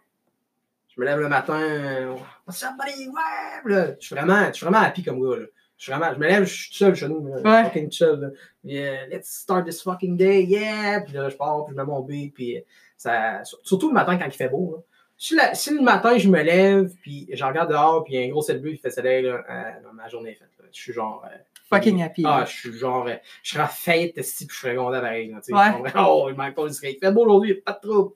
Je 0.88 1.00
me 1.00 1.06
lève 1.06 1.20
le 1.20 1.28
matin. 1.28 2.14
What's 2.46 2.62
up, 2.62 2.70
buddy? 2.78 3.08
Ouais! 3.08 3.72
Là, 3.72 3.86
je 3.98 4.06
suis 4.06 4.14
vraiment, 4.14 4.46
je 4.48 4.52
suis 4.54 4.64
vraiment 4.66 4.84
happy 4.84 5.02
comme 5.02 5.20
gars. 5.20 5.36
Là. 5.38 5.46
Je, 5.78 5.82
suis 5.84 5.92
vraiment, 5.92 6.12
je 6.12 6.18
me 6.18 6.26
lève, 6.26 6.44
je 6.44 6.52
suis 6.54 6.70
tout 6.72 6.76
seul 6.78 6.94
chez 6.94 7.08
nous. 7.08 7.26
là, 7.26 7.40
Ouais. 7.42 7.64
Fucking 7.64 7.88
tout 7.88 7.96
seul. 7.96 8.20
Là. 8.20 8.28
Yeah, 8.64 9.06
let's 9.06 9.28
start 9.30 9.64
this 9.66 9.82
fucking 9.82 10.16
day. 10.16 10.42
Yeah! 10.44 11.00
Puis 11.02 11.14
là, 11.14 11.28
je 11.28 11.36
pars, 11.36 11.64
puis 11.64 11.74
je 11.74 11.80
mets 11.80 11.86
mon 11.86 12.00
beat. 12.00 12.34
Puis 12.34 12.62
ça, 13.00 13.40
surtout 13.62 13.88
le 13.88 13.94
matin 13.94 14.16
quand 14.18 14.26
il 14.26 14.32
fait 14.32 14.48
beau. 14.48 14.74
Là. 14.76 14.82
Si, 15.16 15.34
la- 15.34 15.54
si 15.54 15.74
le 15.74 15.80
matin, 15.82 16.16
je 16.18 16.28
me 16.28 16.42
lève, 16.42 16.92
puis 17.02 17.28
je 17.32 17.44
regarde 17.44 17.70
dehors, 17.70 18.04
puis 18.04 18.14
il 18.14 18.20
y 18.20 18.22
a 18.22 18.26
un 18.26 18.30
gros 18.30 18.42
ciel 18.42 18.60
bleu 18.60 18.72
qui 18.72 18.78
fait 18.78 18.90
soleil, 18.90 19.22
là, 19.22 19.42
euh, 19.48 19.92
ma 19.92 20.08
journée 20.08 20.30
est 20.32 20.34
faite. 20.34 20.48
là. 20.58 20.64
Je 20.72 20.80
suis 20.80 20.92
genre. 20.92 21.24
euh, 21.26 21.36
Fucking 21.68 22.02
happy. 22.02 22.22
ah, 22.26 22.44
je 22.46 22.52
suis 22.52 22.72
genre. 22.72 23.06
euh, 23.06 23.14
je 23.42 23.50
serais 23.52 23.62
en 23.62 23.68
faillite 23.68 24.22
si 24.22 24.46
puis 24.46 24.54
je 24.56 24.60
serais 24.60 24.74
content 24.76 25.00
pareil. 25.00 25.30
là. 25.30 25.38
Ouais. 25.82 25.92
Oh, 25.96 26.26
il 26.30 26.36
manque 26.36 26.54
pas. 26.54 26.66
Il 26.66 26.98
fait 26.98 27.12
beau 27.12 27.22
aujourd'hui, 27.22 27.54
pas 27.54 27.72
de 27.82 27.88
trouble. 27.88 28.14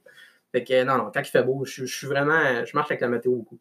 Fait 0.52 0.64
que 0.64 0.84
non, 0.84 0.98
non, 0.98 1.10
quand 1.12 1.20
il 1.20 1.24
fait 1.30 1.42
beau, 1.42 1.64
je, 1.64 1.84
je 1.86 1.96
suis 1.96 2.06
vraiment. 2.06 2.64
Je 2.64 2.74
marche 2.76 2.90
avec 2.90 3.00
la 3.00 3.08
météo 3.08 3.32
beaucoup. 3.36 3.58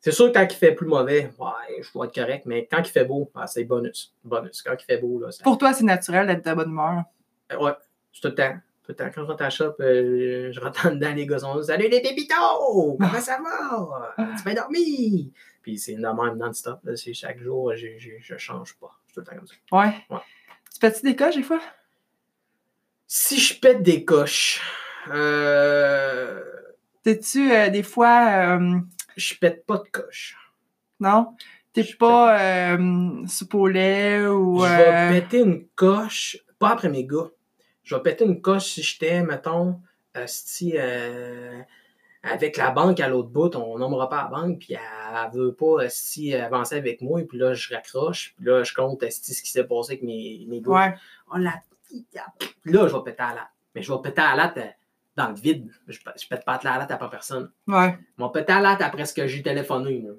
C'est 0.00 0.12
sûr 0.12 0.26
que 0.32 0.38
quand 0.38 0.46
il 0.50 0.56
fait 0.56 0.72
plus 0.72 0.86
mauvais, 0.86 1.30
ouais, 1.38 1.82
je 1.82 1.92
dois 1.92 2.06
être 2.06 2.14
correct, 2.14 2.44
mais 2.46 2.66
quand 2.70 2.78
il 2.80 2.90
fait 2.90 3.04
beau, 3.04 3.30
ah, 3.36 3.46
c'est 3.46 3.64
bonus. 3.64 4.12
Bonus. 4.24 4.60
Quand 4.62 4.74
il 4.78 4.84
fait 4.84 4.98
beau, 4.98 5.20
là, 5.20 5.30
ça. 5.30 5.44
Pour 5.44 5.58
toi, 5.58 5.72
c'est 5.72 5.84
naturel 5.84 6.26
d'être 6.26 6.44
de 6.44 6.54
bonne 6.54 6.70
humeur. 6.70 7.04
Euh, 7.52 7.56
Ouais, 7.58 7.72
tout 8.20 8.28
le 8.28 8.34
temps. 8.34 8.54
Quand 8.86 9.10
je 9.14 9.20
rentre 9.20 9.40
à 9.42 9.44
la 9.44 9.50
shop, 9.50 9.74
euh, 9.80 10.50
je 10.52 10.60
rentre 10.60 10.86
en 10.86 10.90
dedans, 10.90 11.14
les 11.14 11.24
là, 11.26 11.38
Salut 11.62 11.88
les 11.88 12.00
pépitos! 12.02 12.96
Comment 12.98 13.20
ça 13.20 13.38
va? 13.40 14.14
Tu 14.36 14.44
bien 14.44 14.54
dormi? 14.54 15.32
Puis 15.62 15.78
c'est 15.78 15.94
le 15.94 16.00
même 16.00 16.36
non-stop. 16.36 16.80
c'est 16.96 17.14
Chaque 17.14 17.40
jour, 17.40 17.72
je, 17.76 17.86
je, 17.98 18.10
je 18.20 18.36
change 18.36 18.74
pas. 18.74 18.90
Je 19.06 19.12
suis 19.12 19.14
tout 19.14 19.20
le 19.20 19.26
temps 19.26 19.36
comme 19.36 19.46
ça. 19.46 19.54
Ouais. 19.70 19.94
Ouais. 20.16 20.22
Tu 20.72 20.80
fais-tu 20.80 21.02
des 21.02 21.14
coches 21.14 21.36
des 21.36 21.42
fois? 21.44 21.60
Si 23.06 23.38
je 23.38 23.60
pète 23.60 23.82
des 23.82 24.04
coches, 24.04 24.60
euh, 25.10 26.42
T'es-tu 27.04 27.52
euh, 27.52 27.68
des 27.68 27.82
fois. 27.82 28.56
euh, 28.58 28.78
je 29.16 29.34
pète 29.34 29.64
pas 29.66 29.78
de 29.78 29.88
coche. 29.90 30.36
non? 30.98 31.36
T'es 31.72 31.84
pas 31.98 32.38
euh, 32.74 33.26
soupe 33.26 33.54
au 33.54 33.66
lait 33.68 34.26
ou. 34.26 34.58
Je 34.60 34.64
euh, 34.64 35.08
vais 35.10 35.20
péter 35.20 35.38
une 35.40 35.66
coche, 35.74 36.36
pas 36.58 36.70
après 36.70 36.88
mes 36.90 37.04
gars. 37.06 37.30
Je 37.84 37.94
vais 37.94 38.02
péter 38.02 38.24
une 38.24 38.40
coche 38.40 38.66
si 38.66 38.82
j'étais, 38.82 39.22
mettons, 39.22 39.80
si, 40.26 40.74
euh, 40.76 41.60
avec 42.22 42.56
la 42.56 42.70
banque 42.70 43.00
à 43.00 43.08
l'autre 43.08 43.30
bout, 43.30 43.54
on 43.56 43.78
nommera 43.78 44.08
pas 44.08 44.22
la 44.22 44.28
banque, 44.28 44.60
puis 44.60 44.74
elle, 44.74 44.80
elle 45.16 45.38
veut 45.38 45.54
pas 45.54 45.88
si 45.88 46.34
avancer 46.34 46.76
avec 46.76 47.00
moi, 47.00 47.20
puis 47.28 47.38
là, 47.38 47.54
je 47.54 47.74
raccroche, 47.74 48.34
puis 48.36 48.46
là, 48.46 48.62
je 48.62 48.72
compte 48.72 49.02
esti, 49.02 49.34
ce 49.34 49.42
qui 49.42 49.50
s'est 49.50 49.64
passé 49.64 49.92
avec 49.92 50.02
mes, 50.02 50.46
mes 50.48 50.60
gars. 50.60 50.70
Ouais. 50.70 50.94
Oh, 51.32 51.38
la 51.38 51.54
là, 52.64 52.88
je 52.88 52.94
vais 52.94 53.02
péter 53.04 53.22
à 53.22 53.34
la. 53.34 53.48
Mais 53.74 53.82
je 53.82 53.92
vais 53.92 53.98
péter 54.02 54.20
à 54.20 54.36
la 54.36 54.52
euh, 54.56 54.66
dans 55.16 55.28
le 55.28 55.34
vide. 55.34 55.70
Je, 55.88 55.98
je 55.98 56.28
pète 56.28 56.44
pas 56.44 56.54
à 56.54 56.64
la 56.64 56.78
latte 56.78 56.90
à 56.90 56.96
pas 56.96 57.08
personne. 57.08 57.50
Ouais. 57.66 57.98
Mon 58.16 58.28
pété 58.30 58.52
à 58.52 58.60
la 58.60 58.70
après 58.70 59.04
ce 59.04 59.14
que 59.14 59.26
j'ai 59.26 59.42
téléphoné. 59.42 60.00
Là. 60.00 60.12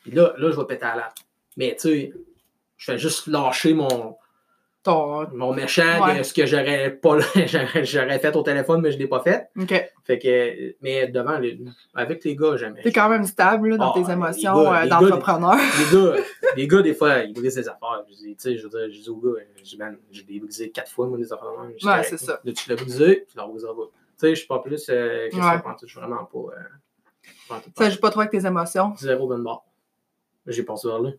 Puis 0.00 0.12
là, 0.12 0.32
là, 0.38 0.50
je 0.50 0.56
vais 0.56 0.66
péter 0.66 0.84
à 0.84 0.96
la. 0.96 1.14
Mais 1.56 1.76
tu 1.78 1.88
sais, 1.88 2.12
je 2.76 2.92
fais 2.92 2.98
juste 2.98 3.26
lâcher 3.26 3.74
mon, 3.74 4.16
Ton. 4.82 5.26
mon 5.32 5.52
méchant 5.54 6.04
Ouais. 6.06 6.18
de 6.18 6.22
ce 6.22 6.32
que 6.32 6.46
j'aurais 6.46 6.90
pas 6.92 7.18
j'aurais 7.82 8.18
fait 8.20 8.36
au 8.36 8.42
téléphone, 8.42 8.80
mais 8.82 8.92
je 8.92 8.98
l'ai 8.98 9.08
pas 9.08 9.20
fait. 9.20 9.48
Fait 10.04 10.18
que, 10.18 10.76
mais 10.80 11.08
devant, 11.08 11.38
les, 11.38 11.58
avec 11.94 12.22
les 12.24 12.36
gars, 12.36 12.56
jamais. 12.56 12.82
T'es 12.82 12.92
quand 12.92 13.08
même 13.08 13.24
stable 13.24 13.70
là, 13.70 13.76
dans 13.78 13.90
Ah, 13.90 13.94
tes 13.94 14.00
les 14.04 14.10
émotions 14.12 14.72
euh, 14.72 14.82
les 14.82 14.88
d'entrepreneur. 14.88 15.56
Les 15.56 15.96
gars, 15.98 16.14
les 16.56 16.68
gars, 16.68 16.82
des 16.82 16.94
fois, 16.94 17.18
ils 17.24 17.32
brisent 17.34 17.56
des 17.56 17.68
affaires. 17.68 18.04
Je 18.08 18.14
dis, 18.14 18.36
je 18.58 18.62
veux 18.62 18.68
dire, 18.68 18.94
je 18.96 19.00
dis 19.02 19.10
aux 19.10 19.16
gars, 19.16 19.40
je 19.56 19.62
dis, 19.62 19.76
man, 19.76 19.98
des 20.28 20.38
brisé 20.40 20.70
quatre 20.70 20.92
fois, 20.92 21.06
moi, 21.08 21.18
des 21.18 21.32
affaires. 21.32 21.48
Je 21.76 21.86
Ouais, 21.86 22.02
c'est 22.04 22.18
ça. 22.18 22.40
Tu 22.44 22.70
l'as 22.70 22.76
brisé, 22.76 23.26
tu 23.30 23.36
l'as 23.36 23.46
briseras 23.46 23.74
pas. 23.74 23.82
Tu 23.90 23.92
sais, 24.18 24.30
je 24.30 24.34
suis 24.36 24.46
pas 24.48 24.60
plus 24.60 24.86
euh, 24.88 25.28
que 25.28 25.36
ça, 25.36 25.56
Ouais. 25.56 25.62
je 25.82 25.86
suis 25.86 25.98
vraiment 25.98 26.24
pas. 26.24 26.38
Euh, 26.38 27.54
Ça 27.76 27.90
joue 27.90 27.98
pas 28.00 28.10
trop 28.10 28.20
avec 28.20 28.30
tes 28.30 28.46
émotions. 28.46 28.94
Zéro 28.96 29.26
bonne 29.26 29.42
barre. 29.42 29.64
J'ai 30.46 30.62
passé 30.62 30.86
vers 30.88 31.00
là. 31.00 31.10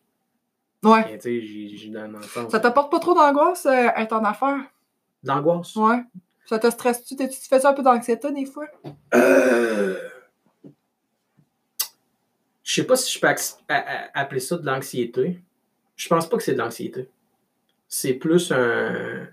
Ouais. 0.84 1.20
J'ai- 1.24 1.42
j'ai 1.76 1.90
dans 1.90 2.08
dans 2.12 2.20
le 2.20 2.24
sens. 2.24 2.52
Ça 2.52 2.60
t'apporte 2.60 2.92
pas 2.92 3.00
trop 3.00 3.14
d'angoisse 3.16 3.66
euh, 3.66 3.88
être 3.96 4.14
en 4.14 4.24
affaires? 4.24 4.60
D'angoisse? 5.24 5.76
Ouais. 5.76 6.04
Ça 6.46 6.60
te 6.60 6.70
stresse-tu? 6.70 7.16
Tu 7.16 7.28
fais 7.50 7.60
ça 7.60 7.72
un 7.72 7.74
peu 7.74 7.84
d'anxiété 7.84 8.32
des 8.32 8.46
fois? 8.46 8.68
Euh, 9.14 10.00
Je 12.64 12.74
sais 12.82 12.84
pas 12.84 12.96
si 12.98 13.12
je 13.14 13.20
peux 13.20 13.28
acc- 13.28 13.58
a- 13.70 13.76
a- 13.76 14.20
appeler 14.22 14.42
ça 14.42 14.58
de 14.58 14.66
l'anxiété. 14.66 15.42
Je 15.96 16.08
pense 16.10 16.28
pas 16.30 16.38
que 16.38 16.44
c'est 16.44 16.54
de 16.54 16.58
l'anxiété. 16.60 17.10
C'est 17.88 18.14
plus 18.14 18.52
un 18.52 19.28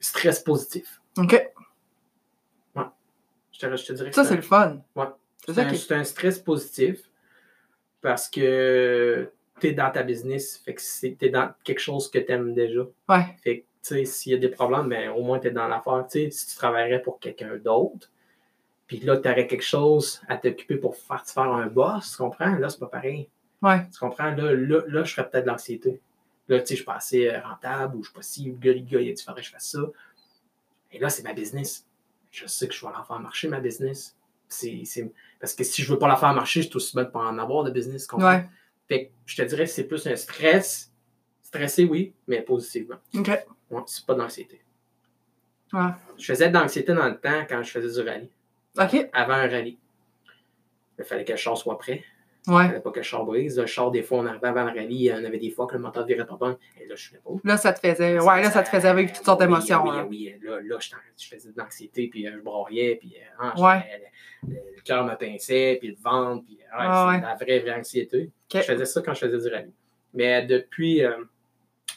stress 0.00 0.40
positif. 0.40 1.00
OK. 1.18 1.48
Je 3.54 3.58
te, 3.68 3.76
je 3.76 3.84
te 3.86 3.92
dirais 3.92 4.08
que 4.08 4.14
Ça, 4.16 4.22
c'est 4.24 4.28
c'est 4.30 4.32
un- 4.34 4.36
le 4.36 4.42
fun. 4.42 4.82
Ouais. 4.96 5.04
C'est 5.46 5.52
C'est 5.52 5.54
ça 5.60 5.68
un, 5.68 5.70
qui 5.70 5.78
c'est 5.78 5.94
un 5.94 6.04
stress 6.04 6.38
positif 6.40 6.98
parce 8.00 8.28
que 8.28 9.30
tu 9.60 9.68
es 9.68 9.72
dans 9.72 9.90
ta 9.90 10.02
business. 10.02 10.58
Fait 10.64 10.74
que 10.74 10.80
tu 10.80 11.16
es 11.24 11.28
dans 11.30 11.52
quelque 11.64 11.78
chose 11.80 12.10
que 12.10 12.18
tu 12.18 12.32
aimes 12.32 12.54
déjà. 12.54 12.82
Ouais. 13.08 13.36
Fait 13.42 13.58
que, 13.60 13.62
tu 13.62 13.66
sais, 13.82 14.04
s'il 14.04 14.32
y 14.32 14.34
a 14.34 14.38
des 14.38 14.48
problèmes, 14.48 14.88
ben, 14.88 15.10
au 15.10 15.22
moins, 15.22 15.38
tu 15.38 15.48
es 15.48 15.50
dans 15.50 15.68
l'affaire. 15.68 16.06
Tu 16.10 16.24
sais, 16.24 16.30
si 16.30 16.46
tu 16.48 16.56
travaillerais 16.56 17.02
pour 17.02 17.18
quelqu'un 17.20 17.56
d'autre, 17.56 18.10
puis 18.86 18.98
là, 19.00 19.16
tu 19.16 19.28
aurais 19.28 19.46
quelque 19.46 19.64
chose 19.64 20.20
à 20.28 20.36
t'occuper 20.36 20.76
pour 20.76 20.96
faire, 20.96 21.22
te 21.22 21.30
faire 21.30 21.44
un 21.50 21.66
boss, 21.66 22.12
tu 22.12 22.16
comprends? 22.18 22.56
Là, 22.56 22.68
c'est 22.68 22.78
pas 22.80 22.86
pareil. 22.88 23.28
Ouais. 23.62 23.88
Tu 23.90 23.98
comprends? 23.98 24.30
Là, 24.34 24.52
là, 24.54 24.82
là 24.86 25.04
je 25.04 25.14
ferais 25.14 25.28
peut-être 25.30 25.44
de 25.44 25.50
l'anxiété. 25.50 26.00
Là, 26.48 26.58
tu 26.60 26.66
sais, 26.66 26.74
je 26.74 26.76
suis 26.76 26.84
pas 26.84 26.96
assez 26.96 27.28
euh, 27.28 27.40
rentable 27.40 27.96
ou 27.96 28.02
je 28.02 28.08
suis 28.08 28.14
pas 28.14 28.22
si, 28.22 28.50
gars, 28.60 28.74
gars, 28.74 29.00
il 29.00 29.16
faudrait 29.18 29.40
que 29.40 29.46
je 29.46 29.52
fasse 29.52 29.70
ça. 29.70 29.80
Et 30.90 30.98
là, 30.98 31.08
c'est 31.08 31.22
ma 31.22 31.32
business. 31.32 31.86
Je 32.30 32.46
sais 32.46 32.68
que 32.68 32.74
je 32.74 32.84
vais 32.84 32.92
la 32.92 33.02
faire 33.04 33.20
marcher, 33.20 33.48
ma 33.48 33.60
business. 33.60 34.16
C'est, 34.48 34.82
c'est- 34.84 35.10
Parce 35.40 35.54
que 35.54 35.64
si 35.64 35.82
je 35.82 35.90
veux 35.92 35.98
pas 35.98 36.08
la 36.08 36.16
faire 36.16 36.34
marcher, 36.34 36.62
je 36.62 36.66
suis 36.68 36.76
aussi 36.76 36.94
bien 36.94 37.04
de 37.04 37.08
pas 37.10 37.20
en 37.20 37.38
avoir 37.38 37.64
de 37.64 37.70
business. 37.70 38.02
tu 38.02 38.08
comprends? 38.08 38.28
Ouais. 38.28 38.48
Fait 38.92 39.06
que 39.06 39.10
je 39.24 39.36
te 39.36 39.42
dirais 39.42 39.64
que 39.64 39.70
c'est 39.70 39.84
plus 39.84 40.06
un 40.06 40.16
stress. 40.16 40.92
Stressé, 41.42 41.84
oui, 41.84 42.12
mais 42.26 42.42
positivement. 42.42 42.96
OK. 43.14 43.28
Ouais, 43.70 43.82
c'est 43.86 44.04
pas 44.04 44.12
de 44.12 44.18
l'anxiété. 44.18 44.60
Ouais. 45.72 45.90
Je 46.18 46.26
faisais 46.26 46.50
de 46.50 46.54
l'anxiété 46.54 46.92
dans 46.92 47.08
le 47.08 47.18
temps 47.18 47.46
quand 47.48 47.62
je 47.62 47.70
faisais 47.70 48.02
du 48.02 48.06
rallye. 48.06 48.30
OK. 48.78 49.08
Avant 49.14 49.32
un 49.32 49.48
rallye. 49.48 49.78
Il 50.98 51.04
fallait 51.06 51.24
que 51.24 51.32
le 51.32 51.38
char 51.38 51.56
soit 51.56 51.78
prêt. 51.78 52.04
Il 52.48 52.52
Ouais. 52.52 52.66
fallait 52.66 52.80
pas 52.80 52.90
que 52.90 52.98
le 52.98 53.02
char 53.04 53.24
brise. 53.24 53.56
Le 53.58 53.66
char, 53.66 53.90
des 53.92 54.02
fois, 54.02 54.18
on 54.18 54.26
arrivait 54.26 54.48
avant 54.48 54.64
le 54.64 54.70
rallye, 54.70 55.12
on 55.12 55.24
avait 55.24 55.38
des 55.38 55.50
fois 55.50 55.66
que 55.68 55.74
le 55.74 55.80
moteur 55.80 56.04
virait 56.04 56.26
pas 56.26 56.34
bon. 56.36 56.56
Et 56.80 56.86
là, 56.86 56.94
je 56.96 57.02
suis 57.08 57.16
pas. 57.18 57.30
Là, 57.44 57.56
ça 57.56 57.72
te 57.72 57.78
faisait. 57.78 58.18
Ouais, 58.18 58.42
là, 58.42 58.50
ça 58.50 58.62
te 58.64 58.68
faisait 58.68 58.92
vivre 58.94 59.12
toutes 59.12 59.24
sortes 59.24 59.40
Oui, 59.40 59.46
d'émotions. 59.46 59.82
Oui, 59.84 59.96
là. 59.96 60.04
oui, 60.08 60.34
là, 60.42 60.58
là 60.60 60.76
je, 60.80 61.26
faisais 61.28 61.52
de 61.52 61.58
l'anxiété, 61.58 62.08
puis 62.08 62.26
euh, 62.26 62.32
je 62.34 62.40
broyais, 62.42 62.96
puis 62.96 63.14
euh, 63.16 63.44
hein, 63.44 63.52
Ouais. 63.56 63.84
le, 64.48 64.80
cœur 64.84 65.04
me 65.04 65.14
pinçait, 65.14 65.76
puis 65.80 65.90
le 65.90 65.96
ventre, 66.02 66.44
puis 66.44 66.56
ouais, 66.56 66.64
Ah, 66.72 67.08
ouais. 67.08 67.20
la 67.20 67.34
vraie, 67.36 67.60
vraie 67.60 67.78
anxiété. 67.78 68.30
Je 68.52 68.58
faisais 68.60 68.86
ça 68.86 69.02
quand 69.02 69.14
je 69.14 69.20
faisais 69.26 69.38
du 69.48 69.54
rallye. 69.54 69.72
Mais 70.12 70.42
depuis, 70.44 71.04
euh, 71.04 71.12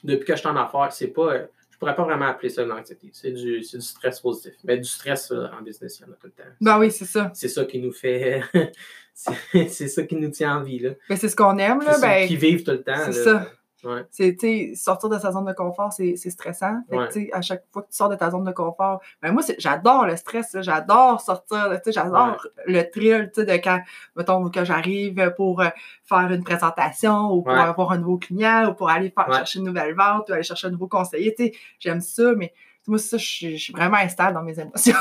depuis 0.03 0.25
que 0.25 0.33
je 0.35 0.39
suis 0.41 0.47
en 0.47 0.55
affaires, 0.57 0.91
c'est 0.91 1.07
pas. 1.07 1.33
euh, 1.33 1.47
je 1.75 1.79
pourrais 1.79 1.95
pas 1.95 2.05
vraiment 2.05 2.27
appeler 2.27 2.47
ça 2.47 2.63
de 2.63 2.69
l'anxiété. 2.69 3.09
C'est 3.11 3.33
du, 3.33 3.61
stress 3.61 4.21
positif. 4.21 4.53
Mais 4.63 4.77
du 4.77 4.85
stress 4.85 5.29
euh, 5.31 5.47
en 5.59 5.61
business, 5.61 5.99
il 5.99 6.03
y 6.03 6.05
en 6.05 6.13
a 6.13 6.15
tout 6.15 6.27
le 6.27 6.31
temps. 6.31 6.49
Ben 6.61 6.79
oui, 6.79 6.89
c'est 6.89 7.03
ça. 7.03 7.31
C'est 7.33 7.49
ça 7.49 7.65
qui 7.65 7.79
nous 7.79 7.91
fait. 7.91 8.41
c'est 9.13 9.89
ça 9.89 10.03
qui 10.03 10.15
nous 10.15 10.29
tient 10.29 10.59
en 10.59 10.63
vie. 10.63 10.79
Là. 10.79 10.91
Ben, 11.09 11.17
c'est 11.17 11.27
ce 11.27 11.35
qu'on 11.35 11.57
aime, 11.57 11.81
là. 11.81 11.99
Ben, 11.99 12.25
qui 12.25 12.37
vivent 12.37 12.63
tout 12.63 12.71
le 12.71 12.81
temps. 12.81 12.95
c'est 13.07 13.25
ça. 13.25 13.51
Ouais. 13.85 14.03
c'est, 14.11 14.73
sortir 14.75 15.09
de 15.09 15.17
sa 15.19 15.31
zone 15.31 15.45
de 15.45 15.53
confort, 15.53 15.93
c'est, 15.93 16.15
c'est 16.15 16.29
stressant. 16.29 16.81
Fait 16.89 16.95
que, 16.95 17.01
Ouais. 17.01 17.07
tu 17.09 17.13
sais, 17.25 17.29
à 17.33 17.41
chaque 17.41 17.63
fois 17.71 17.83
que 17.83 17.89
tu 17.89 17.95
sors 17.95 18.09
de 18.09 18.15
ta 18.15 18.31
zone 18.31 18.43
de 18.43 18.51
confort, 18.51 18.99
ben 19.21 19.31
moi, 19.31 19.41
c'est- 19.43 19.55
j'adore 19.59 20.05
le 20.05 20.15
stress, 20.15 20.55
j'adore 20.61 21.21
sortir, 21.21 21.79
j'adore 21.87 22.45
le 22.65 22.81
thrill, 22.89 23.31
de 23.35 23.43
quand, 23.63 23.79
mettons, 24.15 24.49
que 24.49 24.65
j'arrive 24.65 25.33
pour 25.37 25.61
euh, 25.61 25.69
faire 26.03 26.31
une 26.31 26.43
présentation 26.43 27.31
ou 27.31 27.41
pour 27.43 27.51
avoir 27.53 27.91
un 27.91 27.97
nouveau 27.99 28.17
client 28.17 28.69
ou 28.69 28.73
pour 28.73 28.89
aller 28.89 29.09
faire, 29.11 29.31
chercher 29.33 29.59
une 29.59 29.65
nouvelle 29.65 29.93
vente 29.95 30.29
ou 30.29 30.33
aller 30.33 30.43
chercher 30.43 30.67
un 30.67 30.71
nouveau 30.71 30.87
conseiller, 30.87 31.35
j'aime 31.79 32.01
ça, 32.01 32.33
mais 32.35 32.53
moi, 32.87 32.99
ça, 32.99 33.17
je 33.17 33.55
suis 33.57 33.73
vraiment 33.73 33.97
instable 33.97 34.33
dans 34.35 34.43
mes 34.43 34.59
émotions. 34.59 34.93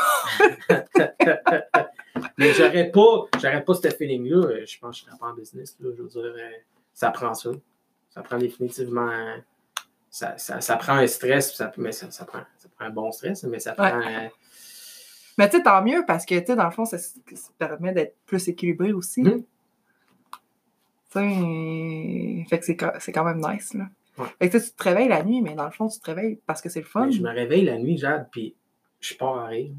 Mais 2.38 2.52
j'aurais 2.52 2.90
pas, 2.90 3.24
j'aurais 3.40 3.64
pas 3.64 3.74
ce 3.74 3.88
feeling-là. 3.90 4.64
Je 4.64 4.78
pense 4.78 4.96
que 5.00 5.04
je 5.04 5.10
serais 5.10 5.18
pas 5.18 5.26
en 5.28 5.34
business. 5.34 5.76
Là. 5.80 5.90
Je 5.96 6.02
veux 6.02 6.08
dire, 6.08 6.22
euh, 6.22 6.50
ça 6.92 7.10
prend 7.10 7.34
ça. 7.34 7.50
Ça 8.14 8.22
prend 8.22 8.38
définitivement. 8.38 9.10
Ça, 10.08 10.38
ça, 10.38 10.60
ça 10.60 10.76
prend 10.76 10.94
un 10.94 11.06
stress, 11.08 11.54
ça, 11.56 11.72
mais 11.76 11.90
ça, 11.90 12.08
ça 12.12 12.24
prend, 12.24 12.42
ça 12.58 12.68
prend 12.76 12.84
un 12.86 12.90
bon 12.90 13.10
stress, 13.10 13.42
mais 13.44 13.58
ça 13.58 13.72
prend. 13.72 14.00
euh, 14.00 14.28
mais 15.36 15.48
tu 15.50 15.56
sais, 15.56 15.62
tant 15.64 15.82
mieux 15.82 16.04
parce 16.06 16.24
que, 16.24 16.38
tu 16.38 16.46
sais, 16.46 16.54
dans 16.56 16.64
le 16.66 16.70
fond, 16.70 16.84
ça, 16.84 16.96
ça 16.98 17.18
permet 17.58 17.92
d'être 17.92 18.14
plus 18.24 18.46
équilibré 18.46 18.92
aussi. 18.92 19.22
Mhm. 19.22 19.42
Tu 21.10 21.18
sais, 21.20 22.46
fait 22.48 22.58
que 22.60 22.64
c'est 23.00 23.12
quand- 23.12 23.24
même 23.24 23.40
nice, 23.40 23.74
là. 23.74 23.86
Ouais. 24.16 24.26
Fait 24.38 24.48
que 24.48 24.56
tu 24.58 24.62
sais, 24.64 24.70
tu 24.70 24.76
te 24.76 24.82
réveilles 24.84 25.08
la 25.08 25.24
nuit, 25.24 25.42
mais 25.42 25.54
dans 25.54 25.64
le 25.64 25.72
fond, 25.72 25.88
tu 25.88 25.98
te 25.98 26.06
réveilles 26.06 26.38
parce 26.46 26.60
que 26.62 26.68
c'est 26.68 26.80
le 26.80 26.86
fun. 26.86 27.06
mais 27.06 27.12
je 27.12 27.20
me 27.22 27.30
réveille 27.30 27.64
la 27.64 27.78
nuit, 27.78 27.98
Jade, 27.98 28.28
puis 28.30 28.54
je 29.00 29.14
pars 29.14 29.38
à 29.38 29.46
rire. 29.46 29.72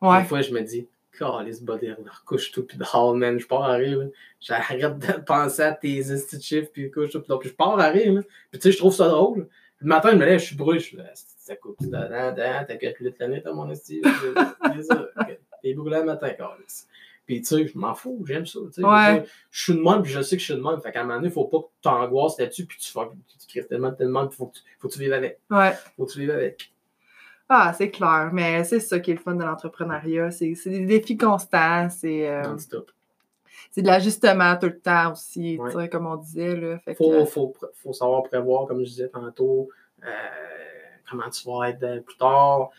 Ouais. 0.00 0.22
Des 0.22 0.28
fois, 0.28 0.40
je 0.42 0.52
me 0.52 0.60
dis, 0.62 0.88
Calice, 1.18 1.62
body, 1.62 1.90
recouche-toi, 1.92 2.64
puis 2.66 2.78
dehors, 2.78 3.14
man, 3.14 3.38
je 3.38 3.46
pars 3.46 3.62
à 3.64 3.72
rire. 3.74 3.98
là. 3.98 4.06
J'arrête 4.40 4.98
de 4.98 5.12
penser 5.26 5.62
à 5.62 5.72
tes 5.72 6.02
petits 6.02 6.40
chiffres, 6.42 6.70
puis 6.72 6.90
couche-toi, 6.90 7.20
puis 7.20 7.28
dehors, 7.28 7.40
puis 7.40 7.48
je 7.50 7.54
pars 7.54 7.78
à 7.78 7.88
rire. 7.88 8.12
là. 8.14 8.22
Puis 8.50 8.60
tu 8.60 8.68
sais, 8.68 8.72
je 8.72 8.78
trouve 8.78 8.94
ça 8.94 9.08
drôle. 9.08 9.48
Le 9.78 9.86
matin, 9.88 10.10
je 10.12 10.16
me 10.16 10.24
lève, 10.24 10.38
je 10.40 10.44
suis 10.46 10.56
brûlé, 10.56 10.78
je 10.80 10.84
suis 10.86 10.96
là, 10.96 11.04
ça 11.14 11.54
coupe, 11.56 11.76
dedans, 11.82 12.00
dedans, 12.32 12.64
t'as 12.66 12.76
calculé 12.76 13.14
la 13.20 13.28
nuit, 13.28 13.42
mon 13.52 13.68
esti? 13.70 14.00
C'est 14.74 14.82
ça. 14.82 15.06
ok. 15.20 15.38
T'es 15.62 15.74
brûlé 15.74 15.98
le 15.98 16.04
matin, 16.04 16.30
Calice. 16.30 16.88
Puis 17.26 17.40
tu 17.42 17.46
sais, 17.46 17.66
je 17.66 17.76
m'en 17.76 17.94
fous, 17.94 18.24
j'aime 18.26 18.46
ça. 18.46 18.60
tu 18.72 18.80
sais. 18.80 18.84
Ouais. 18.86 19.24
Je 19.50 19.62
suis 19.64 19.74
de 19.74 19.80
même, 19.80 20.00
puis 20.02 20.12
je 20.12 20.22
sais 20.22 20.36
que 20.36 20.40
je 20.40 20.46
suis 20.46 20.54
de 20.54 20.60
même. 20.62 20.80
Fait 20.80 20.92
qu'à 20.92 21.00
un 21.00 21.04
moment 21.04 21.16
donné, 21.16 21.28
il 21.28 21.32
faut 21.32 21.44
pas 21.46 21.58
que 21.58 21.64
tu 21.64 21.80
t'angoisses 21.82 22.38
là-dessus, 22.38 22.66
puis 22.66 22.78
tu, 22.78 22.90
fais- 22.90 23.00
tu 23.40 23.46
cries 23.48 23.66
tellement, 23.68 23.92
tellement, 23.92 24.26
puis 24.28 24.36
faut 24.36 24.46
que 24.46 24.54
tu, 24.58 24.62
faut 24.78 24.88
que 24.88 24.92
tu 24.94 25.00
vives 25.00 25.12
avec. 25.12 25.40
Ouais. 25.50 25.72
Faut 25.96 26.06
que 26.06 26.12
tu 26.12 26.20
vives 26.20 26.30
avec. 26.30 26.72
Ah, 27.48 27.72
c'est 27.76 27.90
clair. 27.90 28.30
Mais 28.32 28.64
c'est 28.64 28.80
ça 28.80 28.98
qui 28.98 29.12
est 29.12 29.14
le 29.14 29.20
fun 29.20 29.34
de 29.34 29.44
l'entrepreneuriat. 29.44 30.30
C'est 30.30 30.54
c'est 30.54 30.70
des 30.70 30.84
défis 30.86 31.16
constants. 31.16 31.88
C'est 31.90 32.28
euh, 32.28 32.56
c'est 33.70 33.82
de 33.82 33.86
l'ajustement 33.86 34.56
tout 34.56 34.66
le 34.66 34.78
temps 34.80 35.12
aussi, 35.12 35.58
Ouais. 35.58 35.70
tu 35.72 35.78
sais, 35.78 35.88
comme 35.88 36.06
on 36.06 36.16
disait. 36.16 36.56
Là. 36.56 36.78
Fait 36.80 36.94
faut, 36.94 37.12
euh, 37.12 37.24
faut, 37.26 37.54
faut 37.74 37.92
savoir 37.92 38.22
prévoir, 38.24 38.66
comme 38.66 38.78
je 38.80 38.84
disais 38.90 39.08
tantôt, 39.08 39.68
euh, 40.04 40.08
comment 41.08 41.28
tu 41.30 41.48
vas 41.48 41.70
être 41.70 42.04
plus 42.04 42.16
tard, 42.16 42.70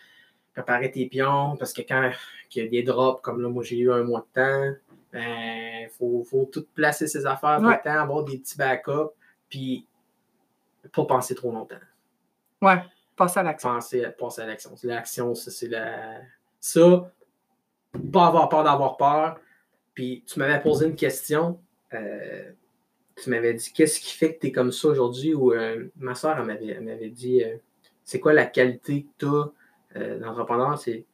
préparer 0.54 0.92
tes 0.92 1.06
pions, 1.08 1.56
parce 1.58 1.72
que 1.74 1.82
quand 1.82 2.12
il 2.56 2.64
y 2.64 2.66
a 2.66 2.70
des 2.70 2.84
drops, 2.84 3.22
comme 3.22 3.42
là, 3.42 3.50
moi 3.50 3.64
j'ai 3.64 3.78
eu 3.78 3.92
un 3.92 4.04
mois 4.04 4.26
de 4.36 4.42
temps, 4.42 4.78
il 5.14 5.88
faut, 5.98 6.24
faut 6.24 6.46
tout 6.52 6.66
placer 6.74 7.08
ses 7.08 7.26
affaires 7.26 7.60
tout 7.60 7.66
Ouais. 7.68 7.78
le 7.78 7.84
temps, 7.84 8.00
avoir 8.02 8.24
des 8.24 8.38
petits 8.38 8.58
backups, 8.58 9.14
puis 9.50 9.86
pas 10.94 11.06
penser 11.06 11.36
trop 11.36 11.52
longtemps. 11.52 11.76
ouais, 12.62 12.82
passer 13.18 13.40
à 13.40 13.44
l'action. 13.44 13.70
Penser, 13.70 14.06
passer 14.18 14.42
à 14.42 14.46
l'action. 14.46 14.76
L'action, 14.84 15.36
c'est 15.36 15.68
la. 15.68 16.22
Ça, 16.60 17.12
pas 18.14 18.28
avoir 18.28 18.48
peur 18.48 18.64
d'avoir 18.64 18.96
peur. 18.96 19.40
Puis 19.94 20.24
tu 20.26 20.40
m'avais 20.40 20.62
posé 20.62 20.86
une 20.86 20.96
question. 20.96 21.60
euh, 21.94 22.52
tu 23.16 23.32
m'avais 23.32 23.56
dit 23.56 23.74
qu'est-ce 23.74 24.00
qui 24.00 24.14
fait 24.14 24.36
que 24.36 24.42
tu 24.42 24.48
es 24.48 24.52
comme 24.52 24.72
ça 24.72 24.90
aujourd'hui? 24.90 25.34
Ou 25.34 25.52
euh, 25.52 25.88
ma 25.98 26.14
soeur, 26.14 26.38
elle 26.38 26.46
m'avait, 26.46 26.68
elle 26.68 26.84
m'avait 26.84 27.10
dit 27.10 27.44
euh, 27.44 27.58
c'est 28.04 28.20
quoi 28.20 28.32
la 28.32 28.46
qualité 28.46 29.04
que 29.04 29.26
tu 29.26 29.26
as 29.26 30.18
d'entrepreneur? 30.20 30.78
C'est... 30.78 31.06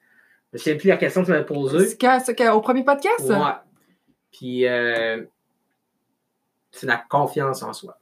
Je 0.52 0.58
ne 0.58 0.62
sais 0.62 0.76
plus 0.76 0.90
la 0.90 0.98
question 0.98 1.22
que 1.22 1.28
tu 1.28 1.32
m'avais 1.32 1.46
posée. 1.46 1.88
C'est 1.88 2.50
au 2.50 2.62
premier 2.62 2.84
podcast? 2.84 3.26
ça? 3.26 3.40
Ouais. 3.40 3.54
Puis 4.32 4.66
c'est 6.72 6.88
la 6.88 6.98
confiance 6.98 7.64
en 7.64 7.72
soi. 7.72 7.98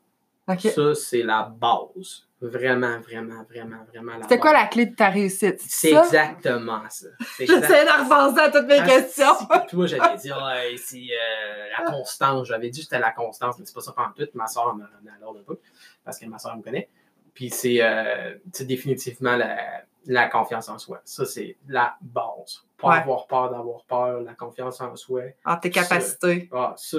Ça, 0.59 0.95
c'est 0.95 1.23
la 1.23 1.43
base. 1.43 2.27
Vraiment, 2.41 2.99
vraiment, 3.01 3.43
vraiment, 3.47 3.83
vraiment 3.87 4.13
la 4.17 4.23
C'était 4.23 4.39
quoi 4.39 4.51
la 4.51 4.65
clé 4.65 4.87
de 4.87 4.95
ta 4.95 5.09
réussite? 5.09 5.59
C'est 5.61 5.91
exactement 5.93 6.81
ça. 6.89 7.07
J'essaie 7.37 7.85
de 7.85 8.03
repenser 8.03 8.39
à 8.39 8.49
toutes 8.49 8.65
mes 8.67 8.79
Ah, 8.79 8.85
questions. 8.85 9.35
si, 9.39 9.45
puis 9.67 9.77
moi, 9.77 9.85
j'avais 9.85 10.15
dit, 10.17 10.31
ah, 10.33 10.55
euh, 10.57 11.67
la 11.77 11.91
constance. 11.91 12.47
J'avais 12.47 12.69
dit 12.71 12.79
que 12.79 12.85
c'était 12.85 12.99
la 12.99 13.11
constance, 13.11 13.59
mais 13.59 13.65
c'est 13.65 13.75
pas 13.75 13.81
ça 13.81 13.91
pendant 13.91 14.09
tout. 14.11 14.27
Ma 14.33 14.47
soeur 14.47 14.73
m'a 14.75 14.85
ramené 14.85 15.11
à 15.15 15.19
l'ordre 15.21 15.39
un 15.39 15.43
peu, 15.43 15.59
parce 16.03 16.17
que 16.17 16.25
ma 16.25 16.39
soeur 16.39 16.57
me 16.57 16.63
connaît. 16.63 16.89
Puis 17.35 17.51
c'est 17.51 17.77
euh, 17.81 18.33
c'est 18.51 18.65
définitivement 18.65 19.35
la, 19.37 19.83
la 20.07 20.27
confiance 20.27 20.67
en 20.67 20.79
soi. 20.79 20.99
Ça, 21.05 21.25
c'est 21.25 21.57
la 21.67 21.95
base. 22.01 22.63
Pas 22.79 22.89
Ouais. 22.89 22.97
avoir 22.97 23.27
peur 23.27 23.51
d'avoir 23.51 23.83
peur, 23.85 24.21
la 24.21 24.33
confiance 24.33 24.81
en 24.81 24.95
soi. 24.95 25.21
En 25.45 25.57
tes 25.57 25.69
capacités. 25.69 26.49
Ah, 26.51 26.73
ça, 26.75 26.97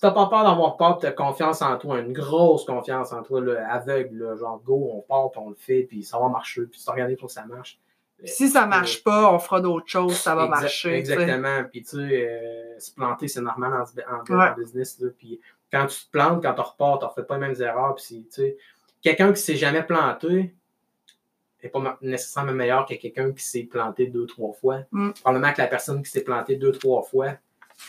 si 0.00 0.06
t'as 0.06 0.12
pas 0.12 0.28
peur 0.28 0.44
d'avoir 0.44 0.78
peur, 0.78 0.96
tu 0.98 1.04
as 1.04 1.12
confiance 1.12 1.60
en 1.60 1.76
toi, 1.76 1.98
une 2.00 2.14
grosse 2.14 2.64
confiance 2.64 3.12
en 3.12 3.22
toi, 3.22 3.42
là, 3.42 3.70
aveugle, 3.70 4.16
là, 4.16 4.34
genre 4.34 4.58
go, 4.64 4.90
on 4.94 5.02
part, 5.02 5.30
puis 5.30 5.40
on 5.44 5.50
le 5.50 5.56
fait, 5.56 5.82
puis 5.82 6.02
ça 6.02 6.18
va 6.18 6.28
marcher, 6.30 6.62
puis 6.62 6.78
tu 6.80 6.86
t'organises 6.86 7.18
pour 7.18 7.26
que 7.26 7.34
ça 7.34 7.44
marche. 7.44 7.78
Si 8.24 8.48
ça 8.48 8.64
marche 8.64 9.04
pas, 9.04 9.30
on 9.30 9.38
fera 9.38 9.60
d'autres 9.60 9.88
choses, 9.88 10.16
ça 10.16 10.34
va 10.34 10.46
marcher. 10.48 10.94
Exactement. 10.94 11.64
Puis 11.70 11.82
tu 11.82 11.96
sais, 11.98 12.28
euh, 12.30 12.78
se 12.78 12.94
planter, 12.94 13.28
c'est 13.28 13.42
normal 13.42 13.74
en, 13.74 14.14
en- 14.14 14.34
en 14.34 14.38
Ouais. 14.40 14.54
business. 14.56 14.98
Là. 15.00 15.10
Puis 15.18 15.38
quand 15.70 15.84
tu 15.86 15.98
te 16.06 16.10
plantes, 16.10 16.42
quand 16.42 16.54
tu 16.54 16.60
repars, 16.62 16.98
tu 16.98 17.04
ne 17.04 17.10
refais 17.10 17.22
pas 17.24 17.34
les 17.38 17.40
mêmes 17.48 17.60
erreurs. 17.60 17.94
Puis 17.94 18.24
tu 18.24 18.26
sais, 18.30 18.56
quelqu'un 19.02 19.26
qui 19.26 19.30
ne 19.32 19.36
s'est 19.36 19.56
jamais 19.56 19.82
planté 19.82 20.54
n'est 21.62 21.68
pas 21.68 21.98
nécessairement 22.00 22.52
meilleur 22.52 22.86
que 22.86 22.94
quelqu'un 22.94 23.32
qui 23.32 23.42
s'est 23.44 23.64
planté 23.64 24.06
deux, 24.06 24.24
trois 24.26 24.52
fois. 24.54 24.78
Mm. 24.92 25.10
Probablement 25.20 25.52
que 25.52 25.60
la 25.60 25.66
personne 25.68 26.02
qui 26.02 26.10
s'est 26.10 26.24
plantée 26.24 26.56
deux, 26.56 26.72
trois 26.72 27.02
fois 27.02 27.32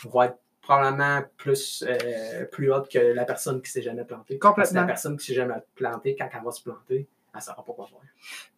va 0.04 0.26
être 0.26 0.38
probablement 0.62 1.22
plus, 1.36 1.84
euh, 1.86 2.44
plus 2.46 2.72
haute 2.72 2.88
que 2.90 2.98
la 2.98 3.24
personne 3.24 3.56
qui 3.60 3.68
ne 3.68 3.72
s'est 3.72 3.82
jamais 3.82 4.04
plantée. 4.04 4.38
Complètement. 4.38 4.80
la 4.82 4.86
personne 4.86 5.16
qui 5.16 5.22
ne 5.30 5.34
s'est 5.34 5.40
jamais 5.40 5.54
plantée, 5.74 6.16
quand 6.16 6.28
elle 6.32 6.44
va 6.44 6.50
se 6.52 6.62
planter, 6.62 7.08
elle 7.34 7.38
ne 7.38 7.40
saura 7.42 7.64
pas 7.64 7.72
quoi 7.72 7.86
faire. 7.86 7.98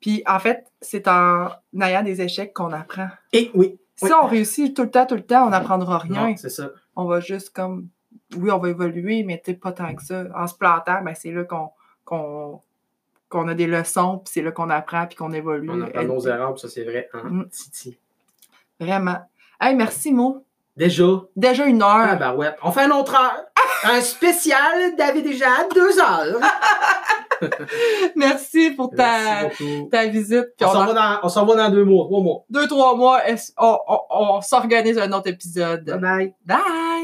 Puis 0.01 0.23
en 0.27 0.39
fait, 0.39 0.67
c'est 0.81 1.09
en 1.09 1.49
ayant 1.81 2.03
des 2.03 2.21
échecs 2.21 2.53
qu'on 2.53 2.73
apprend. 2.73 3.09
Et 3.33 3.51
oui. 3.55 3.79
Si 3.97 4.07
oui. 4.07 4.11
on 4.23 4.27
réussit 4.27 4.75
tout 4.75 4.83
le 4.83 4.91
temps, 4.91 5.07
tout 5.07 5.15
le 5.15 5.25
temps, 5.25 5.47
on 5.47 5.51
n'apprendra 5.51 5.99
rien. 5.99 6.37
C'est 6.37 6.51
ça. 6.51 6.71
On 6.97 7.05
va 7.07 7.21
juste 7.21 7.51
comme. 7.51 7.89
Oui, 8.37 8.51
on 8.51 8.59
va 8.59 8.69
évoluer, 8.71 9.23
mais 9.23 9.41
pas 9.61 9.73
tant 9.73 9.95
que 9.95 10.03
ça. 10.03 10.25
En 10.35 10.47
se 10.49 10.55
plantant, 10.57 11.03
ben, 11.03 11.15
c'est 11.15 11.31
là 11.31 11.45
qu'on 11.45 11.71
qu'on 12.05 12.61
qu'on 13.29 13.49
a 13.49 13.55
des 13.55 13.67
leçons, 13.67 14.19
puis 14.19 14.33
c'est 14.33 14.43
là 14.43 14.51
qu'on 14.53 14.71
apprend, 14.71 15.07
puis 15.07 15.17
qu'on 15.17 15.33
évolue. 15.33 15.71
On 15.71 15.81
apprend 15.83 16.03
nos 16.05 16.21
erreurs, 16.27 16.53
puis 16.55 16.61
ça 16.63 16.69
c'est 16.69 16.85
vrai 16.85 17.09
en 17.15 17.25
Mm. 17.31 17.49
titi. 17.49 17.99
Vraiment. 18.81 19.19
Hey, 19.61 19.75
merci, 19.77 20.13
Mo. 20.13 20.45
Déjà, 20.77 21.05
Déjà 21.37 21.65
une 21.67 21.83
heure. 21.83 21.91
ah 22.11 22.17
ben 22.17 22.35
ouais, 22.35 22.51
on 22.63 22.71
fait 22.73 22.83
un 22.83 22.91
autre 22.91 23.15
heure. 23.15 23.45
Un 23.85 24.01
spécial 24.01 24.95
David 24.97 25.27
et 25.27 25.33
Jade, 25.35 25.69
deux 25.75 25.99
heures. 25.99 26.41
Merci 28.17 28.71
pour 28.71 28.91
ta, 28.91 29.43
Merci 29.43 29.89
ta 29.91 30.07
visite. 30.07 30.47
On 30.61 30.67
on 30.67 30.73
s'en 30.73 30.83
en- 30.83 30.87
va 30.87 30.93
dans, 30.95 31.21
va 31.47 31.55
deux 31.71 31.85
mois, 31.85 32.05
trois 32.07 32.21
mois. 32.21 32.45
deux, 32.51 32.67
trois 32.67 32.97
mois, 32.97 33.21
on- 33.59 33.79
on 34.11 34.41
s'organise 34.41 34.99
un 34.99 35.13
autre 35.13 35.29
épisode. 35.29 35.85
Bye 35.85 35.99
bye. 35.99 36.35
Bye! 36.47 36.95